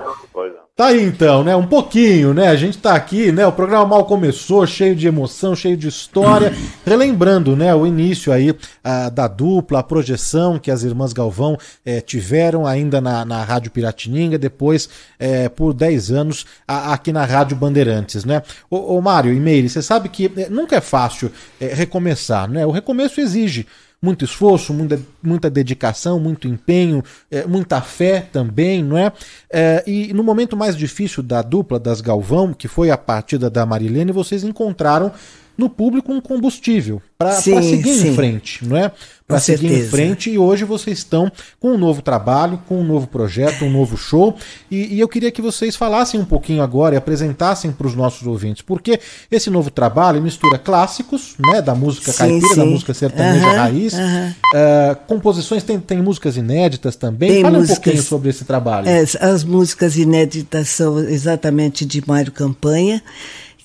Tá 0.81 0.87
aí 0.87 1.03
então, 1.03 1.43
né? 1.43 1.55
Um 1.55 1.67
pouquinho, 1.67 2.33
né? 2.33 2.47
A 2.47 2.55
gente 2.55 2.79
tá 2.79 2.95
aqui, 2.95 3.31
né? 3.31 3.45
O 3.45 3.51
programa 3.51 3.85
mal 3.85 4.03
começou, 4.03 4.65
cheio 4.65 4.95
de 4.95 5.05
emoção, 5.05 5.55
cheio 5.55 5.77
de 5.77 5.87
história, 5.87 6.51
relembrando, 6.83 7.55
né? 7.55 7.75
O 7.75 7.85
início 7.85 8.33
aí 8.33 8.51
a, 8.83 9.07
da 9.09 9.27
dupla, 9.27 9.77
a 9.77 9.83
projeção 9.83 10.57
que 10.57 10.71
as 10.71 10.81
irmãs 10.81 11.13
Galvão 11.13 11.55
é, 11.85 12.01
tiveram 12.01 12.65
ainda 12.65 12.99
na, 12.99 13.23
na 13.23 13.43
Rádio 13.43 13.69
Piratininga, 13.69 14.39
depois 14.39 14.89
é, 15.19 15.47
por 15.49 15.71
10 15.71 16.13
anos 16.13 16.47
a, 16.67 16.93
aqui 16.93 17.13
na 17.13 17.25
Rádio 17.25 17.55
Bandeirantes, 17.55 18.25
né? 18.25 18.41
Ô, 18.67 18.97
ô 18.97 19.01
Mário 19.01 19.31
e 19.31 19.39
Meire, 19.39 19.69
você 19.69 19.83
sabe 19.83 20.09
que 20.09 20.31
é, 20.35 20.49
nunca 20.49 20.77
é 20.77 20.81
fácil 20.81 21.31
recomeçar, 21.59 22.49
né? 22.49 22.65
O 22.65 22.71
recomeço 22.71 23.21
exige 23.21 23.67
muito 24.01 24.25
esforço, 24.25 24.73
muita, 24.73 24.99
muita 25.21 25.49
dedicação, 25.49 26.19
muito 26.19 26.47
empenho, 26.47 27.03
é, 27.29 27.45
muita 27.45 27.79
fé 27.81 28.21
também, 28.21 28.83
não 28.83 28.97
é? 28.97 29.11
é? 29.49 29.83
E 29.85 30.11
no 30.13 30.23
momento 30.23 30.57
mais 30.57 30.75
difícil 30.75 31.21
da 31.21 31.41
dupla 31.43 31.79
das 31.79 32.01
Galvão, 32.01 32.51
que 32.51 32.67
foi 32.67 32.89
a 32.89 32.97
partida 32.97 33.49
da 33.49 33.63
Marilene, 33.63 34.11
vocês 34.11 34.43
encontraram 34.43 35.11
no 35.57 35.69
público 35.69 36.11
um 36.11 36.21
combustível 36.21 37.01
para 37.17 37.33
seguir 37.33 37.95
sim. 37.95 38.09
em 38.09 38.15
frente, 38.15 38.65
não 38.65 38.75
é? 38.75 38.91
Para 39.27 39.39
seguir 39.39 39.69
certeza. 39.69 39.87
em 39.87 39.89
frente 39.89 40.29
e 40.31 40.37
hoje 40.37 40.65
vocês 40.65 40.97
estão 40.97 41.31
com 41.59 41.73
um 41.73 41.77
novo 41.77 42.01
trabalho, 42.01 42.59
com 42.67 42.81
um 42.81 42.83
novo 42.83 43.07
projeto, 43.07 43.63
um 43.63 43.69
novo 43.69 43.95
show 43.95 44.35
e, 44.69 44.95
e 44.95 44.99
eu 44.99 45.07
queria 45.07 45.31
que 45.31 45.41
vocês 45.41 45.75
falassem 45.75 46.19
um 46.19 46.25
pouquinho 46.25 46.63
agora 46.63 46.95
e 46.95 46.97
apresentassem 46.97 47.71
para 47.71 47.85
os 47.87 47.95
nossos 47.95 48.25
ouvintes, 48.25 48.61
porque 48.61 48.99
esse 49.29 49.49
novo 49.49 49.69
trabalho 49.69 50.21
mistura 50.21 50.57
clássicos, 50.57 51.35
né, 51.39 51.61
da 51.61 51.75
música 51.75 52.11
sim, 52.11 52.17
caipira, 52.17 52.47
sim. 52.47 52.55
da 52.55 52.65
música 52.65 52.93
sertaneja 52.93 53.47
uhum, 53.47 53.55
raiz, 53.55 53.93
uhum. 53.93 54.33
Uh, 54.51 54.95
composições 55.07 55.63
tem, 55.63 55.79
tem 55.79 56.01
músicas 56.01 56.35
inéditas 56.35 56.95
também. 56.95 57.29
Tem 57.29 57.41
Fala 57.41 57.59
músicas, 57.59 57.77
um 57.77 57.81
pouquinho 57.81 58.03
sobre 58.03 58.29
esse 58.29 58.43
trabalho. 58.43 58.89
É, 58.89 59.01
as 59.01 59.43
músicas 59.43 59.95
inéditas 59.95 60.69
são 60.69 60.99
exatamente 60.99 61.85
de 61.85 62.03
Mário 62.05 62.31
Campanha 62.31 63.01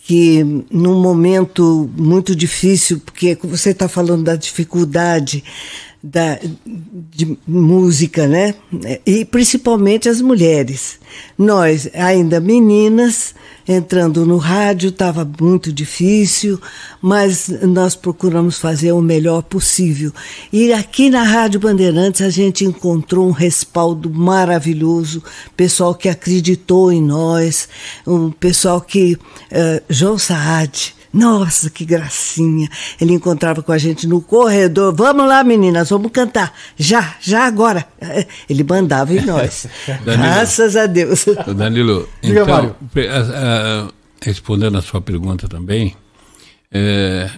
que 0.06 0.44
num 0.70 1.00
momento 1.02 1.90
muito 1.96 2.36
difícil, 2.36 3.00
porque 3.04 3.36
você 3.42 3.70
está 3.70 3.88
falando 3.88 4.22
da 4.22 4.36
dificuldade 4.36 5.42
da, 6.02 6.38
de 7.10 7.36
música, 7.46 8.26
né? 8.26 8.54
E 9.04 9.24
principalmente 9.24 10.08
as 10.08 10.20
mulheres. 10.20 10.98
Nós, 11.36 11.88
ainda 11.94 12.38
meninas, 12.40 13.34
entrando 13.66 14.24
no 14.24 14.36
rádio, 14.36 14.90
estava 14.90 15.28
muito 15.40 15.72
difícil, 15.72 16.60
mas 17.00 17.48
nós 17.62 17.96
procuramos 17.96 18.58
fazer 18.58 18.92
o 18.92 19.02
melhor 19.02 19.42
possível. 19.42 20.12
E 20.52 20.72
aqui 20.72 21.10
na 21.10 21.22
Rádio 21.22 21.60
Bandeirantes 21.60 22.20
a 22.20 22.30
gente 22.30 22.64
encontrou 22.64 23.26
um 23.26 23.32
respaldo 23.32 24.08
maravilhoso, 24.10 25.22
pessoal 25.56 25.94
que 25.94 26.08
acreditou 26.08 26.92
em 26.92 27.02
nós, 27.02 27.68
um 28.06 28.30
pessoal 28.30 28.80
que. 28.80 29.14
Uh, 29.46 29.82
João 29.88 30.18
Saad 30.18 30.95
nossa, 31.16 31.70
que 31.70 31.84
gracinha. 31.86 32.68
Ele 33.00 33.14
encontrava 33.14 33.62
com 33.62 33.72
a 33.72 33.78
gente 33.78 34.06
no 34.06 34.20
corredor. 34.20 34.94
Vamos 34.94 35.26
lá, 35.26 35.42
meninas, 35.42 35.88
vamos 35.88 36.12
cantar. 36.12 36.52
Já, 36.76 37.16
já 37.20 37.46
agora. 37.46 37.86
Ele 38.48 38.62
mandava 38.62 39.14
em 39.14 39.24
nós. 39.24 39.66
Danilo, 40.04 40.04
Graças 40.04 40.76
a 40.76 40.84
Deus. 40.84 41.24
Danilo, 41.56 42.06
então, 42.22 42.76
respondendo 44.20 44.76
a 44.76 44.82
sua 44.82 45.00
pergunta 45.00 45.48
também, 45.48 45.96
é, 46.70 47.30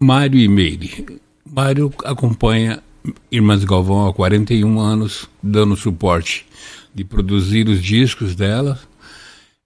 Mário 0.00 0.40
e 0.40 0.48
Meire, 0.48 1.20
Mário 1.48 1.92
acompanha 2.04 2.82
Irmãs 3.30 3.62
Galvão 3.62 4.08
há 4.08 4.12
41 4.12 4.80
anos, 4.80 5.28
dando 5.40 5.76
suporte 5.76 6.46
de 6.92 7.04
produzir 7.04 7.68
os 7.68 7.80
discos 7.80 8.34
dela. 8.34 8.80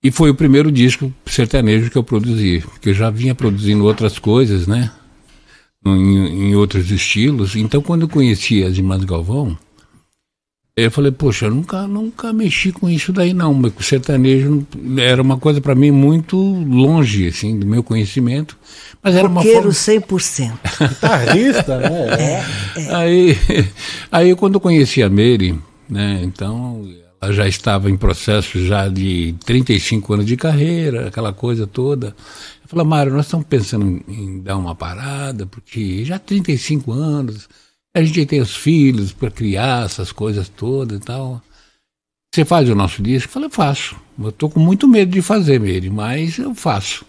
E 0.02 0.10
foi 0.10 0.30
o 0.30 0.34
primeiro 0.34 0.70
disco 0.70 1.12
sertanejo 1.26 1.90
que 1.90 1.98
eu 1.98 2.04
produzi, 2.04 2.60
porque 2.60 2.90
eu 2.90 2.94
já 2.94 3.10
vinha 3.10 3.34
produzindo 3.34 3.84
outras 3.84 4.18
coisas, 4.18 4.66
né? 4.66 4.90
Em, 5.84 6.50
em 6.50 6.54
outros 6.54 6.90
estilos. 6.90 7.56
Então, 7.56 7.82
quando 7.82 8.02
eu 8.02 8.08
conheci 8.08 8.62
as 8.62 8.76
Irmãs 8.76 9.04
Galvão, 9.04 9.58
eu 10.76 10.92
falei, 10.92 11.10
poxa, 11.10 11.46
eu 11.46 11.50
nunca, 11.50 11.88
nunca 11.88 12.32
mexi 12.32 12.70
com 12.70 12.88
isso 12.88 13.12
daí 13.12 13.32
não, 13.32 13.52
mas 13.52 13.72
o 13.76 13.82
sertanejo 13.82 14.64
era 14.96 15.20
uma 15.20 15.36
coisa 15.36 15.60
para 15.60 15.74
mim 15.74 15.90
muito 15.90 16.36
longe, 16.36 17.26
assim, 17.26 17.58
do 17.58 17.66
meu 17.66 17.82
conhecimento. 17.82 18.56
Mas 19.02 19.16
era 19.16 19.26
Roqueiro 19.26 19.68
uma 19.68 19.74
forma... 19.74 20.06
100%. 20.06 20.52
Guitarrista, 20.88 21.78
né? 21.78 21.88
É, 22.76 22.80
é. 22.80 22.94
Aí, 22.94 23.36
aí 24.12 24.36
quando 24.36 24.54
eu 24.54 24.60
conheci 24.60 25.02
a 25.02 25.10
Mary, 25.10 25.58
né, 25.90 26.20
então 26.22 26.88
já 27.30 27.48
estava 27.48 27.90
em 27.90 27.96
processo 27.96 28.64
já 28.64 28.88
de 28.88 29.34
35 29.44 30.14
anos 30.14 30.26
de 30.26 30.36
carreira, 30.36 31.08
aquela 31.08 31.32
coisa 31.32 31.66
toda. 31.66 32.08
Eu 32.62 32.68
falei, 32.68 32.86
Mário, 32.86 33.12
nós 33.12 33.26
estamos 33.26 33.46
pensando 33.46 34.02
em, 34.08 34.40
dar 34.40 34.56
uma 34.56 34.74
parada, 34.74 35.46
porque 35.46 36.04
já 36.04 36.18
35 36.18 36.92
anos 36.92 37.48
a 37.94 38.02
gente 38.02 38.26
tem 38.26 38.40
os 38.40 38.56
filhos 38.56 39.12
para 39.12 39.30
criar 39.30 39.86
essas 39.86 40.12
coisas 40.12 40.48
todas 40.48 40.98
e 40.98 41.02
tal. 41.02 41.42
Você 42.32 42.44
faz 42.44 42.68
o 42.68 42.74
nosso 42.74 43.02
disco? 43.02 43.28
Eu 43.28 43.32
falei, 43.32 43.50
faço. 43.50 43.96
Eu 44.18 44.30
tô 44.30 44.48
com 44.48 44.60
muito 44.60 44.86
medo 44.86 45.10
de 45.10 45.22
fazer, 45.22 45.58
Meire, 45.58 45.90
mas 45.90 46.38
eu 46.38 46.54
faço. 46.54 47.04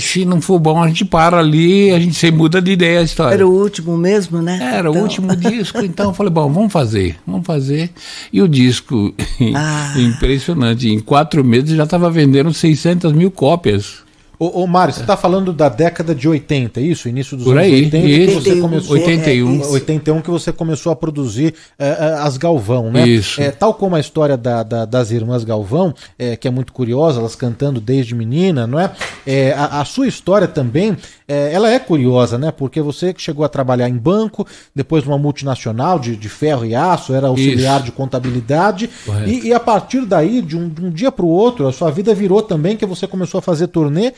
Se 0.00 0.24
não 0.24 0.40
for 0.40 0.58
bom, 0.58 0.82
a 0.82 0.88
gente 0.88 1.04
para 1.04 1.38
ali, 1.38 1.90
a 1.90 1.98
gente 1.98 2.14
se 2.14 2.30
muda 2.30 2.60
de 2.60 2.72
ideia 2.72 3.00
a 3.00 3.02
história. 3.02 3.34
Era 3.34 3.46
o 3.46 3.52
último 3.52 3.96
mesmo, 3.96 4.40
né? 4.40 4.58
Era 4.60 4.88
então... 4.88 5.00
o 5.00 5.04
último 5.04 5.34
disco, 5.36 5.82
então 5.82 6.10
eu 6.10 6.14
falei, 6.14 6.32
bom, 6.32 6.50
vamos 6.52 6.72
fazer, 6.72 7.16
vamos 7.26 7.46
fazer. 7.46 7.90
E 8.32 8.40
o 8.40 8.48
disco, 8.48 9.14
ah. 9.54 9.94
impressionante, 9.96 10.88
em 10.88 11.00
quatro 11.00 11.44
meses 11.44 11.76
já 11.76 11.84
estava 11.84 12.10
vendendo 12.10 12.52
600 12.52 13.12
mil 13.12 13.30
cópias. 13.30 14.02
Ô, 14.38 14.62
ô 14.62 14.66
Mário, 14.66 14.92
você 14.92 15.00
está 15.02 15.16
falando 15.16 15.52
da 15.52 15.68
década 15.68 16.14
de 16.14 16.28
80, 16.28 16.80
é 16.80 16.82
isso? 16.82 17.08
Início 17.08 17.36
dos 17.36 17.44
Por 17.46 17.56
anos 17.56 17.64
aí, 17.64 17.84
80, 17.84 18.06
isso. 18.06 18.26
que 18.26 18.50
você 18.50 18.60
começou, 18.60 18.96
81. 18.96 19.60
É, 19.60 19.66
81 19.66 20.20
que 20.20 20.30
você 20.30 20.52
começou 20.52 20.92
a 20.92 20.96
produzir 20.96 21.54
é, 21.78 21.90
as 22.20 22.36
Galvão, 22.36 22.90
né? 22.90 23.06
Isso. 23.06 23.40
É, 23.40 23.50
tal 23.50 23.74
como 23.74 23.94
a 23.94 24.00
história 24.00 24.36
da, 24.36 24.62
da, 24.62 24.84
das 24.84 25.10
irmãs 25.10 25.44
Galvão, 25.44 25.94
é, 26.18 26.36
que 26.36 26.48
é 26.48 26.50
muito 26.50 26.72
curiosa, 26.72 27.20
elas 27.20 27.36
cantando 27.36 27.80
desde 27.80 28.14
menina, 28.14 28.66
não 28.66 28.80
é? 28.80 28.90
é 29.26 29.52
a, 29.52 29.80
a, 29.80 29.84
sua 29.84 30.06
história 30.06 30.48
também, 30.48 30.96
é, 31.28 31.52
ela 31.52 31.70
é 31.70 31.78
curiosa, 31.78 32.36
né? 32.36 32.50
Porque 32.50 32.80
você 32.80 33.14
chegou 33.16 33.44
a 33.44 33.48
trabalhar 33.48 33.88
em 33.88 33.96
banco, 33.96 34.46
depois 34.74 35.04
numa 35.04 35.18
multinacional 35.18 35.98
de, 35.98 36.16
de 36.16 36.28
ferro 36.28 36.64
e 36.64 36.74
aço, 36.74 37.14
era 37.14 37.28
auxiliar 37.28 37.76
Isso. 37.76 37.86
de 37.86 37.92
contabilidade, 37.92 38.90
e, 39.26 39.48
e, 39.48 39.54
a 39.54 39.60
partir 39.60 40.04
daí, 40.04 40.42
de 40.42 40.56
um, 40.56 40.68
de 40.68 40.84
um 40.84 40.90
dia 40.90 41.12
para 41.12 41.24
o 41.24 41.28
outro, 41.28 41.68
a 41.68 41.72
sua 41.72 41.90
vida 41.90 42.14
virou 42.14 42.42
também 42.42 42.76
que 42.76 42.84
você 42.84 43.06
começou 43.06 43.38
a 43.38 43.42
fazer 43.42 43.68
turnê 43.68 44.12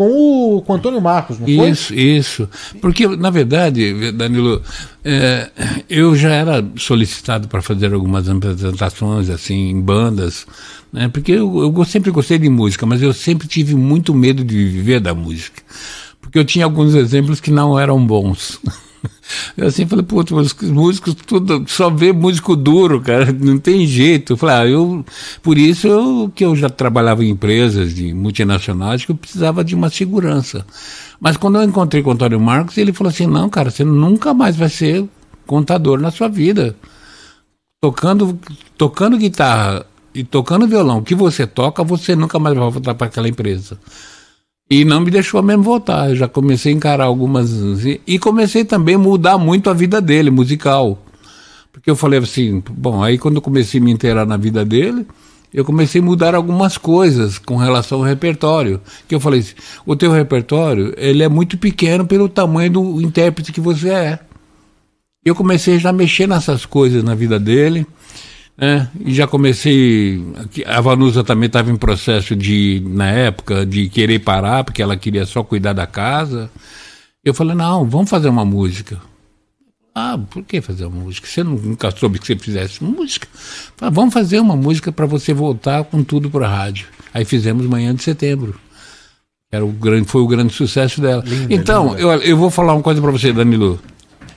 com 0.00 0.56
o, 0.56 0.62
com 0.62 0.72
o 0.72 0.76
Antônio 0.76 0.98
Marcos, 0.98 1.38
não 1.38 1.46
foi? 1.46 1.68
Isso, 1.68 1.92
isso. 1.92 2.48
Porque, 2.80 3.06
na 3.06 3.28
verdade, 3.28 4.10
Danilo, 4.12 4.62
é, 5.04 5.50
eu 5.90 6.16
já 6.16 6.30
era 6.30 6.66
solicitado 6.78 7.48
para 7.48 7.60
fazer 7.60 7.92
algumas 7.92 8.26
apresentações, 8.26 9.28
assim, 9.28 9.68
em 9.68 9.78
bandas, 9.78 10.46
né? 10.90 11.08
Porque 11.08 11.32
eu, 11.32 11.74
eu 11.76 11.84
sempre 11.84 12.10
gostei 12.10 12.38
de 12.38 12.48
música, 12.48 12.86
mas 12.86 13.02
eu 13.02 13.12
sempre 13.12 13.46
tive 13.46 13.74
muito 13.74 14.14
medo 14.14 14.42
de 14.42 14.56
viver 14.56 15.00
da 15.00 15.12
música. 15.12 15.60
Porque 16.18 16.38
eu 16.38 16.46
tinha 16.46 16.64
alguns 16.64 16.94
exemplos 16.94 17.38
que 17.38 17.50
não 17.50 17.78
eram 17.78 18.02
bons. 18.02 18.58
Eu 19.56 19.66
assim 19.66 19.86
falei, 19.86 20.04
puta, 20.04 20.34
os 20.34 20.54
músicos 20.54 21.14
tudo, 21.26 21.64
só 21.68 21.90
vê 21.90 22.12
músico 22.12 22.56
duro, 22.56 23.00
cara, 23.00 23.32
não 23.32 23.58
tem 23.58 23.86
jeito. 23.86 24.32
Eu 24.32 24.36
falei, 24.36 24.56
ah, 24.56 24.66
eu, 24.66 25.04
por 25.42 25.58
isso 25.58 25.86
eu, 25.86 26.32
que 26.34 26.44
eu 26.44 26.56
já 26.56 26.68
trabalhava 26.68 27.24
em 27.24 27.30
empresas 27.30 27.94
de 27.94 28.12
multinacionais, 28.12 29.04
que 29.04 29.12
eu 29.12 29.16
precisava 29.16 29.64
de 29.64 29.74
uma 29.74 29.90
segurança. 29.90 30.66
Mas 31.20 31.36
quando 31.36 31.56
eu 31.56 31.64
encontrei 31.64 32.02
com 32.02 32.10
o 32.10 32.12
Antônio 32.12 32.40
Marcos, 32.40 32.76
ele 32.78 32.92
falou 32.92 33.10
assim, 33.10 33.26
não, 33.26 33.48
cara, 33.48 33.70
você 33.70 33.84
nunca 33.84 34.34
mais 34.34 34.56
vai 34.56 34.68
ser 34.68 35.04
contador 35.46 36.00
na 36.00 36.10
sua 36.10 36.28
vida. 36.28 36.76
Tocando, 37.80 38.38
tocando 38.76 39.16
guitarra 39.16 39.86
e 40.14 40.24
tocando 40.24 40.66
violão 40.66 41.02
que 41.02 41.14
você 41.14 41.46
toca, 41.46 41.82
você 41.84 42.14
nunca 42.16 42.38
mais 42.38 42.56
vai 42.56 42.70
voltar 42.70 42.94
para 42.94 43.06
aquela 43.06 43.28
empresa. 43.28 43.78
E 44.70 44.84
não 44.84 45.00
me 45.00 45.10
deixou 45.10 45.42
mesmo 45.42 45.64
voltar. 45.64 46.10
Eu 46.10 46.16
já 46.16 46.28
comecei 46.28 46.72
a 46.72 46.76
encarar 46.76 47.04
algumas. 47.04 47.50
E 48.06 48.18
comecei 48.20 48.64
também 48.64 48.94
a 48.94 48.98
mudar 48.98 49.36
muito 49.36 49.68
a 49.68 49.74
vida 49.74 50.00
dele, 50.00 50.30
musical. 50.30 51.02
Porque 51.72 51.90
eu 51.90 51.96
falei 51.96 52.20
assim, 52.20 52.62
bom, 52.70 53.02
aí 53.02 53.18
quando 53.18 53.36
eu 53.36 53.42
comecei 53.42 53.80
a 53.80 53.82
me 53.82 53.90
inteirar 53.90 54.24
na 54.24 54.36
vida 54.36 54.64
dele, 54.64 55.06
eu 55.52 55.64
comecei 55.64 56.00
a 56.00 56.04
mudar 56.04 56.36
algumas 56.36 56.78
coisas 56.78 57.36
com 57.36 57.56
relação 57.56 57.98
ao 57.98 58.04
repertório. 58.04 58.80
Que 59.08 59.14
eu 59.14 59.20
falei 59.20 59.40
assim, 59.40 59.54
o 59.84 59.96
teu 59.96 60.12
repertório, 60.12 60.94
ele 60.96 61.24
é 61.24 61.28
muito 61.28 61.58
pequeno 61.58 62.06
pelo 62.06 62.28
tamanho 62.28 62.70
do 62.70 63.02
intérprete 63.02 63.52
que 63.52 63.60
você 63.60 63.88
é. 63.88 64.18
Eu 65.24 65.34
comecei 65.34 65.78
já 65.78 65.90
a 65.90 65.92
mexer 65.92 66.28
nessas 66.28 66.64
coisas 66.64 67.02
na 67.02 67.14
vida 67.14 67.40
dele. 67.40 67.86
É, 68.60 68.86
e 69.06 69.14
já 69.14 69.26
comecei. 69.26 70.22
A 70.66 70.82
Vanusa 70.82 71.24
também 71.24 71.46
estava 71.46 71.70
em 71.70 71.76
processo 71.76 72.36
de, 72.36 72.82
na 72.86 73.08
época, 73.10 73.64
de 73.64 73.88
querer 73.88 74.18
parar, 74.18 74.64
porque 74.64 74.82
ela 74.82 74.98
queria 74.98 75.24
só 75.24 75.42
cuidar 75.42 75.72
da 75.72 75.86
casa. 75.86 76.50
Eu 77.24 77.32
falei, 77.32 77.54
não, 77.54 77.86
vamos 77.86 78.10
fazer 78.10 78.28
uma 78.28 78.44
música. 78.44 79.00
Ah, 79.94 80.18
por 80.30 80.44
que 80.44 80.60
fazer 80.60 80.84
uma 80.84 81.04
música? 81.04 81.26
Você 81.26 81.42
nunca 81.42 81.90
soube 81.90 82.18
que 82.18 82.26
você 82.26 82.36
fizesse 82.36 82.84
música? 82.84 83.26
Falei, 83.76 83.94
vamos 83.94 84.12
fazer 84.12 84.38
uma 84.38 84.54
música 84.54 84.92
para 84.92 85.06
você 85.06 85.32
voltar 85.32 85.82
com 85.84 86.04
tudo 86.04 86.30
para 86.30 86.46
a 86.46 86.54
rádio. 86.54 86.86
Aí 87.14 87.24
fizemos 87.24 87.64
Manhã 87.64 87.94
de 87.94 88.02
Setembro. 88.02 88.60
Era 89.50 89.64
o 89.64 89.72
grande, 89.72 90.06
foi 90.06 90.20
o 90.20 90.28
grande 90.28 90.52
sucesso 90.52 91.00
dela. 91.00 91.24
Linda, 91.26 91.54
então, 91.54 91.88
linda. 91.88 92.00
Eu, 92.02 92.10
eu 92.10 92.36
vou 92.36 92.50
falar 92.50 92.74
uma 92.74 92.82
coisa 92.82 93.00
para 93.00 93.10
você, 93.10 93.32
Danilo. 93.32 93.80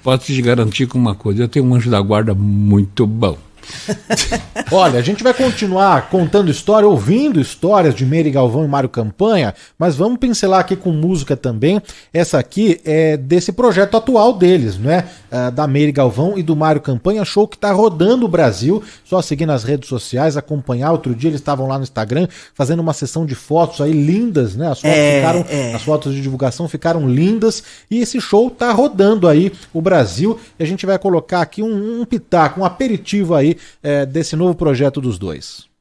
Posso 0.01 0.25
te 0.25 0.41
garantir 0.41 0.87
com 0.87 0.97
uma 0.97 1.13
coisa: 1.13 1.43
eu 1.43 1.47
tenho 1.47 1.65
um 1.65 1.75
anjo 1.75 1.89
da 1.89 2.01
guarda 2.01 2.33
muito 2.33 3.05
bom. 3.05 3.37
Olha, 4.71 4.99
a 4.99 5.01
gente 5.01 5.23
vai 5.23 5.33
continuar 5.33 6.09
contando 6.09 6.51
história, 6.51 6.87
ouvindo 6.87 7.39
histórias 7.39 7.95
de 7.95 8.05
Meire 8.05 8.31
Galvão 8.31 8.65
e 8.65 8.67
Mário 8.67 8.89
Campanha, 8.89 9.53
mas 9.77 9.95
vamos 9.95 10.19
pincelar 10.19 10.59
aqui 10.59 10.75
com 10.75 10.91
música 10.91 11.35
também. 11.35 11.81
Essa 12.13 12.39
aqui 12.39 12.81
é 12.85 13.17
desse 13.17 13.51
projeto 13.51 13.97
atual 13.97 14.33
deles, 14.33 14.77
né? 14.77 15.05
Da 15.51 15.67
Meire 15.67 15.91
Galvão 15.91 16.37
e 16.37 16.43
do 16.43 16.55
Mário 16.55 16.81
Campanha, 16.81 17.25
show 17.25 17.47
que 17.47 17.57
tá 17.57 17.71
rodando 17.71 18.25
o 18.25 18.27
Brasil. 18.27 18.83
Só 19.03 19.21
seguir 19.21 19.45
nas 19.45 19.63
redes 19.63 19.89
sociais, 19.89 20.37
acompanhar. 20.37 20.91
Outro 20.91 21.15
dia 21.15 21.29
eles 21.29 21.39
estavam 21.39 21.67
lá 21.67 21.77
no 21.77 21.83
Instagram 21.83 22.27
fazendo 22.53 22.81
uma 22.81 22.93
sessão 22.93 23.25
de 23.25 23.35
fotos 23.35 23.81
aí 23.81 23.91
lindas, 23.91 24.55
né? 24.55 24.69
As 24.69 24.79
fotos 24.79 24.97
é, 24.97 25.15
ficaram, 25.15 25.45
é. 25.49 25.73
as 25.73 25.81
fotos 25.83 26.13
de 26.13 26.21
divulgação 26.21 26.67
ficaram 26.67 27.07
lindas 27.07 27.63
e 27.89 27.99
esse 27.99 28.21
show 28.21 28.49
tá 28.49 28.71
rodando 28.71 29.27
aí 29.27 29.51
o 29.73 29.81
Brasil. 29.81 30.39
E 30.59 30.63
a 30.63 30.67
gente 30.67 30.85
vai 30.85 30.99
colocar 30.99 31.41
aqui 31.41 31.63
um, 31.63 32.01
um 32.01 32.05
pitaco, 32.05 32.61
um 32.61 32.65
aperitivo 32.65 33.35
aí 33.35 33.57
é, 33.81 34.05
desse 34.05 34.35
novo 34.35 34.55
projeto 34.55 35.01
dos 35.01 35.17
dois. 35.17 35.72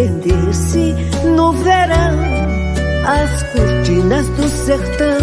Estender-se 0.00 0.94
no 1.36 1.52
verão 1.52 2.18
as 3.06 3.42
cortinas 3.42 4.26
do 4.30 4.48
sertão 4.48 5.18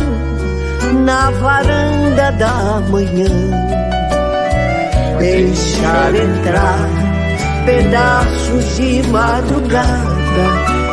na 1.04 1.32
varanda 1.32 2.32
da 2.34 2.82
manhã. 2.90 3.26
Deixar 5.20 6.14
entrar 6.16 6.90
pedaços 7.66 8.76
de 8.76 9.04
madrugada 9.08 9.88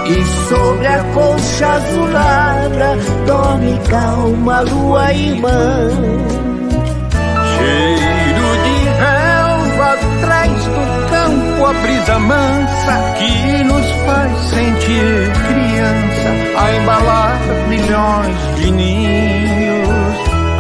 e 0.07 0.49
sobre 0.49 0.87
a 0.87 1.05
colcha 1.13 1.67
azulada 1.67 2.97
dorme 3.27 3.79
calma 3.89 4.61
lua 4.61 5.13
irmã. 5.13 5.91
Cheiro 7.57 8.49
de 8.65 8.85
relva 8.99 9.93
atrás 9.93 10.64
a 11.67 11.73
brisa 11.73 12.19
mansa 12.19 13.15
que 13.19 13.65
nos 13.65 13.91
faz 14.07 14.39
sentir 14.51 15.33
criança, 15.49 16.59
a 16.59 16.77
embalar 16.77 17.39
milhões 17.69 18.37
de 18.57 18.71
ninhos. 18.71 19.85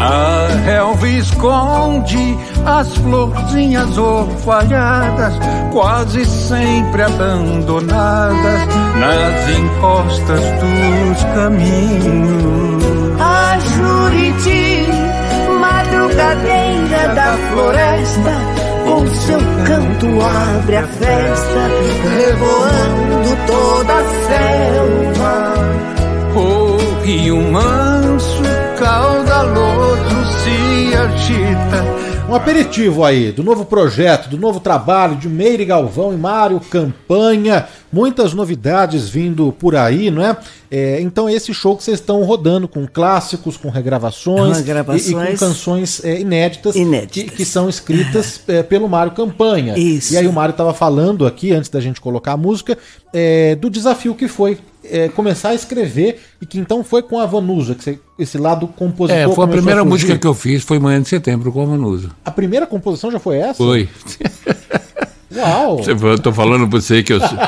A 0.01 0.49
relva 0.65 1.09
esconde 1.09 2.37
as 2.67 2.95
florzinhas 2.97 3.97
orvalhadas, 3.97 5.35
quase 5.73 6.27
sempre 6.27 7.03
abandonadas 7.03 8.67
nas 8.97 9.59
encostas 9.59 10.41
dos 10.61 11.25
caminhos. 11.35 12.85
A 13.21 13.59
Juriti, 13.59 14.87
madrugada 15.61 16.35
verdadeira 16.35 17.15
da 17.15 17.37
floresta, 17.51 18.74
com 18.85 19.07
seu 19.09 19.39
canto 19.67 20.07
abre 20.21 20.77
a 20.77 20.87
festa, 20.87 21.69
revoando 22.17 23.37
toda 23.47 23.95
a 23.95 24.05
selva. 24.29 25.55
O 26.37 27.03
rio 27.05 27.37
manso, 27.51 28.43
caudaloso 28.79 30.25
se 30.43 30.95
agita 30.95 32.04
um 32.35 32.37
aperitivo 32.37 33.05
aí 33.05 33.31
do 33.31 33.45
novo 33.45 33.65
projeto, 33.65 34.29
do 34.29 34.37
novo 34.37 34.59
trabalho 34.59 35.15
de 35.15 35.29
Meire 35.29 35.65
Galvão 35.65 36.13
e 36.13 36.17
Mário 36.17 36.59
Campanha. 36.59 37.69
Muitas 37.93 38.35
novidades 38.35 39.09
vindo 39.09 39.53
por 39.53 39.77
aí, 39.77 40.11
não 40.11 40.21
é? 40.21 40.37
é 40.69 41.01
então, 41.01 41.31
esse 41.31 41.55
show 41.55 41.77
que 41.77 41.85
vocês 41.85 42.01
estão 42.01 42.25
rodando 42.25 42.67
com 42.67 42.89
clássicos, 42.89 43.57
com 43.57 43.69
regravações. 43.69 44.59
E, 44.59 45.11
e, 45.13 45.15
com 45.15 45.37
canções 45.47 46.05
é, 46.05 46.21
inéditas, 46.21 46.75
inéditas. 46.75 47.31
Que, 47.31 47.37
que, 47.37 47.45
são 47.45 47.69
escritas 47.69 48.41
é, 48.49 48.65
pelo 48.65 48.89
Mário 48.89 49.13
Campanha. 49.13 49.79
Isso. 49.79 50.13
E 50.13 50.19
aí 50.19 50.27
o 50.27 50.33
Mário 50.33 50.51
estava 50.51 50.75
falando 50.75 51.25
aqui, 51.25 51.53
antes 51.53 51.71
da 51.71 51.81
gente 51.81 52.01
colocar 52.01 52.33
a 52.33 52.37
música, 52.37 52.77
é, 53.13 53.55
do 53.55 53.71
desafio 53.71 54.13
que 54.13 54.27
foi 54.27 54.59
é, 54.91 55.09
começar 55.09 55.51
a 55.51 55.55
escrever 55.55 56.21
e 56.41 56.47
que 56.47 56.59
então 56.59 56.83
foi 56.85 57.03
com 57.03 57.19
a 57.19 57.27
Vanusa, 57.27 57.75
que 57.75 57.85
você, 57.85 57.99
esse 58.19 58.39
lado 58.39 58.67
compositor. 58.69 59.31
É, 59.31 59.35
foi 59.35 59.45
a 59.45 59.49
primeira 59.49 59.81
a 59.81 59.85
música 59.85 60.19
que 60.19 60.27
eu 60.27 60.35
fiz, 60.35 60.63
foi 60.63 60.79
Manhã 60.79 61.01
de 61.01 61.09
Setembro 61.09 61.53
com 61.53 61.63
a 61.63 61.67
Vanusa. 61.67 62.11
A 62.25 62.31
primeira 62.31 62.67
composição 62.67 63.11
já 63.11 63.19
foi 63.19 63.39
essa? 63.39 63.55
Foi. 63.55 63.89
Uau! 65.35 65.81
Eu 65.87 66.19
tô 66.19 66.33
falando 66.33 66.69
pra 66.69 66.81
você 66.81 67.03
que 67.03 67.13
eu 67.13 67.21
sou 67.21 67.39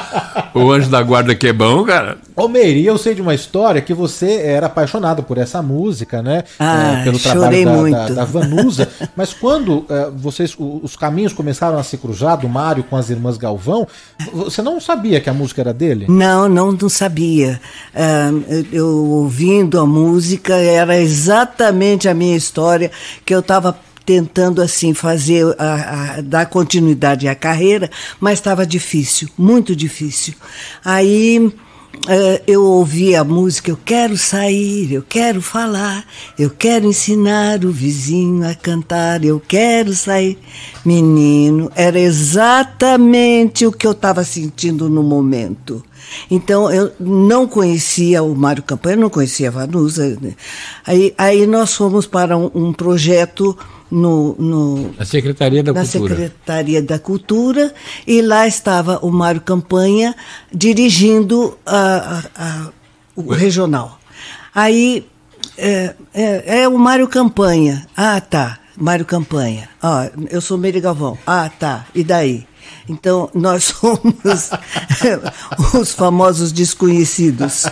o 0.57 0.73
anjo 0.73 0.89
da 0.89 1.03
guarda 1.03 1.35
que 1.35 1.49
é 1.49 1.53
bom, 1.53 1.85
cara. 1.85 2.19
Ô 2.35 2.49
Meire, 2.49 2.85
eu 2.85 2.97
sei 2.97 3.15
de 3.15 3.21
uma 3.21 3.35
história 3.35 3.81
que 3.81 3.93
você 3.93 4.41
era 4.43 4.67
apaixonado 4.67 5.23
por 5.23 5.39
essa 5.39 5.61
música, 5.63 6.23
né? 6.23 6.45
Ah, 6.59 7.01
é, 7.01 7.05
pelo 7.05 7.19
trabalho 7.19 7.65
da, 7.65 7.73
muito. 7.73 7.93
Da, 7.93 8.09
da 8.09 8.25
Vanusa. 8.25 8.89
Mas 9.15 9.35
quando 9.35 9.85
é, 9.89 10.11
vocês, 10.15 10.55
os 10.59 10.97
caminhos 10.97 11.33
começaram 11.33 11.79
a 11.79 11.83
se 11.83 11.99
cruzar 11.99 12.39
do 12.39 12.49
Mário 12.49 12.85
com 12.85 12.97
as 12.97 13.11
irmãs 13.11 13.37
Galvão, 13.37 13.87
você 14.33 14.63
não 14.63 14.81
sabia 14.81 15.21
que 15.21 15.29
a 15.29 15.35
música 15.35 15.61
era 15.61 15.75
dele? 15.75 16.07
Não, 16.09 16.49
não, 16.49 16.73
não 16.73 16.89
sabia. 16.89 17.61
Uh, 17.95 18.67
eu 18.73 18.89
ouvindo 18.89 19.79
a 19.79 19.87
música, 19.87 20.55
era 20.55 20.99
exatamente 20.99 22.09
a 22.09 22.15
minha 22.15 22.37
história 22.37 22.91
que 23.25 23.35
eu 23.35 23.41
estava 23.41 23.77
tentando 24.07 24.63
assim 24.63 24.95
fazer 24.95 25.45
a, 25.59 25.75
a, 26.19 26.21
dar 26.21 26.47
continuidade 26.47 27.27
à 27.27 27.35
carreira, 27.35 27.91
mas 28.21 28.39
estava 28.39 28.65
difícil, 28.65 29.29
muito 29.37 29.75
difícil. 29.75 30.35
Aí 30.85 31.53
Uh, 32.05 32.39
eu 32.47 32.63
ouvi 32.63 33.17
a 33.17 33.25
música, 33.25 33.71
eu 33.71 33.79
quero 33.83 34.17
sair, 34.19 34.93
eu 34.93 35.03
quero 35.03 35.41
falar, 35.41 36.05
eu 36.39 36.51
quero 36.51 36.87
ensinar 36.87 37.65
o 37.65 37.73
vizinho 37.73 38.49
a 38.49 38.55
cantar, 38.55 39.25
eu 39.25 39.41
quero 39.41 39.93
sair. 39.95 40.39
Menino, 40.85 41.73
era 41.75 41.99
exatamente 41.99 43.67
o 43.67 43.73
que 43.73 43.87
eu 43.87 43.93
estava 43.93 44.23
sentindo 44.23 44.89
no 44.89 45.03
momento. 45.03 45.83
Então, 46.31 46.71
eu 46.71 46.93
não 47.01 47.47
conhecia 47.49 48.23
o 48.23 48.37
Mário 48.37 48.63
Campanha, 48.63 48.97
não 48.97 49.11
conhecia 49.11 49.49
a 49.49 49.53
Vanusa. 49.53 50.17
Aí, 50.87 51.13
aí 51.19 51.47
nós 51.47 51.75
fomos 51.75 52.07
para 52.07 52.37
um, 52.37 52.51
um 52.55 52.73
projeto 52.73 53.57
no, 53.91 54.35
no, 54.39 54.95
na 54.99 55.05
Secretaria 55.05 55.63
da 55.63 55.73
na 55.73 55.81
Cultura. 55.81 56.15
Secretaria 56.15 56.83
da 56.83 56.99
Cultura 56.99 57.75
e 58.07 58.21
lá 58.21 58.47
estava 58.47 58.99
o 59.03 59.11
Mário 59.11 59.41
Campanha 59.41 60.15
dirigindo 60.53 61.57
a, 61.65 62.23
a, 62.37 62.45
a 62.45 62.71
o 63.15 63.31
Ué. 63.31 63.39
regional. 63.39 63.99
Aí 64.55 65.07
é, 65.57 65.95
é, 66.15 66.61
é, 66.63 66.69
o 66.69 66.79
Mário 66.79 67.09
Campanha. 67.09 67.87
Ah, 67.97 68.21
tá. 68.21 68.59
Mário 68.77 69.07
Campanha. 69.07 69.69
Ah, 69.83 70.11
eu 70.31 70.41
sou 70.41 70.59
Meire 70.59 70.81
Galvão. 70.81 71.17
Ah, 71.27 71.51
tá. 71.59 71.87
E 71.95 72.05
daí? 72.05 72.47
Então, 72.89 73.31
nós 73.35 73.65
somos 73.65 74.51
os 75.75 75.93
famosos 75.93 76.53
desconhecidos. 76.53 77.67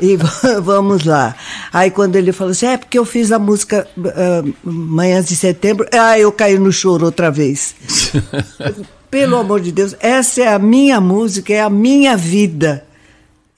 E 0.00 0.16
vamos 0.62 1.04
lá. 1.04 1.34
Aí, 1.72 1.90
quando 1.90 2.16
ele 2.16 2.32
falou 2.32 2.52
assim, 2.52 2.66
é 2.66 2.76
porque 2.76 2.98
eu 2.98 3.04
fiz 3.04 3.30
a 3.32 3.38
música 3.38 3.86
uh, 3.96 4.54
Manhãs 4.62 5.26
de 5.26 5.36
Setembro, 5.36 5.86
ah, 5.92 6.18
eu 6.18 6.32
caí 6.32 6.58
no 6.58 6.72
choro 6.72 7.04
outra 7.04 7.30
vez. 7.30 7.74
Pelo 9.10 9.36
amor 9.36 9.60
de 9.60 9.70
Deus, 9.70 9.94
essa 10.00 10.42
é 10.42 10.48
a 10.52 10.58
minha 10.58 11.00
música, 11.00 11.52
é 11.52 11.60
a 11.60 11.70
minha 11.70 12.16
vida. 12.16 12.84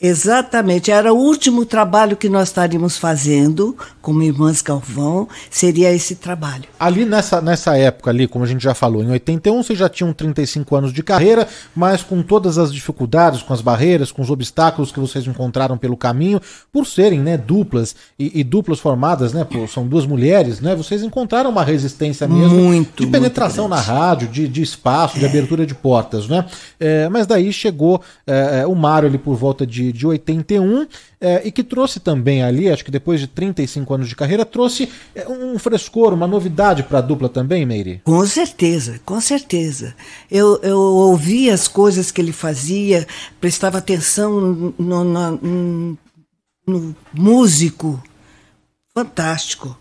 Exatamente, 0.00 0.90
era 0.90 1.10
o 1.10 1.16
último 1.16 1.64
trabalho 1.64 2.18
que 2.18 2.28
nós 2.28 2.48
estaríamos 2.48 2.98
fazendo 2.98 3.74
como 4.02 4.22
Irmãs 4.22 4.60
Galvão, 4.60 5.26
seria 5.50 5.90
esse 5.90 6.16
trabalho. 6.16 6.64
Ali 6.78 7.06
nessa, 7.06 7.40
nessa 7.40 7.78
época 7.78 8.10
ali, 8.10 8.28
como 8.28 8.44
a 8.44 8.46
gente 8.46 8.62
já 8.62 8.74
falou, 8.74 9.02
em 9.02 9.10
81 9.10 9.62
vocês 9.62 9.78
já 9.78 9.88
tinham 9.88 10.12
35 10.12 10.76
anos 10.76 10.92
de 10.92 11.02
carreira, 11.02 11.48
mas 11.74 12.02
com 12.02 12.22
todas 12.22 12.58
as 12.58 12.72
dificuldades, 12.72 13.42
com 13.42 13.54
as 13.54 13.62
barreiras, 13.62 14.12
com 14.12 14.20
os 14.20 14.30
obstáculos 14.30 14.92
que 14.92 15.00
vocês 15.00 15.26
encontraram 15.26 15.78
pelo 15.78 15.96
caminho, 15.96 16.42
por 16.70 16.86
serem 16.86 17.20
né, 17.20 17.38
duplas 17.38 17.96
e, 18.18 18.38
e 18.38 18.44
duplas 18.44 18.78
formadas, 18.78 19.32
né, 19.32 19.44
por, 19.44 19.66
são 19.66 19.88
duas 19.88 20.04
mulheres, 20.04 20.60
né, 20.60 20.76
vocês 20.76 21.02
encontraram 21.02 21.48
uma 21.48 21.64
resistência 21.64 22.28
mesmo 22.28 22.54
muito, 22.54 23.04
de 23.04 23.10
penetração 23.10 23.66
na 23.66 23.80
rádio, 23.80 24.28
de, 24.28 24.46
de 24.46 24.60
espaço, 24.60 25.16
é. 25.16 25.20
de 25.20 25.26
abertura 25.26 25.64
de 25.64 25.74
portas, 25.74 26.28
né? 26.28 26.44
É, 26.78 27.08
mas 27.08 27.26
daí 27.26 27.50
chegou 27.50 28.02
é, 28.26 28.66
o 28.66 28.74
Mário 28.74 29.08
ali 29.08 29.16
por 29.16 29.34
volta 29.34 29.66
de 29.66 29.85
de, 29.92 30.06
81, 30.06 30.86
é, 31.20 31.46
e 31.46 31.52
que 31.52 31.62
trouxe 31.62 32.00
também 32.00 32.42
ali, 32.42 32.70
acho 32.70 32.84
que 32.84 32.90
depois 32.90 33.20
de 33.20 33.26
35 33.26 33.94
anos 33.94 34.08
de 34.08 34.16
carreira, 34.16 34.44
trouxe 34.44 34.88
é, 35.14 35.28
um 35.28 35.58
frescor, 35.58 36.12
uma 36.12 36.26
novidade 36.26 36.82
para 36.82 36.98
a 36.98 37.02
dupla 37.02 37.28
também, 37.28 37.64
Meire? 37.64 38.00
Com 38.04 38.24
certeza, 38.26 39.00
com 39.04 39.20
certeza. 39.20 39.94
Eu, 40.30 40.60
eu 40.62 40.78
ouvi 40.78 41.50
as 41.50 41.68
coisas 41.68 42.10
que 42.10 42.20
ele 42.20 42.32
fazia, 42.32 43.06
prestava 43.40 43.78
atenção 43.78 44.40
no, 44.40 44.74
no, 44.78 45.04
no, 45.04 45.98
no 46.66 46.96
músico. 47.12 48.02
Fantástico. 48.94 49.76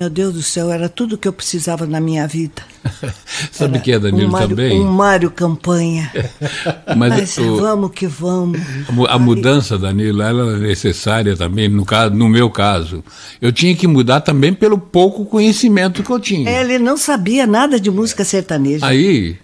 Meu 0.00 0.10
Deus 0.10 0.34
do 0.34 0.42
céu, 0.42 0.72
era 0.72 0.88
tudo 0.88 1.16
que 1.16 1.28
eu 1.28 1.32
precisava 1.32 1.86
na 1.86 2.00
minha 2.00 2.26
vida. 2.26 2.60
Sabe 3.52 3.78
o 3.78 3.80
que 3.80 3.92
é, 3.92 3.98
Danilo, 4.00 4.26
um 4.26 4.32
Mário, 4.32 4.48
também? 4.48 4.80
Um 4.80 4.90
Mário 4.90 5.30
Campanha. 5.30 6.12
Mas, 6.96 7.10
Mas 7.10 7.38
o, 7.38 7.56
vamos 7.58 7.92
que 7.92 8.04
vamos. 8.04 8.60
A, 9.08 9.16
mudança, 9.16 9.78
Danilo, 9.78 10.22
ela 10.22 10.56
é 10.56 10.58
necessária 10.58 11.36
também, 11.36 11.68
no, 11.68 11.84
caso, 11.84 12.12
no 12.12 12.28
meu 12.28 12.50
caso. 12.50 13.04
Eu 13.40 13.52
tinha 13.52 13.76
que 13.76 13.86
mudar 13.86 14.22
também 14.22 14.52
pelo 14.52 14.76
pouco 14.76 15.24
conhecimento 15.24 16.02
que 16.02 16.10
eu 16.10 16.18
tinha. 16.18 16.50
Ele 16.50 16.80
não 16.80 16.96
sabia 16.96 17.46
nada 17.46 17.78
de 17.78 17.88
música 17.88 18.24
sertaneja. 18.24 18.84
Aí, 18.84 19.36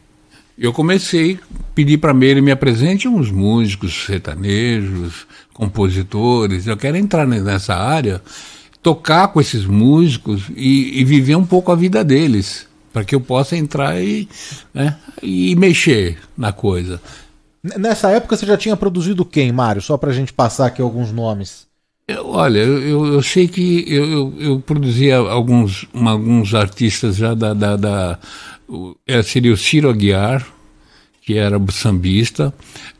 eu 0.58 0.72
comecei 0.72 1.38
a 1.54 1.62
pedir 1.72 1.98
para 1.98 2.12
ele 2.26 2.40
me 2.40 2.50
apresente 2.50 3.06
uns 3.06 3.30
músicos 3.30 4.06
sertanejos, 4.06 5.24
compositores. 5.54 6.66
Eu 6.66 6.76
quero 6.76 6.96
entrar 6.96 7.28
nessa 7.28 7.76
área 7.76 8.20
tocar 8.82 9.28
com 9.28 9.40
esses 9.40 9.64
músicos 9.64 10.44
e, 10.56 11.00
e 11.00 11.04
viver 11.04 11.36
um 11.36 11.46
pouco 11.46 11.70
a 11.70 11.76
vida 11.76 12.02
deles, 12.02 12.66
para 12.92 13.04
que 13.04 13.14
eu 13.14 13.20
possa 13.20 13.56
entrar 13.56 14.02
e, 14.02 14.28
né, 14.74 14.96
e 15.22 15.54
mexer 15.56 16.18
na 16.36 16.52
coisa. 16.52 17.00
Nessa 17.62 18.10
época 18.10 18.36
você 18.36 18.44
já 18.44 18.56
tinha 18.56 18.76
produzido 18.76 19.24
quem, 19.24 19.52
Mário? 19.52 19.80
Só 19.80 19.96
para 19.96 20.10
a 20.10 20.12
gente 20.12 20.32
passar 20.32 20.66
aqui 20.66 20.82
alguns 20.82 21.12
nomes. 21.12 21.70
Eu, 22.08 22.30
olha, 22.30 22.58
eu, 22.58 23.06
eu 23.06 23.22
sei 23.22 23.46
que 23.46 23.84
eu, 23.86 24.04
eu, 24.04 24.34
eu 24.40 24.60
produzia 24.60 25.16
alguns, 25.16 25.86
alguns 25.94 26.52
artistas 26.52 27.14
já 27.14 27.32
da. 27.34 27.54
da, 27.54 27.76
da 27.76 28.18
o, 28.68 28.96
é, 29.06 29.22
seria 29.22 29.52
o 29.52 29.56
Ciro 29.56 29.88
Aguiar, 29.88 30.44
que 31.20 31.38
era 31.38 31.60
sambista, 31.70 32.52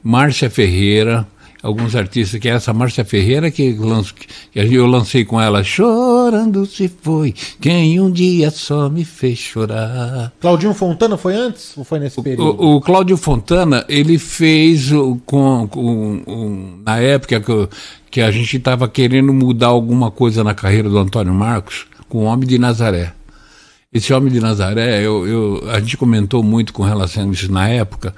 Márcia 0.02 0.48
Ferreira, 0.48 1.26
alguns 1.62 1.94
artistas, 1.94 2.40
que 2.40 2.48
é 2.48 2.52
essa 2.52 2.72
Márcia 2.72 3.04
Ferreira, 3.04 3.50
que, 3.50 3.72
lanço, 3.74 4.14
que 4.14 4.28
eu 4.52 4.86
lancei 4.86 5.24
com 5.24 5.40
ela, 5.40 5.62
Chorando 5.62 6.66
se 6.66 6.88
foi, 6.88 7.34
quem 7.60 8.00
um 8.00 8.10
dia 8.10 8.50
só 8.50 8.88
me 8.88 9.04
fez 9.04 9.38
chorar. 9.38 10.32
Claudinho 10.40 10.74
Fontana 10.74 11.16
foi 11.16 11.34
antes 11.34 11.76
ou 11.76 11.84
foi 11.84 12.00
nesse 12.00 12.20
período? 12.20 12.60
O, 12.60 12.76
o 12.76 12.80
Cláudio 12.80 13.16
Fontana, 13.16 13.84
ele 13.88 14.18
fez 14.18 14.90
com, 15.24 15.68
com, 15.68 16.22
com 16.24 16.82
na 16.84 16.98
época 16.98 17.40
que, 17.40 17.68
que 18.10 18.20
a 18.20 18.30
gente 18.30 18.56
estava 18.56 18.88
querendo 18.88 19.32
mudar 19.32 19.68
alguma 19.68 20.10
coisa 20.10 20.42
na 20.42 20.54
carreira 20.54 20.88
do 20.88 20.98
Antônio 20.98 21.32
Marcos, 21.32 21.86
com 22.08 22.18
o 22.18 22.24
Homem 22.24 22.48
de 22.48 22.58
Nazaré. 22.58 23.12
Esse 23.92 24.12
Homem 24.14 24.32
de 24.32 24.40
Nazaré, 24.40 25.02
eu, 25.02 25.26
eu, 25.26 25.70
a 25.70 25.78
gente 25.78 25.98
comentou 25.98 26.42
muito 26.42 26.72
com 26.72 26.82
relação 26.82 27.28
a 27.28 27.32
isso 27.32 27.52
na 27.52 27.68
época, 27.68 28.14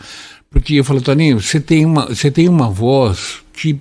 porque 0.55 0.75
eu 0.75 0.85
falei, 0.85 1.03
Toninho, 1.03 1.41
você 1.41 1.59
tem 1.59 1.85
uma, 1.85 2.07
você 2.07 2.31
tem 2.31 2.49
uma 2.49 2.71
voz 2.71 3.43
que 3.53 3.77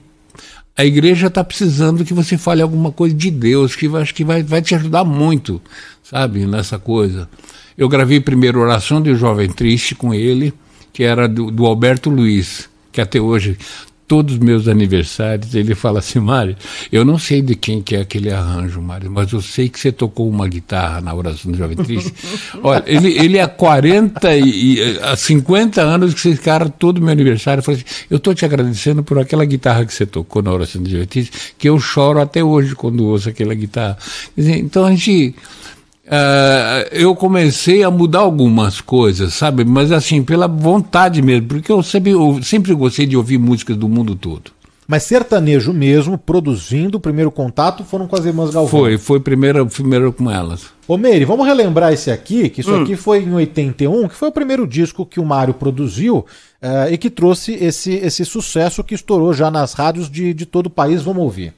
a 0.76 0.84
igreja 0.84 1.28
está 1.28 1.44
precisando 1.44 2.04
que 2.04 2.16
você 2.16 2.36
fale 2.36 2.64
alguma 2.64 2.91
coisa 2.91 3.14
de 3.14 3.30
Deus, 3.30 3.76
que 3.76 3.86
acho 3.95 4.12
que 4.12 4.24
vai, 4.24 4.41
vai 4.41 4.60
te 4.60 4.74
ajudar 4.74 5.04
muito, 5.04 5.62
sabe, 6.02 6.48
nessa 6.48 6.80
coisa. 6.80 7.30
Eu 7.78 7.88
gravei 7.88 8.20
primeiro 8.20 8.60
Oração 8.60 9.04
de 9.04 9.12
um 9.12 9.16
Jovem 9.16 9.50
Triste 9.50 9.94
com 9.94 10.16
ele, 10.16 10.52
que 10.91 11.04
era 11.04 11.28
do, 11.28 11.52
do 11.52 11.64
Alberto 11.68 12.10
Luiz, 12.10 12.68
que 12.91 13.00
até 13.00 13.22
hoje 13.22 13.56
todos 14.14 14.35
os 14.35 14.40
meus 14.40 14.68
aniversários, 14.68 15.56
ele 15.56 15.73
fala 15.73 15.98
assim, 15.98 16.19
Mário, 16.19 16.56
eu 16.91 17.03
não 17.03 17.18
sei 17.18 17.41
de 17.41 17.56
quem 17.56 17.81
que 17.81 17.95
é 17.95 18.02
aquele 18.02 18.31
arranjo, 18.31 18.80
Mário, 18.80 19.10
mas 19.10 19.34
eu 19.34 19.41
sei 19.41 19.68
que 19.68 19.80
você 19.80 19.91
tocou 19.91 20.30
uma 20.30 20.48
guitarra 20.48 21.02
na 21.02 21.11
oração 21.15 21.52
do 21.52 21.57
Jovem 21.57 21.76
Triste. 21.76 22.14
Olha, 22.61 22.84
ele, 22.85 23.11
ele 23.18 23.40
há 23.40 23.48
40 23.48 24.38
e 24.38 24.99
há 25.02 25.15
50 25.15 25.81
anos 25.81 26.14
que 26.14 26.30
esse 26.30 26.40
cara, 26.40 26.69
todo 26.69 27.02
meu 27.02 27.10
aniversário, 27.10 27.64
fala 27.64 27.76
assim, 27.76 27.88
eu 28.07 28.18
estou 28.18 28.35
te 28.35 28.45
agradecendo 28.45 29.03
por 29.03 29.18
aquela 29.18 29.45
guitarra 29.45 29.84
que 29.84 29.91
você 29.91 30.06
tocou 30.06 30.44
na 30.44 30.52
oração 30.52 30.84
do 30.84 30.88
Jovem 30.88 31.07
Triste, 31.07 31.31
que 31.57 31.68
eu 31.68 31.80
choro 31.80 32.22
até 32.22 32.44
hoje 32.44 32.76
quando 32.76 33.03
ouço 33.03 33.30
aquela 33.30 33.56
guitarra. 33.56 33.98
Dizer, 34.38 34.57
então 34.60 34.85
a 34.85 34.91
gente... 34.91 35.34
Uh, 36.06 36.84
eu 36.92 37.16
comecei 37.16 37.82
a 37.82 37.90
mudar 37.90 38.20
algumas 38.20 38.82
coisas, 38.82 39.34
sabe? 39.34 39.64
Mas 39.64 39.92
assim, 39.92 40.22
pela 40.22 40.48
vontade 40.48 41.22
mesmo, 41.22 41.48
porque 41.48 41.72
eu 41.72 41.82
sempre, 41.82 42.12
eu 42.12 42.42
sempre 42.44 42.74
gostei 42.74 43.06
de 43.06 43.16
ouvir 43.16 43.38
músicas 43.38 43.78
do 43.78 43.88
mundo 43.88 44.14
todo. 44.16 44.52
Mas 44.86 45.04
sertanejo 45.04 45.72
mesmo, 45.72 46.18
produzindo, 46.18 46.98
o 46.98 47.02
primeiro 47.02 47.32
contato 47.32 47.86
foram 47.86 48.06
com 48.06 48.18
as 48.18 48.26
irmãs 48.26 48.52
Galvão. 48.52 48.82
Foi, 48.82 48.98
foi 48.98 49.20
primeiro, 49.20 49.66
primeiro 49.66 50.12
com 50.12 50.30
elas. 50.30 50.66
Ô 50.86 50.98
Meire, 50.98 51.24
vamos 51.24 51.48
relembrar 51.48 51.94
esse 51.94 52.12
aqui, 52.12 52.50
que 52.50 52.60
isso 52.60 52.74
hum. 52.74 52.84
aqui 52.84 52.98
foi 52.98 53.24
em 53.24 53.34
81, 53.34 54.10
que 54.10 54.16
foi 54.16 54.28
o 54.28 54.32
primeiro 54.32 54.68
disco 54.68 55.06
que 55.06 55.22
o 55.22 55.26
Mário 55.26 55.54
produziu 55.54 56.18
uh, 56.18 56.92
e 56.92 56.98
que 56.98 57.10
trouxe 57.10 57.54
esse, 57.54 57.94
esse 57.94 58.26
sucesso 58.26 58.84
que 58.84 58.94
estourou 58.94 59.34
já 59.34 59.50
nas 59.50 59.72
rádios 59.72 60.10
de, 60.10 60.34
de 60.34 60.46
todo 60.46 60.66
o 60.66 60.70
país. 60.70 61.02
Vamos 61.02 61.24
ouvir. 61.24 61.54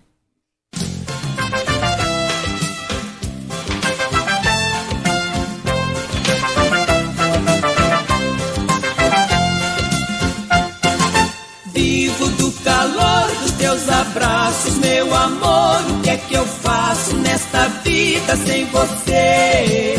Teus 13.66 13.90
abraços, 13.90 14.78
meu 14.78 15.14
amor. 15.14 15.82
O 15.90 16.02
que 16.02 16.10
é 16.10 16.18
que 16.18 16.34
eu 16.34 16.46
faço 16.46 17.16
nesta 17.18 17.68
vida 17.84 18.36
sem 18.38 18.66
você? 18.66 19.98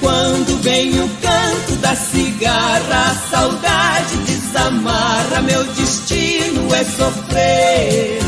Quando 0.00 0.62
vem 0.62 1.00
o 1.00 1.08
canto 1.20 1.76
da 1.80 1.94
cigarra, 1.94 3.10
a 3.10 3.14
saudade 3.30 4.16
desamarra. 4.18 5.42
Meu 5.42 5.64
destino 5.64 6.74
é 6.74 6.84
sofrer, 6.84 8.20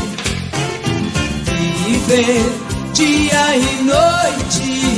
viver 1.85 2.51
dia 2.93 3.57
e 3.57 3.83
noite 3.83 4.92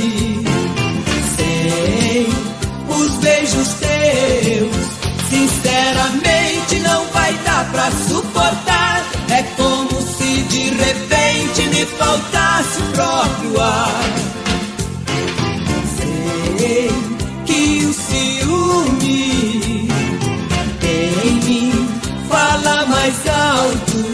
não 6.86 7.04
vai 7.08 7.32
dar 7.44 7.68
pra 7.72 7.90
suportar. 7.90 9.04
É 9.28 9.42
como 9.56 10.00
se 10.00 10.42
de 10.42 10.70
repente 10.70 11.62
me 11.68 11.84
faltasse 11.84 12.80
o 12.80 12.92
próprio 12.92 13.60
ar. 13.60 14.04
Sei 15.96 16.90
que 17.44 17.84
o 17.84 17.92
ciúme 17.92 19.88
em 21.24 21.32
mim 21.44 21.88
fala 22.28 22.86
mais 22.86 23.14
alto. 23.26 24.06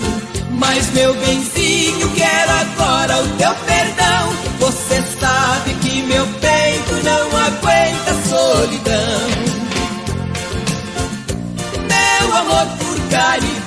Mas 0.52 0.90
meu 0.92 1.12
benzinho, 1.14 2.08
quero 2.14 2.52
agora 2.52 3.22
o 3.22 3.28
teu 3.36 3.54
perdão. 3.66 4.32
Você 4.60 5.02
sabe 5.20 5.74
que 5.82 6.02
meu 6.02 6.26
peito 6.40 6.94
não 7.04 7.26
aguenta 7.36 8.14
solidão. 8.28 9.31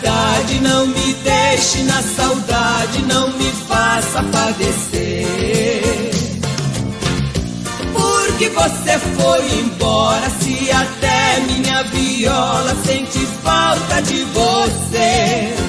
Caridade, 0.06 0.61
não 0.61 0.88
me 0.88 1.14
deixe 1.23 1.84
na 1.84 2.02
saudade, 2.02 3.02
não 3.03 3.27
me 3.34 3.52
faça 3.68 4.23
padecer. 4.23 5.26
Porque 7.91 8.49
você 8.49 8.99
foi 8.99 9.60
embora, 9.60 10.30
se 10.40 10.72
até 10.72 11.40
minha 11.41 11.84
viola 11.84 12.76
sente 12.86 13.19
falta 13.44 14.02
de 14.03 14.23
você. 14.26 15.65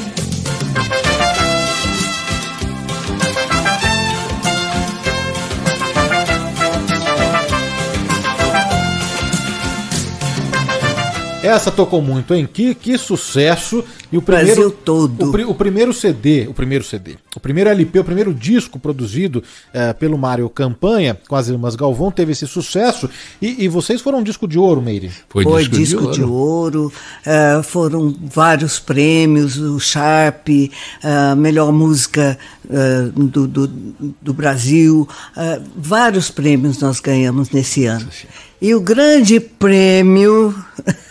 Essa 11.46 11.70
tocou 11.70 12.02
muito, 12.02 12.34
hein? 12.34 12.48
Que, 12.52 12.74
que 12.74 12.98
sucesso. 12.98 13.84
E 14.10 14.18
o 14.18 14.22
primeiro, 14.22 14.46
Brasil 14.46 14.70
todo. 14.70 15.24
O, 15.24 15.50
o, 15.50 15.54
primeiro 15.54 15.92
CD, 15.92 16.48
o 16.48 16.54
primeiro 16.54 16.82
CD, 16.82 17.14
o 17.36 17.40
primeiro 17.40 17.70
LP, 17.70 18.00
o 18.00 18.04
primeiro 18.04 18.34
disco 18.34 18.80
produzido 18.80 19.44
é, 19.72 19.92
pelo 19.92 20.18
Mário 20.18 20.48
Campanha, 20.48 21.16
com 21.28 21.36
as 21.36 21.48
Irmãs 21.48 21.76
Galvão, 21.76 22.10
teve 22.10 22.32
esse 22.32 22.48
sucesso. 22.48 23.08
E, 23.40 23.64
e 23.64 23.68
vocês 23.68 24.00
foram 24.00 24.18
um 24.18 24.22
disco 24.24 24.48
de 24.48 24.58
ouro, 24.58 24.82
Meire? 24.82 25.12
Foi, 25.28 25.44
Foi 25.44 25.62
disco, 25.62 25.76
disco, 25.76 26.10
de 26.10 26.22
ouro. 26.22 26.70
De 26.72 26.78
ouro 26.78 26.92
uh, 27.26 27.62
foram 27.62 28.12
vários 28.20 28.80
prêmios, 28.80 29.56
o 29.56 29.78
Sharp, 29.78 30.48
uh, 30.48 31.36
melhor 31.36 31.70
música 31.70 32.36
uh, 32.64 33.10
do, 33.12 33.46
do, 33.46 33.66
do, 34.20 34.34
Brasil. 34.34 35.08
vários 35.76 36.28
prêmios 36.28 36.80
nós 36.80 36.98
ganhamos 36.98 37.50
nesse 37.50 37.86
ano. 37.86 38.08
E 38.60 38.74
o 38.74 38.80
grande 38.80 39.38
prêmio 39.38 40.54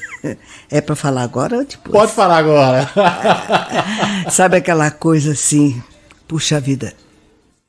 É 0.69 0.81
para 0.81 0.95
falar 0.95 1.23
agora 1.23 1.57
ou 1.57 1.65
depois? 1.65 1.91
Pode 1.91 2.11
falar 2.11 2.38
agora. 2.38 2.89
Sabe 4.30 4.57
aquela 4.57 4.91
coisa 4.91 5.31
assim, 5.34 5.81
puxa 6.27 6.60
vida. 6.60 6.93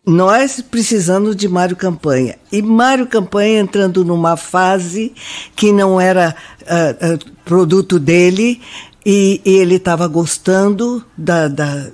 Nós 0.06 0.60
precisamos 0.60 1.34
de 1.34 1.48
Mário 1.48 1.74
Campanha. 1.74 2.36
E 2.52 2.62
Mário 2.62 3.08
Campanha 3.08 3.58
entrando 3.58 4.04
numa 4.04 4.36
fase 4.36 5.12
que 5.56 5.72
não 5.72 6.00
era 6.00 6.36
uh, 6.62 7.14
uh, 7.14 7.32
produto 7.44 7.98
dele 7.98 8.60
e, 9.04 9.40
e 9.44 9.56
ele 9.56 9.74
estava 9.74 10.06
gostando 10.06 11.04
da, 11.18 11.48
da, 11.48 11.88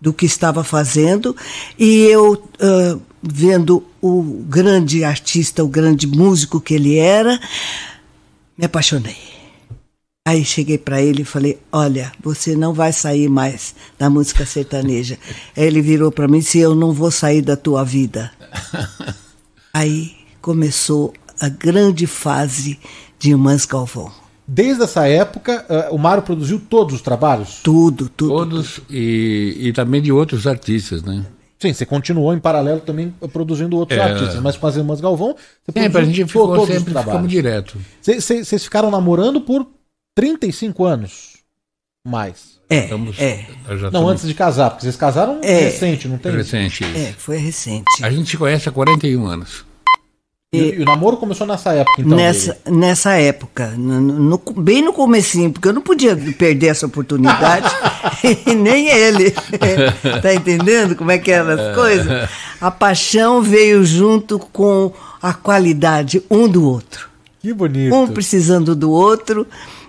do 0.00 0.10
que 0.10 0.24
estava 0.24 0.64
fazendo. 0.64 1.36
E 1.78 2.04
eu, 2.06 2.32
uh, 2.32 3.00
vendo 3.22 3.84
o 4.00 4.22
grande 4.48 5.04
artista, 5.04 5.62
o 5.62 5.68
grande 5.68 6.06
músico 6.06 6.62
que 6.62 6.72
ele 6.72 6.96
era, 6.96 7.38
me 8.56 8.64
apaixonei. 8.64 9.29
Aí 10.30 10.44
cheguei 10.44 10.78
para 10.78 11.02
ele 11.02 11.22
e 11.22 11.24
falei: 11.24 11.58
Olha, 11.72 12.12
você 12.22 12.54
não 12.54 12.72
vai 12.72 12.92
sair 12.92 13.28
mais 13.28 13.74
da 13.98 14.08
música 14.08 14.46
sertaneja. 14.46 15.18
Aí 15.56 15.64
ele 15.64 15.82
virou 15.82 16.12
para 16.12 16.28
mim 16.28 16.38
e 16.38 16.40
disse: 16.40 16.60
Eu 16.60 16.72
não 16.72 16.92
vou 16.92 17.10
sair 17.10 17.42
da 17.42 17.56
tua 17.56 17.82
vida. 17.82 18.30
Aí 19.74 20.12
começou 20.40 21.12
a 21.40 21.48
grande 21.48 22.06
fase 22.06 22.78
de 23.18 23.30
Irmãs 23.30 23.66
Galvão. 23.66 24.12
Desde 24.46 24.84
essa 24.84 25.08
época, 25.08 25.66
uh, 25.68 25.92
o 25.92 25.98
Mário 25.98 26.22
produziu 26.22 26.60
todos 26.60 26.94
os 26.94 27.02
trabalhos? 27.02 27.58
Tudo, 27.64 28.08
tudo. 28.08 28.30
Todos 28.30 28.74
tudo. 28.74 28.86
E, 28.88 29.56
e 29.58 29.72
também 29.72 30.00
de 30.00 30.12
outros 30.12 30.46
artistas, 30.46 31.02
né? 31.02 31.26
Sim, 31.58 31.72
você 31.72 31.84
continuou 31.84 32.32
em 32.32 32.38
paralelo 32.38 32.80
também 32.80 33.12
produzindo 33.32 33.76
outros 33.76 33.98
é. 33.98 34.02
artistas, 34.02 34.40
mas 34.40 34.56
com 34.56 34.66
as 34.68 34.76
Irmãs 34.76 35.00
Galvão, 35.00 35.34
você 35.66 35.78
é, 35.80 35.86
a 35.86 36.04
gente 36.04 36.24
ficou 36.26 36.54
todos 36.54 36.68
sempre, 36.68 36.94
os 36.94 37.02
trabalhos. 37.02 37.28
direto. 37.28 37.76
Vocês 38.00 38.62
ficaram 38.62 38.92
namorando 38.92 39.40
por 39.40 39.66
35 40.14 40.84
anos 40.84 41.36
mais. 42.04 42.60
É, 42.68 42.84
Estamos, 42.84 43.18
é. 43.18 43.46
Não, 43.92 44.08
antes 44.08 44.26
de 44.26 44.34
casar, 44.34 44.70
porque 44.70 44.82
vocês 44.82 44.96
casaram 44.96 45.40
é, 45.42 45.64
recente, 45.64 46.06
não 46.06 46.18
tem? 46.18 46.32
Recente. 46.32 46.84
Isso. 46.84 46.96
É, 46.96 47.12
foi 47.18 47.36
recente. 47.36 48.04
A 48.04 48.10
gente 48.10 48.30
se 48.30 48.36
conhece 48.36 48.68
há 48.68 48.72
41 48.72 49.26
anos. 49.26 49.64
E, 50.52 50.58
e, 50.58 50.82
o 50.82 50.84
namoro 50.84 51.16
começou 51.16 51.46
nessa 51.46 51.72
época, 51.72 52.00
então? 52.00 52.16
Nessa, 52.16 52.58
nessa 52.66 53.12
época, 53.12 53.68
no, 53.76 54.00
no, 54.00 54.38
bem 54.56 54.82
no 54.82 54.92
comecinho, 54.92 55.52
porque 55.52 55.68
eu 55.68 55.72
não 55.72 55.82
podia 55.82 56.16
perder 56.16 56.68
essa 56.68 56.86
oportunidade, 56.86 57.68
e 58.46 58.54
nem 58.54 58.88
ele. 58.88 59.30
tá 60.20 60.34
entendendo 60.34 60.96
como 60.96 61.10
é 61.12 61.18
que 61.18 61.30
eram 61.30 61.50
as 61.50 61.74
coisas? 61.74 62.28
A 62.60 62.70
paixão 62.70 63.42
veio 63.42 63.84
junto 63.84 64.38
com 64.38 64.92
a 65.22 65.32
qualidade 65.32 66.22
um 66.28 66.48
do 66.48 66.64
outro. 66.64 67.08
Que 67.40 67.52
bonito. 67.52 67.94
Um 67.94 68.08
precisando 68.08 68.74
do 68.74 68.90
outro 68.90 69.46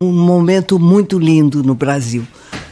Um 0.00 0.12
momento 0.12 0.78
muito 0.78 1.18
lindo 1.18 1.62
no 1.62 1.74
Brasil. 1.74 2.24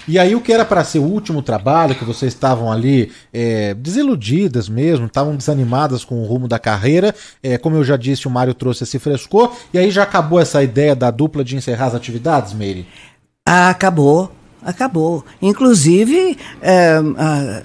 E 0.06 0.16
aí 0.16 0.36
o 0.36 0.40
que 0.40 0.52
era 0.52 0.64
para 0.64 0.84
ser 0.84 1.00
o 1.00 1.02
último 1.02 1.42
trabalho, 1.42 1.96
que 1.96 2.04
vocês 2.04 2.32
estavam 2.32 2.70
ali 2.70 3.10
é, 3.32 3.74
desiludidas 3.74 4.68
mesmo, 4.68 5.06
estavam 5.06 5.34
desanimadas 5.34 6.04
com 6.04 6.22
o 6.22 6.24
rumo 6.24 6.46
da 6.46 6.60
carreira, 6.60 7.12
é, 7.42 7.58
como 7.58 7.74
eu 7.74 7.82
já 7.82 7.96
disse, 7.96 8.28
o 8.28 8.30
Mário 8.30 8.54
trouxe 8.54 8.84
esse 8.84 9.00
frescor, 9.00 9.52
e 9.74 9.78
aí 9.78 9.90
já 9.90 10.04
acabou 10.04 10.38
essa 10.38 10.62
ideia 10.62 10.94
da 10.94 11.10
dupla 11.10 11.42
de 11.42 11.56
encerrar 11.56 11.86
as 11.86 11.96
atividades, 11.96 12.52
Meire? 12.52 12.86
Ah, 13.44 13.70
acabou, 13.70 14.30
acabou. 14.66 15.24
Inclusive, 15.40 16.36
é, 16.60 17.00
ah, 17.16 17.62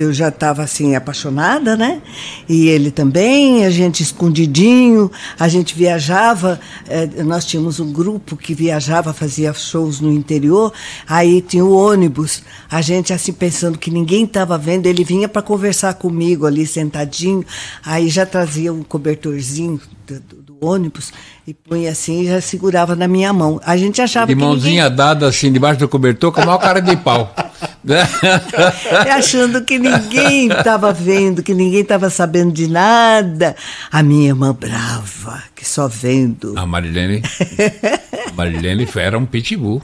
eu 0.00 0.14
já 0.14 0.28
estava 0.28 0.62
assim 0.62 0.96
apaixonada, 0.96 1.76
né? 1.76 2.00
E 2.48 2.68
ele 2.68 2.90
também, 2.90 3.66
a 3.66 3.70
gente 3.70 4.02
escondidinho, 4.02 5.12
a 5.38 5.46
gente 5.46 5.74
viajava, 5.74 6.58
eh, 6.88 7.22
nós 7.22 7.44
tínhamos 7.44 7.78
um 7.80 7.92
grupo 7.92 8.34
que 8.34 8.54
viajava, 8.54 9.12
fazia 9.12 9.52
shows 9.52 10.00
no 10.00 10.10
interior, 10.10 10.72
aí 11.06 11.42
tinha 11.42 11.62
o 11.62 11.76
ônibus, 11.76 12.42
a 12.70 12.80
gente 12.80 13.12
assim 13.12 13.34
pensando 13.34 13.76
que 13.76 13.90
ninguém 13.90 14.24
estava 14.24 14.56
vendo, 14.56 14.86
ele 14.86 15.04
vinha 15.04 15.28
para 15.28 15.42
conversar 15.42 15.92
comigo 15.92 16.46
ali 16.46 16.66
sentadinho, 16.66 17.44
aí 17.84 18.08
já 18.08 18.24
trazia 18.24 18.72
um 18.72 18.82
cobertorzinho 18.82 19.78
do, 20.06 20.18
do, 20.20 20.36
do 20.36 20.66
ônibus 20.66 21.12
e 21.50 21.54
punha 21.54 21.90
assim 21.90 22.20
e 22.20 22.26
já 22.26 22.40
segurava 22.40 22.94
na 22.94 23.08
minha 23.08 23.32
mão. 23.32 23.60
A 23.64 23.76
gente 23.76 24.00
achava 24.00 24.26
De 24.26 24.34
que 24.34 24.40
mãozinha 24.40 24.84
ninguém... 24.84 24.96
dada 24.96 25.26
assim, 25.26 25.50
debaixo 25.52 25.80
do 25.80 25.88
cobertor, 25.88 26.30
com 26.32 26.40
a 26.40 26.46
maior 26.46 26.58
cara 26.58 26.80
de 26.80 26.96
pau. 26.96 27.34
achando 29.12 29.64
que 29.64 29.78
ninguém 29.78 30.48
estava 30.48 30.92
vendo, 30.92 31.42
que 31.42 31.52
ninguém 31.52 31.80
estava 31.80 32.08
sabendo 32.08 32.52
de 32.52 32.68
nada. 32.68 33.56
A 33.90 34.02
minha 34.02 34.28
irmã 34.28 34.54
brava, 34.54 35.42
que 35.56 35.66
só 35.66 35.88
vendo. 35.88 36.54
A 36.56 36.64
Marilene. 36.64 37.22
A 38.28 38.32
Marilene 38.36 38.88
era 38.94 39.18
um 39.18 39.26
pitbull. 39.26 39.82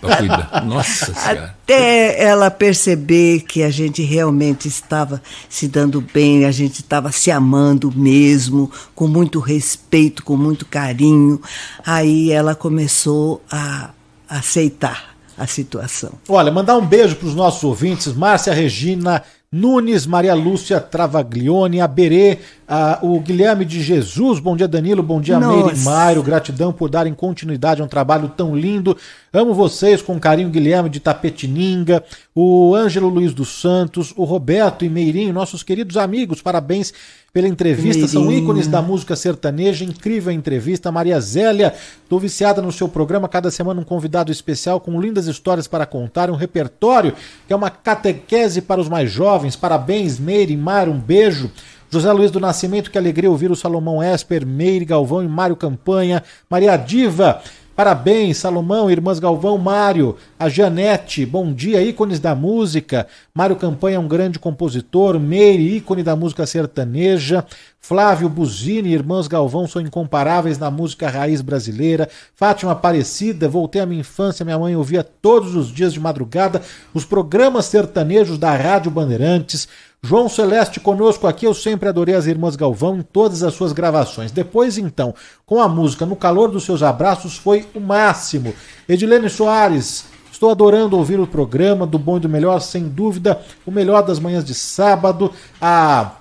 Pra 0.00 0.16
cuidar. 0.16 0.64
Nossa 0.64 1.14
Senhora. 1.14 1.54
Até 1.62 2.22
ela 2.22 2.50
perceber 2.50 3.40
que 3.42 3.62
a 3.62 3.70
gente 3.70 4.02
realmente 4.02 4.66
estava 4.68 5.22
se 5.48 5.68
dando 5.68 6.00
bem, 6.00 6.44
a 6.44 6.50
gente 6.50 6.80
estava 6.80 7.12
se 7.12 7.30
amando 7.30 7.92
mesmo, 7.94 8.70
com 8.94 9.06
muito 9.06 9.38
respeito, 9.38 10.24
com 10.24 10.36
muito 10.36 10.66
carinho. 10.66 11.40
Aí 11.84 12.32
ela 12.32 12.54
começou 12.54 13.42
a 13.50 13.90
aceitar 14.28 15.16
a 15.36 15.46
situação. 15.46 16.12
Olha, 16.28 16.50
mandar 16.50 16.76
um 16.76 16.84
beijo 16.84 17.14
para 17.16 17.28
os 17.28 17.34
nossos 17.34 17.62
ouvintes, 17.62 18.12
Márcia 18.12 18.52
Regina 18.52 19.22
Nunes, 19.50 20.06
Maria 20.06 20.34
Lúcia 20.34 20.78
Travaglione, 20.78 21.80
Aberê, 21.80 22.36
a, 22.68 22.98
o 23.00 23.18
Guilherme 23.18 23.64
de 23.64 23.80
Jesus, 23.82 24.40
bom 24.40 24.54
dia 24.54 24.68
Danilo, 24.68 25.02
bom 25.02 25.22
dia 25.22 25.40
Meire 25.40 25.74
e 25.74 25.78
Mário, 25.78 26.22
gratidão 26.22 26.70
por 26.70 26.90
darem 26.90 27.14
continuidade 27.14 27.80
a 27.80 27.84
um 27.86 27.88
trabalho 27.88 28.28
tão 28.28 28.54
lindo. 28.54 28.94
Amo 29.32 29.54
vocês 29.54 30.02
com 30.02 30.20
carinho, 30.20 30.50
Guilherme 30.50 30.90
de 30.90 31.00
Tapetininga, 31.00 32.04
o 32.34 32.74
Ângelo 32.74 33.08
Luiz 33.08 33.32
dos 33.32 33.48
Santos, 33.58 34.12
o 34.18 34.24
Roberto 34.24 34.84
e 34.84 34.88
Meirinho, 34.90 35.32
nossos 35.32 35.62
queridos 35.62 35.96
amigos, 35.96 36.42
parabéns 36.42 36.92
pela 37.38 37.46
entrevista, 37.46 38.00
Meirinho. 38.00 38.08
são 38.08 38.32
ícones 38.32 38.66
da 38.66 38.82
música 38.82 39.14
sertaneja, 39.14 39.84
incrível 39.84 40.32
entrevista. 40.32 40.90
Maria 40.90 41.20
Zélia, 41.20 41.72
tô 42.08 42.18
viciada 42.18 42.60
no 42.60 42.72
seu 42.72 42.88
programa, 42.88 43.28
cada 43.28 43.48
semana 43.48 43.80
um 43.80 43.84
convidado 43.84 44.32
especial 44.32 44.80
com 44.80 45.00
lindas 45.00 45.28
histórias 45.28 45.68
para 45.68 45.86
contar, 45.86 46.32
um 46.32 46.34
repertório 46.34 47.14
que 47.46 47.52
é 47.52 47.54
uma 47.54 47.70
catequese 47.70 48.60
para 48.60 48.80
os 48.80 48.88
mais 48.88 49.08
jovens. 49.08 49.54
Parabéns, 49.54 50.18
Meire 50.18 50.52
e 50.52 50.56
Mário, 50.56 50.92
um 50.92 50.98
beijo. 50.98 51.48
José 51.88 52.12
Luiz 52.12 52.32
do 52.32 52.40
Nascimento, 52.40 52.90
que 52.90 52.98
alegria 52.98 53.30
ouvir 53.30 53.52
o 53.52 53.56
Salomão 53.56 54.02
Esper, 54.02 54.44
Meire 54.44 54.84
Galvão 54.84 55.22
e 55.22 55.28
Mário 55.28 55.54
Campanha. 55.54 56.24
Maria 56.50 56.76
Diva, 56.76 57.40
Parabéns, 57.78 58.38
Salomão, 58.38 58.90
Irmãs 58.90 59.20
Galvão, 59.20 59.56
Mário, 59.56 60.16
a 60.36 60.48
Janete, 60.48 61.24
bom 61.24 61.52
dia, 61.52 61.80
ícones 61.80 62.18
da 62.18 62.34
música. 62.34 63.06
Mário 63.32 63.54
Campanha 63.54 63.98
é 63.98 64.00
um 64.00 64.08
grande 64.08 64.36
compositor, 64.36 65.20
Meire, 65.20 65.76
ícone 65.76 66.02
da 66.02 66.16
música 66.16 66.44
sertaneja. 66.44 67.46
Flávio 67.78 68.28
Buzini, 68.28 68.92
Irmãos 68.92 69.28
Galvão 69.28 69.68
são 69.68 69.80
incomparáveis 69.80 70.58
na 70.58 70.72
música 70.72 71.08
raiz 71.08 71.40
brasileira. 71.40 72.08
Fátima 72.34 72.72
Aparecida, 72.72 73.48
voltei 73.48 73.80
à 73.80 73.86
minha 73.86 74.00
infância, 74.00 74.44
minha 74.44 74.58
mãe 74.58 74.74
ouvia 74.74 75.04
todos 75.04 75.54
os 75.54 75.68
dias 75.68 75.92
de 75.92 76.00
madrugada 76.00 76.60
os 76.92 77.04
programas 77.04 77.66
sertanejos 77.66 78.38
da 78.38 78.56
Rádio 78.56 78.90
Bandeirantes. 78.90 79.68
João 80.00 80.28
Celeste 80.28 80.78
conosco 80.78 81.26
aqui, 81.26 81.44
eu 81.44 81.52
sempre 81.52 81.88
adorei 81.88 82.14
as 82.14 82.26
Irmãs 82.26 82.54
Galvão 82.54 82.98
em 82.98 83.02
todas 83.02 83.42
as 83.42 83.54
suas 83.54 83.72
gravações. 83.72 84.30
Depois, 84.30 84.78
então, 84.78 85.12
com 85.44 85.60
a 85.60 85.68
música 85.68 86.06
No 86.06 86.14
Calor 86.14 86.50
dos 86.50 86.64
Seus 86.64 86.84
Abraços, 86.84 87.36
foi 87.36 87.66
o 87.74 87.80
máximo. 87.80 88.54
Edilene 88.88 89.28
Soares, 89.28 90.04
estou 90.30 90.50
adorando 90.50 90.96
ouvir 90.96 91.18
o 91.18 91.26
programa 91.26 91.84
do 91.84 91.98
Bom 91.98 92.16
e 92.16 92.20
do 92.20 92.28
Melhor, 92.28 92.60
sem 92.60 92.88
dúvida, 92.88 93.40
o 93.66 93.72
melhor 93.72 94.02
das 94.02 94.20
manhãs 94.20 94.44
de 94.44 94.54
sábado. 94.54 95.32
A 95.60 96.12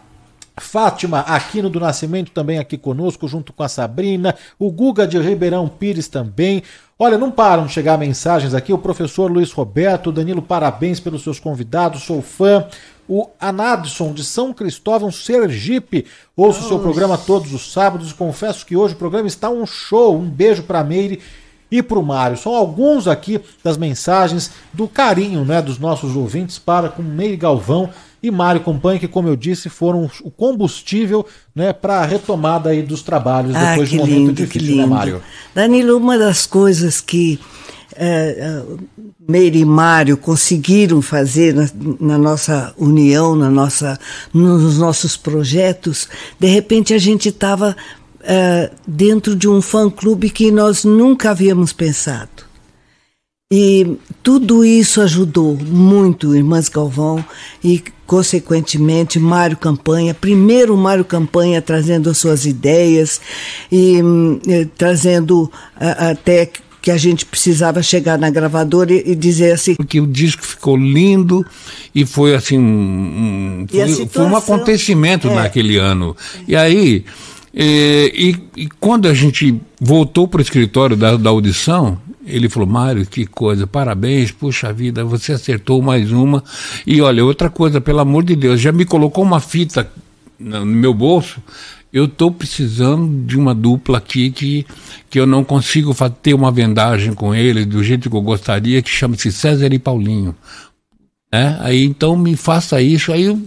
Fátima 0.59 1.19
Aquino 1.19 1.69
do 1.69 1.79
Nascimento 1.79 2.31
também 2.31 2.57
aqui 2.57 2.79
conosco, 2.79 3.27
junto 3.27 3.53
com 3.53 3.61
a 3.61 3.69
Sabrina, 3.69 4.33
o 4.57 4.71
Guga 4.71 5.07
de 5.07 5.19
Ribeirão 5.19 5.67
Pires 5.67 6.07
também. 6.07 6.63
Olha, 6.97 7.15
não 7.15 7.29
param 7.29 7.67
de 7.67 7.73
chegar 7.73 7.95
mensagens 7.95 8.55
aqui. 8.55 8.73
O 8.73 8.77
professor 8.79 9.31
Luiz 9.31 9.51
Roberto, 9.51 10.11
Danilo, 10.11 10.41
parabéns 10.41 10.99
pelos 10.99 11.21
seus 11.21 11.39
convidados, 11.39 12.01
sou 12.01 12.23
fã. 12.23 12.65
O 13.07 13.29
Anadson 13.39 14.11
de 14.11 14.23
São 14.23 14.53
Cristóvão, 14.53 15.11
Sergipe. 15.11 16.05
Ouço 16.35 16.65
o 16.65 16.67
seu 16.67 16.79
programa 16.79 17.17
todos 17.17 17.53
os 17.53 17.71
sábados 17.71 18.11
e 18.11 18.13
confesso 18.13 18.65
que 18.65 18.75
hoje 18.75 18.93
o 18.93 18.97
programa 18.97 19.27
está 19.27 19.49
um 19.49 19.65
show. 19.65 20.17
Um 20.17 20.29
beijo 20.29 20.63
para 20.63 20.83
Meire 20.83 21.21
e 21.71 21.81
para 21.81 21.99
o 21.99 22.03
Mário. 22.03 22.37
São 22.37 22.53
alguns 22.53 23.07
aqui 23.07 23.39
das 23.63 23.77
mensagens 23.77 24.51
do 24.73 24.87
carinho 24.87 25.45
né, 25.45 25.61
dos 25.61 25.77
nossos 25.79 26.15
ouvintes 26.15 26.57
para 26.57 26.89
com 26.89 27.01
Meire 27.01 27.37
Galvão 27.37 27.89
e 28.27 28.31
Mário 28.31 28.61
Companha, 28.61 28.99
que, 28.99 29.07
como 29.07 29.27
eu 29.27 29.35
disse, 29.35 29.69
foram 29.69 30.09
o 30.23 30.31
combustível 30.31 31.25
né, 31.55 31.73
para 31.73 31.99
a 31.99 32.05
retomada 32.05 32.69
aí 32.69 32.81
dos 32.81 33.01
trabalhos 33.01 33.55
ah, 33.55 33.71
depois 33.71 33.89
de 33.89 33.99
um 33.99 34.05
lindo, 34.05 34.19
momento 34.19 34.35
difícil, 34.35 34.75
né, 34.75 34.85
Mário? 34.85 35.21
Danilo, 35.53 35.97
uma 35.97 36.17
das 36.17 36.45
coisas 36.45 37.01
que 37.01 37.39
é, 37.95 38.61
Meire 39.27 39.59
e 39.59 39.65
Mário 39.65 40.15
conseguiram 40.15 41.01
fazer 41.01 41.53
na, 41.53 41.69
na, 41.99 42.17
nossa 42.17 42.73
união, 42.77 43.35
na 43.35 43.49
nossa, 43.49 43.99
nos 44.33 44.77
nossos 44.77 45.17
projetos, 45.17 46.07
de 46.39 46.47
repente 46.47 46.93
a 46.93 46.97
gente 46.97 47.29
estava 47.29 47.75
é, 48.21 48.71
dentro 48.87 49.35
de 49.35 49.49
um 49.49 49.61
fã-clube 49.61 50.29
que 50.29 50.51
nós 50.51 50.83
nunca 50.83 51.31
havíamos 51.31 51.73
pensado. 51.73 52.47
E 53.51 53.97
tudo 54.21 54.65
isso 54.65 55.01
ajudou 55.01 55.55
muito 55.55 56.35
Irmãs 56.35 56.67
Galvão 56.67 57.23
e, 57.63 57.81
consequentemente, 58.07 59.19
Mário 59.19 59.57
Campanha. 59.57 60.13
Primeiro, 60.13 60.75
Mário 60.77 61.03
Campanha 61.03 61.61
trazendo 61.61 62.09
as 62.09 62.17
suas 62.17 62.45
ideias 62.45 63.19
e, 63.69 64.01
e 64.47 64.65
trazendo 64.65 65.51
a, 65.75 66.11
até 66.11 66.49
que 66.81 66.89
a 66.89 66.97
gente 66.97 67.25
precisava 67.25 67.83
chegar 67.83 68.17
na 68.17 68.29
gravadora 68.29 68.93
e, 68.93 69.11
e, 69.11 69.15
dizer 69.15 69.51
assim. 69.51 69.75
Porque 69.75 69.99
o 69.99 70.07
disco 70.07 70.41
ficou 70.41 70.77
lindo 70.77 71.45
e 71.93 72.05
foi 72.05 72.33
assim. 72.33 72.57
Um, 72.57 73.65
foi, 73.69 73.87
situação, 73.89 74.07
foi, 74.09 74.25
um 74.25 74.35
acontecimento 74.37 75.27
é. 75.27 75.35
naquele 75.35 75.77
ano. 75.77 76.15
E 76.47 76.55
aí. 76.55 77.03
É, 77.59 78.11
e, 78.13 78.35
e, 78.55 78.69
quando 78.79 79.07
a 79.07 79.15
gente 79.15 79.59
voltou 79.81 80.27
para 80.27 80.37
o 80.37 80.41
escritório 80.41 80.95
da, 80.95 81.17
da 81.17 81.31
audição, 81.31 81.97
Ele 82.27 82.49
falou, 82.49 82.67
Mário, 82.67 83.05
que 83.05 83.25
coisa, 83.25 83.65
parabéns, 83.65 84.31
puxa 84.31 84.73
vida, 84.73 85.03
você 85.03 85.33
acertou 85.33 85.81
mais 85.81 86.11
uma. 86.11 86.43
E 86.85 87.01
olha, 87.01 87.23
outra 87.23 87.49
coisa, 87.49 87.79
pelo 87.79 87.99
amor 87.99 88.23
de 88.23 88.35
Deus, 88.35 88.59
já 88.59 88.71
me 88.71 88.85
colocou 88.85 89.23
uma 89.23 89.39
fita 89.39 89.89
no 90.37 90.65
meu 90.65 90.93
bolso. 90.93 91.41
Eu 91.91 92.05
estou 92.05 92.29
precisando 92.29 93.25
de 93.25 93.37
uma 93.37 93.55
dupla 93.55 93.97
aqui 93.97 94.29
que, 94.29 94.65
que 95.09 95.19
eu 95.19 95.25
não 95.25 95.43
consigo 95.43 95.95
ter 96.21 96.33
uma 96.33 96.51
vendagem 96.51 97.13
com 97.13 97.33
ele 97.33 97.63
do 97.65 97.81
jeito 97.81 98.09
que 98.09 98.15
eu 98.15 98.21
gostaria, 98.21 98.81
que 98.81 98.89
chama-se 98.89 99.31
César 99.31 99.73
e 99.73 99.79
Paulinho. 99.79 100.35
É? 101.31 101.55
Aí 101.59 101.83
então 101.83 102.15
me 102.17 102.35
faça 102.35 102.81
isso. 102.81 103.11
Aí 103.11 103.23
eu, 103.23 103.41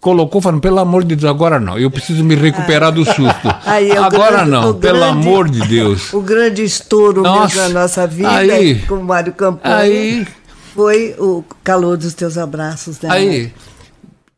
colocou 0.00 0.40
falando, 0.40 0.60
pelo 0.60 0.78
amor 0.78 1.04
de 1.04 1.14
Deus, 1.14 1.30
agora 1.30 1.60
não, 1.60 1.78
eu 1.78 1.90
preciso 1.90 2.24
me 2.24 2.34
recuperar 2.34 2.90
do 2.90 3.04
susto. 3.04 3.48
Aí, 3.66 3.92
agora 3.92 4.36
grande, 4.36 4.50
não, 4.50 4.74
pelo 4.74 4.98
grande, 4.98 5.28
amor 5.28 5.48
de 5.48 5.60
Deus. 5.68 6.12
O 6.12 6.22
grande 6.22 6.64
estouro 6.64 7.22
nossa, 7.22 7.68
da 7.68 7.68
nossa 7.68 8.06
vida 8.06 8.30
aí, 8.30 8.80
com 8.80 8.94
o 8.94 9.04
Mário 9.04 9.34
aí, 9.62 10.26
foi 10.74 11.14
o 11.18 11.44
calor 11.62 11.96
dos 11.96 12.14
teus 12.14 12.38
abraços. 12.38 13.00
Né? 13.00 13.08
Aí, 13.10 13.52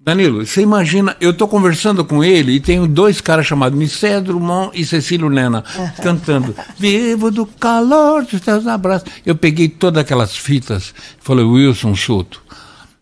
Danilo, 0.00 0.44
você 0.44 0.62
imagina, 0.62 1.16
eu 1.20 1.30
estou 1.30 1.46
conversando 1.46 2.04
com 2.04 2.24
ele 2.24 2.52
e 2.52 2.60
tenho 2.60 2.88
dois 2.88 3.20
caras 3.20 3.46
chamados 3.46 3.78
Michel 3.78 4.20
Drummond 4.20 4.72
e 4.74 4.84
Cecílio 4.84 5.30
Nena 5.30 5.62
cantando 6.02 6.56
Vivo 6.76 7.30
do 7.30 7.46
calor 7.46 8.24
dos 8.24 8.40
teus 8.40 8.66
abraços. 8.66 9.08
Eu 9.24 9.36
peguei 9.36 9.68
todas 9.68 10.00
aquelas 10.00 10.36
fitas 10.36 10.92
falei, 11.20 11.44
Wilson 11.44 11.94
Souto, 11.94 12.42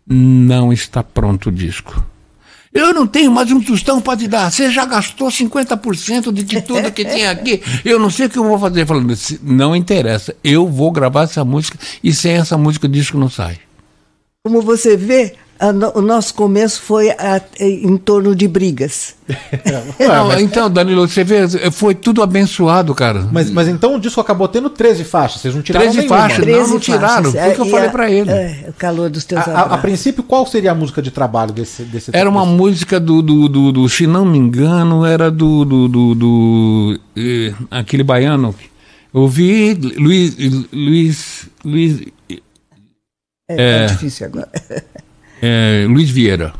não 0.05 0.71
está 0.71 1.01
pronto 1.01 1.49
o 1.49 1.51
disco. 1.51 2.10
Eu 2.73 2.93
não 2.93 3.05
tenho 3.05 3.29
mais 3.29 3.51
um 3.51 3.59
tostão 3.61 3.99
para 3.99 4.17
te 4.17 4.27
dar. 4.27 4.49
Você 4.49 4.71
já 4.71 4.85
gastou 4.85 5.27
50% 5.27 6.31
de 6.31 6.61
tudo 6.61 6.91
que 6.91 7.03
tem 7.03 7.27
aqui. 7.27 7.61
Eu 7.83 7.99
não 7.99 8.09
sei 8.09 8.27
o 8.27 8.29
que 8.29 8.39
eu 8.39 8.45
vou 8.45 8.57
fazer. 8.57 8.85
Falando, 8.85 9.13
não 9.43 9.75
interessa. 9.75 10.33
Eu 10.41 10.67
vou 10.67 10.89
gravar 10.89 11.23
essa 11.23 11.43
música 11.43 11.77
e 12.01 12.13
sem 12.13 12.33
essa 12.33 12.57
música 12.57 12.87
o 12.87 12.89
disco 12.89 13.17
não 13.17 13.29
sai. 13.29 13.59
Como 14.43 14.61
você 14.61 14.95
vê, 14.95 15.35
o 15.93 16.01
nosso 16.01 16.33
começo 16.33 16.81
foi 16.81 17.11
a, 17.11 17.39
em 17.59 17.95
torno 17.95 18.35
de 18.35 18.47
brigas. 18.47 19.13
Não, 19.99 20.27
mas... 20.27 20.41
Então, 20.41 20.69
Danilo, 20.69 21.07
você 21.07 21.23
vê, 21.23 21.47
foi 21.71 21.93
tudo 21.93 22.23
abençoado, 22.23 22.95
cara. 22.95 23.29
Mas, 23.31 23.49
mas 23.51 23.67
então 23.67 23.95
o 23.95 23.99
disco 23.99 24.19
acabou 24.19 24.47
tendo 24.47 24.69
13 24.69 25.03
faixas, 25.03 25.41
vocês 25.41 25.55
não 25.55 25.61
tiraram 25.61 25.85
13 25.85 25.97
nenhuma. 25.99 26.17
faixas, 26.17 26.43
13 26.43 26.59
não, 26.59 26.67
não 26.67 26.79
tiraram, 26.79 27.31
foi 27.31 27.49
o 27.49 27.55
que 27.55 27.61
eu 27.61 27.65
falei 27.67 27.89
para 27.89 28.09
ele. 28.09 28.31
É, 28.31 28.65
o 28.69 28.73
calor 28.73 29.09
dos 29.09 29.23
teus 29.23 29.47
a, 29.47 29.51
a, 29.51 29.61
a, 29.75 29.77
princípio, 29.77 30.23
qual 30.23 30.45
seria 30.45 30.71
a 30.71 30.75
música 30.75 31.01
de 31.01 31.11
trabalho 31.11 31.53
desse 31.53 31.83
desse 31.83 32.11
Era 32.13 32.29
uma 32.29 32.43
desse... 32.43 32.55
música 32.55 32.99
do, 32.99 33.21
do, 33.21 33.47
do, 33.47 33.71
do, 33.71 33.89
se 33.89 34.07
não 34.07 34.25
me 34.25 34.37
engano, 34.37 35.05
era 35.05 35.29
do, 35.29 35.63
do, 35.63 35.87
do, 35.87 36.15
do 36.15 36.99
eh, 37.15 37.53
aquele 37.69 38.03
baiano. 38.03 38.53
Eu 39.13 39.27
vi 39.27 39.73
Luiz, 39.73 40.35
Luiz, 40.71 41.49
Luiz 41.63 42.01
é, 43.49 43.55
é, 43.57 43.83
é 43.83 43.85
difícil 43.85 44.25
agora. 44.25 44.49
é, 45.41 45.85
Luiz 45.87 46.09
Vieira. 46.09 46.53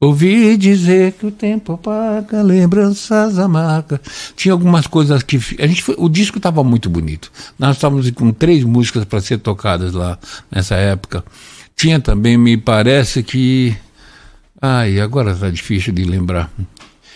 Ouvi 0.00 0.56
dizer 0.56 1.12
que 1.12 1.24
o 1.24 1.30
tempo 1.30 1.72
apaga, 1.72 2.42
lembranças 2.42 3.38
amargas. 3.38 4.00
Tinha 4.36 4.52
algumas 4.52 4.86
coisas 4.86 5.22
que. 5.22 5.36
A 5.58 5.66
gente 5.66 5.82
foi, 5.82 5.94
o 5.96 6.08
disco 6.08 6.36
estava 6.36 6.62
muito 6.62 6.90
bonito. 6.90 7.32
Nós 7.58 7.76
estávamos 7.76 8.10
com 8.10 8.30
três 8.32 8.64
músicas 8.64 9.04
para 9.04 9.20
ser 9.20 9.38
tocadas 9.38 9.94
lá 9.94 10.18
nessa 10.50 10.74
época. 10.74 11.24
Tinha 11.74 12.00
também, 12.00 12.36
me 12.36 12.56
parece 12.56 13.22
que. 13.22 13.74
Ai, 14.60 15.00
agora 15.00 15.32
está 15.32 15.48
difícil 15.48 15.92
de 15.92 16.04
lembrar. 16.04 16.50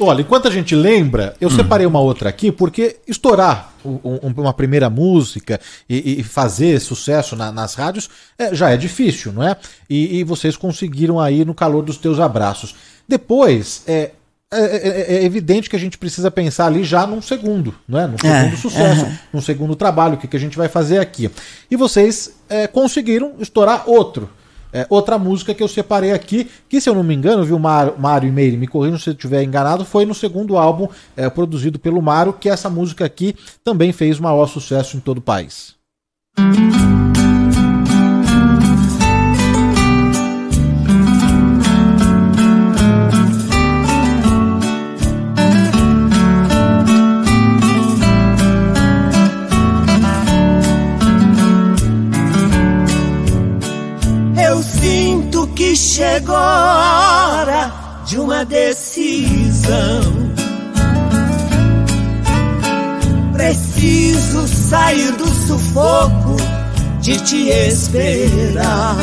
Olha, 0.01 0.21
enquanto 0.21 0.47
a 0.47 0.51
gente 0.51 0.75
lembra, 0.75 1.35
eu 1.41 1.49
hum. 1.49 1.57
separei 1.57 1.87
uma 1.87 2.01
outra 2.01 2.29
aqui, 2.29 2.53
porque 2.53 2.97
estourar 3.07 3.73
um, 3.85 4.19
uma 4.37 4.53
primeira 4.53 4.89
música 4.89 5.61
e, 5.89 6.21
e 6.21 6.23
fazer 6.23 6.81
sucesso 6.81 7.35
na, 7.35 7.51
nas 7.51 7.75
rádios 7.75 8.09
é, 8.39 8.55
já 8.55 8.71
é 8.71 8.77
difícil, 8.77 9.33
não 9.33 9.43
é? 9.43 9.57
E, 9.89 10.19
e, 10.19 10.25
vocês 10.25 10.57
conseguiram 10.57 11.19
aí 11.19 11.45
no 11.45 11.55
calor 11.55 11.83
dos 11.83 11.97
teus 11.97 12.21
abraços. 12.21 12.75
Depois, 13.09 13.83
é, 13.87 14.13
é, 14.51 14.61
é, 14.61 15.17
é, 15.17 15.25
evidente 15.25 15.69
que 15.69 15.77
a 15.77 15.79
gente 15.79 15.99
precisa 15.99 16.31
pensar 16.31 16.67
ali 16.67 16.83
já 16.83 17.07
num 17.07 17.21
segundo, 17.21 17.75
não 17.87 17.99
é? 17.99 18.07
Num 18.07 18.19
segundo 18.19 18.57
sucesso, 18.57 19.07
num 19.33 19.43
segundo 19.43 19.77
trabalho, 19.77 20.15
o 20.15 20.17
que, 20.17 20.27
que 20.27 20.37
a 20.37 20.41
gente 20.41 20.57
vai 20.57 20.69
fazer 20.69 20.99
aqui. 20.99 21.31
E 21.71 21.77
vocês 21.77 22.35
é, 22.49 22.67
conseguiram 22.67 23.35
estourar 23.41 23.85
outro. 23.87 24.31
É, 24.73 24.87
outra 24.91 25.19
música 25.19 25.55
que 25.55 25.63
eu 25.63 25.69
separei 25.69 26.13
aqui, 26.13 26.51
que 26.69 26.81
se 26.81 26.89
eu 26.89 26.95
não 26.95 27.03
me 27.03 27.15
engano, 27.15 27.45
viu, 27.45 27.59
Mário 27.59 28.29
e 28.29 28.31
Meire, 28.31 28.57
me 28.57 28.67
corrijam 28.67 28.99
se 28.99 29.11
eu 29.11 29.15
estiver 29.15 29.43
enganado, 29.43 29.85
foi 29.85 30.05
no 30.05 30.15
segundo 30.15 30.57
álbum 30.59 30.89
é, 31.17 31.29
produzido 31.31 31.79
pelo 31.79 32.03
Mário, 32.03 32.33
que 32.33 32.49
essa 32.49 32.69
música 32.69 33.05
aqui 33.05 33.35
também 33.65 33.93
fez 33.93 34.19
maior 34.19 34.47
sucesso 34.47 34.97
em 34.97 35.01
todo 35.01 35.19
o 35.19 35.23
país. 35.23 35.77
Chegou 55.99 56.37
a 56.37 57.41
hora 57.41 57.73
de 58.07 58.21
uma 58.21 58.45
decisão. 58.45 60.01
Preciso 63.33 64.47
sair 64.47 65.11
do 65.17 65.27
sufoco 65.27 66.37
de 67.01 67.17
te 67.25 67.49
esperar. 67.49 68.97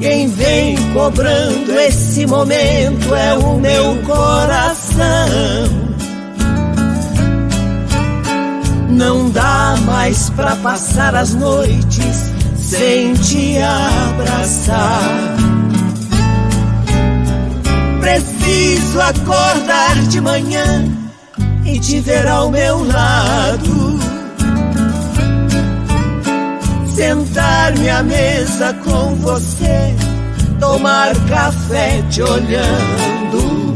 Quem 0.00 0.26
vem 0.26 0.76
cobrando 0.92 1.70
esse 1.78 2.26
momento 2.26 3.14
é 3.14 3.34
o 3.34 3.60
meu 3.60 3.96
coração. 4.02 5.06
Não 8.88 9.30
dá 9.30 9.76
mais 9.86 10.30
pra 10.30 10.56
passar 10.56 11.14
as 11.14 11.32
noites 11.32 12.41
sem 12.72 13.12
te 13.12 13.58
abraçar. 13.58 15.36
Preciso 18.00 19.00
acordar 19.00 19.94
de 20.08 20.20
manhã 20.22 20.84
e 21.66 21.78
te 21.78 22.00
ver 22.00 22.26
ao 22.26 22.50
meu 22.50 22.82
lado. 22.84 24.00
Sentar-me 26.94 27.90
à 27.90 28.02
mesa 28.02 28.72
com 28.84 29.16
você, 29.16 29.94
tomar 30.58 31.14
café 31.28 32.02
te 32.10 32.22
olhando. 32.22 33.74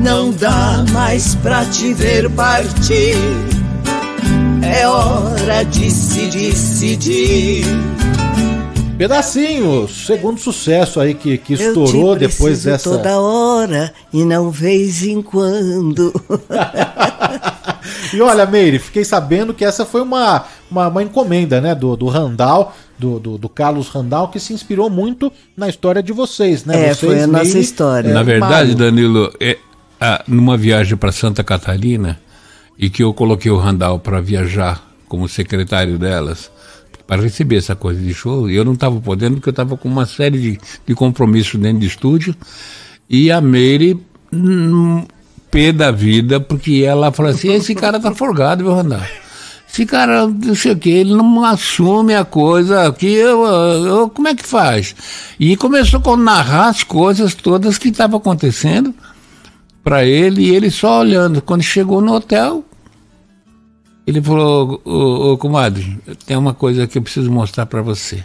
Não 0.00 0.30
dá 0.32 0.84
mais 0.92 1.34
pra 1.36 1.64
te 1.64 1.94
ver 1.94 2.28
partir 2.30 3.53
é 4.64 4.88
hora 4.88 5.62
de 5.64 5.90
se 5.90 6.26
decidir. 6.26 7.64
Pedacinhos, 8.96 10.06
segundo 10.06 10.38
sucesso 10.38 11.00
aí 11.00 11.14
que, 11.14 11.36
que 11.36 11.54
estourou 11.54 12.14
depois 12.14 12.62
dessa. 12.62 12.90
toda 12.90 13.18
hora 13.18 13.92
e 14.12 14.24
não 14.24 14.50
vez 14.50 15.02
em 15.02 15.20
quando. 15.20 16.12
e 18.14 18.20
olha, 18.20 18.46
Meire, 18.46 18.78
fiquei 18.78 19.04
sabendo 19.04 19.52
que 19.52 19.64
essa 19.64 19.84
foi 19.84 20.00
uma, 20.00 20.44
uma, 20.70 20.88
uma 20.88 21.02
encomenda 21.02 21.60
né, 21.60 21.74
do, 21.74 21.96
do 21.96 22.06
Randall, 22.06 22.72
do, 22.96 23.18
do, 23.18 23.36
do, 23.36 23.48
Carlos 23.48 23.88
Randall, 23.88 24.28
que 24.28 24.38
se 24.38 24.52
inspirou 24.52 24.88
muito 24.88 25.32
na 25.56 25.68
história 25.68 26.02
de 26.02 26.12
vocês, 26.12 26.64
né? 26.64 26.76
É, 26.76 26.94
vocês, 26.94 26.98
foi 26.98 27.22
a 27.22 27.26
Meire, 27.26 27.46
nossa 27.46 27.58
história. 27.58 28.08
É, 28.08 28.12
na 28.12 28.22
verdade, 28.22 28.52
Mário. 28.52 28.74
Danilo, 28.76 29.32
é, 29.40 29.58
numa 30.28 30.56
viagem 30.56 30.96
para 30.96 31.10
Santa 31.10 31.42
Catarina, 31.42 32.20
e 32.78 32.90
que 32.90 33.02
eu 33.02 33.14
coloquei 33.14 33.50
o 33.50 33.56
Randall 33.56 33.98
para 33.98 34.20
viajar 34.20 34.82
como 35.08 35.28
secretário 35.28 35.98
delas 35.98 36.50
para 37.06 37.22
receber 37.22 37.56
essa 37.56 37.76
coisa 37.76 38.00
de 38.00 38.14
show. 38.14 38.48
E 38.48 38.56
eu 38.56 38.64
não 38.64 38.72
estava 38.72 39.00
podendo 39.00 39.36
porque 39.36 39.48
eu 39.48 39.52
estava 39.52 39.76
com 39.76 39.88
uma 39.88 40.06
série 40.06 40.38
de, 40.38 40.58
de 40.86 40.94
compromissos 40.94 41.60
dentro 41.60 41.80
de 41.80 41.86
estúdio. 41.86 42.34
E 43.08 43.30
a 43.30 43.40
Meire, 43.40 44.00
hum, 44.32 45.04
pé 45.50 45.72
da 45.72 45.90
vida, 45.90 46.40
porque 46.40 46.82
ela 46.86 47.12
falou 47.12 47.30
assim: 47.30 47.52
esse 47.52 47.74
cara 47.74 48.00
tá 48.00 48.14
folgado, 48.14 48.64
viu, 48.64 48.74
Randall? 48.74 49.02
Esse 49.70 49.84
cara, 49.86 50.26
não 50.28 50.54
sei 50.54 50.72
o 50.72 50.76
que, 50.76 50.88
ele 50.88 51.14
não 51.14 51.44
assume 51.44 52.14
a 52.14 52.24
coisa 52.24 52.92
que 52.92 53.06
eu, 53.06 53.44
eu, 53.44 54.08
como 54.08 54.28
é 54.28 54.34
que 54.34 54.46
faz? 54.46 54.94
E 55.38 55.56
começou 55.56 56.00
a 56.12 56.16
narrar 56.16 56.68
as 56.68 56.84
coisas 56.84 57.34
todas 57.34 57.76
que 57.76 57.88
estavam 57.88 58.18
acontecendo 58.18 58.94
para 59.84 60.04
ele 60.04 60.46
e 60.46 60.54
ele 60.54 60.70
só 60.70 61.00
olhando. 61.00 61.42
Quando 61.42 61.62
chegou 61.62 62.00
no 62.00 62.14
hotel, 62.14 62.64
ele 64.06 64.20
falou: 64.20 64.80
Ô, 64.84 65.32
ô 65.32 65.38
comadre, 65.38 65.98
tem 66.26 66.36
uma 66.36 66.54
coisa 66.54 66.86
que 66.86 66.96
eu 66.96 67.02
preciso 67.02 67.30
mostrar 67.30 67.66
para 67.66 67.82
você. 67.82 68.24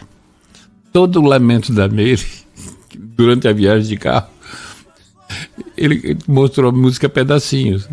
Todo 0.92 1.20
o 1.20 1.24
lamento 1.24 1.72
da 1.72 1.86
Meire, 1.86 2.26
durante 2.96 3.46
a 3.46 3.52
viagem 3.52 3.88
de 3.88 3.96
carro, 3.96 4.28
ele 5.76 6.16
mostrou 6.26 6.70
a 6.70 6.72
música 6.72 7.08
pedacinhos. 7.08 7.88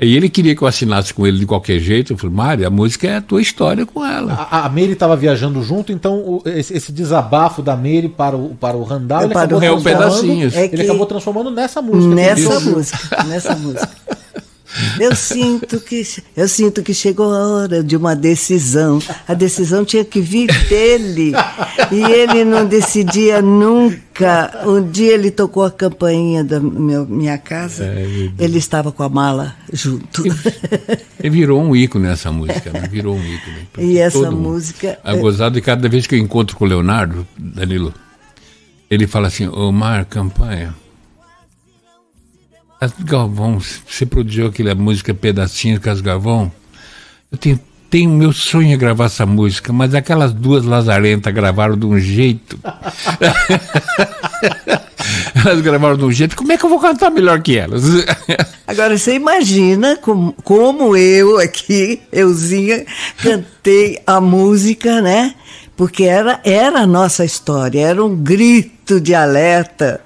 E 0.00 0.16
ele 0.16 0.28
queria 0.28 0.56
que 0.56 0.62
eu 0.62 0.66
assinasse 0.66 1.14
com 1.14 1.26
ele 1.26 1.38
de 1.38 1.46
qualquer 1.46 1.78
jeito. 1.78 2.12
Eu 2.12 2.16
falei, 2.16 2.34
Mário, 2.34 2.66
a 2.66 2.70
música 2.70 3.06
é 3.06 3.16
a 3.16 3.20
tua 3.20 3.40
história 3.40 3.86
com 3.86 4.04
ela. 4.04 4.32
A, 4.32 4.66
a 4.66 4.68
Meire 4.68 4.92
estava 4.92 5.16
viajando 5.16 5.62
junto, 5.62 5.92
então 5.92 6.18
o, 6.18 6.42
esse, 6.46 6.76
esse, 6.76 6.90
desabafo 6.90 7.62
da 7.62 7.76
Meire 7.76 8.08
para 8.08 8.36
o, 8.36 8.56
para 8.56 8.76
o 8.76 8.82
Randall, 8.82 9.22
é, 9.22 9.24
ele, 9.24 9.32
acabou 9.34 9.62
é 9.62 9.72
um 9.72 9.82
pedacinho. 9.82 10.50
É 10.52 10.64
ele 10.64 10.82
acabou 10.82 11.06
transformando 11.06 11.50
nessa 11.50 11.80
música. 11.80 12.14
Nessa 12.14 12.60
música, 12.60 13.24
nessa 13.24 13.56
música. 13.56 13.90
Eu 14.98 15.14
sinto 15.14 15.80
que 15.80 16.02
eu 16.36 16.48
sinto 16.48 16.82
que 16.82 16.92
chegou 16.92 17.32
a 17.32 17.48
hora 17.48 17.82
de 17.82 17.96
uma 17.96 18.14
decisão. 18.14 19.00
A 19.26 19.34
decisão 19.34 19.84
tinha 19.84 20.04
que 20.04 20.20
vir 20.20 20.48
dele. 20.68 21.32
E 21.92 22.02
ele 22.02 22.44
não 22.44 22.66
decidia 22.66 23.40
nunca. 23.40 24.62
Um 24.66 24.90
dia 24.90 25.14
ele 25.14 25.30
tocou 25.30 25.64
a 25.64 25.70
campainha 25.70 26.42
da 26.42 26.60
meu, 26.60 27.06
minha 27.06 27.38
casa. 27.38 27.84
É, 27.84 28.30
ele 28.38 28.58
estava 28.58 28.90
com 28.90 29.02
a 29.02 29.08
mala 29.08 29.54
junto. 29.72 30.24
Ele 31.20 31.30
virou 31.30 31.62
um 31.62 31.74
ícone 31.74 32.08
essa 32.08 32.30
música, 32.30 32.70
né? 32.70 32.88
virou 32.90 33.16
um 33.16 33.24
ícone. 33.24 33.68
E 33.78 33.98
essa 33.98 34.30
música. 34.30 34.98
É 35.04 35.16
gozado 35.16 35.58
e 35.58 35.62
cada 35.62 35.88
vez 35.88 36.06
que 36.06 36.14
eu 36.14 36.18
encontro 36.18 36.56
com 36.56 36.64
o 36.64 36.68
Leonardo, 36.68 37.26
Danilo, 37.36 37.94
ele 38.90 39.06
fala 39.06 39.28
assim: 39.28 39.48
Omar, 39.48 40.06
campanha 40.06 40.74
Galvão, 42.92 43.58
você 43.58 44.04
produziu 44.04 44.46
aquela 44.46 44.74
música 44.74 45.14
Pedacinho 45.14 45.80
com 45.80 45.90
as 45.90 46.00
Galvão? 46.00 46.52
Eu 47.30 47.38
tenho, 47.38 47.60
tenho 47.90 48.10
meu 48.10 48.32
sonho 48.32 48.72
é 48.72 48.76
gravar 48.76 49.06
essa 49.06 49.24
música, 49.24 49.72
mas 49.72 49.94
aquelas 49.94 50.32
duas 50.32 50.64
lazarentas 50.64 51.32
gravaram 51.32 51.76
de 51.76 51.86
um 51.86 51.98
jeito. 51.98 52.58
elas 55.34 55.60
gravaram 55.60 55.96
de 55.96 56.04
um 56.04 56.12
jeito, 56.12 56.36
como 56.36 56.52
é 56.52 56.56
que 56.56 56.64
eu 56.64 56.70
vou 56.70 56.78
cantar 56.78 57.10
melhor 57.10 57.40
que 57.40 57.56
elas? 57.56 57.82
Agora 58.66 58.96
você 58.96 59.14
imagina 59.14 59.96
como, 59.96 60.32
como 60.44 60.96
eu 60.96 61.38
aqui, 61.38 62.00
euzinha, 62.12 62.84
cantei 63.22 64.00
a 64.06 64.20
música, 64.20 65.00
né? 65.00 65.34
Porque 65.76 66.04
era, 66.04 66.40
era 66.44 66.80
a 66.80 66.86
nossa 66.86 67.24
história, 67.24 67.80
era 67.80 68.04
um 68.04 68.14
grito 68.14 69.00
de 69.00 69.14
alerta 69.14 70.00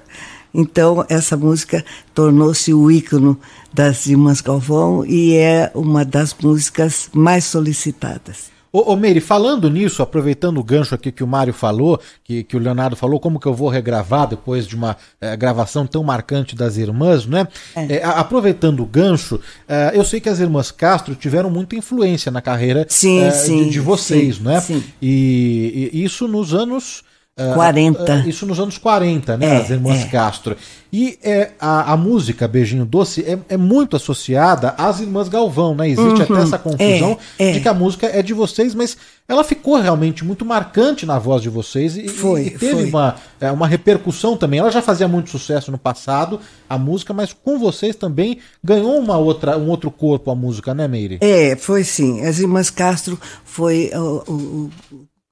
então, 0.53 1.05
essa 1.09 1.37
música 1.37 1.83
tornou-se 2.13 2.73
o 2.73 2.89
ícone 2.89 3.37
das 3.73 4.07
Irmãs 4.07 4.41
Galvão 4.41 5.05
e 5.05 5.35
é 5.35 5.71
uma 5.75 6.03
das 6.03 6.33
músicas 6.33 7.09
mais 7.13 7.45
solicitadas. 7.45 8.49
Ô, 8.71 8.93
ô 8.93 8.95
Meire, 8.95 9.19
falando 9.19 9.67
nisso, 9.69 10.03
aproveitando 10.03 10.59
o 10.59 10.63
gancho 10.63 10.93
aqui 10.93 11.11
que 11.11 11.23
o 11.23 11.27
Mário 11.27 11.53
falou, 11.53 11.99
que, 12.23 12.43
que 12.43 12.55
o 12.55 12.59
Leonardo 12.59 12.95
falou, 12.95 13.19
como 13.19 13.39
que 13.39 13.47
eu 13.47 13.53
vou 13.53 13.67
regravar 13.67 14.27
depois 14.27 14.67
de 14.67 14.75
uma 14.75 14.95
é, 15.19 15.35
gravação 15.35 15.87
tão 15.87 16.03
marcante 16.03 16.55
das 16.55 16.77
irmãs, 16.77 17.25
né? 17.25 17.47
É. 17.75 17.95
É, 17.95 18.03
aproveitando 18.05 18.81
o 18.81 18.85
gancho, 18.85 19.39
é, 19.67 19.91
eu 19.95 20.03
sei 20.03 20.19
que 20.19 20.29
as 20.29 20.39
irmãs 20.39 20.69
Castro 20.69 21.15
tiveram 21.15 21.49
muita 21.49 21.75
influência 21.75 22.31
na 22.31 22.41
carreira 22.41 22.85
sim, 22.87 23.29
sim, 23.31 23.63
de, 23.63 23.71
de, 23.71 23.79
vocês, 23.79 24.35
sim, 24.35 24.43
né? 24.43 24.61
Sim. 24.61 24.83
E, 25.01 25.89
e 25.91 26.03
isso 26.03 26.27
nos 26.27 26.53
anos 26.53 27.03
40. 27.53 27.99
Uh, 28.01 28.25
uh, 28.25 28.29
isso 28.29 28.45
nos 28.45 28.59
anos 28.59 28.77
40, 28.77 29.37
né? 29.37 29.45
É, 29.45 29.57
as 29.57 29.69
irmãs 29.69 30.01
é. 30.03 30.07
Castro. 30.07 30.55
E 30.91 31.19
é, 31.23 31.51
a, 31.59 31.93
a, 31.93 31.97
música 31.97 32.47
Beijinho 32.47 32.83
Doce 32.83 33.21
é, 33.21 33.37
é, 33.49 33.57
muito 33.57 33.95
associada 33.95 34.73
às 34.75 34.99
irmãs 34.99 35.29
Galvão, 35.29 35.75
né? 35.75 35.87
Existe 35.87 36.07
Uhum, 36.07 36.21
até 36.23 36.41
essa 36.41 36.57
confusão 36.57 37.17
é, 37.37 37.49
é. 37.49 37.51
de 37.51 37.59
que 37.61 37.67
a 37.67 37.73
música 37.75 38.07
é 38.07 38.23
de 38.23 38.33
vocês, 38.33 38.73
mas 38.73 38.97
ela 39.27 39.43
ficou 39.43 39.79
realmente 39.79 40.25
muito 40.25 40.43
marcante 40.43 41.05
na 41.05 41.19
voz 41.19 41.43
de 41.43 41.49
vocês 41.49 41.95
e, 41.95 42.07
Foi, 42.07 42.47
e 42.47 42.49
teve 42.49 42.73
foi. 42.73 42.85
Uma, 42.85 43.15
é, 43.39 43.51
uma 43.51 43.67
repercussão 43.67 44.35
também. 44.35 44.59
Ela 44.59 44.71
já 44.71 44.81
fazia 44.81 45.07
muito 45.07 45.29
sucesso 45.29 45.71
no 45.71 45.77
passado, 45.77 46.39
a 46.67 46.75
música, 46.75 47.13
mas 47.13 47.33
com 47.33 47.59
vocês 47.59 47.95
também 47.95 48.39
ganhou 48.63 48.97
uma 48.97 49.17
outra, 49.17 49.59
um 49.59 49.69
outro 49.69 49.91
corpo 49.91 50.31
a 50.31 50.35
música, 50.35 50.73
né, 50.73 50.87
Meire? 50.87 51.19
É, 51.21 51.55
foi 51.55 51.83
sim. 51.83 52.25
As 52.25 52.39
Irmãs 52.39 52.71
Castro 52.71 53.19
foi 53.45 53.91
o- 53.93 54.23
o 54.33 54.69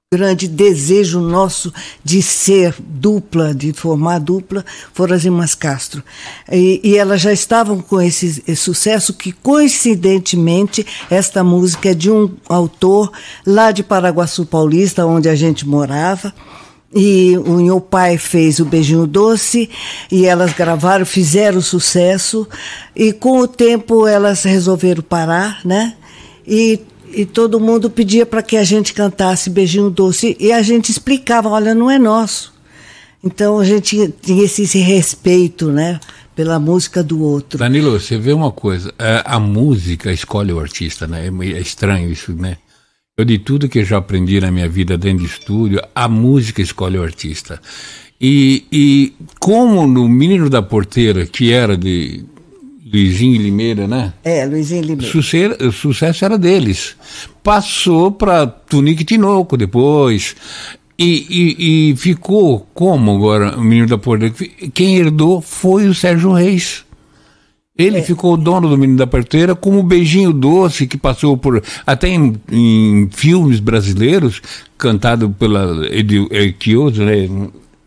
grande 0.09 0.47
desejo 0.47 1.19
nosso 1.19 1.73
de 2.01 2.21
ser 2.21 2.73
dupla, 2.79 3.53
de 3.53 3.73
formar 3.73 4.19
dupla, 4.19 4.63
foram 4.93 5.13
as 5.13 5.25
Irmãs 5.25 5.53
Castro. 5.53 6.01
E, 6.49 6.79
e 6.81 6.95
elas 6.95 7.19
já 7.19 7.33
estavam 7.33 7.81
com 7.81 7.99
esse, 7.99 8.41
esse 8.47 8.55
sucesso 8.55 9.13
que, 9.13 9.33
coincidentemente, 9.33 10.85
esta 11.09 11.43
música 11.43 11.89
é 11.89 11.93
de 11.93 12.09
um 12.09 12.31
autor 12.47 13.11
lá 13.45 13.73
de 13.73 13.83
Paraguaçu 13.83 14.45
Paulista, 14.45 15.05
onde 15.05 15.27
a 15.27 15.35
gente 15.35 15.67
morava. 15.67 16.33
E 16.95 17.37
o 17.39 17.57
meu 17.57 17.81
pai 17.81 18.17
fez 18.17 18.59
o 18.59 18.65
Beijinho 18.65 19.05
Doce 19.05 19.69
e 20.09 20.25
elas 20.25 20.53
gravaram, 20.53 21.05
fizeram 21.05 21.59
sucesso 21.59 22.47
e 22.95 23.11
com 23.11 23.39
o 23.39 23.47
tempo 23.47 24.07
elas 24.07 24.43
resolveram 24.43 25.03
parar, 25.03 25.59
né? 25.65 25.97
E, 26.47 26.79
e 27.13 27.25
todo 27.25 27.59
mundo 27.59 27.89
pedia 27.89 28.25
para 28.25 28.41
que 28.41 28.57
a 28.57 28.63
gente 28.63 28.93
cantasse 28.93 29.49
Beijinho 29.49 29.89
Doce 29.89 30.35
e 30.39 30.51
a 30.51 30.61
gente 30.61 30.89
explicava, 30.89 31.49
olha, 31.49 31.73
não 31.73 31.89
é 31.89 31.97
nosso. 31.97 32.53
Então 33.23 33.59
a 33.59 33.65
gente 33.65 34.13
tinha 34.21 34.43
esse, 34.43 34.63
esse 34.63 34.79
respeito, 34.79 35.71
né? 35.71 35.99
Pela 36.35 36.59
música 36.59 37.01
do 37.01 37.21
outro. 37.21 37.57
Danilo, 37.57 37.99
você 37.99 38.17
vê 38.17 38.31
uma 38.31 38.51
coisa, 38.51 38.93
é, 38.99 39.23
a 39.25 39.39
música 39.39 40.11
escolhe 40.11 40.53
o 40.53 40.59
artista, 40.59 41.07
né? 41.07 41.27
É 41.27 41.57
É 41.57 41.59
estranho 41.59 42.11
isso, 42.11 42.33
né? 42.33 42.57
Eu 43.17 43.25
de 43.25 43.39
tudo 43.39 43.67
que 43.67 43.79
eu 43.79 43.85
já 43.85 43.97
aprendi 43.97 44.39
na 44.39 44.51
minha 44.51 44.69
vida 44.69 44.95
dentro 44.95 45.25
de 45.25 45.31
estúdio, 45.31 45.81
a 45.95 46.07
música 46.07 46.61
escolhe 46.61 46.99
o 46.99 47.03
artista. 47.03 47.59
E, 48.21 48.65
e 48.71 49.13
como 49.39 49.87
no 49.87 50.07
Menino 50.07 50.49
da 50.49 50.61
Porteira, 50.61 51.25
que 51.25 51.51
era 51.51 51.75
de 51.75 52.23
Luizinho 52.91 53.41
Limeira, 53.41 53.87
né? 53.87 54.13
É, 54.23 54.45
Luizinho 54.45 54.81
Limeira. 54.83 55.11
Sucesso, 55.11 55.67
o 55.67 55.71
sucesso 55.71 56.25
era 56.25 56.37
deles. 56.37 56.95
Passou 57.43 58.11
para 58.11 58.45
Tunique 58.47 59.03
Tinoco 59.03 59.55
depois. 59.57 60.35
E, 60.99 61.27
e, 61.29 61.91
e 61.91 61.95
ficou 61.95 62.67
como 62.73 63.15
agora 63.15 63.55
o 63.57 63.61
Menino 63.63 63.87
da 63.87 63.97
Porteira? 63.97 64.33
Quem 64.73 64.97
herdou 64.97 65.41
foi 65.41 65.87
o 65.87 65.93
Sérgio 65.93 66.31
Reis. 66.33 66.83
Ele 67.77 68.01
ficou 68.01 68.33
o 68.33 68.37
dono 68.37 68.67
do 68.67 68.75
Menino 68.75 68.97
da 68.97 69.05
Porteira 69.05 69.53
como 69.53 69.77
o 69.77 69.83
Beijinho 69.83 70.33
Doce, 70.33 70.87
que 70.87 70.97
passou 70.97 71.37
por. 71.37 71.61
até 71.85 72.09
em, 72.09 72.33
em 72.51 73.07
filmes 73.11 73.59
brasileiros, 73.59 74.41
cantado 74.75 75.29
pela 75.29 75.85
Edi- 75.95 76.27
Chioso, 76.59 77.03
né? 77.03 77.29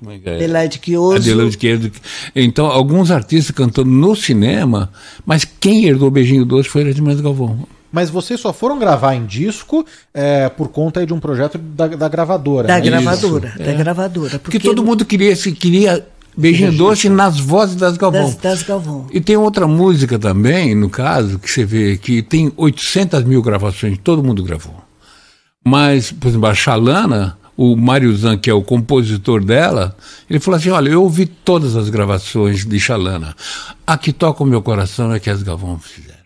Como 0.01 0.13
é 0.13 0.19
que 0.19 0.27
é? 0.27 0.37
Adelaide 0.37 0.81
Chioso. 0.83 1.17
Adelaide 1.17 1.59
Chioso. 1.61 1.93
Então, 2.35 2.65
alguns 2.65 3.11
artistas 3.11 3.55
cantando 3.55 3.91
no 3.91 4.17
cinema, 4.17 4.91
mas 5.27 5.45
quem 5.45 5.85
herdou 5.85 6.09
o 6.09 6.11
Beijinho 6.11 6.47
Doce 6.47 6.71
foi 6.71 6.85
a 6.85 6.89
Edmund 6.89 7.21
Galvão. 7.21 7.69
Mas 7.93 8.09
vocês 8.09 8.41
só 8.41 8.51
foram 8.51 8.79
gravar 8.79 9.15
em 9.15 9.27
disco 9.27 9.85
é, 10.15 10.49
por 10.49 10.69
conta 10.69 11.05
de 11.05 11.13
um 11.13 11.21
projeto 11.21 11.59
da, 11.59 11.87
da 11.87 12.09
gravadora. 12.09 12.67
Da 12.67 12.77
né? 12.77 12.81
gravadora, 12.81 13.49
Isso, 13.49 13.59
da 13.59 13.73
é. 13.73 13.75
gravadora. 13.75 14.39
Porque, 14.39 14.59
todo 14.59 14.83
mundo 14.83 15.05
queria, 15.05 15.37
se 15.37 15.53
queria 15.53 16.07
Beijinho 16.35 16.73
Doce 16.73 17.11
nas 17.11 17.39
vozes 17.39 17.77
das 17.77 17.99
Galvão. 17.99 18.23
das, 18.23 18.37
das 18.37 18.63
Galvão. 18.63 19.07
E 19.13 19.21
tem 19.21 19.37
outra 19.37 19.67
música 19.67 20.19
também, 20.19 20.75
no 20.75 20.89
caso, 20.89 21.39
que 21.39 21.51
você 21.51 21.63
vê 21.63 21.99
que 21.99 22.23
tem 22.23 22.51
800 22.57 23.23
mil 23.25 23.43
gravações, 23.43 23.99
todo 24.03 24.25
mundo 24.25 24.43
gravou. 24.43 24.77
Mas, 25.63 26.11
por 26.11 26.29
exemplo, 26.29 26.47
a 26.47 26.55
Xalana, 26.55 27.37
o 27.63 27.77
Mário 27.77 28.17
Zan, 28.17 28.39
que 28.39 28.49
é 28.49 28.55
o 28.55 28.63
compositor 28.63 29.45
dela, 29.45 29.95
ele 30.31 30.41
falou 30.41 30.57
assim: 30.57 30.71
Olha, 30.71 30.89
eu 30.89 31.03
ouvi 31.03 31.27
todas 31.27 31.77
as 31.77 31.91
gravações 31.91 32.65
de 32.65 32.81
Xalana. 32.81 33.37
A 33.87 33.99
que 33.99 34.15
toca 34.15 34.43
o 34.43 34.47
meu 34.47 34.63
coração 34.63 35.13
é 35.13 35.21
que 35.21 35.29
as 35.29 35.43
Galvão 35.43 35.79
fizeram. 35.79 36.21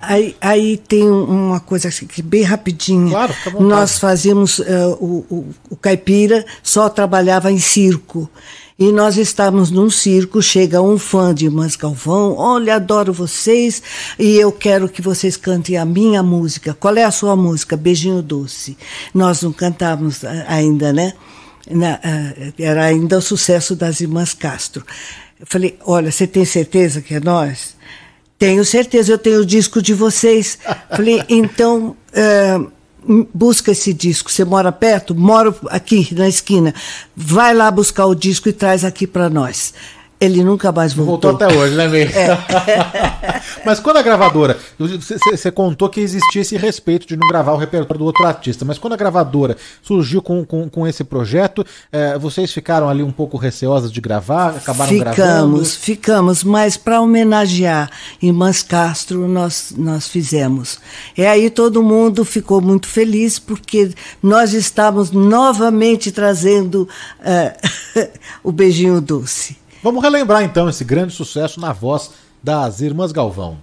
Aí, 0.00 0.34
aí 0.40 0.78
tem 0.78 1.04
um- 1.04 1.48
uma 1.48 1.60
coisa 1.60 1.88
assim, 1.88 2.06
que 2.06 2.22
bem 2.22 2.42
rapidinho. 2.42 3.10
Claro. 3.10 3.34
Nós 3.60 3.98
fazíamos, 3.98 4.58
eh, 4.60 4.86
o, 4.98 5.26
o, 5.28 5.54
o 5.68 5.76
caipira 5.76 6.46
só 6.62 6.88
trabalhava 6.88 7.52
em 7.52 7.58
circo. 7.58 8.30
E 8.78 8.92
nós 8.92 9.16
estávamos 9.16 9.70
num 9.70 9.88
circo, 9.88 10.42
chega 10.42 10.82
um 10.82 10.98
fã 10.98 11.34
de 11.34 11.46
Irmãs 11.46 11.76
Galvão, 11.76 12.36
olha, 12.36 12.74
adoro 12.76 13.10
vocês 13.10 13.82
e 14.18 14.36
eu 14.36 14.52
quero 14.52 14.86
que 14.86 15.00
vocês 15.00 15.34
cantem 15.34 15.78
a 15.78 15.84
minha 15.86 16.22
música. 16.22 16.74
Qual 16.74 16.94
é 16.94 17.02
a 17.02 17.10
sua 17.10 17.34
música? 17.34 17.74
Beijinho 17.74 18.20
Doce. 18.20 18.76
Nós 19.14 19.40
não 19.40 19.50
cantávamos 19.50 20.22
ah, 20.22 20.44
ainda, 20.46 20.92
né? 20.92 21.14
Na- 21.70 21.98
ah, 22.04 22.52
era 22.58 22.84
ainda 22.84 23.16
o 23.16 23.22
sucesso 23.22 23.74
das 23.74 24.02
Irmãs 24.02 24.34
Castro. 24.34 24.84
Eu 25.40 25.46
falei, 25.46 25.78
olha, 25.82 26.12
você 26.12 26.26
tem 26.26 26.44
certeza 26.44 27.00
que 27.00 27.14
é 27.14 27.20
nós? 27.20 27.74
Tenho 28.38 28.62
certeza, 28.62 29.10
eu 29.10 29.18
tenho 29.18 29.40
o 29.40 29.46
disco 29.46 29.80
de 29.80 29.94
vocês. 29.94 30.58
Falei, 30.90 31.22
então, 31.30 31.96
é, 32.12 32.60
busca 33.32 33.72
esse 33.72 33.92
disco. 33.92 34.30
Você 34.30 34.44
mora 34.44 34.72
perto? 34.72 35.14
Moro 35.14 35.54
aqui 35.66 36.14
na 36.14 36.28
esquina. 36.28 36.74
Vai 37.14 37.54
lá 37.54 37.70
buscar 37.70 38.06
o 38.06 38.14
disco 38.14 38.48
e 38.48 38.52
traz 38.52 38.84
aqui 38.84 39.06
para 39.06 39.30
nós. 39.30 39.72
Ele 40.18 40.42
nunca 40.42 40.72
mais 40.72 40.94
voltou. 40.94 41.30
Voltou 41.30 41.46
até 41.46 41.54
hoje, 41.54 41.74
né, 41.74 41.88
Meire? 41.88 42.12
É. 42.14 42.38
mas 43.66 43.78
quando 43.78 43.98
a 43.98 44.02
gravadora. 44.02 44.56
Você 44.78 45.50
contou 45.50 45.90
que 45.90 46.00
existia 46.00 46.40
esse 46.40 46.56
respeito 46.56 47.06
de 47.06 47.16
não 47.16 47.28
gravar 47.28 47.52
o 47.52 47.56
repertório 47.56 47.98
do 47.98 48.04
outro 48.06 48.24
artista, 48.26 48.64
mas 48.64 48.78
quando 48.78 48.94
a 48.94 48.96
gravadora 48.96 49.56
surgiu 49.82 50.22
com, 50.22 50.44
com, 50.44 50.68
com 50.70 50.86
esse 50.86 51.04
projeto, 51.04 51.64
é, 51.92 52.18
vocês 52.18 52.50
ficaram 52.50 52.88
ali 52.88 53.02
um 53.02 53.10
pouco 53.10 53.36
receosas 53.36 53.92
de 53.92 54.00
gravar? 54.00 54.56
Acabaram 54.56 54.90
ficamos, 54.90 55.16
gravando? 55.16 55.56
Ficamos, 55.56 55.74
ficamos, 55.76 56.44
mas 56.44 56.76
para 56.78 57.00
homenagear 57.00 57.90
Irmãs 58.22 58.62
Castro, 58.62 59.28
nós, 59.28 59.74
nós 59.76 60.08
fizemos. 60.08 60.78
E 61.16 61.26
aí 61.26 61.50
todo 61.50 61.82
mundo 61.82 62.24
ficou 62.24 62.60
muito 62.62 62.86
feliz, 62.88 63.38
porque 63.38 63.90
nós 64.22 64.54
estávamos 64.54 65.10
novamente 65.10 66.10
trazendo 66.10 66.88
uh, 67.20 68.08
o 68.42 68.50
beijinho 68.50 69.00
doce. 69.00 69.65
Vamos 69.86 70.02
relembrar 70.02 70.42
então 70.42 70.68
esse 70.68 70.82
grande 70.82 71.14
sucesso 71.14 71.60
na 71.60 71.72
voz 71.72 72.10
das 72.42 72.80
Irmãs 72.80 73.12
Galvão. 73.12 73.56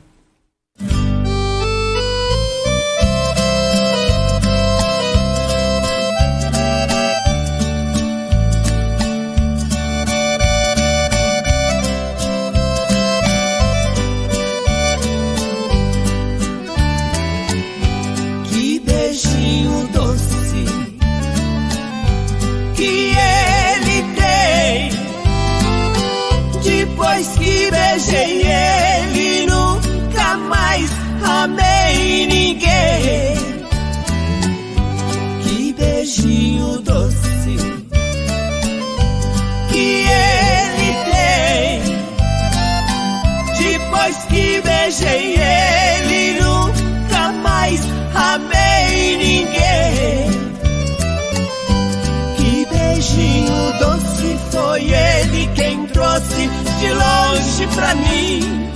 Longe 56.94 57.68
pra 57.76 57.96
mim. 57.96 58.70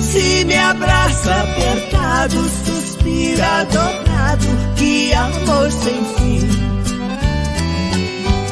Se 0.00 0.44
me 0.44 0.56
abraça 0.56 1.34
apertado, 1.34 2.48
suspira 2.64 3.64
dobrado, 3.70 4.46
que 4.76 5.12
amor 5.12 5.70
sem 5.70 6.04
fim. 6.16 6.48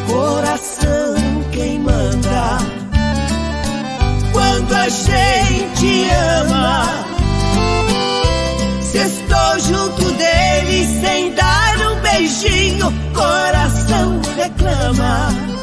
Coração 0.06 1.14
quem 1.52 1.80
manda 1.80 2.58
quando 4.32 4.72
a 4.74 4.88
gente 4.88 6.08
ama. 6.40 6.84
Se 8.82 8.98
estou 8.98 9.60
junto 9.60 10.12
dele 10.12 11.00
sem 11.00 11.32
dar 11.34 11.76
um 11.90 12.00
beijinho, 12.00 12.92
coração 13.14 14.20
reclama. 14.36 15.55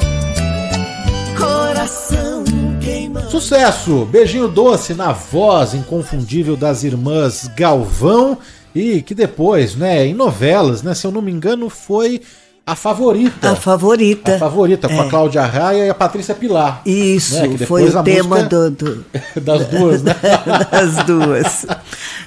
Sucesso! 3.34 4.06
Beijinho 4.12 4.48
doce 4.48 4.94
na 4.94 5.12
voz 5.12 5.74
inconfundível 5.74 6.56
das 6.56 6.84
irmãs 6.84 7.50
Galvão 7.58 8.38
e 8.76 9.02
que 9.02 9.16
depois, 9.16 9.76
né, 9.76 10.06
em 10.06 10.14
novelas, 10.14 10.84
né, 10.84 10.94
se 10.94 11.08
eu 11.08 11.12
não 11.12 11.20
me 11.20 11.32
engano, 11.32 11.68
foi 11.68 12.22
a 12.64 12.76
favorita. 12.76 13.54
A 13.54 13.56
favorita. 13.56 14.36
A 14.36 14.38
favorita, 14.38 14.88
com 14.88 14.94
é. 14.94 15.00
a 15.00 15.10
Cláudia 15.10 15.42
Raia 15.48 15.86
e 15.86 15.90
a 15.90 15.96
Patrícia 15.96 16.36
Pilar. 16.36 16.84
Isso, 16.86 17.42
né, 17.42 17.58
foi 17.66 17.90
o 17.90 18.04
tema 18.04 18.44
do, 18.44 18.70
do, 18.70 19.06
das 19.42 19.66
duas, 19.66 20.04
né? 20.04 20.16
das 20.72 21.04
duas. 21.04 21.66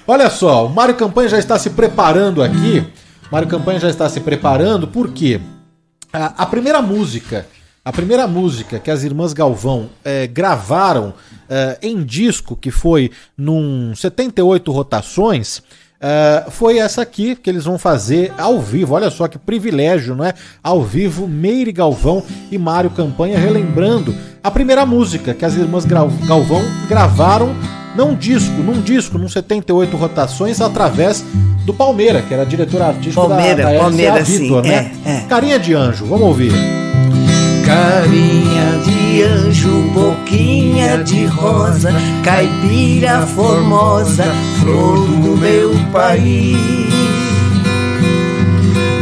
Olha 0.09 0.29
só, 0.29 0.67
o 0.67 0.71
Mário 0.71 0.97
Campanha 0.97 1.29
já 1.29 1.39
está 1.39 1.57
se 1.57 1.71
preparando 1.71 2.43
aqui. 2.43 2.85
Mário 3.31 3.47
Campanha 3.47 3.79
já 3.79 3.91
está 3.91 4.09
se 4.09 4.19
preparando, 4.19 4.89
porque 4.89 5.41
a, 6.13 6.43
a 6.43 6.47
primeira 6.47 6.83
música 6.83 7.47
a 7.87 7.93
primeira 7.93 8.27
música 8.27 8.81
que 8.81 8.91
as 8.91 9.05
irmãs 9.05 9.33
Galvão 9.33 9.89
é, 10.05 10.27
gravaram 10.27 11.15
é, 11.49 11.79
em 11.81 12.03
disco, 12.03 12.57
que 12.57 12.73
foi 12.73 13.13
num 13.39 13.95
78 13.95 14.73
rotações, 14.73 15.63
é, 16.01 16.47
foi 16.51 16.79
essa 16.79 17.03
aqui 17.03 17.37
que 17.37 17.49
eles 17.49 17.65
vão 17.65 17.79
fazer 17.79 18.33
ao 18.37 18.61
vivo. 18.61 18.97
Olha 18.97 19.09
só 19.09 19.29
que 19.29 19.39
privilégio, 19.39 20.17
não 20.17 20.25
é? 20.25 20.35
Ao 20.65 20.83
vivo, 20.83 21.29
Meire 21.29 21.71
Galvão 21.71 22.25
e 22.51 22.59
Mário 22.59 22.91
Campanha 22.91 23.39
relembrando 23.39 24.13
a 24.43 24.51
primeira 24.51 24.85
música 24.85 25.33
que 25.33 25.45
as 25.45 25.55
irmãs 25.55 25.85
Galvão 25.85 26.63
gravaram 26.89 27.55
num 27.95 28.17
disco, 28.17 28.63
num 28.63 28.81
disco, 28.83 29.17
num 29.17 29.29
78 29.29 29.97
rotações, 29.97 30.61
através 30.61 31.25
do 31.65 31.73
Palmeira, 31.73 32.21
que 32.21 32.35
era 32.35 32.45
diretor 32.45 32.83
artístico 32.83 33.29
Palmeira, 33.29 33.63
da, 33.63 33.73
da 33.73 33.79
Palmeira, 33.79 34.25
Vitor, 34.25 34.65
sim, 34.65 34.71
né? 34.71 34.91
É, 35.05 35.11
é. 35.13 35.21
Carinha 35.29 35.57
de 35.61 35.73
anjo, 35.73 36.05
vamos 36.05 36.27
ouvir. 36.27 36.86
Carinha 37.67 38.79
de 38.85 39.23
anjo, 39.25 39.91
boquinha 39.93 41.03
de 41.03 41.25
rosa, 41.27 41.93
caipira 42.23 43.27
formosa, 43.27 44.23
flor 44.61 45.01
do 45.01 45.37
meu 45.37 45.75
país. 45.91 46.57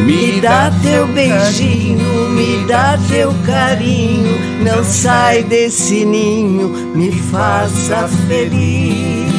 Me 0.07 0.41
dá 0.41 0.73
teu 0.83 1.07
beijinho, 1.09 2.31
me 2.31 2.67
dá 2.67 2.99
teu 3.07 3.35
carinho, 3.45 4.35
não 4.63 4.83
sai 4.83 5.43
desse 5.43 6.07
ninho, 6.07 6.71
me 6.97 7.13
faça 7.13 8.09
feliz. 8.27 9.35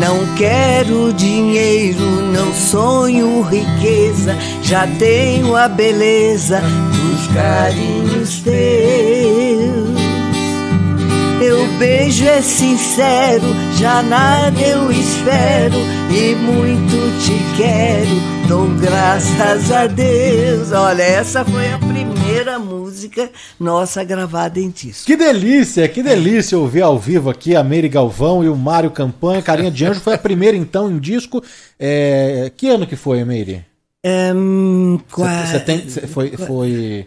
Não 0.00 0.34
quero 0.34 1.12
dinheiro, 1.12 2.00
não 2.32 2.54
sonho 2.54 3.42
riqueza, 3.42 4.34
já 4.62 4.86
tenho 4.98 5.54
a 5.54 5.68
beleza 5.68 6.62
dos 7.22 7.26
carinhos 7.28 8.40
teus. 8.40 10.02
Teu 11.38 11.66
beijo 11.78 12.24
é 12.24 12.40
sincero, 12.40 13.44
já 13.76 14.02
nada 14.02 14.60
eu 14.60 14.90
espero 14.90 15.76
e 16.10 16.34
muito 16.36 16.96
te 17.20 17.56
quero. 17.56 18.32
Dou 18.48 18.68
graças 18.80 19.70
a 19.72 19.86
Deus. 19.86 20.72
Olha, 20.72 21.02
essa 21.02 21.44
foi 21.44 21.72
a 21.72 21.78
primeira 21.78 22.58
música 22.58 23.30
nossa 23.58 24.04
gravada 24.04 24.60
em 24.60 24.70
disco. 24.70 25.06
Que 25.06 25.16
delícia, 25.16 25.88
que 25.88 26.02
delícia 26.02 26.56
ouvir 26.56 26.82
ao 26.82 26.98
vivo 26.98 27.30
aqui 27.30 27.56
a 27.56 27.64
Meire 27.64 27.88
Galvão 27.88 28.44
e 28.44 28.48
o 28.48 28.56
Mário 28.56 28.90
Campanha. 28.90 29.42
Carinha 29.42 29.70
de 29.70 29.84
Anjo 29.84 30.00
foi 30.00 30.14
a 30.14 30.18
primeira 30.18 30.56
então 30.56 30.90
em 30.90 30.98
disco. 30.98 31.42
É... 31.78 32.52
Que 32.56 32.68
ano 32.68 32.86
que 32.86 32.96
foi, 32.96 33.24
Meire? 33.24 33.64
Um, 34.04 34.98
Você 35.08 35.60
tem, 35.60 35.88
foi, 35.88 36.36
foi 36.36 37.06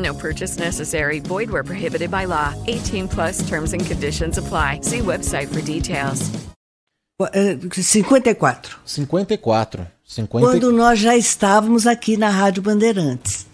No 0.00 0.14
purchase 0.14 0.58
necessary. 0.58 1.20
Void 1.20 1.50
where 1.50 1.64
prohibited 1.64 2.10
by 2.10 2.26
law. 2.26 2.54
18 2.66 3.08
plus 3.08 3.46
terms 3.48 3.72
and 3.72 3.84
conditions 3.84 4.38
apply. 4.38 4.80
See 4.82 5.00
website 5.00 5.48
for 5.48 5.60
details. 5.60 6.30
Eh, 7.34 7.56
54. 7.70 8.78
54. 8.86 9.86
50... 10.04 10.28
Quando 10.40 10.72
nós 10.72 10.98
já 10.98 11.16
estávamos 11.16 11.86
aqui 11.86 12.16
na 12.16 12.30
Rádio 12.30 12.62
Bandeirantes. 12.62 13.46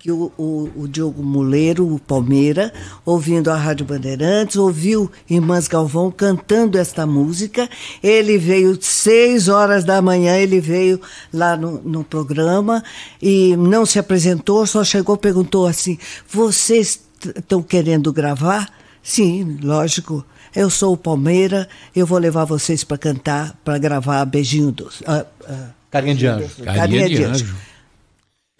Que 0.00 0.10
o, 0.10 0.32
o, 0.38 0.70
o 0.74 0.88
Diogo 0.88 1.22
Muleiro, 1.22 1.86
o 1.86 1.98
Palmeira, 1.98 2.72
ouvindo 3.04 3.50
a 3.50 3.54
Rádio 3.54 3.84
Bandeirantes, 3.84 4.56
ouviu 4.56 5.12
Irmãs 5.28 5.68
Galvão 5.68 6.10
cantando 6.10 6.78
esta 6.78 7.06
música. 7.06 7.68
Ele 8.02 8.38
veio 8.38 8.78
seis 8.80 9.46
horas 9.46 9.84
da 9.84 10.00
manhã, 10.00 10.38
ele 10.38 10.58
veio 10.58 10.98
lá 11.30 11.54
no, 11.54 11.82
no 11.82 12.02
programa 12.02 12.82
e 13.20 13.54
não 13.56 13.84
se 13.84 13.98
apresentou, 13.98 14.66
só 14.66 14.82
chegou 14.82 15.18
perguntou 15.18 15.66
assim: 15.66 15.98
Vocês 16.26 17.02
estão 17.36 17.62
querendo 17.62 18.10
gravar? 18.10 18.72
Sim, 19.02 19.58
lógico. 19.62 20.24
Eu 20.56 20.70
sou 20.70 20.94
o 20.94 20.96
Palmeira, 20.96 21.68
eu 21.94 22.06
vou 22.06 22.18
levar 22.18 22.46
vocês 22.46 22.82
para 22.82 22.96
cantar, 22.96 23.54
para 23.62 23.76
gravar 23.76 24.24
Beijinho 24.24 24.72
dos. 24.72 25.02
Uh, 25.02 25.26
uh, 25.42 25.68
Carinha 25.90 26.14
de 26.14 26.26
anjo. 26.26 26.64
Carinha, 26.64 27.08
de, 27.08 27.24
anjo. 27.24 27.56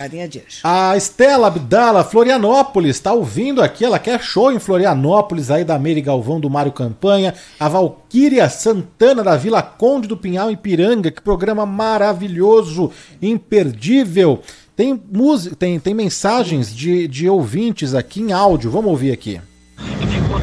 Carinha. 0.00 0.30
A 0.64 0.96
Estela 0.96 1.48
Abdala, 1.48 2.02
Florianópolis, 2.02 2.96
está 2.96 3.12
ouvindo 3.12 3.62
aqui. 3.62 3.84
Ela 3.84 3.98
quer 3.98 4.18
show 4.18 4.50
em 4.50 4.58
Florianópolis, 4.58 5.50
aí 5.50 5.62
da 5.62 5.78
Meire 5.78 6.00
Galvão, 6.00 6.40
do 6.40 6.48
Mário 6.48 6.72
Campanha. 6.72 7.34
A 7.58 7.68
Valquíria 7.68 8.48
Santana, 8.48 9.22
da 9.22 9.36
Vila 9.36 9.60
Conde 9.62 10.08
do 10.08 10.16
Pinhal, 10.16 10.50
em 10.50 10.56
Piranga. 10.56 11.10
Que 11.10 11.20
programa 11.20 11.66
maravilhoso, 11.66 12.90
imperdível. 13.20 14.40
Tem, 14.74 14.98
música, 15.12 15.54
tem, 15.54 15.78
tem 15.78 15.92
mensagens 15.92 16.74
de, 16.74 17.06
de 17.06 17.28
ouvintes 17.28 17.94
aqui 17.94 18.22
em 18.22 18.32
áudio. 18.32 18.70
Vamos 18.70 18.90
ouvir 18.90 19.12
aqui. 19.12 19.38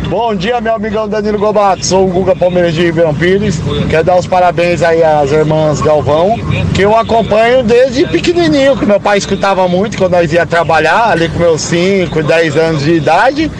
Bom 0.05 0.33
dia, 0.35 0.61
meu 0.61 0.75
amigão 0.75 1.07
Danilo 1.07 1.37
Gobato. 1.37 1.85
Sou 1.85 2.05
o 2.05 2.09
Guga 2.09 2.35
Palmeiras 2.35 2.73
de 2.73 2.81
Ribeirão 2.81 3.13
Pires. 3.13 3.59
Quero 3.89 4.05
dar 4.05 4.17
os 4.17 4.25
parabéns 4.25 4.81
aí 4.81 5.03
às 5.03 5.31
irmãs 5.31 5.81
Galvão, 5.81 6.37
que 6.73 6.81
eu 6.81 6.95
acompanho 6.95 7.61
desde 7.63 8.07
pequenininho, 8.07 8.77
que 8.77 8.85
meu 8.85 8.99
pai 8.99 9.17
escutava 9.17 9.67
muito 9.67 9.97
quando 9.97 10.13
nós 10.13 10.31
ia 10.31 10.45
trabalhar, 10.45 11.09
ali 11.09 11.27
com 11.27 11.39
meus 11.39 11.61
5, 11.61 12.23
10 12.23 12.55
anos 12.55 12.83
de 12.83 12.93
idade. 12.93 13.51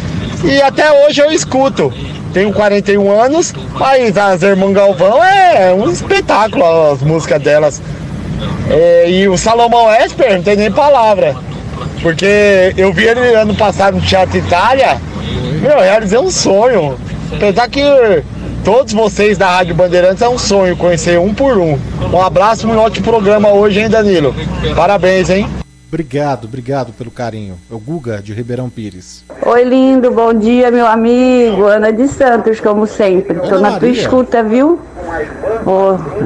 E 0.44 0.62
até 0.62 1.06
hoje 1.06 1.22
eu 1.22 1.32
escuto. 1.32 1.92
Tenho 2.34 2.54
41 2.54 3.12
anos, 3.12 3.54
mas 3.74 4.18
as 4.18 4.42
irmãs 4.42 4.74
Galvão 4.74 5.22
é 5.24 5.74
um 5.74 5.90
espetáculo 5.90 6.64
as 6.92 7.02
músicas 7.02 7.42
delas. 7.42 7.82
É, 8.70 9.10
e 9.10 9.28
o 9.28 9.38
Salomão 9.38 9.92
Esper, 9.94 10.36
não 10.36 10.44
tem 10.44 10.56
nem 10.56 10.72
palavra. 10.72 11.36
Porque 12.02 12.74
eu 12.78 12.94
vi 12.94 13.06
ele 13.06 13.36
ano 13.36 13.56
passado 13.56 13.95
no 13.95 14.02
Teatro 14.02 14.38
Itália 14.38 14.99
meu, 15.62 15.80
realizei 15.80 16.20
um 16.20 16.32
sonho. 16.32 16.98
Apesar 17.32 17.70
que 17.70 17.82
todos 18.64 18.94
vocês 18.94 19.38
da 19.38 19.49
Rádio 19.49 19.76
Bandeirantes 19.76 20.22
é 20.22 20.30
um 20.30 20.38
sonho 20.38 20.78
conhecer 20.78 21.20
um 21.20 21.34
por 21.34 21.58
um. 21.58 21.78
Um 22.14 22.22
abraço 22.22 22.68
um 22.68 22.78
ótimo 22.78 23.06
programa 23.06 23.49
hoje, 23.49 23.80
hein, 23.80 23.90
Danilo? 23.90 24.34
Parabéns, 24.76 25.30
hein? 25.30 25.48
Obrigado, 25.88 26.46
obrigado 26.46 26.92
pelo 26.92 27.10
carinho. 27.10 27.58
É 27.72 27.74
o 27.74 27.80
Guga 27.80 28.22
de 28.22 28.34
Ribeirão 28.34 28.70
Pires. 28.70 29.24
Oi, 29.46 29.64
lindo, 29.64 30.12
bom 30.12 30.34
dia, 30.34 30.70
meu 30.70 30.86
amigo. 30.86 31.64
Ana 31.64 31.94
de 31.94 32.10
Santos, 32.10 32.60
como 32.60 32.86
sempre. 32.86 33.40
Tô 33.40 33.58
na 33.60 33.80
tua 33.80 33.88
escuta, 33.88 34.44
viu? 34.44 34.80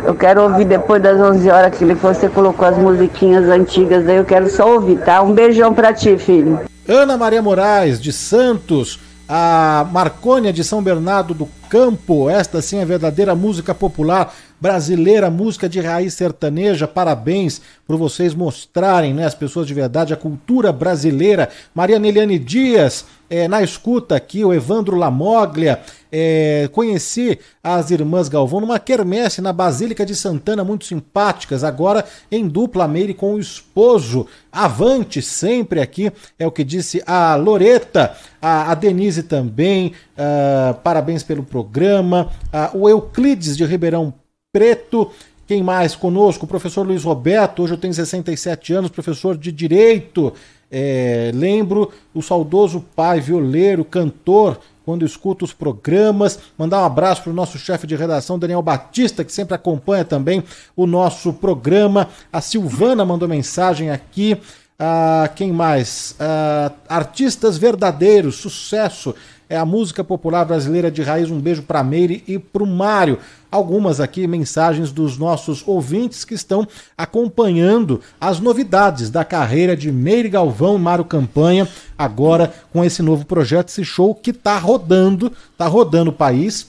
eu 0.05 0.15
quero 0.15 0.41
ouvir 0.41 0.65
depois 0.65 1.01
das 1.01 1.19
11 1.19 1.49
horas 1.49 1.77
que 1.77 1.85
você 1.93 2.27
colocou 2.27 2.67
as 2.67 2.77
musiquinhas 2.77 3.47
antigas 3.49 4.07
aí. 4.07 4.17
Eu 4.17 4.25
quero 4.25 4.49
só 4.49 4.73
ouvir, 4.73 4.97
tá? 4.99 5.21
Um 5.21 5.33
beijão 5.33 5.73
pra 5.73 5.93
ti, 5.93 6.17
filho. 6.17 6.59
Ana 6.87 7.15
Maria 7.15 7.41
Moraes, 7.41 8.01
de 8.01 8.11
Santos 8.11 8.99
a 9.33 9.87
Marcônia 9.89 10.51
de 10.51 10.61
São 10.61 10.83
Bernardo 10.83 11.33
do 11.33 11.47
Campo. 11.69 12.29
Esta 12.29 12.61
sim 12.61 12.79
é 12.79 12.85
verdadeira 12.85 13.33
música 13.33 13.73
popular 13.73 14.33
brasileira, 14.61 15.31
música 15.31 15.67
de 15.67 15.81
raiz 15.81 16.13
sertaneja. 16.13 16.87
Parabéns 16.87 17.59
por 17.87 17.97
vocês 17.97 18.35
mostrarem, 18.35 19.11
né, 19.11 19.25
as 19.25 19.33
pessoas 19.33 19.65
de 19.65 19.73
verdade, 19.73 20.13
a 20.13 20.17
cultura 20.17 20.71
brasileira. 20.71 21.49
Maria 21.73 21.97
Neliane 21.97 22.37
Dias, 22.37 23.05
é, 23.27 23.47
na 23.47 23.63
escuta 23.63 24.15
aqui, 24.15 24.45
o 24.45 24.53
Evandro 24.53 24.95
Lamoglia. 24.95 25.81
É, 26.13 26.69
conheci 26.73 27.39
as 27.63 27.89
irmãs 27.89 28.27
Galvão 28.27 28.59
numa 28.59 28.77
quermesse 28.77 29.41
na 29.41 29.53
Basílica 29.53 30.05
de 30.05 30.13
Santana, 30.13 30.63
muito 30.63 30.85
simpáticas, 30.85 31.63
agora 31.63 32.03
em 32.29 32.45
dupla 32.47 32.87
Meire 32.87 33.13
com 33.13 33.35
o 33.35 33.39
esposo. 33.39 34.27
Avante 34.51 35.21
sempre 35.21 35.79
aqui, 35.79 36.11
é 36.37 36.45
o 36.45 36.51
que 36.51 36.65
disse 36.65 37.01
a 37.07 37.35
Loreta, 37.35 38.13
a, 38.41 38.71
a 38.71 38.75
Denise 38.75 39.23
também, 39.23 39.93
uh, 40.17 40.73
parabéns 40.83 41.23
pelo 41.23 41.43
programa. 41.43 42.29
Uh, 42.73 42.79
o 42.79 42.89
Euclides 42.89 43.55
de 43.55 43.63
Ribeirão 43.63 44.13
Preto. 44.53 45.09
Quem 45.47 45.63
mais 45.63 45.95
conosco? 45.95 46.43
O 46.43 46.47
professor 46.47 46.85
Luiz 46.85 47.05
Roberto, 47.05 47.63
hoje 47.63 47.73
eu 47.73 47.77
tenho 47.77 47.93
67 47.93 48.73
anos, 48.73 48.89
professor 48.91 49.37
de 49.37 49.49
Direito. 49.49 50.33
É, 50.69 51.31
lembro 51.33 51.89
o 52.13 52.21
saudoso 52.21 52.83
pai 52.93 53.21
violeiro, 53.21 53.85
cantor, 53.85 54.59
quando 54.83 55.05
escuto 55.05 55.45
os 55.45 55.53
programas. 55.53 56.37
Mandar 56.57 56.81
um 56.81 56.85
abraço 56.85 57.23
para 57.23 57.31
o 57.31 57.35
nosso 57.35 57.57
chefe 57.57 57.87
de 57.87 57.95
redação, 57.95 58.37
Daniel 58.37 58.61
Batista, 58.61 59.23
que 59.23 59.31
sempre 59.31 59.55
acompanha 59.55 60.03
também 60.03 60.43
o 60.75 60.85
nosso 60.85 61.31
programa. 61.31 62.09
A 62.31 62.41
Silvana 62.41 63.05
mandou 63.05 63.29
mensagem 63.29 63.89
aqui. 63.89 64.37
Ah, 64.77 65.29
quem 65.33 65.53
mais? 65.53 66.13
Ah, 66.19 66.73
artistas 66.89 67.57
verdadeiros, 67.57 68.35
sucesso. 68.35 69.15
É 69.51 69.57
a 69.57 69.65
música 69.65 70.01
popular 70.01 70.45
brasileira 70.45 70.89
de 70.89 71.01
raiz. 71.01 71.29
Um 71.29 71.37
beijo 71.37 71.63
para 71.63 71.83
Meire 71.83 72.23
e 72.25 72.39
para 72.39 72.63
o 72.63 72.65
Mário 72.65 73.19
algumas 73.51 73.99
aqui 73.99 74.25
mensagens 74.25 74.93
dos 74.93 75.17
nossos 75.17 75.61
ouvintes 75.67 76.23
que 76.23 76.33
estão 76.33 76.65
acompanhando 76.97 77.99
as 78.17 78.39
novidades 78.39 79.09
da 79.09 79.25
carreira 79.25 79.75
de 79.75 79.91
Meire 79.91 80.29
Galvão 80.29 80.77
e 80.77 80.79
Mário 80.79 81.03
Campanha, 81.03 81.67
agora 81.97 82.53
com 82.71 82.81
esse 82.81 83.01
novo 83.01 83.25
projeto, 83.25 83.67
esse 83.67 83.83
show 83.83 84.15
que 84.15 84.29
está 84.29 84.57
rodando, 84.57 85.33
está 85.51 85.67
rodando 85.67 86.11
o 86.11 86.13
país. 86.13 86.67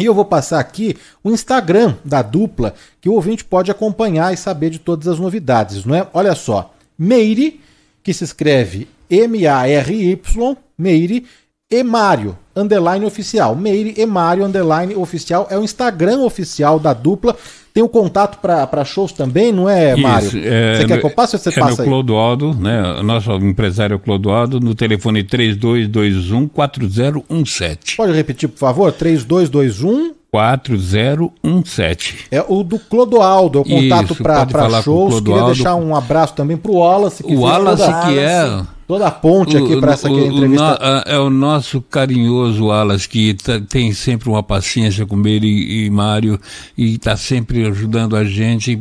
E 0.00 0.06
eu 0.06 0.14
vou 0.14 0.24
passar 0.24 0.60
aqui 0.60 0.96
o 1.22 1.30
Instagram 1.30 1.94
da 2.02 2.22
dupla, 2.22 2.72
que 3.02 3.10
o 3.10 3.12
ouvinte 3.12 3.44
pode 3.44 3.70
acompanhar 3.70 4.32
e 4.32 4.36
saber 4.38 4.70
de 4.70 4.78
todas 4.78 5.08
as 5.08 5.18
novidades, 5.18 5.84
não 5.84 5.94
é? 5.94 6.08
Olha 6.14 6.34
só, 6.34 6.72
Meire, 6.98 7.60
que 8.02 8.14
se 8.14 8.24
escreve 8.24 8.88
M-A-R-Y, 9.10 10.56
Meire, 10.78 11.26
e 11.70 11.82
Mário, 11.82 12.34
underline 12.56 13.04
oficial. 13.04 13.54
Meire 13.54 13.92
e 13.96 14.06
Mário, 14.06 14.42
underline 14.44 14.94
oficial. 14.94 15.46
É 15.50 15.58
o 15.58 15.62
Instagram 15.62 16.20
oficial 16.20 16.78
da 16.78 16.94
dupla. 16.94 17.36
Tem 17.74 17.82
o 17.82 17.86
um 17.86 17.88
contato 17.88 18.38
para 18.38 18.84
shows 18.84 19.12
também, 19.12 19.52
não 19.52 19.68
é, 19.68 19.94
Mário? 19.94 20.28
Isso, 20.28 20.38
é, 20.38 20.76
você 20.76 20.86
quer 20.86 20.98
que 20.98 21.06
eu 21.06 21.10
passe 21.10 21.36
ou 21.36 21.40
você 21.40 21.50
é 21.50 21.52
passa 21.52 21.84
Clodoaldo, 21.84 22.54
né? 22.54 23.02
Nosso 23.02 23.30
empresário 23.32 23.98
Clodoaldo, 23.98 24.58
no 24.58 24.74
telefone 24.74 25.22
3221 25.22 26.48
4017. 26.48 27.96
Pode 27.96 28.12
repetir, 28.14 28.48
por 28.48 28.58
favor? 28.58 28.90
3221 28.90 30.14
4017. 30.32 32.28
É 32.30 32.42
o 32.48 32.62
do 32.64 32.78
Clodoaldo, 32.78 33.58
é 33.58 33.60
o 33.60 33.64
contato 33.64 34.14
para 34.16 34.82
shows. 34.82 35.20
Queria 35.20 35.44
deixar 35.44 35.74
um 35.76 35.94
abraço 35.94 36.32
também 36.34 36.56
para 36.56 36.72
o 36.72 36.76
Wallace. 36.76 37.22
Que 37.22 37.34
o 37.34 37.40
Wallace 37.40 37.84
que 38.06 38.18
é 38.18 38.62
toda 38.88 39.06
a 39.06 39.10
ponte 39.10 39.54
aqui 39.54 39.78
para 39.78 39.92
essa 39.92 40.08
aqui, 40.08 40.18
entrevista. 40.18 41.04
O, 41.06 41.10
é 41.10 41.18
o 41.18 41.28
nosso 41.28 41.82
carinhoso 41.82 42.70
Alas, 42.70 43.06
que 43.06 43.34
tá, 43.34 43.60
tem 43.60 43.92
sempre 43.92 44.30
uma 44.30 44.42
paciência 44.42 45.04
com 45.04 45.24
ele 45.26 45.46
e, 45.46 45.84
e 45.84 45.90
Mário, 45.90 46.40
e 46.76 46.94
está 46.94 47.14
sempre 47.14 47.66
ajudando 47.66 48.16
a 48.16 48.24
gente. 48.24 48.80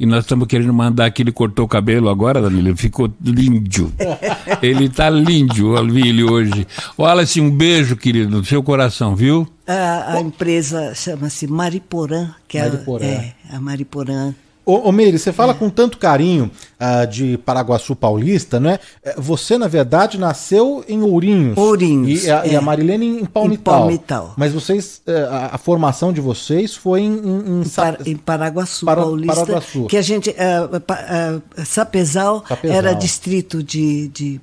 E 0.00 0.06
nós 0.06 0.24
estamos 0.24 0.48
querendo 0.48 0.72
mandar 0.72 1.10
que 1.10 1.22
ele 1.22 1.30
cortou 1.30 1.66
o 1.66 1.68
cabelo 1.68 2.08
agora, 2.08 2.40
Danilo, 2.40 2.68
ele 2.68 2.76
ficou 2.76 3.12
lindo. 3.22 3.92
ele 4.62 4.86
está 4.86 5.10
lindo, 5.10 5.74
vi 5.92 6.24
hoje. 6.24 6.66
O 6.96 7.04
Alas, 7.04 7.36
um 7.36 7.50
beijo, 7.50 7.94
querido, 7.94 8.30
no 8.30 8.42
seu 8.42 8.62
coração, 8.62 9.14
viu? 9.14 9.46
A, 9.66 10.14
a 10.14 10.20
empresa 10.20 10.94
chama-se 10.94 11.46
Mariporã, 11.46 12.30
que 12.48 12.58
Mariporã. 12.58 13.04
É, 13.04 13.34
é 13.50 13.56
a 13.56 13.60
Mariporã 13.60 14.34
Ô, 14.64 14.88
ô 14.88 14.92
Meire, 14.92 15.18
você 15.18 15.32
fala 15.32 15.54
com 15.54 15.68
tanto 15.68 15.98
carinho 15.98 16.50
uh, 16.78 17.06
de 17.06 17.36
Paraguaçu 17.38 17.96
Paulista, 17.96 18.60
né? 18.60 18.78
Você, 19.16 19.58
na 19.58 19.66
verdade, 19.66 20.18
nasceu 20.18 20.84
em 20.88 21.02
Ourinhos. 21.02 21.58
Ourinhos. 21.58 22.24
E 22.24 22.30
a, 22.30 22.46
é. 22.46 22.52
e 22.52 22.56
a 22.56 22.60
Marilene 22.60 23.06
em 23.06 23.24
Palmital. 23.24 23.74
Em 23.74 23.80
Palmital. 23.80 24.34
Mas 24.36 24.52
vocês, 24.52 25.02
a, 25.30 25.56
a, 25.56 25.58
formação 25.58 26.12
de 26.12 26.20
vocês 26.20 26.76
foi 26.76 27.00
em... 27.00 27.12
Em, 27.12 27.62
em, 27.62 27.68
Par, 27.68 27.98
em 28.06 28.16
Paraguaçu 28.16 28.86
Para, 28.86 29.02
Paulista. 29.02 29.34
Paraguaçu. 29.34 29.86
Que 29.86 29.96
a 29.96 30.02
gente... 30.02 30.30
Uh, 30.30 30.76
uh, 30.76 31.64
Sapezal, 31.64 32.44
Sapezal, 32.46 32.76
era 32.76 32.92
distrito 32.92 33.62
de, 33.64 34.08
de, 34.08 34.40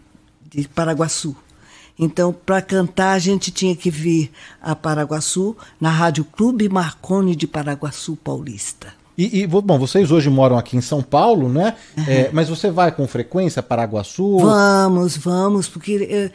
de 0.49 0.67
Paraguaçu. 0.67 1.33
Então, 1.97 2.33
para 2.33 2.61
cantar, 2.61 3.11
a 3.11 3.19
gente 3.19 3.51
tinha 3.51 3.75
que 3.75 3.89
vir 3.89 4.31
a 4.61 4.75
Paraguaçu, 4.75 5.55
na 5.79 5.89
Rádio 5.89 6.25
Clube 6.25 6.67
Marconi 6.67 7.35
de 7.35 7.47
Paraguaçu 7.47 8.17
Paulista. 8.17 8.98
E, 9.19 9.41
e, 9.41 9.47
bom, 9.47 9.77
vocês 9.77 10.13
hoje 10.13 10.29
moram 10.29 10.57
aqui 10.57 10.77
em 10.77 10.81
São 10.81 11.03
Paulo, 11.03 11.49
né? 11.49 11.75
Uhum. 11.97 12.05
É, 12.07 12.29
mas 12.31 12.47
você 12.47 12.71
vai 12.71 12.89
com 12.89 13.05
frequência 13.05 13.61
para 13.61 13.79
Paraguaçu? 13.79 14.39
Vamos, 14.39 15.17
vamos, 15.17 15.67
porque 15.67 16.07
é, 16.09 16.31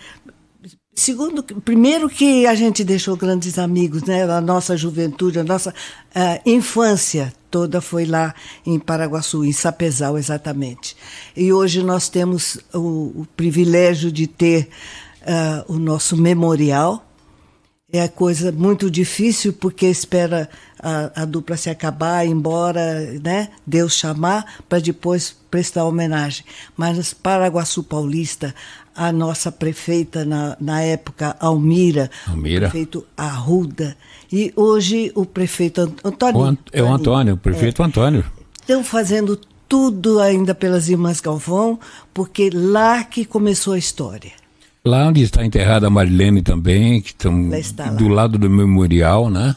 segundo, 0.94 1.42
primeiro 1.42 2.10
que 2.10 2.46
a 2.46 2.54
gente 2.54 2.84
deixou 2.84 3.16
grandes 3.16 3.58
amigos, 3.58 4.02
né? 4.02 4.30
A 4.30 4.38
nossa 4.38 4.76
juventude, 4.76 5.38
a 5.38 5.44
nossa 5.44 5.70
uh, 5.70 6.40
infância 6.44 7.32
toda 7.50 7.80
foi 7.80 8.04
lá 8.04 8.34
em 8.66 8.78
Paraguaçu, 8.78 9.46
em 9.46 9.52
Sapezal, 9.52 10.18
exatamente. 10.18 10.94
E 11.34 11.54
hoje 11.54 11.82
nós 11.82 12.10
temos 12.10 12.58
o, 12.74 13.22
o 13.22 13.26
privilégio 13.34 14.12
de 14.12 14.26
ter 14.26 14.68
uh, 15.22 15.72
o 15.72 15.78
nosso 15.78 16.18
memorial 16.18 17.02
é 17.98 18.08
coisa 18.08 18.50
muito 18.50 18.90
difícil 18.90 19.52
porque 19.52 19.86
espera 19.86 20.48
a, 20.80 21.22
a 21.22 21.24
dupla 21.24 21.56
se 21.56 21.70
acabar, 21.70 22.26
embora, 22.26 23.00
né? 23.22 23.50
Deus 23.64 23.94
chamar 23.94 24.56
para 24.68 24.80
depois 24.80 25.36
prestar 25.48 25.84
homenagem. 25.84 26.44
Mas 26.76 27.14
Paraguaçu 27.14 27.84
Paulista, 27.84 28.52
a 28.96 29.12
nossa 29.12 29.52
prefeita 29.52 30.24
na, 30.24 30.56
na 30.60 30.82
época, 30.82 31.36
Almira, 31.38 32.10
Almira, 32.26 32.66
o 32.66 32.70
prefeito 32.70 33.06
Arruda, 33.16 33.96
e 34.32 34.52
hoje 34.56 35.12
o 35.14 35.24
prefeito 35.24 35.94
Antônio. 36.02 36.40
O 36.40 36.44
Ant 36.44 36.58
é 36.72 36.82
o 36.82 36.92
Antônio, 36.92 37.34
o 37.34 37.38
prefeito 37.38 37.80
é, 37.80 37.84
Antônio. 37.84 38.24
Estão 38.60 38.82
fazendo 38.82 39.38
tudo 39.68 40.18
ainda 40.18 40.52
pelas 40.52 40.88
irmãs 40.88 41.20
Galvão, 41.20 41.78
porque 42.12 42.50
lá 42.52 43.04
que 43.04 43.24
começou 43.24 43.74
a 43.74 43.78
história. 43.78 44.32
Lá 44.86 45.06
onde 45.06 45.22
está 45.22 45.42
enterrada 45.42 45.86
a 45.86 45.90
Marilene 45.90 46.42
também, 46.42 47.00
que 47.00 47.08
estão 47.08 47.50
do 47.96 48.06
lado 48.06 48.36
do 48.36 48.50
memorial, 48.50 49.30
né? 49.30 49.56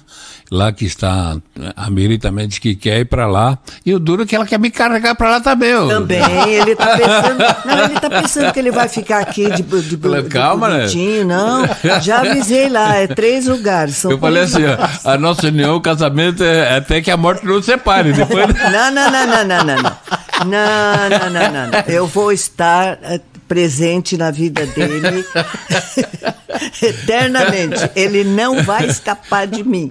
Lá 0.50 0.72
que 0.72 0.86
está 0.86 1.36
a 1.76 1.90
Miri 1.90 2.18
também 2.18 2.48
diz 2.48 2.60
que 2.60 2.74
quer 2.74 3.00
ir 3.00 3.06
para 3.06 3.28
lá. 3.28 3.58
E 3.86 3.94
o 3.94 4.00
duro 4.00 4.24
é 4.24 4.26
que 4.26 4.34
ela 4.34 4.46
quer 4.46 4.58
me 4.58 4.72
carregar 4.72 5.16
para 5.16 5.32
lá 5.32 5.42
também. 5.42 5.74
Também, 5.90 6.54
ele 6.54 6.72
está 6.72 6.96
pensando, 6.96 7.66
não, 7.66 7.84
ele 7.84 8.00
tá 8.00 8.10
pensando 8.10 8.54
que 8.54 8.60
ele 8.60 8.72
vai 8.72 8.88
ficar 8.88 9.20
aqui 9.20 9.52
de, 9.52 9.64
de, 9.64 9.98
de 9.98 10.30
Calma, 10.30 10.70
né? 10.70 10.86
Não, 11.26 11.68
já 12.02 12.22
avisei 12.22 12.70
lá, 12.70 12.96
é 12.96 13.08
três 13.08 13.48
lugares. 13.48 14.02
Eu 14.06 14.18
falei 14.18 14.44
assim, 14.44 14.64
ó, 14.64 15.12
a 15.12 15.18
nossa 15.18 15.48
união, 15.48 15.76
o 15.76 15.82
casamento 15.82 16.42
é 16.42 16.78
até 16.78 17.02
que 17.02 17.12
a 17.12 17.18
morte 17.18 17.46
não 17.46 17.62
separe. 17.62 18.14
Depois... 18.14 18.48
Não, 18.48 18.92
não, 18.92 19.12
não, 19.12 19.28
não, 19.28 19.44
não, 19.44 19.66
não, 19.66 19.82
não. 19.84 19.98
Não, 20.46 21.10
não, 21.10 21.30
não, 21.30 21.52
não, 21.52 21.68
não. 21.72 21.80
Eu 21.88 22.08
vou 22.08 22.32
estar 22.32 23.00
eh, 23.02 23.20
presente 23.48 24.18
na 24.18 24.32
vida 24.32 24.66
dele 24.66 25.26
eternamente. 26.82 27.90
Ele 27.96 28.24
não 28.24 28.64
vai 28.64 28.86
escapar 28.88 29.48
de 29.48 29.64
mim. 29.64 29.90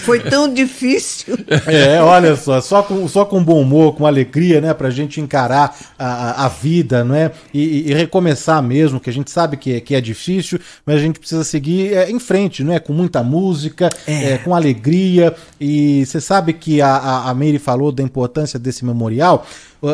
Foi 0.00 0.20
tão 0.20 0.52
difícil. 0.52 1.36
É, 1.66 2.00
olha 2.02 2.36
só, 2.36 2.60
só 2.60 2.82
com, 2.82 3.06
só 3.08 3.24
com 3.24 3.42
bom 3.42 3.60
humor, 3.60 3.94
com 3.94 4.06
alegria, 4.06 4.60
né, 4.60 4.74
pra 4.74 4.90
gente 4.90 5.20
encarar 5.20 5.76
a, 5.98 6.46
a 6.46 6.48
vida, 6.48 7.04
não 7.04 7.14
é? 7.14 7.30
E, 7.52 7.90
e, 7.90 7.94
recomeçar 7.94 8.62
mesmo, 8.62 9.00
que 9.00 9.10
a 9.10 9.12
gente 9.12 9.30
sabe 9.30 9.56
que 9.56 9.74
é, 9.74 9.80
que 9.80 9.94
é 9.94 10.00
difícil, 10.00 10.58
mas 10.84 10.96
a 10.96 11.00
gente 11.00 11.18
precisa 11.18 11.44
seguir 11.44 11.94
é, 11.94 12.10
em 12.10 12.18
frente, 12.18 12.62
não 12.64 12.72
é? 12.72 12.78
Com 12.78 12.92
muita 12.92 13.22
música, 13.22 13.90
é. 14.06 14.32
É, 14.32 14.38
com 14.38 14.54
alegria. 14.54 15.34
E 15.60 16.04
você 16.04 16.20
sabe 16.20 16.52
que 16.52 16.80
a, 16.80 16.88
a, 16.88 17.30
a 17.30 17.34
Meire 17.34 17.58
falou 17.58 17.92
da 17.92 18.02
importância 18.02 18.58
desse 18.58 18.84
memorial. 18.84 19.46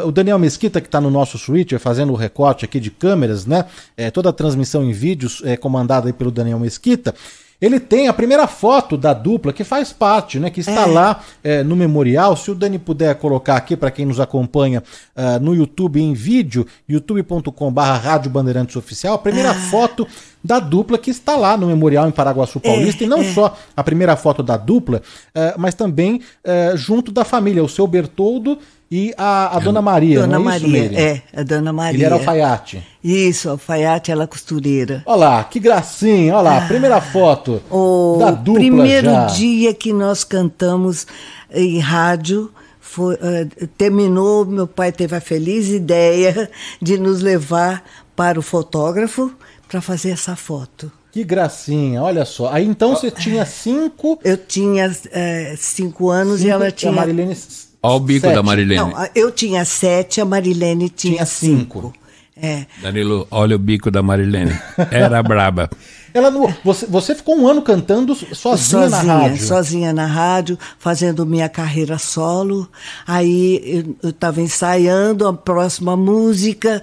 O 0.06 0.12
Daniel 0.12 0.39
Mesquita, 0.39 0.81
que 0.81 0.89
está 0.89 1.01
no 1.01 1.10
nosso 1.10 1.39
Switcher, 1.39 1.78
fazendo 1.78 2.12
o 2.12 2.16
recorte 2.16 2.64
aqui 2.64 2.81
de 2.81 2.90
câmeras, 2.90 3.47
né? 3.47 3.64
É, 3.97 4.10
toda 4.10 4.31
a 4.31 4.32
transmissão 4.32 4.85
em 4.85 4.93
vídeos 4.93 5.43
é 5.44 5.56
comandada 5.56 6.12
pelo 6.12 6.31
Daniel 6.31 6.59
Mesquita. 6.59 7.14
Ele 7.62 7.78
tem 7.78 8.09
a 8.09 8.12
primeira 8.12 8.48
foto 8.48 8.97
da 8.97 9.14
dupla 9.14 9.52
que 9.52 9.62
faz 9.62 9.93
parte, 9.93 10.40
né? 10.40 10.51
Que 10.51 10.59
está 10.59 10.82
é. 10.82 10.86
lá 10.86 11.20
é, 11.44 11.62
no 11.62 11.77
memorial. 11.77 12.36
Se 12.36 12.51
o 12.51 12.56
Dani 12.56 12.77
puder 12.77 13.14
colocar 13.14 13.55
aqui 13.55 13.77
para 13.77 13.89
quem 13.93 14.05
nos 14.05 14.19
acompanha 14.19 14.82
uh, 15.14 15.39
no 15.40 15.55
YouTube 15.55 16.02
em 16.02 16.12
vídeo, 16.12 16.66
youtube.com/barra 16.89 17.98
Rádio 17.98 18.32
Bandeirantes 18.32 18.74
Oficial, 18.74 19.14
a 19.14 19.19
primeira 19.19 19.52
ah. 19.52 19.55
foto 19.55 20.05
da 20.43 20.59
dupla 20.59 20.98
que 20.98 21.12
está 21.12 21.36
lá 21.36 21.56
no 21.56 21.69
memorial 21.69 22.09
em 22.09 22.10
Paraguaçu 22.10 22.59
Paulista. 22.59 23.05
É, 23.05 23.06
e 23.06 23.09
não 23.09 23.20
é. 23.20 23.32
só 23.32 23.56
a 23.77 23.85
primeira 23.85 24.16
foto 24.16 24.43
da 24.43 24.56
dupla, 24.56 25.01
uh, 25.28 25.55
mas 25.56 25.77
também 25.77 26.16
uh, 26.16 26.77
junto 26.77 27.12
da 27.12 27.24
família, 27.24 27.62
o 27.62 27.69
seu 27.69 27.86
Bertoldo 27.86 28.59
e 28.94 29.14
a, 29.16 29.56
a 29.56 29.59
Dona 29.59 29.81
Maria, 29.81 30.20
Dona 30.20 30.39
não 30.39 30.43
é 30.43 30.44
Maria, 30.44 30.85
isso, 30.85 31.01
é, 31.01 31.23
a 31.35 31.43
Dona 31.43 31.73
Maria. 31.73 31.97
Ele 31.97 32.05
era 32.05 32.14
alfaiate. 32.16 32.86
Isso, 33.02 33.48
alfaiate, 33.48 34.12
ela 34.12 34.27
costureira. 34.27 35.02
Olha 35.06 35.16
lá, 35.16 35.44
que 35.44 35.59
gracinha, 35.59 36.35
olha 36.35 36.43
lá, 36.43 36.59
ah, 36.59 36.69
primeira 36.69 37.01
foto 37.01 37.62
o 37.70 38.19
da 38.19 38.31
dupla 38.31 38.60
primeiro 38.60 39.06
já. 39.06 39.27
dia 39.28 39.73
que 39.73 39.94
nós 39.94 40.24
cantamos 40.24 41.06
em 41.51 41.78
rádio, 41.78 42.52
foi, 42.78 43.14
uh, 43.14 43.66
terminou, 43.78 44.44
meu 44.44 44.66
pai 44.66 44.93
teve 44.93 45.16
a 45.16 45.23
feliz 45.23 45.70
ideia 45.70 46.51
de 46.78 46.98
nos 46.98 47.23
levar 47.23 47.82
para 48.14 48.39
o 48.39 48.43
fotógrafo 48.43 49.32
para 49.70 49.81
fazer 49.81 50.10
essa 50.10 50.36
foto. 50.36 50.93
Que 51.10 51.24
gracinha, 51.24 52.02
olha 52.02 52.27
só. 52.27 52.52
Aí 52.52 52.66
então 52.66 52.94
você 52.94 53.10
tinha 53.10 53.47
cinco. 53.47 54.20
Eu 54.23 54.36
tinha 54.36 54.94
é, 55.10 55.55
cinco 55.56 56.10
anos 56.10 56.40
cinco, 56.40 56.48
e 56.48 56.51
ela 56.51 56.70
tinha. 56.70 56.93
A 56.93 56.94
Marilene 56.94 57.35
Olha 57.82 57.96
o 57.96 58.00
bico 58.00 58.26
sete. 58.26 58.34
da 58.34 58.42
Marilene. 58.42 58.80
Não, 58.80 59.09
eu 59.14 59.30
tinha 59.30 59.64
sete, 59.64 60.20
a 60.20 60.24
Marilene 60.24 60.88
tinha, 60.88 61.14
tinha 61.14 61.26
cinco. 61.26 61.82
cinco. 61.82 62.02
É. 62.36 62.66
Danilo, 62.80 63.26
olha 63.30 63.56
o 63.56 63.59
bico 63.59 63.90
da 63.90 64.02
Marilene. 64.02 64.59
Era 64.90 65.22
braba. 65.22 65.68
Ela 66.14 66.30
não, 66.30 66.52
você, 66.64 66.86
você 66.86 67.14
ficou 67.14 67.36
um 67.38 67.46
ano 67.46 67.62
cantando 67.62 68.14
sozinha, 68.14 68.34
sozinha 68.34 68.88
na 68.88 69.00
rádio? 69.00 69.46
Sozinha 69.46 69.92
na 69.92 70.06
rádio, 70.06 70.59
fazendo 70.78 71.24
minha 71.24 71.48
carreira 71.48 71.98
solo. 71.98 72.68
Aí 73.06 73.94
eu 74.02 74.10
estava 74.10 74.40
ensaiando 74.40 75.26
a 75.26 75.32
próxima 75.32 75.96
música, 75.96 76.82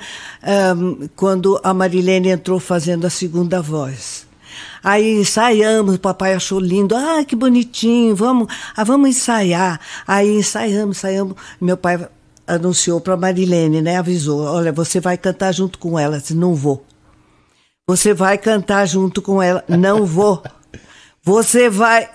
um, 0.76 1.08
quando 1.16 1.60
a 1.64 1.74
Marilene 1.74 2.30
entrou 2.30 2.60
fazendo 2.60 3.06
a 3.06 3.10
segunda 3.10 3.62
voz. 3.62 4.29
Aí 4.84 5.20
ensaiamos, 5.20 5.96
o 5.96 6.00
papai 6.00 6.34
achou 6.34 6.60
lindo, 6.60 6.96
ah, 6.96 7.24
que 7.26 7.36
bonitinho, 7.36 8.16
vamos, 8.16 8.48
ah, 8.76 8.84
vamos 8.84 9.10
ensaiar. 9.10 9.80
Aí 10.08 10.38
ensaiamos, 10.38 10.98
ensaiamos. 10.98 11.36
Meu 11.60 11.78
pai 11.78 12.08
anunciou 12.48 13.00
para 13.00 13.16
Marilene, 13.16 13.82
né? 13.82 13.98
Avisou, 13.98 14.42
olha, 14.42 14.72
você 14.72 15.00
vai 15.00 15.18
cantar 15.18 15.52
junto 15.54 15.78
com 15.78 15.98
ela. 15.98 16.18
Eu 16.18 16.22
disse, 16.22 16.34
não 16.34 16.56
vou. 16.56 16.86
Você 17.90 18.14
vai 18.14 18.38
cantar 18.38 18.86
junto 18.88 19.20
com 19.20 19.42
ela. 19.42 19.64
Não 19.68 20.06
vou. 20.06 20.44
Você 21.24 21.72
vai. 21.72 22.08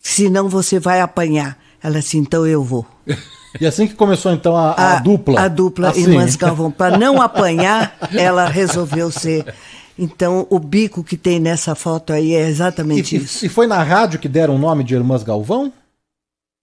Senão 0.00 0.48
você 0.48 0.80
vai 0.80 1.00
apanhar. 1.00 1.56
Ela 1.80 2.00
disse, 2.00 2.18
então 2.18 2.44
eu 2.44 2.62
vou. 2.64 2.84
E 3.58 3.66
assim 3.66 3.86
que 3.86 3.94
começou 3.94 4.34
então 4.34 4.54
a, 4.54 4.72
a, 4.72 4.96
a 4.96 5.00
dupla. 5.00 5.40
A 5.40 5.48
dupla 5.48 5.88
assim. 5.88 6.02
Irmãs 6.02 6.36
Galvão. 6.36 6.70
Para 6.70 6.98
não 6.98 7.20
apanhar, 7.22 7.96
ela 8.12 8.46
resolveu 8.46 9.10
ser 9.10 9.46
então, 9.98 10.46
o 10.50 10.58
bico 10.58 11.02
que 11.02 11.16
tem 11.16 11.40
nessa 11.40 11.74
foto 11.74 12.12
aí 12.12 12.34
é 12.34 12.48
exatamente 12.48 13.16
e, 13.16 13.18
isso. 13.18 13.46
E 13.46 13.48
foi 13.48 13.66
na 13.66 13.82
rádio 13.82 14.18
que 14.18 14.28
deram 14.28 14.56
o 14.56 14.58
nome 14.58 14.84
de 14.84 14.94
Irmãs 14.94 15.22
Galvão? 15.22 15.72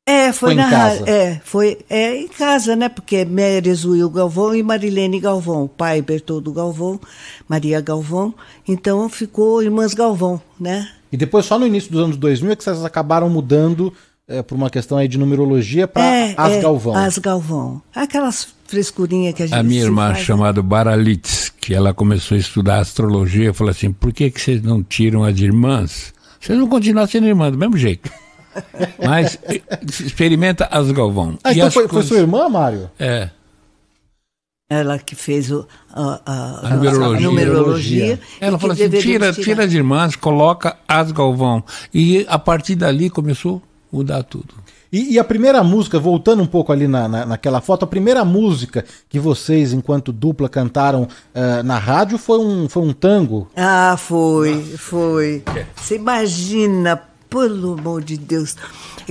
É, 0.06 0.34
foi, 0.34 0.50
foi 0.50 0.56
na 0.56 0.68
rádio. 0.68 1.08
É, 1.08 1.42
foi 1.46 1.80
é, 1.90 2.18
em 2.18 2.28
casa, 2.28 2.76
né? 2.76 2.90
Porque 2.90 3.24
Méres 3.24 3.86
Will 3.86 4.10
Galvão 4.10 4.54
e 4.54 4.62
Marilene 4.62 5.20
Galvão. 5.20 5.68
pai 5.68 6.02
Bertoldo 6.02 6.52
Galvão, 6.52 7.00
Maria 7.48 7.80
Galvão. 7.80 8.34
Então 8.68 9.08
ficou 9.08 9.64
Irmãs 9.64 9.94
Galvão, 9.94 10.42
né? 10.60 10.90
E 11.12 11.16
depois, 11.16 11.46
só 11.46 11.58
no 11.58 11.66
início 11.66 11.92
dos 11.92 12.02
anos 12.02 12.18
2000, 12.18 12.52
é 12.52 12.56
que 12.56 12.64
vocês 12.64 12.84
acabaram 12.84 13.30
mudando 13.30 13.94
é, 14.28 14.42
por 14.42 14.56
uma 14.56 14.70
questão 14.70 14.98
aí 14.98 15.08
de 15.08 15.18
numerologia 15.18 15.88
para 15.88 16.04
é, 16.04 16.34
As 16.36 16.54
é, 16.54 16.62
Galvão. 16.62 16.96
As 16.96 17.18
Galvão. 17.18 17.82
Aquelas 17.96 18.48
frescurinhas 18.74 19.36
que 19.36 19.44
a 19.44 19.48
gente 19.48 19.58
A 19.58 19.64
minha 19.64 19.84
irmã, 19.84 20.14
faz. 20.14 20.26
chamada 20.26 20.62
Baralitz, 20.62 21.50
que 21.62 21.74
ela 21.74 21.94
começou 21.94 22.36
a 22.36 22.40
estudar 22.40 22.80
astrologia, 22.80 23.54
falou 23.54 23.72
assim: 23.72 23.92
por 23.92 24.12
que, 24.12 24.30
que 24.32 24.42
vocês 24.42 24.62
não 24.62 24.84
tiram 24.84 25.24
as 25.24 25.40
irmãs? 25.40 26.14
Vocês 26.40 26.58
vão 26.58 26.68
continuar 26.68 27.08
sendo 27.08 27.28
irmãs 27.28 27.52
do 27.52 27.58
mesmo 27.58 27.78
jeito. 27.78 28.12
Mas 29.04 29.38
experimenta 30.00 30.68
as 30.72 30.92
Galvão. 30.92 31.38
Ah, 31.44 31.54
então 31.54 31.72
foi, 31.72 31.88
coisas... 31.88 32.10
foi 32.10 32.18
sua 32.18 32.24
irmã, 32.24 32.50
Mário? 32.50 32.90
É. 33.00 33.30
Ela 34.70 34.98
que 34.98 35.16
fez 35.16 35.52
o, 35.52 35.68
a, 35.92 36.22
a, 36.26 36.68
a, 36.68 36.70
numerologia. 36.76 37.18
a 37.18 37.30
numerologia. 37.30 38.20
Ela 38.42 38.58
falou 38.58 38.74
assim: 38.74 38.90
tira, 38.90 39.32
tira 39.32 39.66
as 39.66 39.74
irmãs, 39.74 40.16
coloca 40.16 40.78
as 40.88 41.12
Galvão. 41.12 41.64
E 41.94 42.26
a 42.28 42.40
partir 42.40 42.76
dali 42.76 43.10
começou 43.10 43.62
a 43.92 43.96
mudar 43.96 44.24
tudo. 44.24 44.54
E, 44.94 45.14
e, 45.14 45.20
a 45.20 45.24
primeira 45.24 45.64
música, 45.64 46.00
voltando 46.00 46.44
um 46.44 46.46
pouco 46.46 46.72
ali 46.72 46.88
na, 46.88 47.08
na, 47.08 47.26
naquela 47.26 47.60
foto, 47.60 47.82
a 47.82 47.88
primeira 47.88 48.24
música 48.24 48.86
que 49.10 49.20
vocês, 49.20 49.74
enquanto 49.74 50.14
dupla, 50.14 50.48
cantaram 50.48 51.08
uh, 51.34 51.64
na 51.64 51.80
rádio 51.80 52.20
foi 52.20 52.38
um, 52.38 52.70
foi 52.70 52.84
um 52.84 52.94
tango? 52.94 53.50
Ah, 53.58 53.96
foi, 53.98 54.62
foi. 54.78 55.44
Você 55.76 55.96
imagina, 55.96 57.02
pelo 57.28 57.74
amor 57.74 58.04
de 58.04 58.18
Deus, 58.18 58.56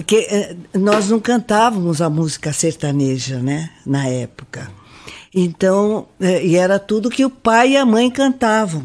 que 0.06 0.54
uh, 0.72 0.78
nós 0.78 1.10
não 1.10 1.18
cantávamos 1.18 2.00
a 2.00 2.08
música 2.08 2.52
sertaneja, 2.52 3.40
né, 3.40 3.68
na 3.84 4.06
época. 4.06 4.70
Então, 5.34 6.06
uh, 6.20 6.24
e 6.24 6.54
era 6.54 6.78
tudo 6.78 7.10
que 7.10 7.24
o 7.24 7.30
pai 7.30 7.72
e 7.72 7.76
a 7.76 7.84
mãe 7.84 8.08
cantavam. 8.08 8.84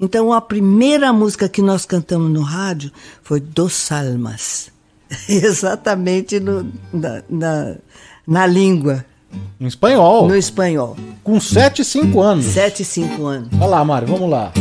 Então, 0.00 0.32
a 0.32 0.40
primeira 0.40 1.12
música 1.12 1.46
que 1.46 1.60
nós 1.60 1.84
cantamos 1.84 2.32
no 2.32 2.40
rádio 2.40 2.90
foi 3.22 3.38
Dos 3.38 3.74
Salmas. 3.74 4.71
Exatamente 5.28 6.40
no, 6.40 6.66
na, 6.92 7.22
na, 7.28 7.74
na 8.26 8.46
língua. 8.46 9.04
No 9.58 9.66
espanhol? 9.66 10.28
No 10.28 10.36
espanhol. 10.36 10.96
Com 11.22 11.40
7 11.40 11.82
e 11.82 11.84
5 11.84 12.20
anos. 12.20 12.44
7 12.46 12.82
e 12.82 12.84
5 12.84 13.26
anos. 13.26 13.48
Olha 13.54 13.66
lá, 13.66 13.84
Mário, 13.84 14.08
vamos 14.08 14.30
lá. 14.30 14.52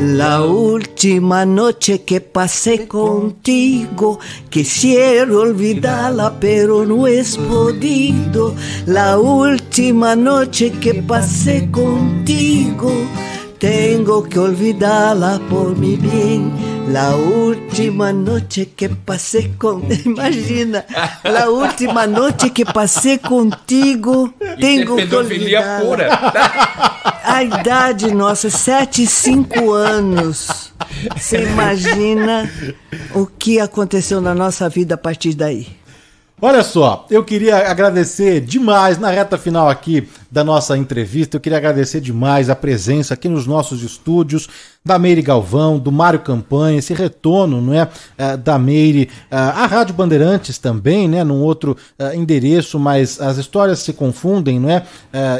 La 0.00 0.42
última 0.42 1.46
noche 1.46 1.98
que 1.98 2.20
pasé 2.20 2.86
contigo, 2.86 4.18
quisiera 4.50 5.32
olvidarla, 5.32 6.30
pero 6.38 6.84
no 6.84 7.06
es 7.06 7.36
podido. 7.36 8.54
La 8.86 9.18
última 9.18 10.14
noche 10.14 10.70
que 10.70 10.94
pasé 10.94 11.68
contigo, 11.70 12.92
tengo 13.58 14.22
que 14.24 14.38
olvidarla 14.38 15.40
por 15.48 15.76
mi 15.76 15.96
bien. 15.96 16.73
La 16.88 17.16
última 17.16 18.12
noche 18.12 18.66
que 18.76 18.88
pasé 18.88 19.52
con. 19.58 19.82
Imagina, 20.04 20.84
la 21.24 21.50
última 21.50 22.06
noche 22.06 22.50
que 22.50 22.64
pasé 22.64 23.18
contigo, 23.18 24.34
tengo 24.60 24.96
que 24.96 25.16
olvidarla. 25.16 25.80
pura. 25.80 27.12
A 27.24 27.42
idade 27.42 28.14
nossa, 28.14 28.50
7 28.50 29.02
e 29.02 29.06
5 29.06 29.72
anos. 29.72 30.72
Você 31.16 31.42
imagina 31.42 32.48
o 33.14 33.26
que 33.26 33.58
aconteceu 33.58 34.20
na 34.20 34.34
nossa 34.34 34.68
vida 34.68 34.94
a 34.94 34.98
partir 34.98 35.34
daí. 35.34 35.66
Olha 36.40 36.62
só, 36.62 37.06
eu 37.10 37.24
queria 37.24 37.70
agradecer 37.70 38.40
demais 38.40 38.98
na 38.98 39.08
reta 39.10 39.38
final 39.38 39.68
aqui 39.68 40.06
da 40.34 40.42
nossa 40.42 40.76
entrevista. 40.76 41.36
Eu 41.36 41.40
queria 41.40 41.58
agradecer 41.58 42.00
demais 42.00 42.50
a 42.50 42.56
presença 42.56 43.14
aqui 43.14 43.28
nos 43.28 43.46
nossos 43.46 43.84
estúdios 43.84 44.48
da 44.84 44.98
Meire 44.98 45.22
Galvão, 45.22 45.78
do 45.78 45.90
Mário 45.90 46.20
Campanha, 46.20 46.78
esse 46.78 46.92
retorno, 46.92 47.58
não 47.58 47.72
é, 47.72 47.84
uh, 47.84 48.36
da 48.36 48.58
Meire, 48.58 49.08
uh, 49.32 49.36
a 49.36 49.66
Rádio 49.66 49.94
Bandeirantes 49.94 50.58
também, 50.58 51.08
né, 51.08 51.24
num 51.24 51.40
outro 51.40 51.74
uh, 51.98 52.14
endereço, 52.14 52.78
mas 52.78 53.18
as 53.18 53.38
histórias 53.38 53.78
se 53.78 53.94
confundem, 53.94 54.60
não 54.60 54.68
é, 54.68 54.84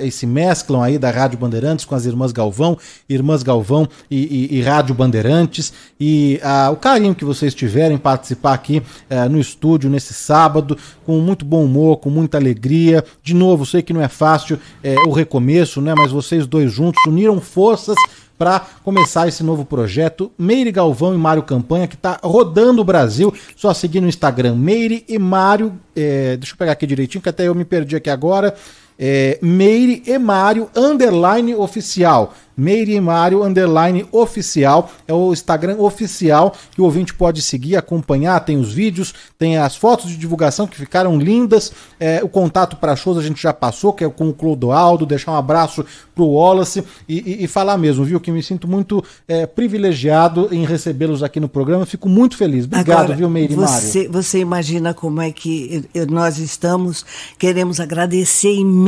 e 0.02 0.10
se 0.10 0.26
mesclam 0.26 0.80
aí 0.80 0.96
da 0.96 1.10
Rádio 1.10 1.38
Bandeirantes 1.38 1.84
com 1.84 1.94
as 1.94 2.06
Irmãs 2.06 2.32
Galvão, 2.32 2.78
Irmãs 3.06 3.42
Galvão 3.42 3.86
e, 4.10 4.48
e, 4.50 4.58
e 4.58 4.62
Rádio 4.62 4.94
Bandeirantes 4.94 5.72
e 6.00 6.40
o 6.72 6.76
carinho 6.76 7.14
que 7.14 7.24
vocês 7.24 7.54
tiverem 7.54 7.98
participar 7.98 8.54
aqui 8.54 8.82
no 9.30 9.40
estúdio 9.40 9.90
nesse 9.90 10.14
sábado, 10.14 10.78
com 11.04 11.18
muito 11.18 11.44
bom 11.44 11.64
humor, 11.64 11.98
com 11.98 12.08
muita 12.08 12.38
alegria. 12.38 13.04
De 13.22 13.34
novo, 13.34 13.66
sei 13.66 13.82
que 13.82 13.92
não 13.92 14.00
é 14.00 14.08
fácil 14.08 14.58
é, 14.84 14.94
o 15.06 15.10
recomeço, 15.10 15.80
né? 15.80 15.94
Mas 15.96 16.12
vocês 16.12 16.46
dois 16.46 16.70
juntos 16.70 17.02
uniram 17.08 17.40
forças 17.40 17.96
para 18.36 18.60
começar 18.82 19.26
esse 19.26 19.42
novo 19.42 19.64
projeto. 19.64 20.30
Meire 20.38 20.70
Galvão 20.70 21.14
e 21.14 21.18
Mário 21.18 21.42
Campanha, 21.42 21.88
que 21.88 21.94
está 21.94 22.20
rodando 22.22 22.82
o 22.82 22.84
Brasil. 22.84 23.32
Só 23.56 23.72
seguir 23.72 24.00
no 24.00 24.08
Instagram, 24.08 24.54
Meire 24.54 25.04
e 25.08 25.18
Mário. 25.18 25.72
É, 25.96 26.36
deixa 26.36 26.52
eu 26.52 26.58
pegar 26.58 26.72
aqui 26.72 26.86
direitinho, 26.86 27.22
que 27.22 27.28
até 27.28 27.48
eu 27.48 27.54
me 27.54 27.64
perdi 27.64 27.96
aqui 27.96 28.10
agora. 28.10 28.54
É, 28.98 29.38
Meire 29.42 30.02
e 30.06 30.18
Mário, 30.18 30.70
underline 30.76 31.54
oficial. 31.54 32.32
Meire 32.56 33.00
Mário 33.00 33.42
underline 33.42 34.06
oficial, 34.12 34.88
é 35.08 35.12
o 35.12 35.32
Instagram 35.32 35.76
oficial 35.78 36.54
que 36.70 36.80
o 36.80 36.84
ouvinte 36.84 37.12
pode 37.12 37.42
seguir, 37.42 37.74
acompanhar, 37.74 38.38
tem 38.44 38.56
os 38.56 38.72
vídeos, 38.72 39.12
tem 39.36 39.58
as 39.58 39.74
fotos 39.74 40.08
de 40.08 40.16
divulgação 40.16 40.64
que 40.64 40.76
ficaram 40.76 41.18
lindas, 41.18 41.72
é, 41.98 42.22
o 42.22 42.28
contato 42.28 42.76
para 42.76 42.94
shows 42.94 43.18
a 43.18 43.22
gente 43.22 43.42
já 43.42 43.52
passou, 43.52 43.92
que 43.92 44.04
é 44.04 44.08
com 44.08 44.28
o 44.28 44.32
Clodoaldo, 44.32 45.04
deixar 45.04 45.32
um 45.32 45.36
abraço 45.36 45.84
pro 46.14 46.26
Wallace 46.26 46.84
e, 47.08 47.40
e, 47.40 47.44
e 47.44 47.48
falar 47.48 47.76
mesmo, 47.76 48.04
viu, 48.04 48.20
que 48.20 48.30
me 48.30 48.40
sinto 48.40 48.68
muito 48.68 49.02
é, 49.26 49.46
privilegiado 49.46 50.48
em 50.52 50.64
recebê-los 50.64 51.24
aqui 51.24 51.40
no 51.40 51.48
programa, 51.48 51.84
fico 51.84 52.08
muito 52.08 52.36
feliz. 52.36 52.66
Obrigado, 52.66 52.98
Agora, 53.00 53.16
viu, 53.16 53.28
Meire 53.28 53.56
você, 53.56 53.98
Mário. 53.98 54.12
Você 54.12 54.38
imagina 54.38 54.94
como 54.94 55.20
é 55.20 55.32
que 55.32 55.84
nós 56.08 56.38
estamos, 56.38 57.04
queremos 57.36 57.80
agradecer 57.80 58.54
imensamente 58.54 58.83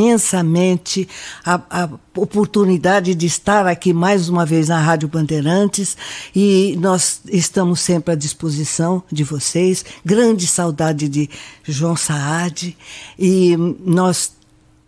a, 1.45 1.61
a 1.71 1.89
oportunidade 2.17 3.15
de 3.15 3.27
estar 3.27 3.67
aqui 3.67 3.93
mais 3.93 4.29
uma 4.29 4.45
vez 4.45 4.69
na 4.69 4.81
Rádio 4.81 5.09
Bandeirantes 5.09 5.97
e 6.35 6.77
nós 6.81 7.21
estamos 7.29 7.81
sempre 7.81 8.13
à 8.13 8.17
disposição 8.17 9.03
de 9.11 9.25
vocês. 9.25 9.85
Grande 10.05 10.47
saudade 10.47 11.09
de 11.09 11.31
João 11.65 11.97
Saad 11.97 12.77
e 13.19 13.57
nós 13.85 14.33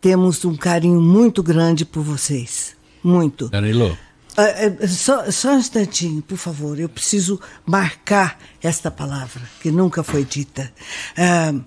temos 0.00 0.44
um 0.44 0.56
carinho 0.56 1.00
muito 1.00 1.42
grande 1.42 1.84
por 1.84 2.02
vocês. 2.02 2.76
Muito. 3.02 3.48
Danilo. 3.48 3.96
Uh, 4.38 4.86
só, 4.86 5.30
só 5.32 5.54
um 5.54 5.58
instantinho, 5.58 6.22
por 6.22 6.38
favor. 6.38 6.78
Eu 6.78 6.88
preciso 6.88 7.40
marcar 7.66 8.38
esta 8.62 8.88
palavra 8.88 9.42
que 9.60 9.70
nunca 9.70 10.04
foi 10.04 10.24
dita. 10.24 10.72
Uh, 11.16 11.64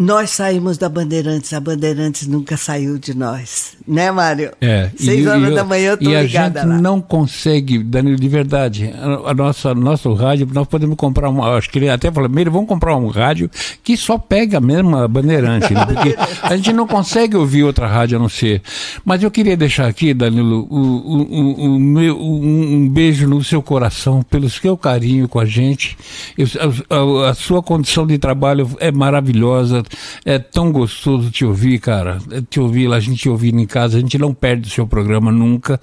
nós 0.00 0.30
saímos 0.30 0.78
da 0.78 0.88
Bandeirantes, 0.88 1.52
a 1.52 1.60
Bandeirantes 1.60 2.26
nunca 2.26 2.56
saiu 2.56 2.98
de 2.98 3.14
nós. 3.14 3.76
Né, 3.86 4.10
Mário? 4.10 4.50
É. 4.58 4.88
Seis 4.96 5.26
e, 5.26 5.28
horas 5.28 5.52
e, 5.52 5.54
da 5.54 5.62
manhã 5.62 5.90
eu 5.90 5.98
tô 5.98 6.10
e 6.10 6.22
ligada 6.22 6.60
a 6.60 6.62
gente 6.62 6.72
lá. 6.72 6.80
não 6.80 7.02
consegue, 7.02 7.78
Danilo, 7.80 8.16
de 8.16 8.28
verdade, 8.28 8.94
a, 8.96 9.30
a 9.30 9.34
nossa, 9.34 9.74
nosso 9.74 10.14
rádio, 10.14 10.48
nós 10.54 10.66
podemos 10.66 10.96
comprar 10.96 11.28
uma, 11.28 11.54
acho 11.54 11.68
que 11.68 11.78
ele 11.78 11.90
até 11.90 12.10
falou, 12.10 12.30
Meire, 12.30 12.48
vamos 12.48 12.66
comprar 12.66 12.96
um 12.96 13.08
rádio 13.08 13.50
que 13.84 13.94
só 13.94 14.16
pega 14.16 14.58
mesmo 14.58 14.96
a 14.96 15.06
Bandeirante, 15.06 15.74
né? 15.74 15.84
Porque 15.84 16.16
a 16.44 16.56
gente 16.56 16.72
não 16.72 16.86
consegue 16.86 17.36
ouvir 17.36 17.64
outra 17.64 17.86
rádio 17.86 18.16
a 18.16 18.20
não 18.22 18.28
ser. 18.30 18.62
Mas 19.04 19.22
eu 19.22 19.30
queria 19.30 19.54
deixar 19.54 19.86
aqui, 19.86 20.14
Danilo, 20.14 20.66
o, 20.70 20.78
o, 20.78 21.22
o, 21.22 21.76
o 21.76 21.78
meu, 21.78 22.18
um, 22.18 22.76
um, 22.76 22.88
beijo 22.88 23.28
no 23.28 23.44
seu 23.44 23.60
coração, 23.60 24.22
pelo 24.22 24.48
seu 24.48 24.78
carinho 24.78 25.28
com 25.28 25.38
a 25.38 25.44
gente. 25.44 25.98
Eu, 26.38 26.46
a, 26.88 27.26
a, 27.26 27.30
a 27.32 27.34
sua 27.34 27.62
condição 27.62 28.06
de 28.06 28.16
trabalho 28.16 28.66
é 28.80 28.90
maravilhosa 28.90 29.82
é 30.24 30.38
tão 30.38 30.72
gostoso 30.72 31.30
te 31.30 31.44
ouvir, 31.44 31.78
cara. 31.78 32.18
É 32.30 32.40
te 32.40 32.60
ouvir, 32.60 32.92
a 32.92 33.00
gente 33.00 33.28
ouvir 33.28 33.54
em 33.54 33.66
casa, 33.66 33.98
a 33.98 34.00
gente 34.00 34.18
não 34.18 34.34
perde 34.34 34.68
o 34.68 34.70
seu 34.70 34.86
programa 34.86 35.30
nunca. 35.32 35.80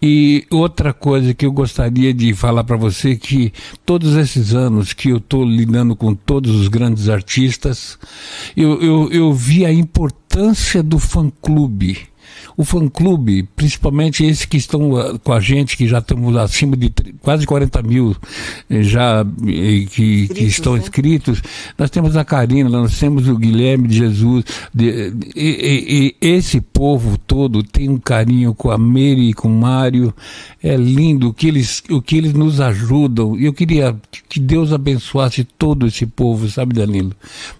E 0.00 0.46
outra 0.50 0.92
coisa 0.92 1.34
que 1.34 1.46
eu 1.46 1.52
gostaria 1.52 2.12
de 2.12 2.34
falar 2.34 2.64
para 2.64 2.76
você 2.76 3.16
que 3.16 3.52
todos 3.84 4.16
esses 4.16 4.54
anos 4.54 4.92
que 4.92 5.10
eu 5.10 5.18
estou 5.18 5.44
lidando 5.44 5.94
com 5.96 6.14
todos 6.14 6.54
os 6.54 6.68
grandes 6.68 7.08
artistas, 7.08 7.98
eu, 8.56 8.80
eu, 8.82 9.08
eu 9.10 9.32
vi 9.32 9.64
a 9.64 9.72
importância 9.72 10.82
do 10.82 10.98
fã-clube 10.98 12.09
o 12.60 12.64
fã-clube, 12.64 13.48
principalmente 13.56 14.22
esses 14.22 14.44
que 14.44 14.58
estão 14.58 14.90
uh, 14.90 15.18
com 15.20 15.32
a 15.32 15.40
gente, 15.40 15.78
que 15.78 15.88
já 15.88 15.98
estamos 15.98 16.36
acima 16.36 16.76
de 16.76 16.92
quase 17.22 17.46
40 17.46 17.82
mil 17.82 18.14
eh, 18.68 18.82
já 18.82 19.22
eh, 19.22 19.86
que, 19.90 20.28
que 20.28 20.44
estão 20.44 20.74
né? 20.74 20.80
inscritos, 20.80 21.40
nós 21.78 21.88
temos 21.88 22.18
a 22.18 22.24
Karina, 22.24 22.68
nós 22.68 22.98
temos 22.98 23.28
o 23.28 23.36
Guilherme 23.38 23.88
de 23.88 23.96
Jesus, 23.96 24.44
de, 24.74 25.10
de, 25.10 25.30
e, 25.34 26.14
e, 26.20 26.26
esse 26.28 26.60
povo 26.60 27.16
todo 27.16 27.62
tem 27.62 27.88
um 27.88 27.96
carinho 27.96 28.54
com 28.54 28.70
a 28.70 28.76
Mary 28.76 29.30
e 29.30 29.32
com 29.32 29.48
o 29.48 29.58
Mário, 29.58 30.12
é 30.62 30.76
lindo 30.76 31.28
o 31.28 31.32
que 31.32 31.48
eles, 31.48 31.82
o 31.88 32.02
que 32.02 32.18
eles 32.18 32.34
nos 32.34 32.60
ajudam, 32.60 33.38
eu 33.38 33.54
queria 33.54 33.96
que 34.28 34.38
Deus 34.38 34.70
abençoasse 34.70 35.44
todo 35.44 35.86
esse 35.86 36.04
povo, 36.04 36.46
sabe 36.46 36.74
Danilo? 36.74 37.12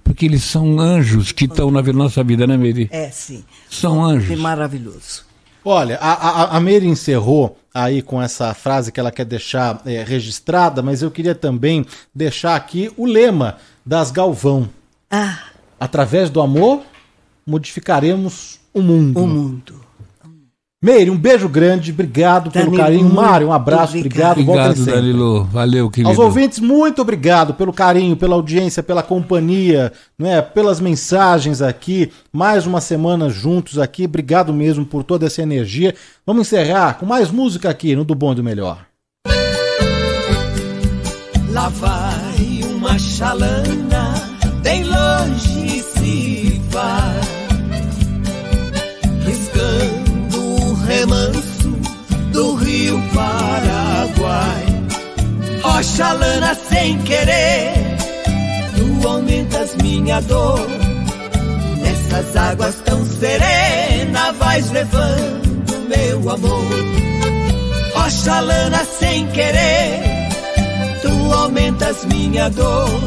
Porque 0.05 0.27
eles 0.27 0.45
são 0.45 0.79
anjos 0.79 1.33
que 1.33 1.47
estão 1.47 1.71
na 1.71 1.83
nossa 1.83 2.23
vida, 2.23 2.47
né 2.47 2.59
Mary? 2.59 2.87
É, 2.93 3.09
sim. 3.11 3.43
São 3.71 4.05
anjos. 4.05 4.29
Que 4.29 4.37
maravilhoso. 4.37 4.90
Olha, 5.65 5.99
a, 6.01 6.13
a, 6.13 6.57
a 6.57 6.61
Meire 6.61 6.87
encerrou 6.87 7.59
aí 7.73 8.03
com 8.03 8.21
essa 8.21 8.53
frase 8.55 8.91
que 8.91 8.99
ela 8.99 9.13
quer 9.13 9.25
deixar 9.25 9.81
é, 9.85 10.03
registrada, 10.03 10.83
mas 10.83 11.03
eu 11.03 11.11
queria 11.11 11.35
também 11.35 11.87
deixar 12.15 12.57
aqui 12.57 12.91
o 12.97 13.05
lema 13.05 13.59
das 13.85 14.11
Galvão. 14.11 14.69
Ah. 15.11 15.39
Através 15.79 16.31
do 16.31 16.41
amor, 16.41 16.83
modificaremos 17.47 18.59
o 18.73 18.81
mundo. 18.81 19.21
O 19.21 19.27
mundo. 19.27 19.90
Meire, 20.83 21.11
um 21.11 21.17
beijo 21.19 21.47
grande, 21.47 21.91
obrigado 21.91 22.49
Danilo, 22.49 22.73
pelo 22.73 22.83
carinho. 22.83 23.09
Mário, 23.11 23.49
um 23.49 23.53
abraço, 23.53 23.99
obrigado. 23.99 24.41
Obrigado, 24.41 24.71
obrigado 24.71 24.85
Danilo. 24.87 25.45
Valeu, 25.45 25.91
querido. 25.91 26.09
Aos 26.09 26.19
ouvintes, 26.19 26.59
muito 26.59 27.03
obrigado 27.03 27.53
pelo 27.53 27.71
carinho, 27.71 28.17
pela 28.17 28.35
audiência, 28.35 28.83
pela 28.83 29.03
companhia, 29.03 29.93
não 30.19 30.27
é? 30.27 30.41
pelas 30.41 30.81
mensagens 30.81 31.61
aqui. 31.61 32.11
Mais 32.33 32.67
uma 32.67 32.81
semana 32.81 33.29
juntos 33.29 33.79
aqui. 33.79 34.07
Obrigado 34.07 34.55
mesmo 34.55 34.87
por 34.87 35.05
toda 35.05 35.27
essa 35.27 35.43
energia. 35.43 35.95
Vamos 36.25 36.47
encerrar 36.47 36.95
com 36.95 37.05
mais 37.05 37.31
música 37.31 37.69
aqui 37.69 37.95
no 37.95 38.03
Do 38.03 38.15
Bom 38.15 38.33
e 38.33 38.37
do 38.37 38.43
Melhor. 38.43 38.87
Lá 41.51 41.69
vai 41.69 42.61
uma 42.65 42.99
chalana 42.99 44.31
hoje 45.31 45.83
se 45.83 46.61
vai, 46.71 47.20
remanso 50.91 51.71
do 52.33 52.55
rio 52.57 53.01
Paraguai. 53.15 54.65
Oxalana 55.63 56.55
sem 56.55 56.99
querer, 57.03 57.73
tu 58.75 59.09
aumentas 59.09 59.77
minha 59.83 60.21
dor. 60.23 60.67
Nessas 61.81 62.37
águas 62.37 62.75
tão 62.85 63.05
serenas, 63.05 64.37
vais 64.39 64.71
levando 64.73 65.89
meu 65.89 66.31
amor. 66.31 68.05
Oxalana 68.05 68.85
sem 68.99 69.27
querer, 69.29 70.01
tu 71.03 71.33
aumentas 71.33 72.05
minha 72.07 72.49
dor. 72.51 73.01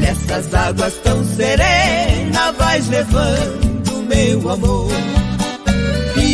Nessas 0.00 0.54
águas 0.54 0.94
tão 1.02 1.24
serenas, 1.24 2.56
vais 2.56 2.88
levando 2.88 4.06
meu 4.08 4.50
amor. 4.50 5.17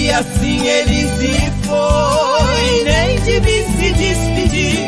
E 0.05 0.11
assim 0.11 0.67
ele 0.67 1.09
se 1.17 1.51
foi, 1.67 2.85
nem 2.85 3.19
de 3.23 3.41
mim 3.41 3.65
se 3.79 3.93
despedir. 3.95 4.79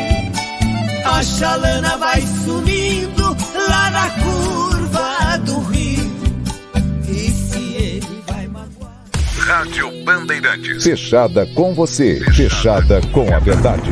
A 1.03 1.23
chalana 1.23 1.97
vai 1.97 2.21
sumindo 2.21 3.35
lá 3.67 3.89
na 3.89 4.09
curva 4.11 5.37
do 5.39 5.59
rio. 5.71 6.11
E 7.09 7.31
se 7.31 7.57
ele 7.57 8.23
vai 8.27 8.45
magoar. 8.45 9.01
Rádio 9.39 9.91
Bandeirantes. 10.05 10.83
Fechada 10.83 11.47
com 11.47 11.73
você. 11.73 12.19
Fechada 12.35 13.01
com 13.11 13.33
a 13.33 13.39
verdade. 13.39 13.91